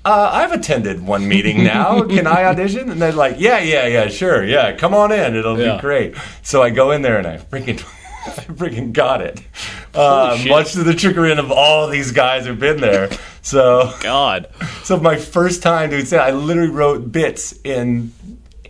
Uh, 0.09 0.31
I've 0.33 0.53
attended 0.53 1.05
one 1.05 1.27
meeting 1.27 1.65
now. 1.65 2.05
Can 2.07 2.29
I 2.29 2.45
audition? 2.45 2.91
And 2.91 3.03
they're 3.03 3.11
like, 3.11 3.41
yeah, 3.41 3.59
yeah, 3.59 3.89
yeah, 3.89 4.07
sure, 4.07 4.45
yeah, 4.45 4.77
come 4.77 4.95
on 4.95 5.11
in. 5.11 5.35
It'll 5.35 5.59
Yeah. 5.59 5.75
be 5.75 5.81
great. 5.81 6.15
So 6.43 6.63
I 6.63 6.71
go 6.71 6.93
in 6.93 7.03
there 7.03 7.19
and 7.19 7.27
I 7.27 7.39
freaking, 7.39 7.81
I 8.25 8.31
freaking 8.53 8.93
got 8.93 9.21
it. 9.21 9.43
Uh, 9.97 10.39
much 10.49 10.73
to 10.73 10.83
the 10.83 10.97
chagrin 10.97 11.39
of 11.39 11.51
all 11.51 11.89
these 11.89 12.13
guys 12.13 12.47
who've 12.47 12.59
been 12.59 12.81
there. 12.81 13.11
So, 13.43 13.93
God. 14.01 14.49
so 14.83 14.99
my 14.99 15.17
first 15.17 15.63
time 15.63 15.91
doing 15.91 16.05
stand, 16.05 16.23
I 16.23 16.31
literally 16.33 16.71
wrote 16.71 17.11
bits 17.11 17.59
in 17.65 18.13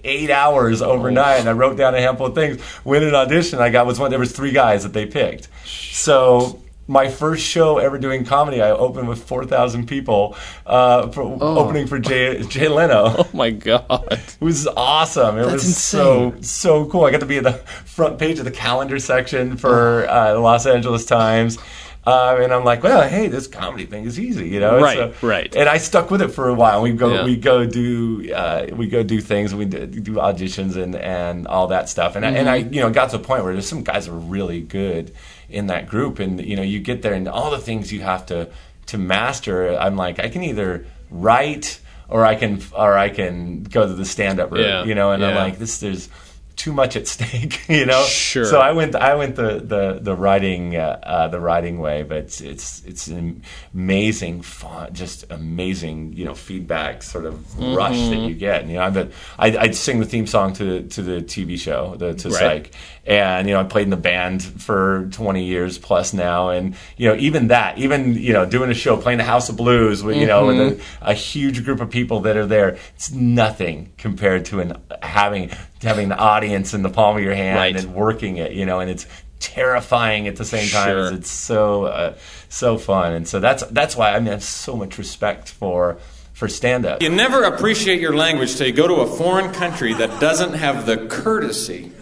eight 0.04 0.30
hours 0.30 0.82
overnight, 0.82 1.40
and 1.40 1.48
I 1.48 1.52
wrote 1.52 1.76
down 1.76 1.94
a 1.94 2.00
handful 2.00 2.26
of 2.26 2.34
things. 2.34 2.62
Went 2.84 3.02
in 3.02 3.08
an 3.08 3.14
audition, 3.14 3.58
I 3.58 3.70
got 3.70 3.86
was 3.86 3.98
one. 3.98 4.10
There 4.10 4.18
was 4.20 4.32
three 4.32 4.52
guys 4.52 4.82
that 4.82 4.92
they 4.92 5.06
picked. 5.06 5.48
So. 5.66 6.62
My 6.89 7.09
first 7.09 7.45
show 7.45 7.78
ever 7.78 7.99
doing 7.99 8.24
comedy, 8.24 8.62
I 8.62 8.70
opened 8.70 9.09
with 9.09 9.24
four 9.24 9.45
thousand 9.45 9.89
people, 9.89 10.37
uh, 10.64 11.09
for 11.09 11.22
opening 11.43 11.87
for 11.89 11.99
Jay, 11.99 12.43
Jay 12.45 12.68
Leno. 12.68 13.07
Oh 13.18 13.28
my 13.32 13.51
God. 13.51 14.07
It 14.12 14.37
was 14.41 14.66
awesome. 14.68 15.37
It 15.39 15.47
was 15.51 15.76
so 15.76 16.34
so 16.43 16.87
cool. 16.87 17.05
I 17.05 17.11
got 17.11 17.20
to 17.20 17.26
be 17.26 17.39
at 17.39 17.45
the 17.45 17.55
front 17.84 18.18
page 18.18 18.39
of 18.39 18.45
the 18.45 18.51
calendar 18.53 18.99
section 19.01 19.57
for 19.57 20.09
uh, 20.09 20.34
the 20.34 20.39
Los 20.39 20.64
Angeles 20.66 21.05
Times. 21.07 21.59
Uh, 22.07 22.39
and 22.41 22.53
I'm 22.53 22.62
like, 22.62 22.84
well, 22.84 23.09
hey, 23.09 23.26
this 23.26 23.49
comedy 23.49 23.84
thing 23.84 24.05
is 24.05 24.20
easy, 24.20 24.47
you 24.49 24.61
know. 24.61 24.80
Right, 24.80 25.20
right. 25.24 25.57
And 25.57 25.68
I 25.68 25.78
stuck 25.78 26.09
with 26.09 26.22
it 26.22 26.28
for 26.28 26.49
a 26.49 26.55
while. 26.55 26.80
We 26.80 26.93
go, 26.93 27.12
Yeah. 27.12 27.24
we 27.24 27.37
go 27.37 27.66
do, 27.66 28.32
uh, 28.32 28.68
we 28.76 28.87
go 28.87 29.03
do 29.03 29.20
things. 29.20 29.53
We 29.57 29.64
do, 29.64 29.87
do 29.87 30.12
auditions 30.12 30.76
and 30.80 30.95
and 30.95 31.49
all 31.49 31.66
that 31.66 31.89
stuff. 31.89 32.14
And 32.14 32.24
I, 32.24 32.30
and 32.30 32.49
I, 32.49 32.62
Mm-hmm. 32.62 32.74
you 32.74 32.80
know, 32.82 32.91
got 32.91 33.11
to 33.11 33.16
a 33.16 33.18
point 33.18 33.43
where 33.43 33.53
there's 33.55 33.68
some 33.68 33.82
guys 33.82 34.07
that 34.07 34.12
are 34.12 34.18
really 34.18 34.61
good 34.61 35.12
in 35.49 35.66
that 35.68 35.88
group, 35.88 36.18
and 36.18 36.44
you 36.44 36.57
know, 36.57 36.62
you 36.62 36.80
get 36.80 37.03
there 37.03 37.14
and 37.14 37.28
all 37.28 37.51
the 37.51 37.59
things 37.59 37.92
you 37.92 38.01
have 38.01 38.26
to 38.26 38.49
to 38.86 38.99
master. 38.99 39.76
I'm 39.76 39.97
like, 39.97 40.18
I 40.18 40.28
can 40.28 40.42
either 40.42 40.86
write 41.11 41.80
or 42.09 42.24
I 42.24 42.34
can 42.34 42.62
or 42.72 42.97
I 42.97 43.09
can 43.09 43.64
go 43.64 43.86
to 43.86 43.94
the 43.94 44.05
stand 44.05 44.40
up 44.40 44.51
route, 44.51 44.61
Yeah, 44.61 44.84
you 44.84 44.94
know. 44.94 45.12
And 45.12 45.24
I'm 45.24 45.34
like, 45.34 45.59
this 45.59 45.80
there's 45.80 46.09
too 46.57 46.72
much 46.72 46.96
at 46.96 47.07
stake, 47.07 47.61
you 47.68 47.86
know. 47.86 48.02
Sure. 48.04 48.46
So 48.46 48.59
I 48.59 48.72
went 48.72 48.94
I 48.96 49.14
went 49.14 49.36
the 49.36 49.61
the 49.61 49.98
the 50.00 50.16
writing 50.16 50.76
uh, 50.76 50.98
uh, 51.02 51.28
the 51.28 51.38
writing 51.38 51.78
way, 51.78 52.02
but 52.02 52.18
it's 52.18 52.40
it's 52.40 52.84
it's 52.84 53.07
an 53.09 53.42
amazing 53.74 54.42
fun, 54.42 54.92
just 54.92 55.30
amazing 55.30 56.14
you 56.14 56.24
know 56.24 56.34
feedback 56.34 57.02
sort 57.02 57.26
of 57.26 57.59
rush 57.59 57.98
that 58.09 58.28
you 58.28 58.34
get. 58.34 58.62
And, 58.62 58.70
you 58.70 58.76
know, 58.76 58.82
I'm 58.82 58.94
the, 58.94 59.12
I 59.38 59.57
I'd 59.57 59.74
sing 59.74 60.00
the 60.00 60.07
theme 60.07 60.26
song 60.26 60.54
to 60.54 60.82
to 60.82 61.02
the 61.02 61.22
TV 61.22 61.59
show 61.59 61.94
the 61.96 62.14
to 62.14 62.30
Right. 62.30 62.66
Psych, 62.66 62.74
and 63.04 63.46
you 63.46 63.54
know 63.54 63.61
I 63.61 63.64
played 63.64 63.84
in 63.84 63.90
the 63.90 63.96
band 63.96 64.42
for 64.42 65.09
20 65.12 65.44
years 65.44 65.78
plus 65.78 66.12
now, 66.12 66.50
and 66.50 66.74
you 66.96 67.09
know 67.09 67.16
even 67.16 67.48
that 67.48 67.78
even 67.78 68.14
you 68.14 68.32
know 68.32 68.46
doing 68.46 68.70
a 68.70 68.74
show 68.74 68.96
playing 68.96 69.18
the 69.18 69.24
House 69.24 69.48
of 69.48 69.57
Blues 69.57 70.02
with 70.02 70.16
you 70.16 70.26
know 70.26 70.46
with 70.46 70.59
a, 70.59 70.80
a 71.02 71.14
huge 71.14 71.64
group 71.64 71.80
of 71.80 71.90
people 71.90 72.20
that 72.20 72.36
are 72.36 72.46
there, 72.46 72.78
it's 72.94 73.12
nothing 73.12 73.92
compared 73.98 74.46
to 74.46 74.61
an 74.61 74.80
having 75.02 75.50
having 75.82 76.08
the 76.08 76.16
audience 76.18 76.74
in 76.74 76.82
the 76.82 76.88
palm 76.90 77.16
of 77.16 77.22
your 77.22 77.34
hand 77.34 77.56
Right. 77.58 77.76
and 77.76 77.94
working 77.94 78.36
it, 78.38 78.52
you 78.52 78.64
know, 78.66 78.80
and 78.80 78.90
it's 78.90 79.06
terrifying 79.40 80.26
at 80.28 80.36
the 80.36 80.44
same 80.44 80.68
time 80.68 80.88
Sure. 80.88 80.98
as 81.06 81.12
it's 81.12 81.30
so 81.30 81.84
uh, 81.84 82.14
so 82.48 82.78
fun, 82.78 83.12
and 83.12 83.28
so 83.28 83.38
that's 83.40 83.62
that's 83.64 83.94
why 83.96 84.12
I 84.14 84.18
mean 84.18 84.28
I 84.28 84.32
have 84.32 84.42
so 84.42 84.74
much 84.76 84.96
respect 84.98 85.50
for 85.50 85.98
for 86.32 86.48
stand 86.48 86.86
up. 86.86 87.02
You 87.02 87.10
never 87.10 87.44
appreciate 87.44 88.00
your 88.00 88.14
language 88.16 88.56
till 88.56 88.66
you 88.66 88.72
go 88.72 88.86
to 88.88 88.94
a 88.96 89.06
foreign 89.06 89.52
country 89.52 89.92
that 89.94 90.20
doesn't 90.20 90.54
have 90.54 90.86
the 90.86 90.96
courtesy 91.06 91.92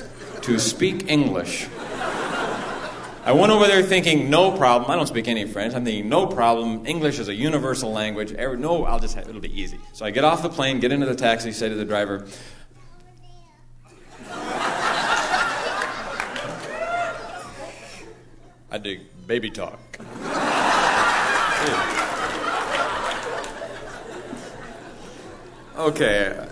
to 0.43 0.59
speak 0.59 1.09
English. 1.11 1.67
I 3.27 3.33
went 3.33 3.51
over 3.53 3.67
there 3.67 3.83
thinking, 3.83 4.29
no 4.29 4.51
problem. 4.51 4.91
I 4.91 4.97
don't 4.97 5.07
speak 5.07 5.29
any 5.29 5.47
French. 5.47 5.75
I'm 5.75 5.83
thinking, 5.85 6.11
no 6.11 6.27
problem. 6.27 6.85
English 6.87 7.19
is 7.19 7.29
a 7.29 7.35
universal 7.35 7.91
language. 7.91 8.33
No, 8.33 8.85
I'll 8.85 8.99
just 9.01 9.15
have, 9.15 9.27
it'll 9.29 9.41
be 9.41 9.59
easy. 9.61 9.79
So 9.95 10.05
I 10.05 10.11
get 10.11 10.25
off 10.25 10.43
the 10.43 10.51
plane, 10.51 10.79
get 10.79 10.93
into 10.93 11.07
the 11.07 11.15
taxi, 11.15 11.51
say 11.53 11.71
to 11.71 11.75
the 11.75 11.87
driver, 11.87 12.27
I 18.75 18.79
dig 18.79 19.03
baby 19.29 19.51
talk. 19.51 19.79
Okay. 25.77 26.49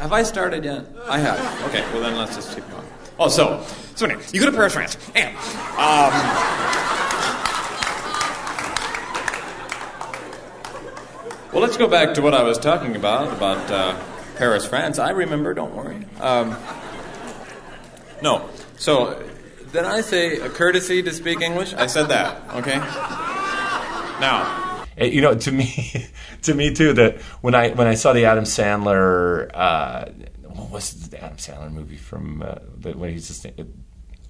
Have 0.00 0.12
I 0.12 0.22
started 0.22 0.66
yet? 0.66 0.84
I 1.08 1.18
have. 1.18 1.40
Okay, 1.68 1.80
well 1.94 2.02
then 2.02 2.18
let's 2.18 2.36
just 2.36 2.54
keep 2.54 2.68
going. 2.70 2.86
Oh, 3.18 3.28
so, 3.30 3.64
so 3.94 4.04
anyway, 4.04 4.22
you 4.34 4.40
go 4.40 4.50
to 4.50 4.52
Paris, 4.52 4.74
France, 4.74 4.98
and, 5.14 5.34
um, 5.78 6.12
well, 11.54 11.62
let's 11.62 11.78
go 11.78 11.88
back 11.88 12.12
to 12.16 12.20
what 12.20 12.34
I 12.34 12.42
was 12.42 12.58
talking 12.58 12.96
about, 12.96 13.32
about 13.32 13.70
uh, 13.70 13.98
Paris, 14.36 14.66
France. 14.66 14.98
I 14.98 15.08
remember, 15.08 15.54
don't 15.54 15.74
worry. 15.74 16.04
Um, 16.20 16.54
no, 18.20 18.46
so, 18.76 19.24
did 19.74 19.84
I 19.84 20.00
say 20.00 20.38
a 20.38 20.48
courtesy 20.48 21.02
to 21.02 21.12
speak 21.12 21.40
English? 21.42 21.74
I 21.74 21.86
said 21.86 22.06
that, 22.08 22.30
okay? 22.60 22.78
Now, 24.20 24.60
Uh, 25.00 25.06
you 25.06 25.20
know, 25.20 25.34
to 25.34 25.50
me, 25.50 26.06
to 26.42 26.54
me 26.54 26.72
too, 26.72 26.92
that 26.94 27.20
when 27.42 27.54
I 27.54 27.70
when 27.70 27.88
I 27.88 27.94
saw 27.94 28.12
the 28.12 28.24
Adam 28.26 28.44
Sandler, 28.44 29.50
uh, 29.52 30.04
what 30.46 30.70
was 30.70 31.08
the 31.10 31.18
Adam 31.22 31.36
Sandler 31.36 31.72
movie 31.72 31.96
from 31.96 32.42
uh, 32.42 32.54
the, 32.78 32.92
when 32.92 33.10
he's 33.10 33.26
just 33.26 33.44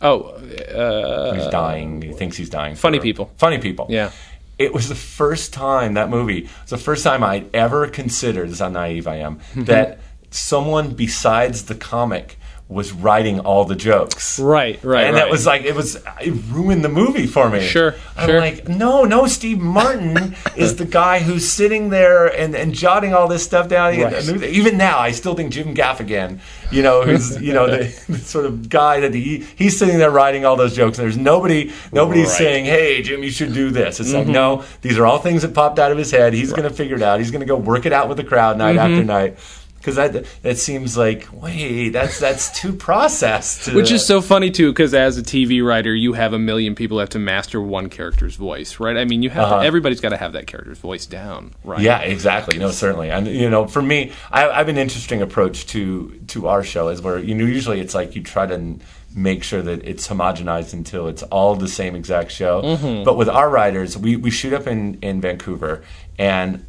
Oh, 0.01 0.33
when 0.41 1.35
he's 1.37 1.47
uh, 1.47 1.51
dying, 1.51 2.01
he 2.03 2.13
thinks 2.13 2.37
he's 2.39 2.49
dying. 2.51 2.77
Funny 2.77 2.99
for- 2.99 3.03
People. 3.03 3.31
Funny 3.37 3.59
people. 3.59 3.87
Yeah. 3.91 4.11
It 4.59 4.73
was 4.73 4.89
the 4.89 4.95
first 4.95 5.53
time 5.53 5.95
that 5.95 6.09
movie. 6.09 6.39
It 6.45 6.51
was 6.63 6.71
the 6.71 6.79
first 6.79 7.03
time 7.05 7.23
I'd 7.25 7.55
ever 7.55 7.89
considered. 7.89 8.47
This 8.49 8.55
is 8.55 8.61
how 8.61 8.69
naive 8.69 9.07
I 9.07 9.17
am. 9.17 9.37
Mm-hmm. 9.37 9.65
that 9.65 9.99
someone 10.31 10.95
besides 10.95 11.65
the 11.67 11.75
comic 11.75 12.39
was 12.67 12.93
writing 12.93 13.41
all 13.41 13.67
the 13.67 13.75
jokes. 13.75 14.39
Right, 14.41 14.83
right, 14.83 15.05
And 15.05 15.15
right. 15.15 15.21
that 15.25 15.31
was 15.31 15.45
like 15.47 15.63
it 15.63 15.75
was 15.75 15.97
it 16.21 16.33
ruined 16.49 16.83
the 16.83 16.89
movie 16.89 17.27
for 17.27 17.51
me. 17.51 17.61
Sure, 17.61 17.95
I'm 18.17 18.29
sure. 18.29 18.41
like, 18.41 18.67
no, 18.69 19.05
no, 19.05 19.27
Steve 19.27 19.59
Martin 19.61 20.35
is 20.57 20.77
the 20.77 20.87
guy 20.87 21.19
who's 21.19 21.47
sitting 21.47 21.91
there 21.91 22.27
and, 22.27 22.57
and 22.57 22.73
jotting 22.75 23.13
all 23.13 23.29
this 23.29 23.45
stuff 23.45 23.69
down. 23.69 24.01
Right. 24.01 24.43
Even 24.45 24.79
now, 24.79 24.99
I 24.99 25.11
still 25.11 25.35
think 25.35 25.53
Jim 25.53 25.75
Gaffigan, 25.75 26.41
you 26.73 26.83
know, 26.83 27.03
who's 27.03 27.41
you 27.41 27.53
know 27.53 27.67
the, 27.69 28.05
the 28.09 28.19
sort 28.19 28.47
of 28.47 28.69
guy 28.71 29.01
that 29.01 29.13
he 29.13 29.45
he's 29.57 29.79
sitting 29.79 29.99
there 29.99 30.11
writing 30.11 30.47
all 30.47 30.57
those 30.57 30.75
jokes. 30.75 30.99
And 30.99 31.05
there's 31.05 31.19
nobody 31.19 31.71
nobody's 31.93 32.25
Right. 32.29 32.33
Mm-hmm. 32.35 32.39
saying, 32.39 32.65
hey, 32.65 33.03
Jim, 33.03 33.23
you 33.23 33.31
should 33.31 33.53
do 33.53 33.71
this. 33.71 34.01
It's 34.01 34.13
like, 34.15 34.27
no, 34.27 34.65
these 34.81 34.99
are 34.99 35.05
all 35.07 35.19
things 35.19 35.43
that 35.43 35.53
popped 35.55 35.79
out 35.79 35.93
of 35.93 35.99
his 35.99 36.11
head. 36.11 36.33
He's 36.33 36.51
going 36.51 36.63
to 36.69 36.71
figure 36.75 36.97
it 36.97 37.03
out. 37.03 37.19
He's 37.21 37.31
going 37.31 37.41
to 37.41 37.47
go 37.47 37.57
work 37.57 37.85
it 37.85 37.93
out 37.93 38.09
with 38.09 38.17
the 38.17 38.25
crowd 38.25 38.57
night 38.57 38.77
Mm-hmm. 38.77 38.93
after 38.93 39.05
night. 39.05 39.39
Because 39.85 39.97
that 39.97 40.25
that 40.43 40.57
seems 40.57 40.97
like 40.97 41.29
wait, 41.33 41.91
that's 41.91 42.19
that's 42.19 42.59
too 42.59 42.73
processed. 42.73 43.73
Which 43.75 43.91
is 43.91 44.07
so 44.07 44.23
funny 44.23 44.51
too, 44.51 44.73
because 44.73 44.95
as 44.95 45.19
a 45.19 45.23
TV 45.23 45.63
writer, 45.65 45.95
you 45.95 46.15
have 46.15 46.33
a 46.33 46.39
million 46.39 46.75
people 46.75 46.99
have 47.01 47.11
to 47.11 47.19
master 47.19 47.61
one 47.61 47.91
character's 47.91 48.37
voice, 48.37 48.81
right? 48.81 48.97
I 48.97 49.05
mean, 49.05 49.23
you 49.23 49.29
have 49.31 49.45
Uh-huh. 49.45 49.61
to, 49.61 49.67
everybody's 49.67 50.01
got 50.01 50.11
to 50.11 50.17
have 50.17 50.33
that 50.33 50.47
character's 50.47 50.79
voice 50.79 51.05
down, 51.05 51.55
right? 51.65 51.81
Yeah, 51.81 51.99
exactly. 51.99 52.59
No, 52.59 52.71
certainly. 52.71 53.11
And 53.11 53.27
you 53.27 53.51
know, 53.51 53.67
for 53.67 53.83
me, 53.83 54.13
I, 54.33 54.49
I 54.49 54.57
have 54.59 54.69
an 54.69 54.79
interesting 54.79 55.21
approach 55.21 55.67
to 55.69 56.19
to 56.29 56.49
our 56.49 56.63
show 56.65 56.89
is 56.89 57.03
where 57.03 57.19
you 57.19 57.35
know 57.35 57.45
usually 57.45 57.81
it's 57.81 57.95
like 57.95 58.17
you 58.17 58.23
try 58.23 58.47
to 58.47 58.79
make 59.15 59.45
sure 59.45 59.63
that 59.63 59.85
it's 59.87 60.09
homogenized 60.09 60.73
until 60.73 61.07
it's 61.09 61.23
all 61.25 61.55
the 61.55 61.69
same 61.69 61.95
exact 61.95 62.33
show. 62.33 62.63
Mm-hmm. 62.63 63.05
But 63.05 63.17
with 63.17 63.29
our 63.29 63.49
writers, 63.51 63.99
we 63.99 64.17
we 64.17 64.31
shoot 64.31 64.53
up 64.55 64.67
in 64.67 64.99
in 65.03 65.21
Vancouver, 65.21 65.83
and 66.19 66.65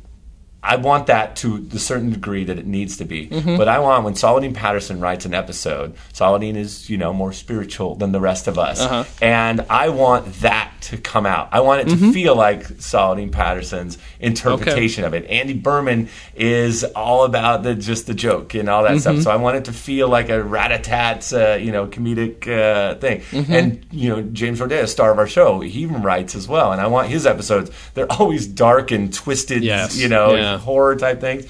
I 0.68 0.78
want 0.78 1.08
that 1.08 1.36
to 1.38 1.60
the 1.60 1.80
certain 1.80 2.10
degree 2.12 2.44
that 2.46 2.58
it 2.58 2.66
needs 2.66 2.98
to 2.98 3.06
be. 3.06 3.28
Mm-hmm. 3.28 3.58
But 3.58 3.68
I 3.68 3.80
want 3.80 4.04
when 4.04 4.16
Saladin 4.16 4.54
Patterson 4.54 5.00
writes 5.00 5.26
an 5.26 5.34
episode, 5.34 5.96
Saladin 6.14 6.56
is, 6.56 6.90
you 6.90 6.98
know, 6.98 7.14
more 7.14 7.32
spiritual 7.34 7.96
than 7.96 8.12
the 8.12 8.20
rest 8.20 8.48
of 8.48 8.58
us. 8.58 8.82
Uh-huh. 8.82 9.04
And 9.22 9.62
I 9.70 9.90
want 9.90 10.26
that 10.42 10.72
to 10.82 10.98
come 10.98 11.26
out. 11.26 11.50
I 11.52 11.60
want 11.62 11.82
it 11.82 11.88
Mm-hmm. 11.88 12.08
to 12.08 12.14
feel 12.14 12.36
like 12.36 12.66
Saladin 12.82 13.30
Patterson's 13.32 13.98
interpretation 14.20 15.04
of 15.04 15.14
it. 15.14 15.26
Andy 15.30 15.54
Berman 15.54 16.10
is 16.36 16.84
all 16.84 17.24
about 17.26 17.64
the 17.64 17.76
just 17.76 18.08
the 18.08 18.14
joke 18.14 18.54
and 18.56 18.68
all 18.70 18.84
that 18.84 18.92
Mm-hmm. 18.92 19.00
stuff. 19.00 19.22
So 19.22 19.32
I 19.32 19.36
want 19.36 19.58
it 19.58 19.66
to 19.66 19.74
feel 19.74 20.10
like 20.10 20.30
a 20.30 20.44
rat-a-tat, 20.44 21.32
uh, 21.34 21.54
you 21.56 21.72
know, 21.72 21.88
comedic 21.88 22.48
uh, 22.48 22.96
thing. 22.96 23.22
Mm-hmm. 23.22 23.54
And 23.54 23.86
you 23.92 24.10
know, 24.10 24.22
James 24.22 24.60
Roday, 24.60 24.88
star 24.88 25.12
of 25.12 25.20
our 25.20 25.28
show, 25.28 25.60
he 25.60 25.82
even 25.82 26.02
writes 26.02 26.36
as 26.36 26.48
well. 26.48 26.72
And 26.72 26.82
I 26.82 26.88
want 26.88 27.10
his 27.10 27.26
episodes. 27.26 27.72
They're 27.94 28.12
always 28.12 28.48
dark 28.48 28.92
and 28.92 29.14
twisted. 29.14 29.64
Yes. 29.64 29.98
You 29.98 30.10
know, 30.10 30.36
Yeah. 30.36 30.55
Horror 30.58 30.96
type 30.96 31.22
things. 31.22 31.48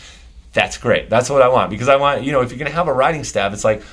That's 0.54 0.78
great. 0.78 1.10
That's 1.10 1.30
what 1.30 1.42
I 1.42 1.50
want 1.50 1.70
because 1.70 1.90
I 1.90 1.98
want 1.98 2.24
you 2.24 2.32
know 2.32 2.42
if 2.42 2.50
you're 2.50 2.60
going 2.60 2.72
to 2.72 2.76
have 2.76 2.88
a 2.88 2.94
writing 2.94 3.24
staff, 3.24 3.54
it's 3.54 3.64
like 3.64 3.84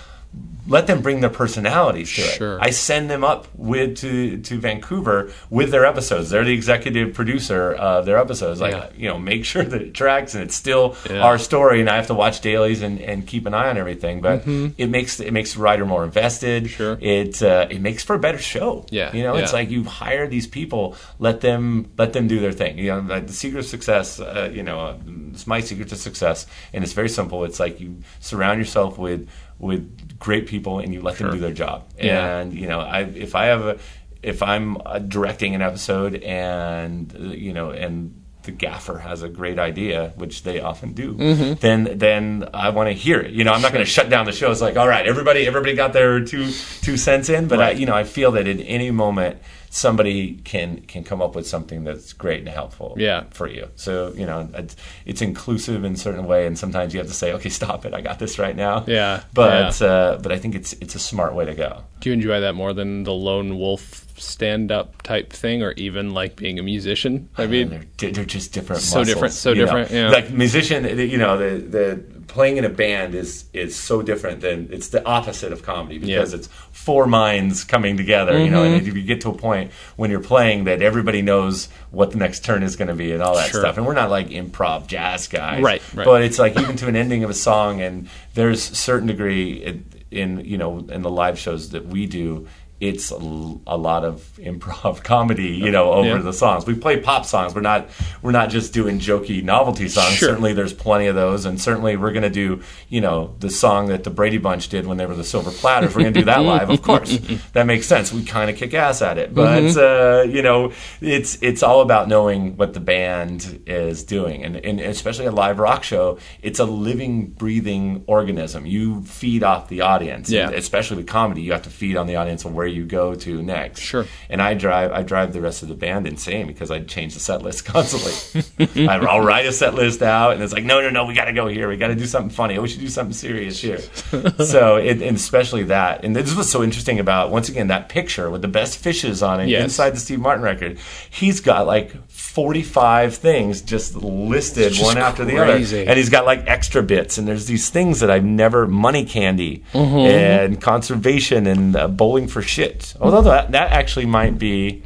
let 0.69 0.87
them 0.87 1.03
bring 1.03 1.21
their 1.21 1.29
personalities 1.29 2.15
to 2.15 2.23
it. 2.23 2.35
Sure. 2.37 2.59
I 2.63 2.71
send 2.71 3.11
them 3.11 3.25
up 3.25 3.49
with 3.57 3.97
to 3.99 4.39
to 4.39 4.61
Vancouver 4.61 5.33
with 5.51 5.73
their 5.73 5.85
episodes. 5.85 6.31
They're 6.31 6.45
the 6.45 6.53
executive 6.55 7.15
producer 7.15 7.73
of 7.73 8.07
their 8.07 8.17
episodes. 8.17 8.61
Like 8.61 8.73
Yeah. 8.73 8.87
you 8.97 9.09
know, 9.09 9.19
make 9.19 9.45
sure 9.45 9.65
that 9.65 9.83
it 9.83 9.93
tracks 9.93 10.35
and 10.37 10.45
it's 10.45 10.55
still 10.55 10.97
Yeah. 11.11 11.21
our 11.23 11.37
story. 11.37 11.81
And 11.81 11.91
I 11.91 11.97
have 11.97 12.07
to 12.07 12.15
watch 12.15 12.41
dailies 12.43 12.81
and, 12.81 13.01
and 13.01 13.27
keep 13.27 13.45
an 13.47 13.55
eye 13.55 13.71
on 13.71 13.77
everything. 13.77 14.21
But 14.21 14.47
it 14.79 14.89
makes 14.89 15.19
it 15.19 15.33
makes 15.33 15.55
the 15.55 15.61
writer 15.61 15.85
more 15.85 16.05
invested. 16.05 16.65
Mm-hmm. 16.65 16.73
Sure. 16.77 16.97
It 17.01 17.43
uh, 17.43 17.67
it 17.69 17.81
makes 17.81 18.05
for 18.05 18.15
a 18.15 18.21
better 18.21 18.39
show. 18.39 18.87
Yeah, 18.91 19.15
You 19.15 19.25
know, 19.25 19.35
it's 19.35 19.53
like 19.53 19.69
you 19.69 19.83
hire 19.83 20.29
these 20.29 20.47
people, 20.47 20.95
let 21.19 21.41
them 21.41 21.91
let 21.99 22.13
them 22.13 22.29
do 22.29 22.39
their 22.39 22.53
thing. 22.53 22.79
You 22.79 22.93
know, 22.93 23.01
like 23.01 23.27
the 23.27 23.33
secret 23.33 23.59
of 23.61 23.67
success. 23.67 24.21
Uh, 24.21 24.49
you 24.55 24.63
know, 24.63 24.79
uh, 24.79 24.95
it's 25.33 25.47
my 25.49 25.61
secret 25.61 25.89
to 25.89 25.97
success, 25.97 26.47
and 26.73 26.85
it's 26.85 26.93
very 26.93 27.09
simple. 27.09 27.43
It's 27.45 27.59
like 27.59 27.81
you 27.81 27.97
surround 28.21 28.61
yourself 28.61 28.97
with 28.97 29.29
with 29.63 30.19
great 30.19 30.47
people, 30.47 30.79
and 30.81 30.93
you 30.93 31.01
let 31.01 31.17
Sure. 31.17 31.29
them 31.29 31.37
do 31.39 31.41
their 31.41 31.55
job. 31.55 31.85
Yeah. 31.99 32.39
And 32.41 32.53
you 32.53 32.67
know, 32.69 32.81
I 32.81 33.01
if 33.05 33.35
I 33.35 33.47
have 33.47 33.63
a 33.65 33.79
if 34.23 34.43
I'm 34.43 34.77
uh, 34.85 34.99
directing 34.99 35.55
an 35.55 35.63
episode, 35.63 36.15
and 36.23 37.11
you 37.35 37.53
know, 37.55 37.71
and 37.71 38.19
the 38.43 38.51
gaffer 38.51 38.99
has 38.99 39.23
a 39.23 39.29
great 39.29 39.59
idea, 39.61 40.13
which 40.17 40.43
they 40.43 40.59
often 40.61 40.93
do, 40.95 41.15
Mm-hmm. 41.15 41.53
then 41.61 41.97
then 41.99 42.49
I 42.53 42.71
want 42.71 42.89
to 42.89 42.93
hear 42.93 43.21
it. 43.21 43.31
You 43.33 43.45
know, 43.45 43.53
I'm 43.53 43.63
not 43.63 43.73
going 43.73 43.85
to 43.85 43.91
shut 43.91 44.11
down 44.11 44.27
the 44.27 44.33
show. 44.33 44.51
It's 44.51 44.61
like, 44.61 44.77
all 44.77 44.89
right, 44.89 45.07
everybody 45.07 45.47
everybody 45.47 45.75
got 45.75 45.93
their 45.93 46.25
two 46.25 46.51
two 46.83 46.97
cents 46.97 47.29
in, 47.31 47.47
but 47.49 47.61
I 47.63 47.71
you 47.71 47.87
know 47.87 47.95
I 47.95 48.05
feel 48.05 48.33
that 48.33 48.47
at 48.49 48.59
any 48.61 48.91
moment 48.91 49.39
somebody 49.75 50.35
can 50.45 50.83
can 50.83 51.03
come 51.03 51.23
up 51.23 51.35
with 51.35 51.47
something 51.47 51.83
that's 51.83 52.13
great 52.13 52.41
and 52.41 52.49
helpful 52.51 52.95
Yeah. 52.99 53.25
for 53.31 53.49
you. 53.49 53.69
So 53.75 54.13
you 54.15 54.27
know 54.27 54.47
it's, 54.53 54.77
it's 55.07 55.23
inclusive 55.23 55.83
in 55.83 55.95
a 55.95 55.97
certain 55.97 56.27
way, 56.27 56.47
and 56.47 56.59
sometimes 56.59 56.93
you 56.93 56.99
have 57.01 57.09
to 57.09 57.15
say, 57.15 57.33
okay, 57.33 57.49
stop 57.49 57.87
it, 57.87 57.95
I 57.95 58.03
got 58.03 58.19
this 58.19 58.39
right 58.39 58.55
now. 58.55 58.85
Yeah, 58.87 59.23
but 59.33 59.81
Uh, 59.81 60.19
but 60.23 60.31
I 60.31 60.39
think 60.39 60.55
it's 60.55 60.75
it's 60.75 60.95
a 60.95 60.99
smart 60.99 61.35
way 61.35 61.47
to 61.47 61.55
go. 61.55 61.85
Do 62.01 62.11
you 62.11 62.13
enjoy 62.13 62.41
that 62.41 62.55
more 62.55 62.75
than 62.75 63.05
the 63.05 63.15
lone 63.15 63.57
wolf 63.59 64.07
stand-up 64.19 65.01
type 65.03 65.33
thing, 65.33 65.63
or 65.63 65.73
even 65.73 66.13
like 66.13 66.37
being 66.37 66.59
a 66.59 66.63
musician? 66.63 67.29
I 67.39 67.47
mean, 67.47 67.87
they're, 67.97 68.11
they're 68.13 68.25
just 68.27 68.53
different. 68.53 68.83
So 68.83 68.99
muscles, 68.99 69.15
different, 69.15 69.35
so 69.35 69.55
different, 69.55 69.91
yeah. 69.91 70.11
Like 70.11 70.31
musician, 70.31 70.85
you 70.99 71.17
know, 71.17 71.39
the 71.39 71.51
the 71.77 72.12
playing 72.33 72.57
in 72.57 72.65
a 72.65 72.69
band 72.69 73.15
is 73.15 73.45
is 73.53 73.77
so 73.77 74.01
different 74.03 74.41
than 74.41 74.69
it's 74.73 74.89
the 74.89 75.05
opposite 75.07 75.53
of 75.53 75.63
comedy 75.63 75.99
because 75.99 76.09
Yeah. 76.11 76.23
Mm-hmm. 76.23 76.35
it's 76.37 76.49
four 76.73 77.07
minds 77.07 77.63
coming 77.65 77.97
together. 77.97 78.39
You 78.43 78.51
know, 78.51 78.65
and 78.65 78.75
if 78.75 78.87
you 78.87 79.01
get 79.03 79.21
to 79.21 79.29
a 79.29 79.35
point 79.35 79.71
when 79.97 80.11
you're 80.11 80.21
playing 80.35 80.65
that 80.65 80.81
everybody 80.83 81.23
knows 81.23 81.69
what 81.91 82.11
the 82.11 82.17
next 82.17 82.45
turn 82.45 82.63
is 82.63 82.75
going 82.77 82.89
to 82.89 82.95
be 82.95 83.13
and 83.13 83.23
all 83.23 83.35
that 83.37 83.51
Sure. 83.51 83.61
stuff, 83.61 83.77
and 83.77 83.87
we're 83.87 83.95
not 83.95 84.11
like 84.11 84.29
improv 84.31 84.87
jazz 84.87 85.29
guys, 85.29 85.63
Right, 85.63 85.83
right. 85.95 86.05
But 86.07 86.23
it's 86.23 86.39
like 86.39 86.59
even 86.59 86.77
to 86.77 86.89
an 86.89 86.97
ending 86.97 87.23
of 87.23 87.31
a 87.31 87.35
song, 87.35 87.81
and 87.83 88.09
there's 88.35 88.71
a 88.71 88.75
certain 88.75 89.07
degree 89.09 89.83
in 90.11 90.43
you 90.45 90.59
know 90.59 90.79
in 90.91 91.03
the 91.03 91.11
live 91.11 91.39
shows 91.39 91.71
that 91.71 91.87
we 91.87 92.07
do. 92.07 92.47
It's 92.83 93.11
a 93.11 93.17
lot 93.17 94.05
of 94.05 94.17
improv 94.39 95.05
comedy, 95.05 95.49
you 95.51 95.71
know, 95.71 95.93
over 95.93 96.09
Yeah. 96.09 96.19
the 96.19 96.33
songs. 96.33 96.67
We 96.67 96.75
play 96.75 96.99
pop 96.99 97.25
songs. 97.25 97.55
We're 97.55 97.61
not 97.61 97.89
we're 98.23 98.33
not 98.33 98.51
just 98.51 98.73
doing 98.75 98.99
jokey 98.99 99.43
novelty 99.45 99.89
songs. 99.89 100.15
Sure. 100.15 100.31
Certainly, 100.31 100.55
there's 100.55 100.73
plenty 100.73 101.07
of 101.07 101.15
those, 101.15 101.45
and 101.45 101.61
certainly 101.61 101.97
we're 101.97 102.11
going 102.13 102.25
to 102.25 102.31
do 102.31 102.61
you 102.89 103.01
know 103.01 103.37
the 103.39 103.51
song 103.51 103.87
that 103.87 104.03
the 104.03 104.11
Brady 104.11 104.39
Bunch 104.39 104.69
did 104.69 104.87
when 104.87 104.97
they 104.97 105.07
were 105.07 105.15
the 105.15 105.23
Silver 105.23 105.53
Platters. 105.53 105.95
We're 105.95 106.03
going 106.03 106.15
to 106.15 106.21
do 106.21 106.27
that 106.27 106.43
live, 106.55 106.71
of 106.71 106.83
course. 106.83 107.17
That 107.53 107.67
makes 107.67 107.87
sense. 107.87 108.13
We 108.13 108.25
kind 108.25 108.51
of 108.51 108.57
kick 108.57 108.75
ass 108.75 109.01
at 109.01 109.17
it, 109.17 109.33
but 109.33 109.77
uh, 109.77 110.23
you 110.29 110.43
know, 110.43 110.73
it's 111.01 111.39
it's 111.41 111.63
all 111.63 111.83
about 111.83 112.09
knowing 112.09 112.57
what 112.57 112.75
the 112.75 112.81
band 112.81 113.63
is 113.67 114.03
doing, 114.03 114.43
and, 114.45 114.57
and 114.57 114.81
especially 114.81 115.27
a 115.27 115.31
live 115.33 115.61
rock 115.61 115.85
show. 115.85 116.19
It's 116.43 116.59
a 116.59 116.65
living, 116.65 117.29
breathing 117.29 118.03
organism. 118.09 118.67
You 118.67 119.03
feed 119.03 119.45
off 119.45 119.69
the 119.69 119.83
audience, 119.83 120.31
Yeah. 120.31 120.51
Especially 120.51 120.97
with 120.97 121.07
comedy, 121.07 121.43
you 121.43 121.53
have 121.53 121.63
to 121.63 121.71
feed 121.71 121.97
on 121.97 122.07
the 122.09 122.17
audience 122.17 122.45
of 122.45 122.53
where 122.55 122.72
you 122.73 122.85
go 122.85 123.15
to 123.15 123.43
next. 123.43 123.81
Sure. 123.81 124.07
And 124.29 124.41
I 124.43 124.55
drive 124.55 124.93
I 124.93 125.03
drive 125.03 125.33
the 125.33 125.41
rest 125.41 125.63
of 125.63 125.69
the 125.69 125.75
band 125.75 126.07
insane 126.07 126.47
because 126.47 126.71
I 126.71 126.81
change 126.81 127.15
the 127.15 127.21
set 127.21 127.43
list 127.43 127.65
constantly. 127.67 128.89
I- 128.89 128.99
I'll 128.99 129.21
write 129.21 129.47
a 129.47 129.53
set 129.53 129.75
list 129.75 130.03
out, 130.03 130.33
and 130.35 130.43
it's 130.43 130.53
like, 130.53 130.65
no, 130.65 130.81
no, 130.81 130.91
no, 130.91 131.05
we 131.05 131.15
got 131.15 131.27
to 131.27 131.33
go 131.33 131.47
here. 131.49 131.69
We 131.69 131.77
got 131.77 131.89
to 131.89 131.95
do 131.95 132.07
something 132.07 132.31
funny. 132.31 132.59
We 132.59 132.69
should 132.69 132.81
do 132.81 132.89
something 132.89 133.13
serious 133.13 133.61
here. 133.61 133.79
so, 134.45 134.77
it, 134.77 135.03
and 135.03 135.17
especially 135.17 135.65
that, 135.65 136.05
and 136.05 136.15
this 136.17 136.35
was 136.35 136.51
so 136.51 136.63
interesting 136.63 136.99
about 136.99 137.31
once 137.31 137.49
again 137.49 137.69
that 137.69 137.89
picture 137.89 138.31
with 138.31 138.43
the 138.43 138.49
best 138.49 138.79
fishes 138.79 139.23
on 139.23 139.41
it 139.41 139.49
Yes. 139.49 139.65
inside 139.65 139.91
the 139.91 140.01
Steve 140.01 140.21
Martin 140.21 140.43
record. 140.45 140.79
He's 141.11 141.41
got 141.41 141.67
like. 141.67 141.93
45 142.33 143.15
things 143.17 143.61
just 143.61 143.95
listed 143.95 144.73
just 144.73 144.83
one 144.83 144.97
after 144.97 145.23
the 145.25 145.37
other 145.37 145.53
and 145.53 145.97
he's 145.99 146.09
got 146.09 146.25
like 146.25 146.43
extra 146.47 146.83
bits 146.83 147.19
and 147.19 147.29
there's 147.29 147.45
these 147.47 147.69
things 147.69 148.01
that 148.01 148.11
i've 148.11 148.25
never 148.25 148.67
money 148.67 149.05
candy 149.05 149.63
Mm-hmm. 149.75 149.97
and 149.99 150.61
conservation 150.61 151.47
and 151.47 151.77
uh, 151.77 151.89
bowling 151.89 152.29
for 152.29 152.41
shit 152.41 152.95
although 153.03 153.21
that, 153.23 153.53
that 153.53 153.73
actually 153.73 154.07
might 154.07 154.39
be 154.39 154.83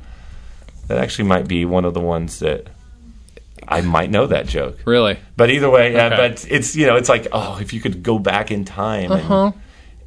that 0.89 0.99
actually 0.99 1.29
might 1.29 1.47
be 1.47 1.65
one 1.65 1.85
of 1.85 1.95
the 1.95 2.01
ones 2.01 2.41
that 2.41 2.67
i 3.69 3.81
might 3.81 4.11
know 4.11 4.27
that 4.27 4.47
joke 4.49 4.79
really? 4.85 5.17
but 5.37 5.49
either 5.49 5.71
way 5.71 5.93
yeah 5.93 6.07
Okay. 6.07 6.17
but 6.17 6.47
it's 6.51 6.75
you 6.75 6.87
know 6.87 6.97
it's 6.97 7.09
like 7.09 7.29
oh 7.31 7.59
if 7.61 7.73
you 7.73 7.81
could 7.81 8.03
go 8.03 8.19
back 8.19 8.51
in 8.51 8.65
time 8.65 9.13
Uh-huh. 9.13 9.53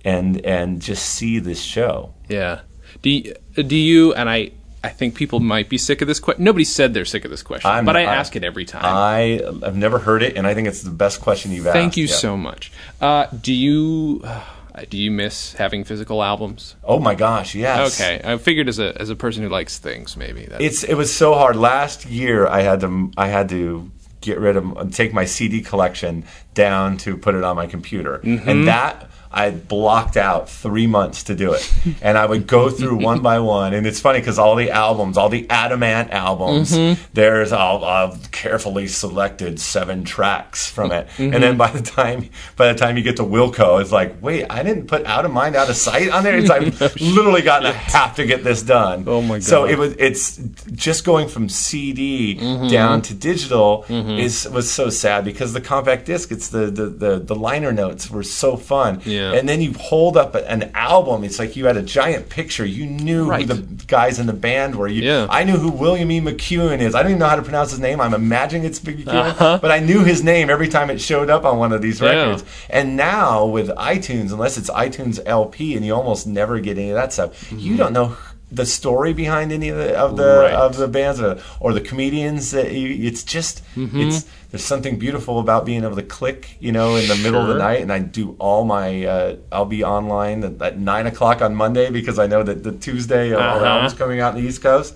and, 0.03 0.35
and 0.37 0.45
and 0.45 0.81
just 0.81 1.05
see 1.05 1.39
this 1.39 1.61
show 1.61 2.13
Yeah. 2.27 2.61
Do 3.01 3.09
you, 3.11 3.33
do 3.55 3.75
you 3.77 4.13
and 4.13 4.29
I 4.29 4.51
I 4.83 4.89
think 4.89 5.15
people 5.15 5.39
might 5.41 5.67
be 5.67 5.77
sick 5.77 6.01
of 6.01 6.07
this 6.07 6.19
question. 6.19 6.43
Nobody 6.43 6.63
said 6.63 6.93
they're 6.93 7.03
sick 7.05 7.25
of 7.25 7.31
this 7.31 7.43
question, 7.43 7.69
I'm- 7.69 7.85
but 7.85 7.97
I 7.97 8.01
I- 8.01 8.15
ask 8.15 8.35
it 8.35 8.43
every 8.43 8.65
time. 8.65 8.81
i 8.85 9.41
have 9.63 9.75
never 9.75 9.99
heard 9.99 10.23
it 10.23 10.37
and 10.37 10.47
i 10.47 10.53
think 10.53 10.67
it's 10.67 10.81
the 10.83 10.89
best 10.91 11.19
question 11.21 11.51
you've 11.51 11.67
asked 11.67 11.73
Thank 11.75 11.97
you 11.97 12.05
Yeah. 12.05 12.15
so 12.15 12.37
much. 12.37 12.71
Uh, 13.01 13.25
do 13.41 13.53
you 13.53 14.21
uh, 14.23 14.41
do 14.89 14.97
you 14.97 15.11
miss 15.11 15.53
having 15.53 15.83
physical 15.83 16.23
albums? 16.23 16.75
oh 16.85 16.99
my 16.99 17.13
gosh 17.15 17.55
yes 17.55 17.99
Okay, 17.99 18.21
I 18.23 18.37
figured 18.37 18.69
as 18.69 18.79
a 18.79 18.95
as 19.01 19.09
a 19.09 19.15
person 19.15 19.43
who 19.43 19.49
likes 19.49 19.77
things, 19.79 20.15
maybe 20.15 20.45
that 20.45 20.61
It's 20.61 20.83
it 20.83 20.95
was 20.95 21.13
so 21.13 21.33
hard. 21.33 21.55
Last 21.57 22.05
year, 22.05 22.47
I 22.47 22.61
had 22.61 22.79
to 22.81 23.11
I 23.17 23.27
had 23.27 23.49
to 23.49 23.91
get 24.21 24.37
rid 24.39 24.55
of 24.57 24.93
take 24.93 25.13
my 25.13 25.25
CD 25.25 25.61
collection 25.61 26.23
down 26.59 26.97
to 26.97 27.15
put 27.15 27.35
it 27.35 27.43
on 27.43 27.55
my 27.55 27.67
computer, 27.67 28.15
and 28.15 28.39
mm-hmm. 28.39 28.65
that. 28.65 29.05
I 29.31 29.51
blocked 29.51 30.17
out 30.17 30.49
three 30.49 30.87
months 30.87 31.25
to 31.25 31.35
do 31.35 31.53
it, 31.53 31.71
and 32.01 32.17
I 32.17 32.25
would 32.25 32.47
go 32.47 32.71
through 32.71 32.95
one 32.95 33.21
by 33.21 33.37
one. 33.37 33.75
And 33.75 33.85
it's 33.85 33.99
funny 33.99 34.17
because 34.17 34.39
all 34.39 34.55
the 34.55 34.71
albums, 34.71 35.17
all 35.17 35.29
the 35.29 35.47
Adam 35.51 35.83
Ant 35.83 36.09
albums, 36.09 36.71
mm-hmm. 36.71 36.99
there's 37.13 37.51
all 37.51 37.85
I've 37.85 38.31
carefully 38.31 38.87
selected 38.87 39.59
seven 39.59 40.03
tracks 40.03 40.67
from 40.67 40.91
it. 40.91 41.07
Mm-hmm. 41.09 41.33
And 41.35 41.43
then 41.43 41.57
by 41.57 41.69
the 41.69 41.83
time 41.83 42.27
by 42.55 42.73
the 42.73 42.79
time 42.79 42.97
you 42.97 43.03
get 43.03 43.17
to 43.17 43.23
Wilco, 43.23 43.79
it's 43.79 43.91
like, 43.91 44.19
wait, 44.19 44.47
I 44.49 44.63
didn't 44.63 44.87
put 44.87 45.05
Out 45.05 45.25
of 45.25 45.31
Mind, 45.31 45.55
Out 45.55 45.69
of 45.69 45.75
Sight 45.75 46.09
on 46.09 46.23
there. 46.23 46.35
It's 46.35 46.49
I've 46.55 46.99
literally 46.99 47.43
gotten 47.43 47.67
I 47.67 47.73
have 47.73 48.15
to 48.15 48.25
get 48.25 48.43
this 48.43 48.63
done. 48.63 49.03
Oh 49.05 49.21
my 49.21 49.35
God. 49.35 49.43
So 49.43 49.65
it 49.65 49.77
was 49.77 49.93
it's 49.99 50.37
just 50.71 51.05
going 51.05 51.27
from 51.27 51.49
CD 51.49 52.09
Mm-hmm. 52.39 52.67
down 52.67 53.01
to 53.03 53.13
digital 53.13 53.85
is 53.89 54.47
was 54.49 54.71
so 54.71 54.89
sad 54.89 55.23
because 55.23 55.53
the 55.53 55.61
compact 55.61 56.05
disc 56.05 56.31
it's 56.31 56.48
notes, 56.53 56.71
the, 56.77 56.83
the 56.85 56.89
the 56.89 57.19
the 57.19 57.35
liner 57.35 57.71
notes 57.71 58.09
were 58.09 58.23
so 58.23 58.55
fun. 58.57 59.01
Yeah. 59.05 59.33
And 59.33 59.47
then 59.47 59.61
you 59.61 59.73
hold 59.73 60.17
up 60.17 60.35
an 60.35 60.71
album. 60.75 61.23
It's 61.23 61.39
like 61.39 61.55
you 61.55 61.65
had 61.65 61.77
a 61.77 61.81
giant 61.81 62.29
picture. 62.29 62.65
You 62.65 62.85
knew 62.85 63.29
Right. 63.29 63.47
who 63.47 63.53
the 63.53 63.85
guys 63.85 64.19
in 64.19 64.27
the 64.27 64.33
band 64.33 64.75
were. 64.75 64.87
You, 64.87 65.01
Yeah. 65.03 65.27
I 65.29 65.43
knew 65.43 65.57
who 65.57 65.69
William 65.69 66.11
E. 66.11 66.21
McEuen 66.21 66.79
is. 66.79 66.95
I 66.95 67.01
don't 67.01 67.11
even 67.11 67.19
know 67.19 67.27
how 67.27 67.35
to 67.35 67.41
pronounce 67.41 67.71
his 67.71 67.79
name. 67.79 68.01
I'm 68.01 68.13
imagining 68.13 68.65
it's 68.65 68.79
McEuen, 68.79 69.07
Uh-huh. 69.07 69.59
but 69.61 69.71
I 69.71 69.79
knew 69.79 70.03
his 70.03 70.23
name 70.23 70.49
every 70.49 70.67
time 70.67 70.89
it 70.89 70.99
showed 71.01 71.29
up 71.29 71.45
on 71.45 71.57
one 71.57 71.71
of 71.73 71.81
these 71.81 71.99
Yeah. 72.01 72.09
records. 72.09 72.43
And 72.69 72.95
now 72.97 73.45
with 73.45 73.69
iTunes, 73.69 74.31
unless 74.31 74.57
it's 74.57 74.69
iTunes 74.69 75.19
LP, 75.25 75.75
and 75.75 75.85
you 75.85 75.93
almost 75.93 76.27
never 76.27 76.59
get 76.59 76.77
any 76.77 76.89
of 76.89 76.95
that 76.95 77.13
stuff, 77.13 77.51
you 77.51 77.77
don't 77.77 77.93
know 77.93 78.15
the 78.51 78.65
story 78.65 79.13
behind 79.13 79.51
any 79.51 79.69
of 79.69 79.77
the 79.77 79.95
of 79.97 80.17
the. 80.17 80.39
Right. 80.43 80.53
of 80.53 80.77
the 80.77 80.87
bands 80.87 81.19
or, 81.21 81.39
or 81.59 81.73
the 81.73 81.81
comedians. 81.81 82.51
That 82.51 82.71
you, 82.71 83.07
it's 83.07 83.23
just 83.23 83.63
Mm-hmm. 83.75 83.99
it's 84.01 84.25
there's 84.51 84.63
something 84.63 84.97
beautiful 84.97 85.39
about 85.39 85.63
being 85.65 85.83
able 85.83 85.95
to 85.95 86.01
click, 86.03 86.57
you 86.59 86.71
know, 86.71 86.95
in 86.95 87.07
the 87.07 87.15
middle 87.15 87.39
of 87.41 87.47
the 87.47 87.59
night. 87.59 87.81
And 87.81 87.93
I 87.93 87.99
do 87.99 88.35
all 88.39 88.65
my 88.65 89.05
uh, 89.05 89.35
I'll 89.51 89.65
be 89.65 89.83
online 89.83 90.43
at, 90.43 90.59
at 90.61 90.79
nine 90.79 91.05
o'clock 91.05 91.41
on 91.43 91.53
Monday 91.55 91.91
because 91.91 92.17
I 92.17 92.25
know 92.25 92.41
that 92.43 92.63
the 92.63 92.71
Tuesday 92.71 93.33
uh, 93.33 93.39
Uh-huh. 93.39 93.59
our 93.59 93.65
album's 93.65 93.93
coming 93.93 94.19
out 94.19 94.35
in 94.35 94.41
the 94.41 94.47
East 94.49 94.61
Coast. 94.63 94.95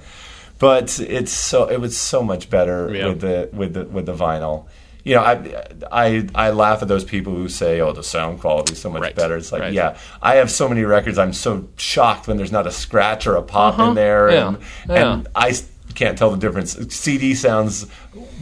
But 0.59 0.99
it's 0.99 1.31
so 1.31 1.67
it 1.69 1.79
was 1.79 1.97
so 1.97 2.23
much 2.23 2.49
better 2.49 2.89
Yeah. 2.93 3.07
with 3.09 3.21
the 3.21 3.49
with 3.53 3.73
the 3.73 3.83
with 3.85 4.05
the 4.07 4.15
vinyl. 4.15 4.65
You 5.05 5.15
know, 5.15 5.21
I, 5.21 5.63
I 5.91 6.27
I 6.33 6.49
laugh 6.51 6.81
at 6.81 6.87
those 6.87 7.03
people 7.03 7.33
who 7.35 7.49
say, 7.49 7.81
"Oh, 7.81 7.91
the 7.91 8.03
sound 8.03 8.39
quality 8.39 8.71
is 8.73 8.79
so 8.81 8.89
much 8.89 9.01
Right. 9.01 9.15
better." 9.15 9.35
It's 9.35 9.51
like, 9.51 9.61
Right. 9.61 9.73
yeah, 9.73 9.97
I 10.21 10.35
have 10.35 10.49
so 10.49 10.69
many 10.69 10.83
records. 10.83 11.17
I'm 11.17 11.33
so 11.33 11.67
shocked 11.75 12.27
when 12.27 12.37
there's 12.37 12.53
not 12.53 12.67
a 12.67 12.71
scratch 12.71 13.27
or 13.27 13.35
a 13.35 13.41
pop 13.41 13.73
Uh-huh. 13.79 13.89
in 13.89 13.95
there, 13.95 14.31
Yeah. 14.31 14.47
and 14.47 14.57
Yeah. 14.87 15.13
and 15.13 15.27
I 15.35 15.53
can't 15.95 16.17
tell 16.17 16.31
the 16.31 16.37
difference. 16.37 16.77
CD 16.95 17.33
sounds 17.35 17.85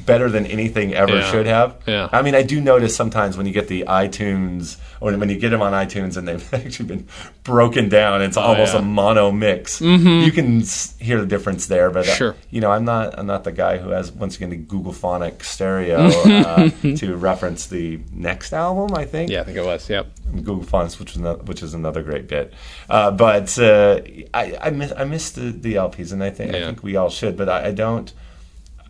better 0.06 0.30
than 0.30 0.46
anything 0.48 0.94
ever 0.94 1.16
Yeah. 1.20 1.32
should 1.32 1.46
have. 1.46 1.76
Yeah. 1.86 2.10
I 2.12 2.22
mean, 2.22 2.34
I 2.36 2.42
do 2.44 2.60
notice 2.60 2.96
sometimes 2.96 3.38
when 3.38 3.46
you 3.46 3.54
get 3.54 3.68
the 3.68 3.84
iTunes 3.88 4.78
or 5.00 5.14
when 5.14 5.30
you 5.30 5.38
get 5.38 5.50
them 5.50 5.62
on 5.62 5.74
iTunes 5.74 6.18
and 6.18 6.28
they've 6.28 6.54
actually 6.54 6.88
been 6.88 7.08
broken 7.44 7.88
down, 7.90 8.22
it's 8.22 8.38
almost 8.38 8.74
Oh, 8.74 8.78
yeah. 8.80 8.84
a 8.84 8.86
mono 8.86 9.32
mix. 9.32 9.80
You 9.82 10.32
can 10.32 10.62
hear 11.00 11.20
the 11.20 11.28
difference 11.28 11.68
there, 11.68 11.90
but 11.92 12.08
uh, 12.08 12.14
Sure. 12.16 12.36
you 12.50 12.62
know, 12.62 12.72
I'm 12.72 12.86
not 12.86 13.18
I'm 13.18 13.28
not 13.28 13.44
the 13.44 13.52
guy 13.52 13.78
who 13.78 13.90
has 13.92 14.12
once 14.12 14.36
again 14.38 14.50
the 14.50 14.56
Google 14.58 14.94
Phonic 14.94 15.44
stereo 15.44 15.98
uh, 16.26 16.70
to 16.98 17.16
reference 17.16 17.68
the 17.68 18.00
next 18.14 18.54
album. 18.54 18.96
I 18.98 19.06
think 19.06 19.30
Yeah, 19.30 19.42
I 19.42 19.44
think 19.44 19.58
it 19.58 19.66
was. 19.66 19.90
Yep. 19.90 20.08
Google 20.32 20.64
Fonts, 20.64 21.00
which 21.00 21.12
is 21.12 21.18
another, 21.18 21.44
which 21.44 21.62
is 21.64 21.74
another 21.74 22.02
great 22.04 22.28
bit. 22.28 22.54
Uh, 22.90 23.12
but 23.12 23.58
uh, 23.60 24.02
I, 24.34 24.58
I 24.62 24.70
miss 24.72 24.92
I 24.96 25.04
miss 25.04 25.32
the, 25.32 25.52
the 25.52 25.76
LPs, 25.76 26.12
and 26.14 26.24
I 26.24 26.30
think 26.30 26.54
I 26.56 26.62
think 26.66 26.84
we 26.84 26.96
all 26.96 27.10
should. 27.10 27.38
But 27.38 27.50
I, 27.50 27.68
I 27.68 27.72
don't 27.72 28.12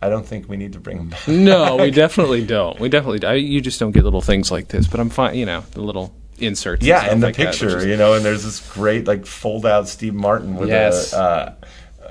I 0.00 0.08
don't 0.08 0.26
think 0.26 0.48
we 0.48 0.56
need 0.56 0.72
to 0.72 0.80
bring 0.80 0.96
them 0.98 1.08
back. 1.10 1.28
No, 1.28 1.76
we 1.76 1.90
definitely 1.90 2.44
don't. 2.44 2.78
We 2.80 2.88
definitely. 2.88 3.26
I, 3.26 3.34
you 3.34 3.60
just 3.60 3.78
don't 3.78 3.92
get 3.92 4.04
little 4.04 4.20
things 4.20 4.50
like 4.50 4.68
this. 4.68 4.86
But 4.88 5.00
I'm 5.00 5.10
fine. 5.10 5.34
You 5.36 5.46
know, 5.46 5.60
the 5.72 5.82
little 5.82 6.14
inserts. 6.38 6.84
yeah, 6.84 7.00
stuff 7.00 7.12
and 7.12 7.22
the 7.22 7.26
like 7.28 7.36
picture, 7.36 7.78
is- 7.78 7.84
you 7.86 7.96
know, 7.96 8.14
and 8.14 8.24
there's 8.24 8.42
this 8.42 8.72
great 8.72 9.06
like 9.06 9.26
fold 9.26 9.64
out 9.64 9.88
Steve 9.88 10.14
Martin 10.14 10.56
with 10.56 10.68
Yes. 10.70 11.12
a. 11.12 11.18
Uh, 11.18 11.54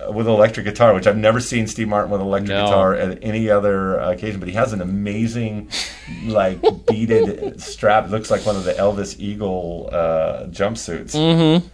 with 0.09 0.27
electric 0.27 0.65
guitar, 0.65 0.93
which 0.93 1.07
I've 1.07 1.17
never 1.17 1.39
seen 1.39 1.67
Steve 1.67 1.87
Martin 1.87 2.11
with 2.11 2.21
electric 2.21 2.49
No. 2.49 2.65
guitar 2.65 2.93
at 2.95 3.19
any 3.21 3.49
other 3.49 3.97
occasion, 3.99 4.39
but 4.39 4.49
he 4.49 4.55
has 4.55 4.73
an 4.73 4.81
amazing, 4.81 5.69
like 6.25 6.59
beaded 6.87 7.61
strap. 7.61 8.05
It 8.05 8.11
looks 8.11 8.31
like 8.31 8.45
one 8.45 8.55
of 8.55 8.63
the 8.63 8.73
Elvis 8.73 9.19
Eagle 9.19 9.89
uh, 9.91 10.45
jumpsuits. 10.47 11.11
Mm-hmm. 11.15 11.67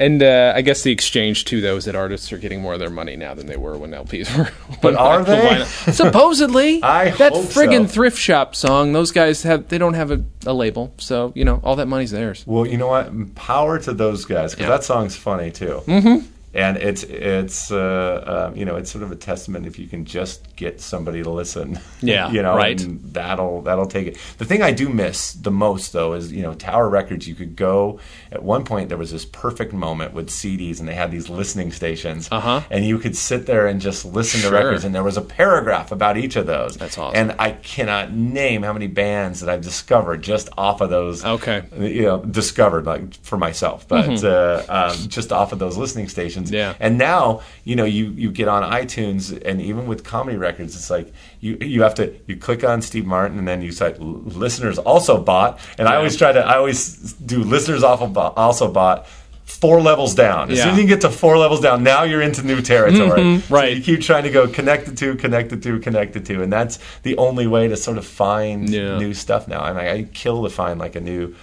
And 0.00 0.22
uh, 0.22 0.52
I 0.54 0.60
guess 0.62 0.82
the 0.82 0.92
exchange 0.92 1.44
too, 1.44 1.60
though, 1.60 1.74
is 1.76 1.86
that 1.86 1.96
artists 1.96 2.32
are 2.32 2.38
getting 2.38 2.60
more 2.62 2.74
of 2.74 2.78
their 2.78 2.88
money 2.88 3.16
now 3.16 3.34
than 3.34 3.46
they 3.46 3.56
were 3.56 3.76
when 3.76 3.90
LPs 3.90 4.36
were. 4.38 4.48
But 4.80 4.94
are 4.94 5.24
they? 5.24 5.36
vinyl. 5.40 5.92
Supposedly, 5.92 6.80
I 6.84 7.10
that 7.10 7.32
hope 7.32 7.46
friggin' 7.46 7.88
so. 7.88 7.94
thrift 7.94 8.16
shop 8.16 8.54
song. 8.54 8.92
Those 8.92 9.10
guys 9.10 9.42
have 9.42 9.66
they 9.68 9.76
don't 9.78 9.94
have 9.94 10.12
a, 10.12 10.24
a 10.46 10.52
label, 10.54 10.94
so 10.98 11.32
you 11.34 11.44
know 11.44 11.60
all 11.64 11.74
that 11.76 11.86
money's 11.86 12.12
theirs. 12.12 12.44
Well, 12.46 12.64
you 12.64 12.76
know 12.76 12.86
what? 12.86 13.34
Power 13.34 13.80
to 13.80 13.92
those 13.92 14.24
guys 14.24 14.52
because 14.52 14.66
Yeah. 14.66 14.76
that 14.76 14.84
song's 14.84 15.16
funny 15.16 15.50
too. 15.50 15.82
Mm-hmm. 15.86 16.26
And 16.58 16.76
it's 16.76 17.02
it's 17.04 17.70
uh, 17.70 17.78
uh, 17.78 18.52
you 18.54 18.64
know 18.64 18.76
it's 18.76 18.90
sort 18.90 19.04
of 19.04 19.12
a 19.12 19.16
testament 19.16 19.66
if 19.66 19.78
you 19.78 19.86
can 19.86 20.04
just 20.04 20.56
get 20.56 20.80
somebody 20.80 21.22
to 21.22 21.30
listen. 21.30 21.78
Yeah, 22.00 22.30
you 22.30 22.42
know, 22.42 22.54
right. 22.56 22.80
and 22.80 23.00
that'll 23.12 23.62
that'll 23.62 23.86
take 23.88 24.06
it. 24.06 24.18
The 24.38 24.44
thing 24.44 24.62
I 24.62 24.70
do 24.70 24.88
miss 24.88 25.32
the 25.32 25.50
most 25.50 25.92
though 25.92 26.12
is 26.14 26.32
you 26.32 26.42
know 26.42 26.54
Tower 26.54 26.88
Records. 26.88 27.26
You 27.26 27.34
could 27.34 27.56
go 27.56 27.98
at 28.30 28.42
one 28.42 28.64
point 28.64 28.88
there 28.88 28.98
was 28.98 29.10
this 29.10 29.24
perfect 29.24 29.72
moment 29.72 30.14
with 30.14 30.28
CDs 30.30 30.78
and 30.78 30.88
they 30.88 30.94
had 30.94 31.10
these 31.10 31.28
listening 31.28 31.72
stations, 31.72 32.28
Uh-huh. 32.30 32.60
and 32.70 32.84
you 32.84 32.98
could 32.98 33.16
sit 33.16 33.46
there 33.46 33.66
and 33.66 33.80
just 33.80 34.04
listen 34.04 34.40
to 34.42 34.50
records 34.50 34.84
and 34.84 34.94
there 34.94 35.02
was 35.02 35.16
a 35.16 35.22
paragraph 35.22 35.90
about 35.92 36.16
each 36.16 36.36
of 36.36 36.46
those. 36.46 36.76
That's 36.76 36.96
awesome. 36.98 37.16
And 37.20 37.36
I 37.40 37.50
cannot 37.52 38.12
name 38.12 38.62
how 38.62 38.72
many 38.72 38.86
bands 38.86 39.40
that 39.40 39.48
I've 39.48 39.62
discovered 39.62 40.22
just 40.22 40.48
off 40.56 40.80
of 40.80 40.90
those 40.90 41.24
Okay. 41.24 41.62
you 41.78 42.02
know 42.02 42.18
discovered 42.24 42.86
like 42.86 43.14
for 43.22 43.36
myself 43.38 43.86
but 43.88 44.22
uh, 44.24 44.62
um, 44.68 44.96
just 45.08 45.32
off 45.32 45.52
of 45.52 45.58
those 45.58 45.76
listening 45.76 46.08
stations 46.08 46.47
Mm-hmm. 46.48 46.54
Yeah. 46.54 46.74
and 46.80 46.98
now 46.98 47.40
you 47.64 47.76
know 47.76 47.84
you 47.84 48.06
you 48.10 48.30
get 48.30 48.48
on 48.48 48.62
itunes 48.80 49.40
and 49.44 49.60
even 49.60 49.86
with 49.86 50.04
comedy 50.04 50.36
records 50.36 50.74
it's 50.76 50.90
like 50.90 51.12
you 51.40 51.56
you 51.60 51.82
have 51.82 51.94
to 51.96 52.14
you 52.26 52.36
click 52.36 52.62
on 52.64 52.82
steve 52.82 53.06
martin 53.06 53.38
and 53.38 53.46
then 53.46 53.62
you 53.62 53.72
say 53.72 53.94
listeners 53.98 54.78
also 54.78 55.20
bought 55.22 55.58
and 55.78 55.88
i 55.88 55.96
always 55.96 56.16
try 56.16 56.32
to 56.32 56.40
i 56.40 56.56
always 56.56 57.12
do 57.14 57.42
listeners 57.42 57.82
also 57.82 58.70
bought, 58.72 59.06
Four 59.48 59.80
levels 59.80 60.14
down. 60.14 60.50
As 60.50 60.60
soon 60.60 60.72
as 60.74 60.78
you 60.78 60.86
get 60.86 61.00
to 61.00 61.08
four 61.10 61.38
levels 61.38 61.60
down, 61.62 61.82
now 61.82 62.02
you're 62.02 62.20
into 62.20 62.42
new 62.42 62.60
territory. 62.60 63.22
Mhm, 63.22 63.50
right. 63.50 63.70
So 63.72 63.76
you 63.78 63.82
keep 63.82 64.02
trying 64.02 64.24
to 64.24 64.30
go 64.30 64.46
connected 64.46 64.98
to, 64.98 65.14
connected 65.16 65.62
to, 65.62 65.78
connected 65.78 66.26
to, 66.26 66.42
and 66.42 66.52
that's 66.52 66.78
the 67.02 67.16
only 67.16 67.46
way 67.46 67.66
to 67.66 67.74
sort 67.74 67.96
of 67.96 68.04
find 68.06 68.68
Yeah. 68.68 68.98
new 68.98 69.14
stuff 69.14 69.48
now. 69.48 69.64
And 69.64 69.78
I, 69.78 69.84
I 69.90 70.02
kill 70.12 70.42
to 70.44 70.50
find 70.50 70.78
like 70.78 70.96
a 70.96 71.00
new 71.00 71.34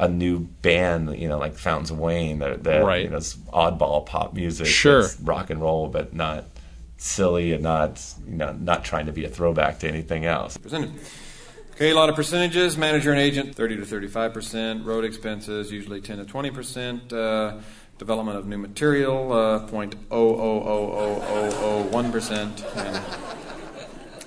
a 0.00 0.08
new 0.08 0.40
band, 0.40 1.16
you 1.18 1.28
know, 1.28 1.38
like 1.38 1.54
Fountains 1.54 1.90
of 1.90 1.98
Wayne 1.98 2.38
that, 2.40 2.64
that 2.64 2.82
Right. 2.84 3.04
you 3.04 3.10
know, 3.10 3.16
it's 3.18 3.36
oddball 3.52 4.04
pop 4.06 4.32
music, 4.34 4.66
Sure. 4.66 5.02
that's 5.02 5.20
rock 5.20 5.50
and 5.50 5.60
roll, 5.60 5.88
but 5.88 6.14
not 6.14 6.44
silly 6.96 7.52
and 7.52 7.62
not 7.62 8.02
you 8.28 8.36
know 8.36 8.52
not 8.52 8.84
trying 8.84 9.06
to 9.06 9.12
be 9.12 9.24
a 9.24 9.28
throwback 9.28 9.78
to 9.80 9.88
anything 9.88 10.24
else. 10.26 10.56
Percentage. 10.58 10.90
Okay, 11.74 11.90
a 11.90 11.94
lot 11.94 12.08
of 12.10 12.14
percentages. 12.16 12.76
Manager 12.76 13.10
and 13.10 13.18
agent, 13.20 13.54
30 13.54 13.76
to 13.78 13.86
35 13.86 14.32
percent. 14.34 14.84
Road 14.84 15.04
expenses, 15.04 15.70
usually 15.72 16.00
10 16.00 16.18
to 16.18 16.24
20 16.24 16.50
percent. 16.50 17.12
Uh, 17.12 17.54
development 17.98 18.38
of 18.38 18.46
new 18.46 18.56
material, 18.58 19.32
uh, 19.32 19.66
0.0000001 19.66 22.12
percent. 22.12 22.64
And 22.76 22.96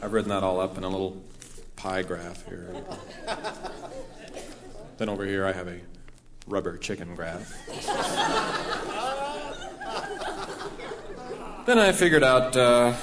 I've 0.03 0.13
written 0.13 0.29
that 0.29 0.43
all 0.43 0.59
up 0.59 0.77
in 0.77 0.83
a 0.83 0.89
little 0.89 1.21
pie 1.75 2.03
graph 2.03 2.45
here. 2.47 2.69
Then 4.97 5.09
over 5.09 5.25
here 5.25 5.45
I 5.45 5.51
have 5.51 5.67
a 5.67 5.79
rubber 6.47 6.77
chicken 6.77 7.15
graph. 7.15 7.53
Then 11.65 11.79
I 11.79 11.93
figured 11.93 12.23
out 12.23 12.57
uh, 12.57 12.93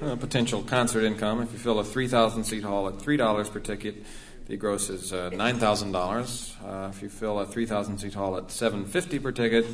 potential 0.00 0.62
concert 0.62 1.04
income. 1.04 1.42
If 1.42 1.52
you 1.52 1.58
fill 1.58 1.78
a 1.78 1.84
3,000 1.84 2.44
seat 2.44 2.62
hall 2.62 2.88
at 2.88 2.94
$3 2.94 3.52
per 3.52 3.60
ticket, 3.60 4.06
the 4.46 4.56
gross 4.56 4.90
is 4.90 5.12
uh, 5.12 5.30
$9,000. 5.30 6.64
Uh, 6.64 6.88
if 6.88 7.02
you 7.02 7.08
fill 7.08 7.38
a 7.40 7.46
3,000 7.46 7.98
seat 7.98 8.14
hall 8.14 8.36
at 8.36 8.50
750 8.50 9.18
per 9.18 9.30
ticket, 9.32 9.66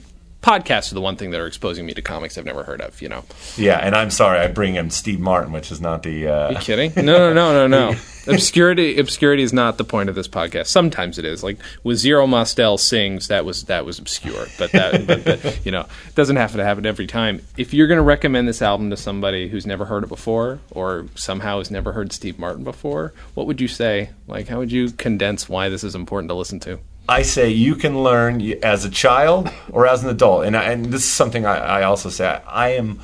podcasts 0.46 0.92
are 0.92 0.94
the 0.94 1.00
one 1.00 1.16
thing 1.16 1.32
that 1.32 1.40
are 1.40 1.46
exposing 1.46 1.84
me 1.84 1.92
to 1.92 2.00
comics 2.00 2.38
I've 2.38 2.44
never 2.44 2.62
heard 2.62 2.80
of. 2.80 3.02
You 3.02 3.08
know, 3.08 3.24
Yeah, 3.56 3.78
and 3.78 3.96
I'm 3.96 4.10
sorry, 4.10 4.38
I 4.38 4.46
bring 4.46 4.76
in 4.76 4.90
Steve 4.90 5.18
Martin, 5.18 5.52
which 5.52 5.72
is 5.72 5.80
not 5.80 6.04
the. 6.04 6.28
Uh, 6.28 6.50
you 6.50 6.58
kidding? 6.58 6.92
No, 6.96 7.02
no, 7.02 7.34
no, 7.34 7.66
no, 7.66 7.66
no. 7.66 7.98
obscurity, 8.28 8.98
obscurity 8.98 9.42
is 9.42 9.52
not 9.52 9.76
the 9.76 9.84
point 9.84 10.08
of 10.08 10.14
this 10.14 10.28
podcast. 10.28 10.66
Sometimes 10.66 11.18
it 11.18 11.24
is. 11.24 11.42
Like 11.42 11.58
with 11.82 11.98
Zero 11.98 12.26
Mostel 12.26 12.78
sings, 12.78 13.28
that 13.28 13.44
was 13.44 13.64
that 13.64 13.84
was 13.84 13.98
obscure, 13.98 14.46
but 14.58 14.70
that, 14.72 15.06
but, 15.06 15.24
but, 15.24 15.66
you 15.66 15.72
know, 15.72 15.86
it 16.06 16.14
doesn't 16.14 16.36
have 16.36 16.52
to 16.52 16.64
happen 16.64 16.86
every 16.86 17.06
time. 17.06 17.42
If 17.56 17.74
you're 17.74 17.88
going 17.88 17.98
to 17.98 18.02
recommend 18.02 18.46
this 18.46 18.62
album 18.62 18.90
to 18.90 18.96
somebody 18.96 19.48
who's 19.48 19.66
never 19.66 19.84
heard 19.84 20.04
it 20.04 20.08
before, 20.08 20.60
or 20.70 21.06
somehow 21.16 21.58
has 21.58 21.70
never 21.70 21.92
heard 21.92 22.12
Steve 22.12 22.38
Martin 22.38 22.62
before, 22.62 23.12
what 23.34 23.46
would 23.46 23.60
you 23.60 23.68
say? 23.68 24.10
Like, 24.28 24.48
how 24.48 24.58
would 24.58 24.70
you 24.70 24.92
condense 24.92 25.48
why 25.48 25.68
this 25.68 25.82
is 25.82 25.94
important 25.94 26.30
to 26.30 26.34
listen 26.34 26.60
to? 26.60 26.78
I 27.08 27.22
say 27.22 27.50
you 27.50 27.74
can 27.76 28.02
learn 28.02 28.40
as 28.62 28.84
a 28.84 28.90
child 28.90 29.48
or 29.72 29.86
as 29.86 30.02
an 30.02 30.10
adult, 30.10 30.44
and 30.44 30.56
I, 30.56 30.64
and 30.72 30.86
this 30.86 31.02
is 31.04 31.08
something 31.12 31.46
I, 31.46 31.56
I 31.56 31.82
also 31.84 32.08
say. 32.10 32.26
I, 32.28 32.40
I 32.46 32.68
am 32.70 33.00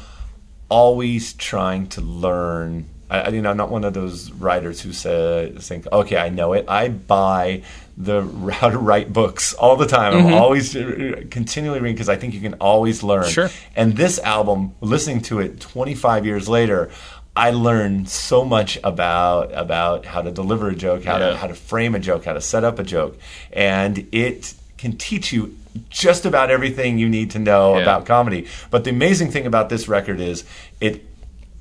always 0.68 1.34
trying 1.34 1.86
to 1.88 2.00
learn 2.00 2.86
I, 3.10 3.20
I- 3.20 3.28
you 3.28 3.42
know, 3.42 3.50
I'm 3.50 3.56
not 3.58 3.70
one 3.70 3.84
of 3.84 3.92
those 3.94 4.32
writers 4.32 4.80
who 4.80 4.92
say, 4.92 5.52
think, 5.58 5.86
okay, 5.92 6.16
I 6.16 6.30
know 6.30 6.54
it. 6.54 6.64
I 6.66 6.88
buy 6.88 7.62
the 7.98 8.22
how 8.52 8.70
to 8.70 8.78
write 8.78 9.12
books 9.12 9.52
all 9.54 9.76
the 9.76 9.86
time. 9.86 10.14
I'm 10.14 10.32
always 10.34 10.74
uh, 10.74 11.22
continually 11.30 11.80
reading 11.80 11.94
because 11.94 12.08
I 12.08 12.16
think 12.16 12.32
you 12.32 12.40
can 12.40 12.54
always 12.54 13.02
learn. 13.02 13.28
Sure. 13.28 13.50
And 13.76 13.96
this 13.96 14.18
album, 14.20 14.74
listening 14.80 15.20
to 15.22 15.40
it 15.40 15.60
25 15.60 16.24
years 16.24 16.48
later, 16.48 16.90
I 17.34 17.50
learned 17.50 18.08
so 18.10 18.44
much 18.44 18.78
about 18.84 19.52
about 19.54 20.04
how 20.04 20.20
to 20.22 20.30
deliver 20.30 20.68
a 20.68 20.74
joke, 20.74 21.04
how 21.04 21.18
Yeah. 21.18 21.30
to 21.30 21.36
how 21.36 21.46
to 21.46 21.54
frame 21.54 21.94
a 21.94 21.98
joke, 21.98 22.24
how 22.26 22.34
to 22.34 22.40
set 22.40 22.62
up 22.64 22.78
a 22.78 22.82
joke, 22.84 23.18
and 23.52 24.06
it 24.12 24.54
can 24.76 24.96
teach 24.96 25.32
you 25.32 25.56
just 25.88 26.26
about 26.26 26.50
everything 26.50 26.98
you 26.98 27.08
need 27.08 27.30
to 27.30 27.38
know 27.38 27.76
Yeah. 27.76 27.82
about 27.82 28.04
comedy. 28.04 28.46
But 28.70 28.84
the 28.84 28.90
amazing 28.90 29.30
thing 29.30 29.46
about 29.46 29.70
this 29.70 29.88
record 29.88 30.20
is 30.20 30.44
it 30.80 31.04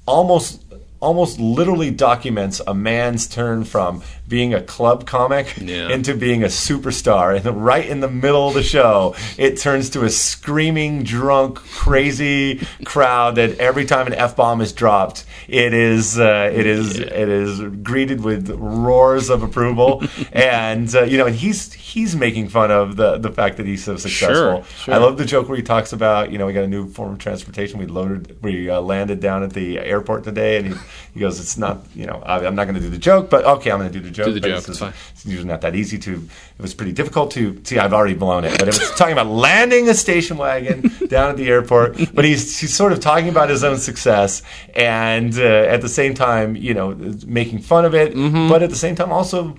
almost 0.05 0.61
almost 0.99 1.39
literally 1.39 1.89
documents 1.89 2.61
a 2.67 2.73
man's 2.75 3.25
turn 3.25 3.63
from 3.63 4.03
being 4.31 4.53
a 4.55 4.61
club 4.61 5.05
comic 5.05 5.45
Yeah. 5.57 5.89
into 5.95 6.15
being 6.15 6.41
a 6.43 6.47
superstar. 6.47 7.35
And 7.35 7.63
right 7.63 7.85
in 7.85 7.99
the 7.99 8.09
middle 8.09 8.47
of 8.47 8.53
the 8.55 8.63
show 8.63 9.13
it 9.37 9.57
turns 9.59 9.89
to 9.91 10.03
a 10.05 10.09
screaming 10.09 11.03
drunk 11.03 11.57
crazy 11.57 12.65
crowd 12.85 13.35
that 13.35 13.59
every 13.59 13.85
time 13.85 14.07
an 14.07 14.13
f-bomb 14.13 14.61
is 14.61 14.71
dropped 14.73 15.25
it 15.47 15.73
is 15.73 16.17
uh, 16.19 16.49
it 16.53 16.65
is 16.65 16.97
it 16.97 17.29
is 17.29 17.59
greeted 17.83 18.23
with 18.23 18.49
roars 18.51 19.29
of 19.29 19.43
approval. 19.43 20.03
And 20.31 20.93
uh, 20.95 21.03
you 21.03 21.17
know 21.17 21.25
and 21.27 21.35
he's 21.35 21.73
he's 21.73 22.15
making 22.15 22.47
fun 22.49 22.71
of 22.71 22.95
the 22.95 23.17
the 23.17 23.31
fact 23.31 23.57
that 23.57 23.65
he's 23.65 23.83
so 23.83 23.97
successful. 23.97 24.63
sure. 24.63 24.93
i 24.93 24.97
love 24.97 25.17
the 25.17 25.25
joke 25.25 25.49
where 25.49 25.57
he 25.57 25.63
talks 25.63 25.91
about 25.93 26.31
you 26.31 26.37
know 26.37 26.45
we 26.45 26.53
got 26.53 26.63
a 26.63 26.67
new 26.77 26.87
form 26.87 27.11
of 27.13 27.19
transportation. 27.19 27.79
We 27.79 27.85
loaded 27.87 28.41
we 28.41 28.69
uh, 28.69 28.79
landed 28.79 29.19
down 29.19 29.43
at 29.43 29.51
the 29.53 29.77
airport 29.79 30.23
today. 30.23 30.57
And 30.57 30.67
he, 30.69 30.73
he 31.13 31.19
goes 31.19 31.39
it's 31.39 31.57
not 31.57 31.75
you 31.95 32.05
know 32.05 32.21
i'm 32.25 32.55
not 32.55 32.65
going 32.67 32.75
to 32.75 32.85
do 32.87 32.89
the 32.89 32.97
joke 32.97 33.29
but 33.29 33.43
okay 33.53 33.69
i'm 33.71 33.79
going 33.79 33.91
to 33.91 33.99
do 33.99 34.03
the 34.09 34.11
joke 34.11 34.20
Do 34.25 34.33
the 34.33 34.39
joke, 34.39 34.59
it's, 34.59 34.69
it's 34.69 34.79
fine. 34.79 34.93
it's 35.11 35.25
usually 35.25 35.47
not 35.47 35.61
that 35.61 35.75
easy 35.75 35.97
to 35.99 36.13
it 36.13 36.61
was 36.61 36.73
pretty 36.73 36.91
difficult 36.91 37.31
to 37.31 37.61
see 37.63 37.77
i've 37.79 37.93
already 37.93 38.13
blown 38.13 38.45
it 38.45 38.57
but 38.59 38.67
it 38.67 38.77
was 38.77 38.91
talking 38.97 39.13
about 39.13 39.27
landing 39.27 39.89
a 39.89 39.93
station 39.93 40.37
wagon 40.37 40.81
down 41.07 41.29
at 41.29 41.37
the 41.37 41.47
airport 41.47 41.97
but 42.13 42.25
he's 42.25 42.59
he's 42.59 42.73
sort 42.73 42.91
of 42.91 42.99
talking 42.99 43.29
about 43.29 43.49
his 43.49 43.63
own 43.63 43.77
success 43.77 44.41
and 44.75 45.37
uh, 45.37 45.43
at 45.43 45.81
the 45.81 45.89
same 45.89 46.13
time 46.13 46.55
you 46.55 46.73
know 46.73 46.93
making 47.25 47.59
fun 47.59 47.85
of 47.85 47.93
it 47.93 48.13
but 48.49 48.63
at 48.63 48.69
the 48.69 48.75
same 48.75 48.95
time 48.95 49.11
also 49.11 49.55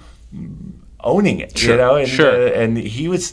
owning 1.01 1.41
it 1.41 1.63
you 1.63 1.77
know 1.77 1.97
and 1.97 2.09
sure. 2.09 2.49
uh, 2.49 2.53
and 2.53 2.77
he 2.77 3.09
was 3.09 3.33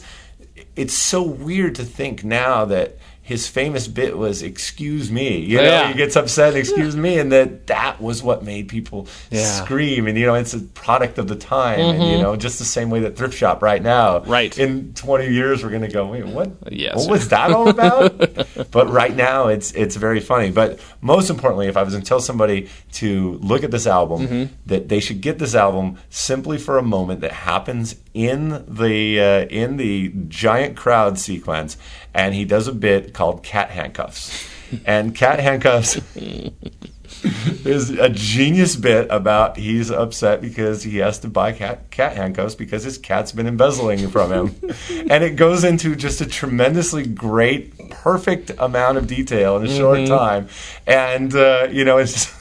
it's 0.76 0.94
so 0.94 1.22
weird 1.22 1.74
to 1.74 1.84
think 1.84 2.24
now 2.24 2.64
that 2.64 2.96
his 3.30 3.46
famous 3.46 3.86
bit 3.86 4.18
was 4.18 4.42
"excuse 4.42 5.08
me," 5.10 5.38
you 5.38 5.56
know, 5.58 5.62
Yeah. 5.62 5.88
he 5.88 5.94
gets 5.94 6.16
upset, 6.16 6.56
"excuse 6.56 6.96
me," 6.96 7.16
and 7.18 7.30
that 7.30 7.68
that 7.68 8.00
was 8.00 8.22
what 8.24 8.44
made 8.44 8.66
people 8.68 9.06
Yeah. 9.30 9.44
scream. 9.44 10.06
And 10.08 10.18
you 10.18 10.26
know, 10.26 10.34
it's 10.34 10.52
a 10.52 10.58
product 10.84 11.16
of 11.16 11.28
the 11.28 11.36
time, 11.36 11.78
and 11.78 12.02
you 12.10 12.18
know, 12.18 12.34
just 12.36 12.58
the 12.58 12.64
same 12.64 12.90
way 12.90 13.00
that 13.00 13.16
thrift 13.16 13.34
shop 13.34 13.62
right 13.62 13.82
now, 13.82 14.18
Mm-hmm. 14.18 14.30
Right. 14.30 14.58
In 14.58 14.92
twenty 14.94 15.28
years, 15.32 15.62
we're 15.62 15.70
going 15.70 15.82
to 15.90 15.94
go, 16.00 16.06
"Wait, 16.06 16.26
what? 16.26 16.50
Yes. 16.70 16.96
what 16.96 17.08
was 17.10 17.28
that 17.28 17.52
all 17.52 17.68
about?" 17.68 18.10
but 18.72 18.90
right 18.90 19.14
now, 19.16 19.46
it's 19.46 19.70
it's 19.72 19.94
very 19.96 20.20
funny. 20.20 20.50
But 20.50 20.80
most 21.00 21.30
importantly, 21.30 21.68
if 21.68 21.76
I 21.76 21.82
was 21.84 21.94
to 21.94 22.00
tell 22.00 22.20
somebody 22.20 22.68
to 23.00 23.38
look 23.42 23.62
at 23.64 23.70
this 23.70 23.86
album, 23.86 24.20
Mm-hmm. 24.26 24.44
that 24.66 24.88
they 24.88 24.98
should 25.00 25.20
get 25.20 25.38
this 25.38 25.54
album 25.54 25.96
simply 26.10 26.58
for 26.58 26.76
a 26.78 26.82
moment 26.82 27.20
that 27.20 27.32
happens 27.32 27.94
in 28.12 28.64
the 28.68 29.20
uh, 29.20 29.46
in 29.62 29.76
the 29.76 30.12
giant 30.28 30.76
crowd 30.76 31.16
sequence, 31.18 31.76
and 32.14 32.34
he 32.34 32.44
does 32.44 32.68
a 32.68 32.72
bit 32.72 33.14
called 33.14 33.42
cat 33.42 33.70
handcuffs. 33.70 34.48
And 34.84 35.14
cat 35.14 35.40
handcuffs 35.40 36.00
is 37.64 37.90
a 37.90 38.08
genius 38.08 38.76
bit 38.76 39.08
about 39.10 39.56
he's 39.56 39.90
upset 39.90 40.40
because 40.40 40.82
he 40.82 40.98
has 40.98 41.18
to 41.20 41.28
buy 41.28 41.52
cat 41.52 41.90
cat 41.90 42.16
handcuffs 42.16 42.54
because 42.54 42.84
his 42.84 42.98
cat's 42.98 43.32
been 43.32 43.46
embezzling 43.46 44.08
from 44.08 44.32
him, 44.32 44.54
and 45.10 45.24
it 45.24 45.36
goes 45.36 45.64
into 45.64 45.94
just 45.96 46.20
a 46.20 46.26
tremendously 46.26 47.06
great, 47.06 47.90
perfect 47.90 48.50
amount 48.58 48.98
of 48.98 49.06
detail 49.06 49.56
in 49.56 49.66
a 49.66 49.76
short 49.76 50.06
time, 50.06 50.48
and 50.86 51.34
uh, 51.34 51.68
you 51.70 51.84
know 51.84 51.98
it's. 51.98 52.39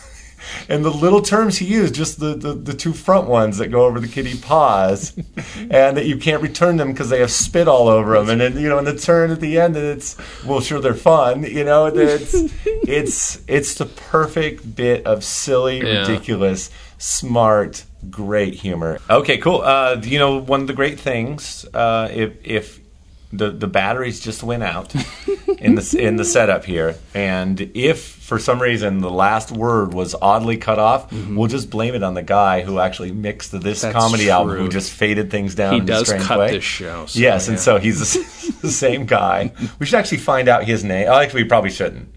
And 0.67 0.83
the 0.85 0.89
little 0.91 1.21
terms 1.21 1.57
he 1.57 1.65
used, 1.65 1.95
just 1.95 2.19
the, 2.19 2.35
the, 2.35 2.53
the 2.53 2.73
two 2.73 2.93
front 2.93 3.27
ones 3.27 3.57
that 3.57 3.67
go 3.67 3.85
over 3.85 3.99
the 3.99 4.07
kitty 4.07 4.37
paws, 4.37 5.13
and 5.55 5.97
that 5.97 6.05
you 6.05 6.17
can't 6.17 6.41
return 6.41 6.77
them 6.77 6.91
because 6.91 7.09
they 7.09 7.19
have 7.19 7.31
spit 7.31 7.67
all 7.67 7.87
over 7.87 8.13
them. 8.17 8.29
And 8.29 8.41
then 8.41 8.57
you 8.59 8.69
know, 8.69 8.77
and 8.77 8.87
the 8.87 8.97
turn 8.97 9.31
at 9.31 9.39
the 9.39 9.59
end, 9.59 9.75
and 9.75 9.85
it's 9.85 10.15
well, 10.45 10.59
sure 10.61 10.79
they're 10.79 10.93
fun, 10.93 11.43
you 11.43 11.63
know. 11.63 11.87
It's 11.87 12.33
it's 12.65 13.41
it's 13.47 13.75
the 13.75 13.85
perfect 13.85 14.75
bit 14.75 15.05
of 15.05 15.23
silly, 15.23 15.79
Yeah. 15.79 16.01
ridiculous, 16.01 16.69
smart, 16.97 17.83
great 18.09 18.53
humor. 18.55 18.99
Okay, 19.09 19.37
cool. 19.37 19.61
Uh, 19.61 19.99
you 20.03 20.19
know, 20.19 20.37
one 20.37 20.61
of 20.61 20.67
the 20.67 20.73
great 20.73 20.99
things, 20.99 21.65
uh, 21.73 22.09
if 22.11 22.33
if 22.45 22.79
the 23.31 23.51
the 23.51 23.67
batteries 23.67 24.19
just 24.19 24.41
went 24.41 24.63
out 24.63 24.93
in 25.59 25.75
the 25.75 25.95
in 25.99 26.15
the 26.15 26.25
setup 26.25 26.65
here, 26.65 26.95
and 27.13 27.59
if 27.73 28.03
for 28.03 28.39
some 28.39 28.61
reason 28.61 28.99
the 28.99 29.11
last 29.11 29.51
word 29.51 29.93
was 29.93 30.15
oddly 30.19 30.57
cut 30.57 30.79
off, 30.79 31.09
mm-hmm. 31.09 31.35
we'll 31.35 31.47
just 31.47 31.69
blame 31.69 31.95
it 31.95 32.03
on 32.03 32.13
the 32.13 32.23
guy 32.23 32.61
who 32.61 32.79
actually 32.79 33.11
mixed 33.11 33.51
this 33.51 33.81
That's 33.81 33.93
comedy 33.93 34.29
album, 34.29 34.57
who 34.57 34.69
just 34.69 34.91
faded 34.91 35.29
things 35.29 35.55
down. 35.55 35.73
He 35.73 35.79
does 35.81 36.07
strange 36.07 36.25
cut 36.25 36.39
way. 36.39 36.51
this 36.51 36.63
show, 36.63 37.05
so, 37.05 37.19
yes, 37.19 37.47
and 37.47 37.59
so 37.59 37.77
he's 37.77 37.99
the, 37.99 38.57
the 38.61 38.71
same 38.71 39.05
guy. 39.05 39.51
We 39.77 39.85
should 39.85 39.99
actually 39.99 40.19
find 40.19 40.47
out 40.47 40.63
his 40.63 40.83
name. 40.83 41.07
Actually, 41.07 41.43
we 41.43 41.49
probably 41.49 41.71
shouldn't. 41.71 42.09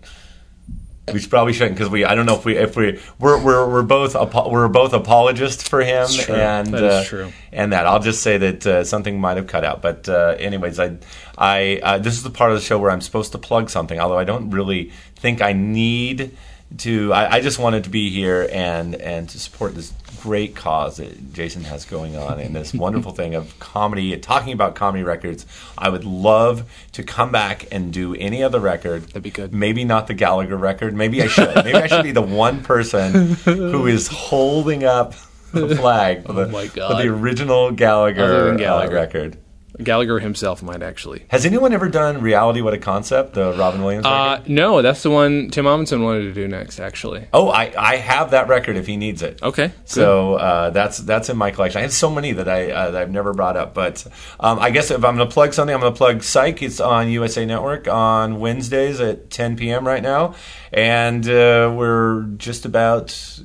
We 1.12 1.26
probably 1.26 1.52
shouldn't 1.52 1.74
because 1.76 1.90
we. 1.90 2.04
I 2.04 2.14
don't 2.14 2.26
know 2.26 2.36
if 2.36 2.44
we 2.44 2.56
if 2.56 2.76
we 2.76 3.00
we're 3.18 3.42
we're, 3.42 3.68
we're 3.68 3.82
both 3.82 4.14
apo- 4.14 4.48
we're 4.50 4.68
both 4.68 4.92
apologists 4.92 5.66
for 5.66 5.80
him 5.80 6.06
That's 6.06 6.24
true. 6.26 6.34
and 6.36 6.66
That 6.68 6.84
uh, 6.84 7.04
true. 7.04 7.32
and 7.50 7.72
that 7.72 7.86
I'll 7.88 7.98
just 7.98 8.22
say 8.22 8.38
that 8.38 8.64
uh, 8.66 8.84
something 8.84 9.20
might 9.20 9.36
have 9.36 9.48
cut 9.48 9.64
out. 9.64 9.82
But 9.82 10.08
uh, 10.08 10.36
anyways, 10.38 10.78
I 10.78 10.98
I 11.36 11.80
uh, 11.82 11.98
this 11.98 12.14
is 12.14 12.22
the 12.22 12.30
part 12.30 12.52
of 12.52 12.58
the 12.58 12.64
show 12.64 12.78
where 12.78 12.92
I'm 12.92 13.00
supposed 13.00 13.32
to 13.32 13.38
plug 13.38 13.68
something, 13.68 13.98
although 13.98 14.18
I 14.18 14.22
don't 14.22 14.50
really 14.50 14.92
think 15.16 15.42
I 15.42 15.52
need 15.54 16.36
to. 16.78 17.12
I, 17.12 17.34
I 17.36 17.40
just 17.40 17.58
wanted 17.58 17.82
to 17.84 17.90
be 17.90 18.08
here 18.10 18.48
and 18.52 18.94
and 18.94 19.28
to 19.30 19.40
support 19.40 19.74
this 19.74 19.90
great 20.22 20.54
cause 20.54 20.98
that 20.98 21.32
Jason 21.32 21.64
has 21.64 21.84
going 21.84 22.16
on 22.16 22.38
and 22.38 22.54
this 22.54 22.72
wonderful 22.72 23.10
thing 23.10 23.34
of 23.34 23.58
comedy, 23.58 24.16
talking 24.18 24.52
about 24.52 24.76
comedy 24.76 25.02
records. 25.02 25.44
I 25.76 25.88
would 25.88 26.04
love 26.04 26.70
to 26.92 27.02
come 27.02 27.32
back 27.32 27.66
and 27.72 27.92
do 27.92 28.14
any 28.14 28.40
other 28.40 28.60
record. 28.60 29.02
That'd 29.08 29.24
be 29.24 29.30
good. 29.30 29.52
Maybe 29.52 29.82
not 29.84 30.06
the 30.06 30.14
Gallagher 30.14 30.56
record. 30.56 30.94
Maybe 30.94 31.20
I 31.22 31.26
should. 31.26 31.52
Maybe 31.56 31.74
I 31.74 31.88
should 31.88 32.04
be 32.04 32.12
the 32.12 32.22
one 32.22 32.62
person 32.62 33.34
who 33.44 33.86
is 33.88 34.06
holding 34.06 34.84
up 34.84 35.14
the 35.52 35.74
flag 35.74 36.24
for 36.24 36.32
the, 36.34 36.42
Oh 36.44 36.48
my 36.50 36.66
for 36.68 36.94
the 36.94 37.08
original 37.08 37.72
Gallagher, 37.72 38.52
uh, 38.52 38.56
Gallagher. 38.56 38.94
record. 38.94 39.38
Gallagher 39.82 40.18
himself 40.18 40.62
might 40.62 40.82
actually. 40.82 41.24
Has 41.28 41.46
anyone 41.46 41.72
ever 41.72 41.88
done 41.88 42.20
Reality 42.20 42.60
What 42.60 42.74
a 42.74 42.78
Concept, 42.78 43.34
the 43.34 43.52
Robin 43.54 43.82
Williams 43.82 44.04
Uh, 44.06 44.36
record? 44.38 44.50
no, 44.50 44.82
that's 44.82 45.02
the 45.02 45.10
one 45.10 45.50
Tim 45.50 45.66
Amundsen 45.66 46.02
wanted 46.02 46.22
to 46.22 46.32
do 46.34 46.46
next, 46.48 46.78
actually. 46.80 47.26
Oh, 47.32 47.48
I, 47.48 47.72
I 47.78 47.96
have 47.96 48.32
that 48.32 48.48
record 48.48 48.76
if 48.76 48.86
he 48.86 48.96
needs 48.96 49.22
it. 49.22 49.42
Okay. 49.42 49.72
So 49.84 50.34
uh, 50.34 50.70
that's 50.70 50.98
that's 50.98 51.28
in 51.30 51.36
my 51.36 51.50
collection. 51.50 51.78
I 51.78 51.82
have 51.82 51.92
so 51.92 52.10
many 52.10 52.32
that 52.32 52.48
I 52.48 52.70
uh, 52.70 52.90
that 52.90 53.02
I've 53.02 53.10
never 53.10 53.32
brought 53.32 53.56
up, 53.56 53.72
but 53.74 54.06
um, 54.40 54.58
I 54.58 54.70
guess 54.70 54.90
if 54.90 55.04
I'm 55.04 55.16
going 55.16 55.28
to 55.28 55.32
plug 55.32 55.54
something, 55.54 55.74
I'm 55.74 55.80
going 55.80 55.92
to 55.92 55.96
plug 55.96 56.22
Psych. 56.22 56.62
It's 56.62 56.80
on 56.80 57.08
USA 57.08 57.46
Network 57.46 57.88
on 57.88 58.40
Wednesdays 58.40 59.00
at 59.00 59.30
10 59.30 59.56
p.m. 59.56 59.86
right 59.86 60.02
now, 60.02 60.34
and 60.72 61.26
uh, 61.28 61.72
we're 61.74 62.22
just 62.36 62.64
about 62.66 63.38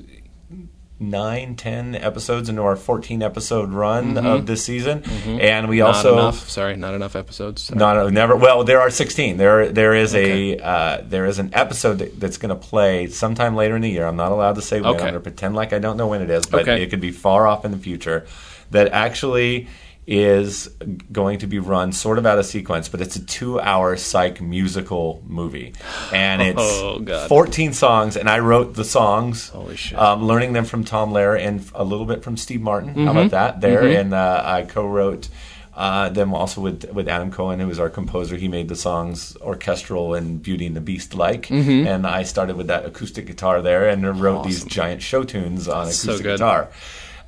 nine, 0.99 1.55
ten 1.55 1.93
episodes 1.95 2.49
into 2.49 2.61
our 2.63 2.75
14 2.75 3.21
episode 3.21 3.71
run 3.71 4.17
of 4.17 4.45
this 4.47 4.63
season, 4.63 5.03
and 5.05 5.67
we 5.69 5.77
Mm-hmm. 5.77 5.85
Not 5.87 5.95
also 5.95 6.13
enough. 6.13 6.49
Sorry, 6.49 6.75
not 6.75 6.93
enough 6.95 7.15
episodes. 7.15 7.63
Sorry. 7.65 7.77
no, 7.77 7.93
no, 7.93 8.09
never. 8.09 8.35
Well, 8.35 8.63
there 8.63 8.81
are 8.81 8.89
16. 8.89 9.37
There, 9.37 9.69
there 9.69 9.93
is 9.93 10.15
a 10.15 10.57
uh, 10.57 11.01
there 11.03 11.25
is 11.25 11.37
an 11.39 11.51
episode 11.53 11.99
that, 11.99 12.19
that's 12.19 12.37
going 12.37 12.49
to 12.49 12.55
play 12.55 13.07
sometime 13.07 13.55
later 13.55 13.75
in 13.75 13.81
the 13.83 13.89
year. 13.89 14.07
I'm 14.07 14.15
not 14.15 14.31
allowed 14.31 14.55
to 14.55 14.61
say 14.61 14.81
when. 14.81 14.89
Okay. 14.91 14.99
I'm 14.99 15.03
going 15.05 15.13
to 15.13 15.19
pretend 15.19 15.55
like 15.55 15.71
I 15.73 15.79
don't 15.79 15.97
know 15.97 16.07
when 16.07 16.21
it 16.21 16.29
is, 16.29 16.45
but 16.45 16.61
Okay. 16.61 16.81
it 16.81 16.89
could 16.89 17.01
be 17.01 17.11
far 17.11 17.47
off 17.47 17.63
in 17.63 17.71
the 17.71 17.77
future. 17.77 18.25
That 18.71 18.89
actually 18.91 19.67
is 20.07 20.69
going 21.11 21.39
to 21.39 21.47
be 21.47 21.59
run 21.59 21.91
sort 21.91 22.17
of 22.17 22.25
out 22.25 22.39
of 22.39 22.45
sequence, 22.45 22.87
but 22.87 23.01
it's 23.01 23.17
a 23.17 23.25
two-hour 23.25 23.97
psych 23.97 24.41
musical 24.41 25.21
movie, 25.27 25.73
and 26.13 26.41
it's 26.41 26.57
Oh, 26.61 26.99
God. 26.99 27.27
14 27.27 27.73
songs. 27.73 28.15
And 28.15 28.29
I 28.29 28.39
wrote 28.39 28.73
the 28.75 28.85
songs. 28.85 29.49
Holy 29.49 29.75
shit. 29.75 29.99
Um, 29.99 30.25
learning 30.25 30.53
them 30.53 30.63
from 30.63 30.85
Tom 30.85 31.11
Lehrer 31.11 31.37
and 31.39 31.69
a 31.75 31.83
little 31.83 32.05
bit 32.05 32.23
from 32.23 32.37
Steve 32.37 32.61
Martin. 32.61 32.89
How 32.89 32.95
Mm-hmm. 32.95 33.09
about 33.17 33.31
that? 33.31 33.61
There, 33.61 33.85
and 33.85 34.13
uh, 34.13 34.41
I 34.45 34.61
co-wrote 34.63 35.27
uh, 35.75 36.07
them 36.09 36.33
also 36.33 36.61
with 36.61 36.89
with 36.93 37.07
Adam 37.09 37.29
Cohen, 37.29 37.59
who 37.59 37.67
was 37.67 37.77
our 37.79 37.89
composer. 37.89 38.35
He 38.37 38.47
made 38.47 38.67
the 38.69 38.75
songs 38.77 39.35
orchestral 39.41 40.15
and 40.15 40.41
Beauty 40.41 40.65
and 40.67 40.75
the 40.75 40.81
Beast 40.81 41.13
like, 41.15 41.47
Mm-hmm. 41.47 41.85
and 41.85 42.07
I 42.07 42.23
started 42.23 42.55
with 42.55 42.67
that 42.67 42.85
acoustic 42.85 43.25
guitar 43.27 43.61
there 43.61 43.87
and 43.89 44.19
wrote 44.21 44.43
these 44.45 44.63
giant 44.63 45.01
show 45.03 45.23
tunes 45.25 45.67
on 45.67 45.87
So 45.91 46.11
acoustic 46.11 46.23
good. 46.23 46.37
guitar. 46.39 46.69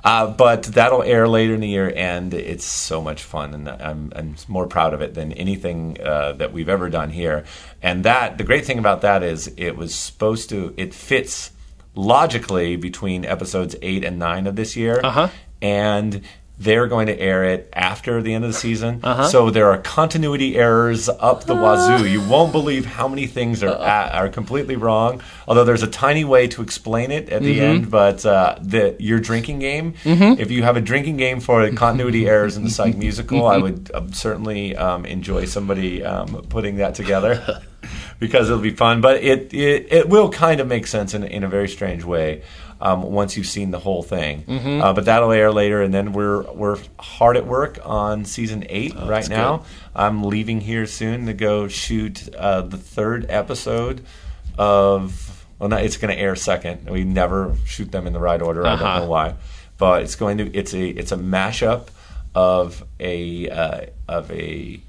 Uh, 0.02 0.26
but 0.28 0.62
that'll 0.64 1.02
air 1.02 1.28
later 1.28 1.54
in 1.54 1.60
the 1.60 1.68
year, 1.68 1.92
and 1.94 2.32
it's 2.32 2.64
so 2.64 3.02
much 3.02 3.22
fun, 3.22 3.52
and 3.54 3.68
I'm, 3.68 4.12
I'm 4.16 4.34
more 4.48 4.66
proud 4.66 4.94
of 4.94 5.02
it 5.02 5.12
than 5.14 5.32
anything 5.34 5.98
uh, 6.00 6.32
that 6.32 6.52
we've 6.52 6.68
ever 6.70 6.88
done 6.88 7.10
here. 7.10 7.44
And 7.82 8.04
that 8.04 8.38
the 8.38 8.44
great 8.44 8.64
thing 8.64 8.78
about 8.78 9.02
that 9.02 9.22
is 9.22 9.52
it 9.56 9.76
was 9.76 9.94
supposed 9.94 10.48
to 10.50 10.72
it 10.78 10.94
fits 10.94 11.50
logically 11.94 12.76
between 12.76 13.24
episodes 13.24 13.76
eight 13.82 14.04
and 14.04 14.18
nine 14.18 14.46
of 14.46 14.56
this 14.56 14.76
year, 14.76 15.00
Uh-huh. 15.04 15.28
and 15.60 16.22
they're 16.60 16.86
going 16.86 17.06
to 17.06 17.18
air 17.18 17.42
it 17.44 17.70
after 17.72 18.20
the 18.20 18.34
end 18.34 18.44
of 18.44 18.52
the 18.52 18.58
season. 18.58 19.00
Uh-huh. 19.02 19.26
So 19.28 19.50
there 19.50 19.70
are 19.70 19.78
continuity 19.78 20.56
errors 20.56 21.08
up 21.08 21.44
the 21.44 21.54
wazoo. 21.54 22.06
You 22.06 22.20
won't 22.20 22.52
believe 22.52 22.84
how 22.84 23.08
many 23.08 23.26
things 23.26 23.62
are 23.62 23.74
are 23.74 24.28
completely 24.28 24.76
wrong. 24.76 25.22
Although 25.48 25.64
there's 25.64 25.82
a 25.82 25.86
tiny 25.88 26.24
way 26.24 26.48
to 26.48 26.62
explain 26.62 27.10
it 27.10 27.30
at 27.30 27.42
the 27.42 27.50
Mm-hmm. 27.50 27.62
end, 27.62 27.90
but 27.90 28.24
uh, 28.26 28.58
the 28.60 28.94
your 28.98 29.18
drinking 29.20 29.58
game. 29.60 29.94
If 30.04 30.50
you 30.50 30.62
have 30.62 30.76
a 30.76 30.80
drinking 30.82 31.16
game 31.16 31.40
for 31.40 31.68
continuity 31.72 32.28
errors 32.28 32.56
in 32.58 32.64
the 32.64 32.70
Psych 32.70 32.96
musical, 32.96 33.46
I 33.46 33.56
would 33.56 33.90
um, 33.94 34.12
certainly 34.12 34.76
um, 34.76 35.06
enjoy 35.06 35.46
somebody 35.46 36.04
um, 36.04 36.44
putting 36.48 36.76
that 36.76 36.94
together. 36.94 37.62
because 38.20 38.50
it'll 38.50 38.62
be 38.62 38.70
fun. 38.76 39.00
But 39.00 39.22
it 39.22 39.52
it, 39.54 39.90
it 39.90 40.08
will 40.10 40.28
kind 40.28 40.60
of 40.60 40.66
make 40.66 40.86
sense 40.86 41.14
in, 41.14 41.24
in 41.24 41.42
a 41.42 41.48
very 41.48 41.68
strange 41.68 42.04
way 42.04 42.42
um, 42.80 43.02
once 43.02 43.36
you've 43.36 43.46
seen 43.46 43.70
the 43.70 43.78
whole 43.78 44.02
thing. 44.02 44.42
Mm-hmm. 44.44 44.80
Uh, 44.82 44.92
but 44.92 45.04
that'll 45.04 45.32
air 45.32 45.52
later, 45.52 45.82
and 45.82 45.92
then 45.92 46.12
we're 46.12 46.42
we're 46.52 46.78
hard 46.98 47.36
at 47.36 47.46
work 47.46 47.78
on 47.84 48.24
season 48.24 48.64
eight 48.68 48.94
right 48.94 49.30
Oh, 49.30 49.34
now. 49.34 49.56
good. 49.58 49.66
I'm 49.94 50.22
leaving 50.24 50.60
here 50.60 50.86
soon 50.86 51.26
to 51.26 51.32
go 51.34 51.68
shoot 51.68 52.28
uh, 52.34 52.62
the 52.62 52.78
third 52.78 53.26
episode 53.28 54.04
of. 54.58 55.36
Well, 55.58 55.68
not, 55.68 55.82
it's 55.84 55.98
going 55.98 56.14
to 56.14 56.18
air 56.18 56.34
second. 56.36 56.88
We 56.88 57.04
never 57.04 57.54
shoot 57.66 57.92
them 57.92 58.06
in 58.06 58.14
the 58.14 58.18
right 58.18 58.40
order. 58.40 58.64
I 58.66 58.72
Uh-huh. 58.72 58.84
don't 58.84 59.02
know 59.04 59.10
why, 59.10 59.34
but 59.76 60.02
it's 60.02 60.14
going 60.14 60.38
to. 60.38 60.50
It's 60.56 60.72
a 60.72 60.88
it's 60.88 61.12
a 61.12 61.16
mashup 61.18 61.88
of 62.34 62.82
a 62.98 63.50
uh, 63.50 63.80
of 64.08 64.30
a 64.30 64.80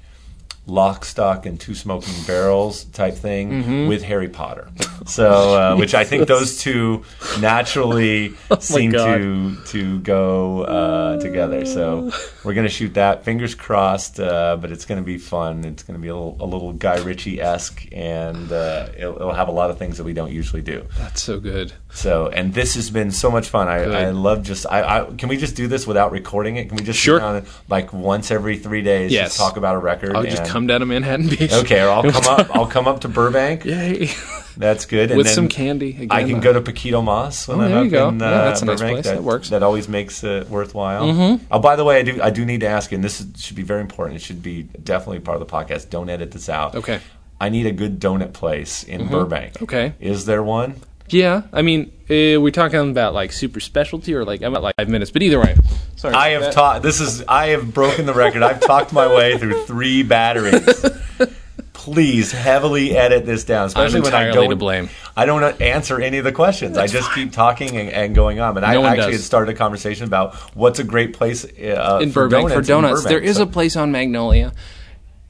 lock, 0.66 1.04
stock, 1.04 1.44
and 1.44 1.58
two 1.58 1.74
smoking 1.74 2.14
barrels 2.26 2.84
type 2.84 3.14
thing 3.14 3.50
Mm-hmm. 3.50 3.88
with 3.88 4.02
Harry 4.04 4.28
Potter. 4.28 4.68
So, 5.06 5.28
uh, 5.72 5.76
which 5.76 5.94
I 5.94 6.04
think 6.04 6.28
those 6.28 6.58
two 6.58 7.02
naturally 7.40 8.34
seem 8.60 8.94
Oh 8.94 8.98
God. 8.98 9.16
to 9.18 9.56
to 9.66 9.98
go 10.00 10.62
uh, 10.62 11.18
together. 11.20 11.64
So 11.66 12.12
we're 12.44 12.54
gonna 12.54 12.68
shoot 12.68 12.94
that. 12.94 13.24
Fingers 13.24 13.54
crossed, 13.54 14.20
uh, 14.20 14.56
but 14.60 14.70
it's 14.70 14.84
gonna 14.84 15.02
be 15.02 15.18
fun. 15.18 15.64
It's 15.64 15.82
gonna 15.82 15.98
be 15.98 16.08
a 16.08 16.14
little, 16.14 16.36
a 16.40 16.46
little 16.46 16.72
Guy 16.72 16.98
Ritchie 16.98 17.40
esque, 17.40 17.86
and 17.92 18.50
uh, 18.52 18.88
it'll, 18.96 19.16
it'll 19.16 19.32
have 19.34 19.48
a 19.48 19.52
lot 19.52 19.70
of 19.70 19.78
things 19.78 19.96
that 19.98 20.04
we 20.04 20.12
don't 20.12 20.30
usually 20.32 20.62
do. 20.62 20.86
That's 20.98 21.22
so 21.22 21.40
good. 21.40 21.72
So, 21.90 22.28
and 22.28 22.54
this 22.54 22.74
has 22.76 22.90
been 22.90 23.10
so 23.10 23.30
much 23.30 23.48
fun. 23.48 23.68
I, 23.68 23.82
I 24.06 24.10
love 24.10 24.42
just. 24.44 24.66
I, 24.66 25.00
I 25.00 25.04
can 25.16 25.28
we 25.28 25.36
just 25.36 25.56
do 25.56 25.66
this 25.68 25.86
without 25.86 26.12
recording 26.12 26.56
it? 26.56 26.68
Can 26.68 26.76
we 26.76 26.84
just 26.84 26.98
sit 27.00 27.04
Sure. 27.04 27.42
like 27.68 27.92
once 27.92 28.30
every 28.30 28.56
three 28.58 28.82
days? 28.82 29.10
Yes. 29.12 29.30
Just 29.30 29.38
talk 29.38 29.56
about 29.56 29.74
a 29.74 29.78
record. 29.78 30.14
I'll 30.52 30.56
just 30.56 30.56
and- 30.56 30.62
come 30.62 30.66
down 30.66 30.80
to 30.80 30.86
Manhattan 30.86 31.28
Beach. 31.28 31.52
Okay, 31.52 31.82
or 31.82 31.88
I'll 31.90 32.02
come 32.10 32.26
up. 32.26 32.54
I'll 32.56 32.66
come 32.66 32.86
up 32.88 33.00
to 33.00 33.08
Burbank. 33.08 33.64
Yay. 33.66 34.10
That's 34.56 34.84
good. 34.84 35.10
And 35.10 35.16
With 35.16 35.26
then 35.26 35.34
some 35.34 35.48
candy. 35.48 35.90
Again, 35.90 36.08
I 36.10 36.24
can 36.24 36.40
go 36.40 36.52
to 36.52 36.60
Paquito 36.60 37.02
Moss 37.02 37.48
when 37.48 37.58
Oh, 37.58 37.62
I'm 37.62 37.70
there 37.70 37.78
up 37.78 37.84
you 37.86 37.90
go. 37.90 38.08
in 38.10 38.20
uh, 38.20 38.24
Yeah, 38.30 38.44
that's 38.44 38.60
a 38.60 38.66
nice 38.66 38.80
Burbank. 38.80 38.96
place. 38.96 39.04
That, 39.06 39.14
That 39.14 39.22
works. 39.22 39.48
That 39.48 39.62
always 39.62 39.88
makes 39.88 40.22
it 40.24 40.48
worthwhile. 40.50 41.06
Mm-hmm. 41.06 41.44
Oh, 41.50 41.58
by 41.58 41.74
the 41.76 41.84
way, 41.84 41.98
I 41.98 42.02
do 42.02 42.20
I 42.22 42.28
do 42.30 42.44
need 42.44 42.60
to 42.60 42.66
ask 42.66 42.90
you, 42.90 42.96
and 42.96 43.02
this 43.04 43.20
is, 43.22 43.28
should 43.42 43.56
be 43.56 43.62
very 43.62 43.80
important. 43.80 44.16
It 44.16 44.22
should 44.22 44.42
be 44.42 44.64
definitely 44.64 45.20
part 45.20 45.40
of 45.40 45.46
the 45.48 45.50
podcast. 45.52 45.88
Don't 45.88 46.10
edit 46.10 46.32
this 46.32 46.50
out. 46.50 46.74
Okay. 46.74 47.00
I 47.40 47.48
need 47.48 47.66
a 47.66 47.72
good 47.72 47.98
donut 47.98 48.34
place 48.34 48.84
in 48.84 49.08
Burbank. 49.08 49.62
Okay. 49.62 49.94
Is 49.98 50.26
there 50.26 50.42
one? 50.44 50.76
Yeah, 51.12 51.42
I 51.52 51.62
mean, 51.62 51.92
uh, 52.04 52.40
we're 52.40 52.50
talking 52.50 52.90
about 52.90 53.14
like 53.14 53.32
super 53.32 53.60
specialty 53.60 54.14
or 54.14 54.24
like 54.24 54.42
I'm 54.42 54.54
at 54.54 54.62
like 54.62 54.76
five 54.76 54.88
minutes, 54.88 55.10
but 55.10 55.22
either 55.22 55.40
way. 55.40 55.54
Sorry. 55.96 56.14
I 56.14 56.30
have 56.30 56.52
taught. 56.52 56.82
This 56.82 57.00
is. 57.00 57.22
I 57.28 57.48
have 57.48 57.72
broken 57.72 58.06
the 58.06 58.14
record. 58.14 58.42
I've 58.42 58.60
talked 58.60 58.92
my 58.92 59.06
way 59.06 59.38
through 59.38 59.64
three 59.66 60.02
batteries. 60.02 60.84
Please 61.72 62.30
heavily 62.30 62.96
edit 62.96 63.26
this 63.26 63.42
down, 63.44 63.66
especially 63.66 64.02
when 64.02 64.14
I 64.14 64.30
don't 64.30 64.50
to 64.50 64.56
blame. 64.56 64.88
I 65.16 65.26
don't 65.26 65.60
answer 65.60 66.00
any 66.00 66.18
of 66.18 66.24
the 66.24 66.30
questions. 66.30 66.78
I 66.78 66.86
just 66.86 67.12
keep 67.12 67.32
talking 67.32 67.76
and, 67.76 67.88
and 67.88 68.14
going 68.14 68.38
on. 68.38 68.54
But 68.54 68.60
No 68.60 68.82
I 68.84 68.90
actually 68.92 68.96
does. 69.12 69.14
had 69.16 69.20
started 69.24 69.54
a 69.54 69.58
conversation 69.58 70.04
about 70.06 70.36
what's 70.54 70.78
a 70.78 70.84
great 70.84 71.12
place 71.14 71.44
uh, 71.44 71.98
in 72.00 72.12
for 72.12 72.28
Burbank 72.28 72.50
donuts 72.50 72.54
for 72.54 72.60
in 72.60 72.64
donuts. 72.66 73.02
Burbank. 73.02 73.08
There 73.08 73.28
is 73.30 73.36
So- 73.38 73.42
a 73.42 73.46
place 73.46 73.74
on 73.76 73.90
Magnolia, 73.90 74.52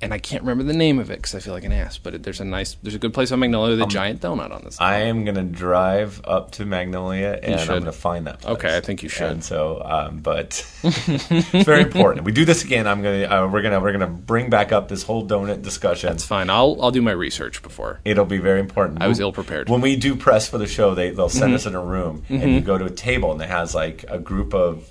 and 0.02 0.12
I 0.12 0.18
can't 0.18 0.42
remember 0.42 0.64
the 0.64 0.76
name 0.76 0.98
of 0.98 1.10
it 1.10 1.16
because 1.16 1.34
I 1.34 1.38
feel 1.40 1.54
like 1.54 1.64
an 1.64 1.72
ass. 1.72 1.96
But 1.96 2.14
it, 2.14 2.22
there's 2.24 2.40
a 2.40 2.44
nice, 2.44 2.74
there's 2.82 2.94
a 2.94 2.98
good 2.98 3.14
place 3.14 3.32
on 3.32 3.38
Magnolia 3.38 3.72
with 3.76 3.82
a 3.82 3.86
giant 3.86 4.20
donut 4.20 4.50
on 4.52 4.62
this. 4.64 4.80
Um, 4.80 4.86
I 4.86 4.96
am 5.02 5.24
going 5.24 5.36
to 5.36 5.42
drive 5.44 6.20
up 6.24 6.50
to 6.52 6.66
Magnolia 6.66 7.38
and 7.42 7.60
I'm 7.60 7.66
going 7.66 7.84
to 7.84 7.92
find 7.92 8.26
that. 8.26 8.40
Place. 8.40 8.54
Okay, 8.56 8.76
I 8.76 8.80
think 8.80 9.02
you 9.02 9.08
should. 9.08 9.30
And 9.30 9.44
so, 9.44 9.80
um, 9.84 10.18
but 10.18 10.66
it's 10.82 11.64
very 11.64 11.82
important. 11.88 12.24
We 12.24 12.32
do 12.32 12.44
this 12.44 12.64
again. 12.64 12.86
I'm 12.86 13.02
to. 13.02 13.24
Uh, 13.24 13.46
we're 13.48 13.62
going 13.62 13.72
to. 13.72 13.80
We're 13.80 13.92
to 13.92 14.06
bring 14.06 14.50
back 14.50 14.72
up 14.72 14.88
this 14.88 15.02
whole 15.04 15.26
donut 15.26 15.62
discussion. 15.62 16.10
That's 16.10 16.24
fine. 16.24 16.50
I'll 16.50 16.76
I'll 16.82 16.90
do 16.90 17.02
my 17.02 17.12
research 17.12 17.62
before. 17.62 18.00
It'll 18.04 18.24
be 18.24 18.38
very 18.38 18.60
important. 18.60 19.02
I 19.02 19.06
was 19.08 19.20
ill-prepared. 19.20 19.68
When 19.68 19.80
we 19.80 19.96
do 19.96 20.16
press 20.16 20.48
for 20.48 20.58
the 20.58 20.66
show, 20.66 20.94
they 20.94 21.10
they'll 21.10 21.28
send 21.28 21.42
Mm-hmm. 21.52 21.54
us 21.56 21.66
in 21.66 21.74
a 21.74 21.82
room, 21.84 22.24
and 22.28 22.52
you 22.54 22.60
go 22.60 22.78
to 22.78 22.84
a 22.86 22.90
table, 22.90 23.32
and 23.32 23.40
it 23.42 23.48
has 23.48 23.74
like 23.74 24.04
a 24.08 24.18
group 24.18 24.54
of 24.54 24.88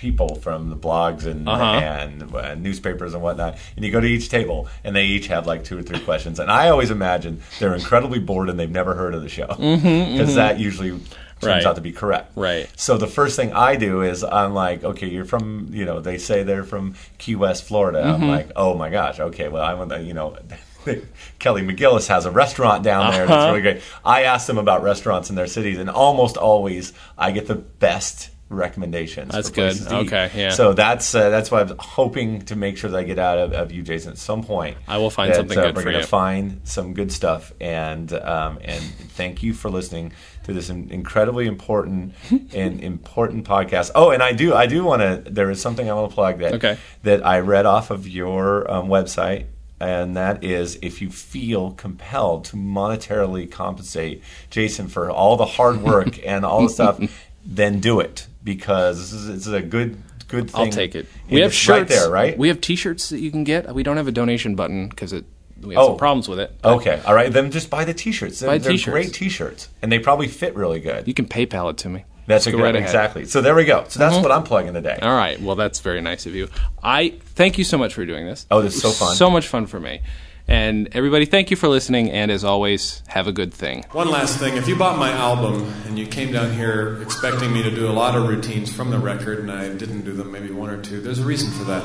people 0.00 0.34
from 0.36 0.70
the 0.70 0.76
blogs 0.76 1.26
and 1.26 1.46
Uh-huh. 1.46 1.62
and 1.62 2.34
uh, 2.34 2.54
newspapers 2.54 3.12
and 3.12 3.22
whatnot, 3.22 3.58
and 3.76 3.84
you 3.84 3.92
go 3.92 4.00
to 4.00 4.06
each 4.06 4.30
table, 4.30 4.66
and 4.82 4.96
they 4.96 5.04
each 5.04 5.26
have 5.28 5.46
like 5.46 5.62
two 5.62 5.78
or 5.78 5.82
three 5.82 6.00
questions, 6.00 6.40
and 6.40 6.50
I 6.50 6.70
always 6.70 6.90
imagine 6.90 7.42
they're 7.58 7.74
incredibly 7.74 8.18
bored 8.18 8.48
and 8.48 8.58
they've 8.58 8.70
never 8.70 8.94
heard 8.94 9.14
of 9.14 9.22
the 9.22 9.28
show 9.28 9.48
because 9.48 10.34
that 10.36 10.58
usually. 10.58 10.90
Turns 10.90 11.02
Mm-hmm, 11.40 11.56
Right. 11.56 11.64
out 11.64 11.76
to 11.76 11.80
be 11.80 11.92
correct. 11.92 12.32
Right. 12.36 12.68
So 12.76 12.98
the 12.98 13.06
first 13.06 13.34
thing 13.34 13.54
I 13.54 13.74
do 13.76 14.02
is 14.02 14.22
I'm 14.22 14.52
like, 14.52 14.84
okay, 14.84 15.06
you're 15.08 15.24
from, 15.24 15.70
you 15.72 15.86
know, 15.86 15.98
they 15.98 16.18
say 16.18 16.42
they're 16.42 16.64
from 16.64 16.96
Key 17.16 17.34
West, 17.34 17.64
Florida. 17.64 18.02
Mm-hmm. 18.02 18.22
I'm 18.24 18.28
like, 18.28 18.50
oh 18.56 18.74
my 18.74 18.90
gosh, 18.90 19.18
okay, 19.18 19.48
well, 19.48 19.64
I'm, 19.64 19.78
gonna, 19.88 20.02
you 20.02 20.12
know, 20.12 20.36
Kelly 21.38 21.62
McGillis 21.62 22.08
has 22.08 22.26
a 22.26 22.30
restaurant 22.30 22.82
down 22.84 23.12
there 23.12 23.26
that's 23.26 23.30
Uh-huh. 23.44 23.48
really 23.52 23.62
great. 23.62 23.82
I 24.04 24.24
ask 24.24 24.46
them 24.46 24.58
about 24.58 24.82
restaurants 24.82 25.30
in 25.30 25.36
their 25.36 25.46
cities, 25.46 25.78
and 25.78 25.88
almost 25.88 26.36
always 26.36 26.92
I 27.16 27.30
get 27.30 27.46
the 27.46 27.54
best 27.54 28.28
recommendations. 28.50 29.32
That's 29.32 29.48
good. 29.48 29.80
Okay, 29.90 30.30
yeah. 30.34 30.50
So 30.50 30.74
that's 30.74 31.14
uh, 31.14 31.30
that's 31.30 31.50
what 31.50 31.70
I'm 31.70 31.76
hoping 31.78 32.42
to 32.46 32.56
make 32.56 32.76
sure 32.76 32.90
that 32.90 32.98
I 32.98 33.04
get 33.04 33.18
out 33.18 33.38
of, 33.38 33.52
of 33.52 33.72
you, 33.72 33.82
Jason, 33.82 34.12
at 34.12 34.18
some 34.18 34.42
point. 34.42 34.76
I 34.86 34.98
will 34.98 35.08
find 35.10 35.30
that, 35.30 35.36
something 35.36 35.56
uh, 35.58 35.62
good 35.66 35.76
We're 35.76 35.82
for 35.82 35.90
gonna 35.92 35.98
you. 36.00 36.06
find 36.06 36.60
some 36.64 36.92
good 36.92 37.10
stuff, 37.12 37.52
and 37.60 38.12
um, 38.12 38.58
and 38.62 38.82
thank 38.82 39.42
you 39.42 39.54
for 39.54 39.70
listening 39.70 40.12
to 40.44 40.52
this 40.52 40.68
incredibly 40.68 41.46
important 41.46 42.14
and 42.52 42.82
important 42.82 43.46
podcast. 43.46 43.92
Oh, 43.94 44.10
and 44.10 44.22
I 44.22 44.32
do 44.32 44.52
I 44.52 44.66
do 44.66 44.84
want 44.84 45.00
to. 45.00 45.30
There 45.30 45.50
is 45.50 45.62
something 45.62 45.88
I 45.88 45.94
want 45.94 46.10
to 46.10 46.14
plug 46.14 46.38
that 46.40 46.54
Okay. 46.54 46.76
that 47.04 47.24
I 47.24 47.40
read 47.40 47.64
off 47.66 47.90
of 47.90 48.06
your 48.06 48.70
um, 48.70 48.88
website. 48.88 49.46
And 49.82 50.14
that 50.14 50.44
is 50.44 50.78
if 50.82 51.00
you 51.00 51.08
feel 51.08 51.70
compelled 51.70 52.44
to 52.46 52.56
monetarily 52.56 53.50
compensate 53.50 54.22
Jason 54.50 54.88
for 54.88 55.10
all 55.10 55.38
the 55.38 55.46
hard 55.46 55.80
work 55.80 56.20
and 56.26 56.44
all 56.44 56.64
the 56.64 56.68
stuff, 56.68 57.00
then 57.46 57.80
do 57.80 57.98
it 57.98 58.26
because 58.42 58.98
this 58.98 59.12
is, 59.12 59.26
this 59.28 59.46
is 59.46 59.52
a 59.52 59.62
good 59.62 59.96
good 60.28 60.50
thing. 60.50 60.66
I'll 60.66 60.70
take 60.72 60.94
it. 60.94 61.06
We 61.28 61.40
have 61.40 61.52
shirts 61.52 61.78
right 61.78 61.88
there, 61.88 62.10
right? 62.10 62.38
We 62.38 62.48
have 62.48 62.60
T-shirts 62.60 63.08
that 63.10 63.18
you 63.18 63.30
can 63.32 63.42
get. 63.44 63.74
We 63.74 63.82
don't 63.82 63.96
have 63.96 64.06
a 64.08 64.12
donation 64.12 64.54
button 64.54 64.88
because 64.88 65.12
it 65.12 65.24
we 65.60 65.74
have 65.74 65.82
Oh. 65.84 65.86
some 65.88 65.96
problems 65.98 66.28
with 66.28 66.38
it. 66.40 66.56
Okay, 66.64 67.02
all 67.04 67.14
right. 67.14 67.30
Then 67.32 67.50
just 67.50 67.68
buy 67.68 67.84
the 67.84 67.92
T-shirts. 67.92 68.40
They're, 68.40 68.48
Buy 68.48 68.58
they're 68.58 68.72
t-shirts. 68.72 68.92
great 68.92 69.12
T-shirts, 69.12 69.68
and 69.82 69.90
they 69.92 69.98
probably 69.98 70.28
fit 70.28 70.54
really 70.54 70.80
good. 70.80 71.06
You 71.08 71.14
can 71.14 71.26
PayPal 71.26 71.70
it 71.70 71.76
to 71.78 71.88
me. 71.88 72.04
That's 72.26 72.46
a 72.46 72.52
Go 72.52 72.58
good, 72.58 72.62
right. 72.64 72.74
Mm-hmm. 72.76 72.84
exactly. 72.84 73.24
So 73.24 73.40
there 73.40 73.56
we 73.56 73.64
go. 73.64 73.84
So 73.88 73.98
that's 73.98 74.16
what 74.22 74.30
I'm 74.30 74.44
plugging 74.44 74.72
today. 74.72 74.98
All 75.02 75.16
right. 75.16 75.40
Well, 75.40 75.56
that's 75.56 75.80
very 75.80 76.00
nice 76.00 76.26
of 76.26 76.34
you. 76.34 76.48
I 76.82 77.18
thank 77.34 77.58
you 77.58 77.64
so 77.64 77.76
much 77.76 77.92
for 77.92 78.06
doing 78.06 78.24
this. 78.24 78.46
Oh, 78.52 78.62
this 78.62 78.76
is 78.76 78.82
so 78.82 78.90
fun. 78.90 79.16
So 79.16 79.28
much 79.30 79.48
fun 79.48 79.66
for 79.66 79.80
me. 79.80 80.00
And 80.48 80.88
everybody, 80.92 81.26
thank 81.26 81.50
you 81.50 81.56
for 81.56 81.68
listening. 81.68 82.10
And 82.10 82.30
as 82.30 82.44
always, 82.44 83.02
have 83.08 83.26
a 83.26 83.32
good 83.32 83.54
thing. 83.54 83.84
One 83.92 84.10
last 84.10 84.38
thing. 84.38 84.56
If 84.56 84.66
you 84.68 84.76
bought 84.76 84.98
my 84.98 85.12
album 85.12 85.72
and 85.86 85.98
you 85.98 86.06
came 86.06 86.32
down 86.32 86.52
here 86.52 87.00
expecting 87.02 87.52
me 87.52 87.62
to 87.62 87.70
do 87.70 87.88
a 87.88 87.92
lot 87.92 88.16
of 88.16 88.28
routines 88.28 88.72
from 88.72 88.90
the 88.90 88.98
record 88.98 89.38
and 89.38 89.50
I 89.50 89.68
didn't 89.68 90.02
do 90.02 90.12
them, 90.12 90.32
maybe 90.32 90.50
one 90.50 90.70
or 90.70 90.82
two, 90.82 91.00
there's 91.00 91.20
a 91.20 91.24
reason 91.24 91.50
for 91.52 91.64
that. 91.64 91.84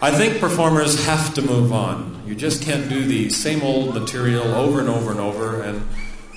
I 0.00 0.10
think 0.10 0.40
performers 0.40 1.04
have 1.06 1.34
to 1.34 1.42
move 1.42 1.72
on. 1.72 2.22
You 2.26 2.34
just 2.34 2.62
can't 2.62 2.88
do 2.88 3.04
the 3.04 3.28
same 3.30 3.62
old 3.62 3.94
material 3.94 4.46
over 4.54 4.80
and 4.80 4.88
over 4.88 5.12
and 5.12 5.20
over, 5.20 5.62
and 5.62 5.86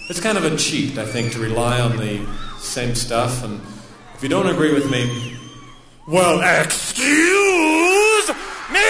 it's 0.10 0.20
kind 0.20 0.38
of 0.38 0.46
a 0.46 0.56
cheat, 0.56 1.00
I 1.00 1.06
think, 1.06 1.32
to 1.32 1.40
rely 1.40 1.82
on 1.82 1.98
the 1.98 2.28
same 2.60 2.94
stuff. 2.94 3.44
And 3.44 3.60
if 4.14 4.22
you 4.22 4.30
don't 4.30 4.48
agree 4.48 4.72
with 4.72 4.92
me, 4.92 5.36
well, 6.08 6.42
excuse 6.62 8.30
me! 8.72 8.82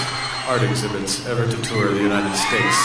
art 0.47 0.62
exhibits 0.62 1.27
ever 1.27 1.51
to 1.51 1.62
tour 1.62 1.93
the 1.93 2.01
United 2.01 2.32
States. 2.36 2.77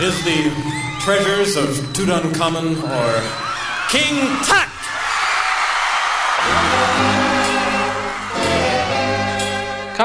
Is 0.00 0.16
the 0.24 0.50
treasures 1.00 1.56
of 1.56 1.68
Tutankhamun 1.92 2.82
or 2.82 3.90
King 3.90 4.26
Tut? 4.44 4.75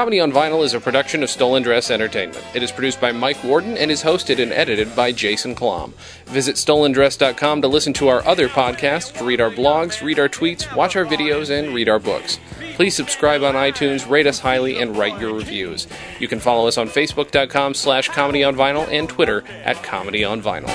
Comedy 0.02 0.18
on 0.18 0.32
Vinyl 0.32 0.64
is 0.64 0.74
a 0.74 0.80
production 0.80 1.22
of 1.22 1.30
Stolen 1.30 1.62
Dress 1.62 1.88
Entertainment. 1.88 2.44
It 2.54 2.62
is 2.64 2.72
produced 2.72 3.00
by 3.00 3.12
Mike 3.12 3.44
Worden 3.44 3.78
and 3.78 3.88
is 3.88 4.02
hosted 4.02 4.42
and 4.42 4.52
edited 4.52 4.96
by 4.96 5.12
Jason 5.12 5.54
Klamm. 5.54 5.92
Visit 6.26 6.56
stolendress.com 6.56 7.62
to 7.62 7.68
listen 7.68 7.92
to 7.92 8.08
our 8.08 8.26
other 8.26 8.48
podcasts, 8.48 9.24
read 9.24 9.40
our 9.40 9.48
blogs, 9.48 10.02
read 10.02 10.18
our 10.18 10.28
tweets, 10.28 10.74
watch 10.74 10.96
our 10.96 11.04
videos, 11.04 11.56
and 11.56 11.72
read 11.72 11.88
our 11.88 12.00
books. 12.00 12.40
Please 12.74 12.96
subscribe 12.96 13.44
on 13.44 13.54
iTunes, 13.54 14.10
rate 14.10 14.26
us 14.26 14.40
highly, 14.40 14.76
and 14.78 14.96
write 14.96 15.20
your 15.20 15.34
reviews. 15.34 15.86
You 16.18 16.26
can 16.26 16.40
follow 16.40 16.66
us 16.66 16.78
on 16.78 16.88
Facebook.com 16.88 17.74
slash 17.74 18.08
Comedy 18.08 18.42
on 18.42 18.56
Vinyl 18.56 18.88
and 18.90 19.08
Twitter 19.08 19.44
at 19.62 19.84
Comedy 19.84 20.24
on 20.24 20.42
Vinyl. 20.42 20.66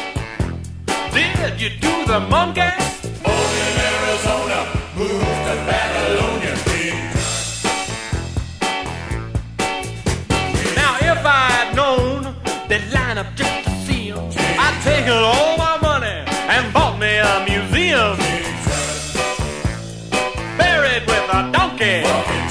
Did 1.12 1.60
you 1.60 1.72
do 1.82 2.06
the 2.06 2.22
monkey? 2.22 2.62
In 2.62 3.76
Arizona, 3.92 4.88
move 4.96 5.20
to 5.20 5.66
Babylonia. 5.68 6.07
They'd 12.68 12.92
line 12.92 13.18
up 13.18 13.28
just 13.36 13.64
to 13.66 13.70
see 13.86 14.10
him, 14.10 14.20
I'd 14.20 14.80
taken 14.84 15.14
all 15.14 15.58
my 15.58 15.78
money 15.82 16.24
and 16.54 16.74
bought 16.74 17.00
me 17.00 17.18
a 17.18 17.46
museum. 17.46 18.18
Buried 20.58 21.06
with 21.08 21.30
a 21.34 21.52
donkey. 21.52 22.47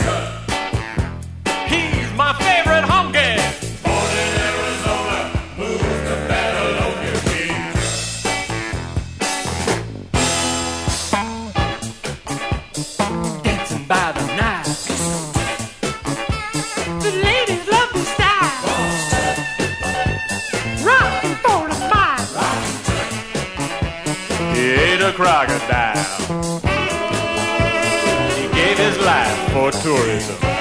Crocodile. 25.17 25.97
He 28.37 28.49
gave 28.55 28.77
his 28.77 28.99
life 28.99 29.51
for 29.51 29.71
tourism. 29.71 30.56